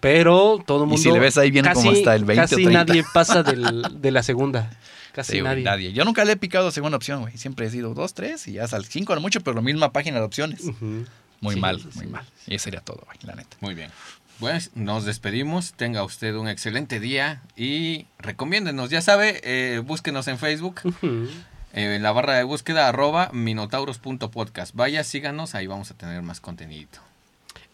Pero 0.00 0.62
todo 0.66 0.84
el 0.84 0.88
Y 0.88 0.90
mundo... 0.90 1.02
si 1.02 1.10
le 1.10 1.18
ves 1.18 1.38
ahí 1.38 1.50
viene 1.50 1.72
como 1.72 1.90
hasta 1.90 2.14
el 2.14 2.24
20 2.24 2.42
o 2.42 2.44
Casi 2.44 2.54
30. 2.56 2.84
nadie 2.84 3.04
pasa 3.14 3.42
del- 3.42 3.82
de 4.00 4.10
la 4.10 4.22
segunda. 4.22 4.70
Casi 5.16 5.40
nadie. 5.42 5.64
nadie. 5.64 5.92
Yo 5.92 6.04
nunca 6.04 6.24
le 6.24 6.32
he 6.32 6.36
picado 6.36 6.70
segunda 6.70 6.96
opción, 6.96 7.22
güey. 7.22 7.36
Siempre 7.38 7.66
he 7.66 7.70
sido 7.70 7.94
dos, 7.94 8.14
tres 8.14 8.46
y 8.48 8.52
ya 8.52 8.64
hasta 8.64 8.76
el 8.76 8.84
cinco 8.84 9.12
a 9.12 9.16
lo 9.16 9.22
mucho, 9.22 9.40
pero 9.40 9.54
la 9.56 9.62
misma 9.62 9.92
página 9.92 10.18
de 10.18 10.24
opciones. 10.26 10.62
Muy 11.40 11.54
Sí, 11.54 11.60
mal, 11.60 11.80
sí, 11.80 11.88
muy 11.94 12.04
sí. 12.04 12.10
mal. 12.10 12.24
Y 12.46 12.54
eso 12.54 12.64
sería 12.64 12.80
todo, 12.80 13.02
güey, 13.06 13.18
la 13.22 13.34
neta. 13.34 13.56
Muy 13.60 13.74
bien. 13.74 13.90
Pues 14.38 14.70
nos 14.74 15.04
despedimos. 15.06 15.72
Tenga 15.72 16.02
usted 16.04 16.34
un 16.34 16.46
excelente 16.48 17.00
día 17.00 17.40
y 17.56 18.06
recomiéndenos. 18.18 18.90
Ya 18.90 19.00
sabe, 19.00 19.40
eh, 19.44 19.78
búsquenos 19.78 20.28
en 20.28 20.38
Facebook. 20.38 20.80
Eh, 21.72 21.94
en 21.96 22.02
la 22.02 22.12
barra 22.12 22.34
de 22.34 22.44
búsqueda 22.44 22.88
arroba 22.88 23.30
minotauros.podcast. 23.32 24.74
Vaya, 24.74 25.02
síganos, 25.04 25.54
ahí 25.54 25.66
vamos 25.66 25.90
a 25.90 25.94
tener 25.94 26.20
más 26.22 26.40
contenido. 26.40 26.88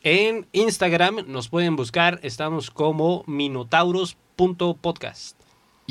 En 0.05 0.47
Instagram 0.53 1.25
nos 1.29 1.49
pueden 1.49 1.75
buscar, 1.77 2.19
estamos 2.23 2.71
como 2.71 3.25
minotauros.podcast. 3.27 5.37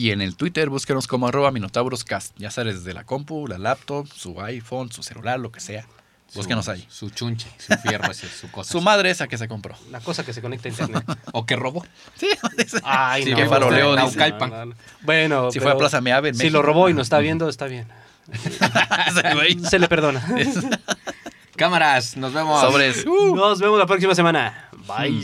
Y 0.02 0.10
en 0.10 0.20
el 0.22 0.36
Twitter 0.36 0.68
búsquenos 0.72 1.06
como 1.06 1.28
arroba 1.28 1.52
minotauroscast. 1.52 2.34
Ya 2.40 2.50
sabes, 2.50 2.78
desde 2.80 2.96
la 2.96 3.04
compu, 3.04 3.46
la 3.48 3.60
laptop, 3.60 4.08
su 4.12 4.42
iPhone, 4.42 4.92
su 4.92 5.04
celular, 5.04 5.40
lo 5.40 5.52
que 5.52 5.60
sea. 5.60 5.86
Búsquenos 6.34 6.66
Su- 6.66 6.72
ahí. 6.72 6.88
Su 6.90 7.12
chunche, 7.12 7.48
su 7.60 7.72
fierro, 7.88 8.10
ese, 8.10 8.28
su 8.28 8.50
cosa. 8.50 8.72
Su 8.72 8.82
madre 8.82 9.12
esa 9.12 9.28
que 9.28 9.38
se 9.38 9.48
compró. 9.48 9.76
La 9.92 10.00
cosa 10.00 10.26
que 10.26 10.34
se 10.34 10.42
conecta 10.42 10.70
a 10.70 10.72
internet. 10.72 11.04
o 11.34 11.46
que 11.46 11.56
robó. 11.56 11.86
Sí, 12.16 12.30
Ay, 12.84 13.26
Sí, 13.26 13.30
no. 13.30 13.38
que 13.38 13.46
faroleó, 13.46 13.96
no, 13.96 14.06
dice. 14.08 14.18
no, 14.32 14.48
no, 14.48 14.66
no. 14.66 14.76
Bueno, 15.04 15.52
Si 15.52 15.60
fue 15.60 15.72
a 15.72 15.78
Plaza 15.78 16.02
Meave 16.02 16.30
en 16.30 16.34
Si 16.36 16.40
México. 16.46 16.58
lo 16.58 16.64
robó 16.64 16.90
y 16.90 16.96
nos 16.96 17.06
está 17.06 17.20
viendo, 17.20 17.48
está 17.48 17.66
bien. 17.68 17.88
Se 19.70 19.78
le 19.78 19.88
perdona. 19.88 20.26
Cámaras, 21.58 22.18
nos 22.18 22.34
vemos. 22.34 22.60
Sobres. 22.60 23.06
Nos 23.06 23.60
vemos 23.60 23.78
la 23.78 23.86
próxima 23.86 24.16
semana. 24.16 24.68
Bye. 24.88 25.24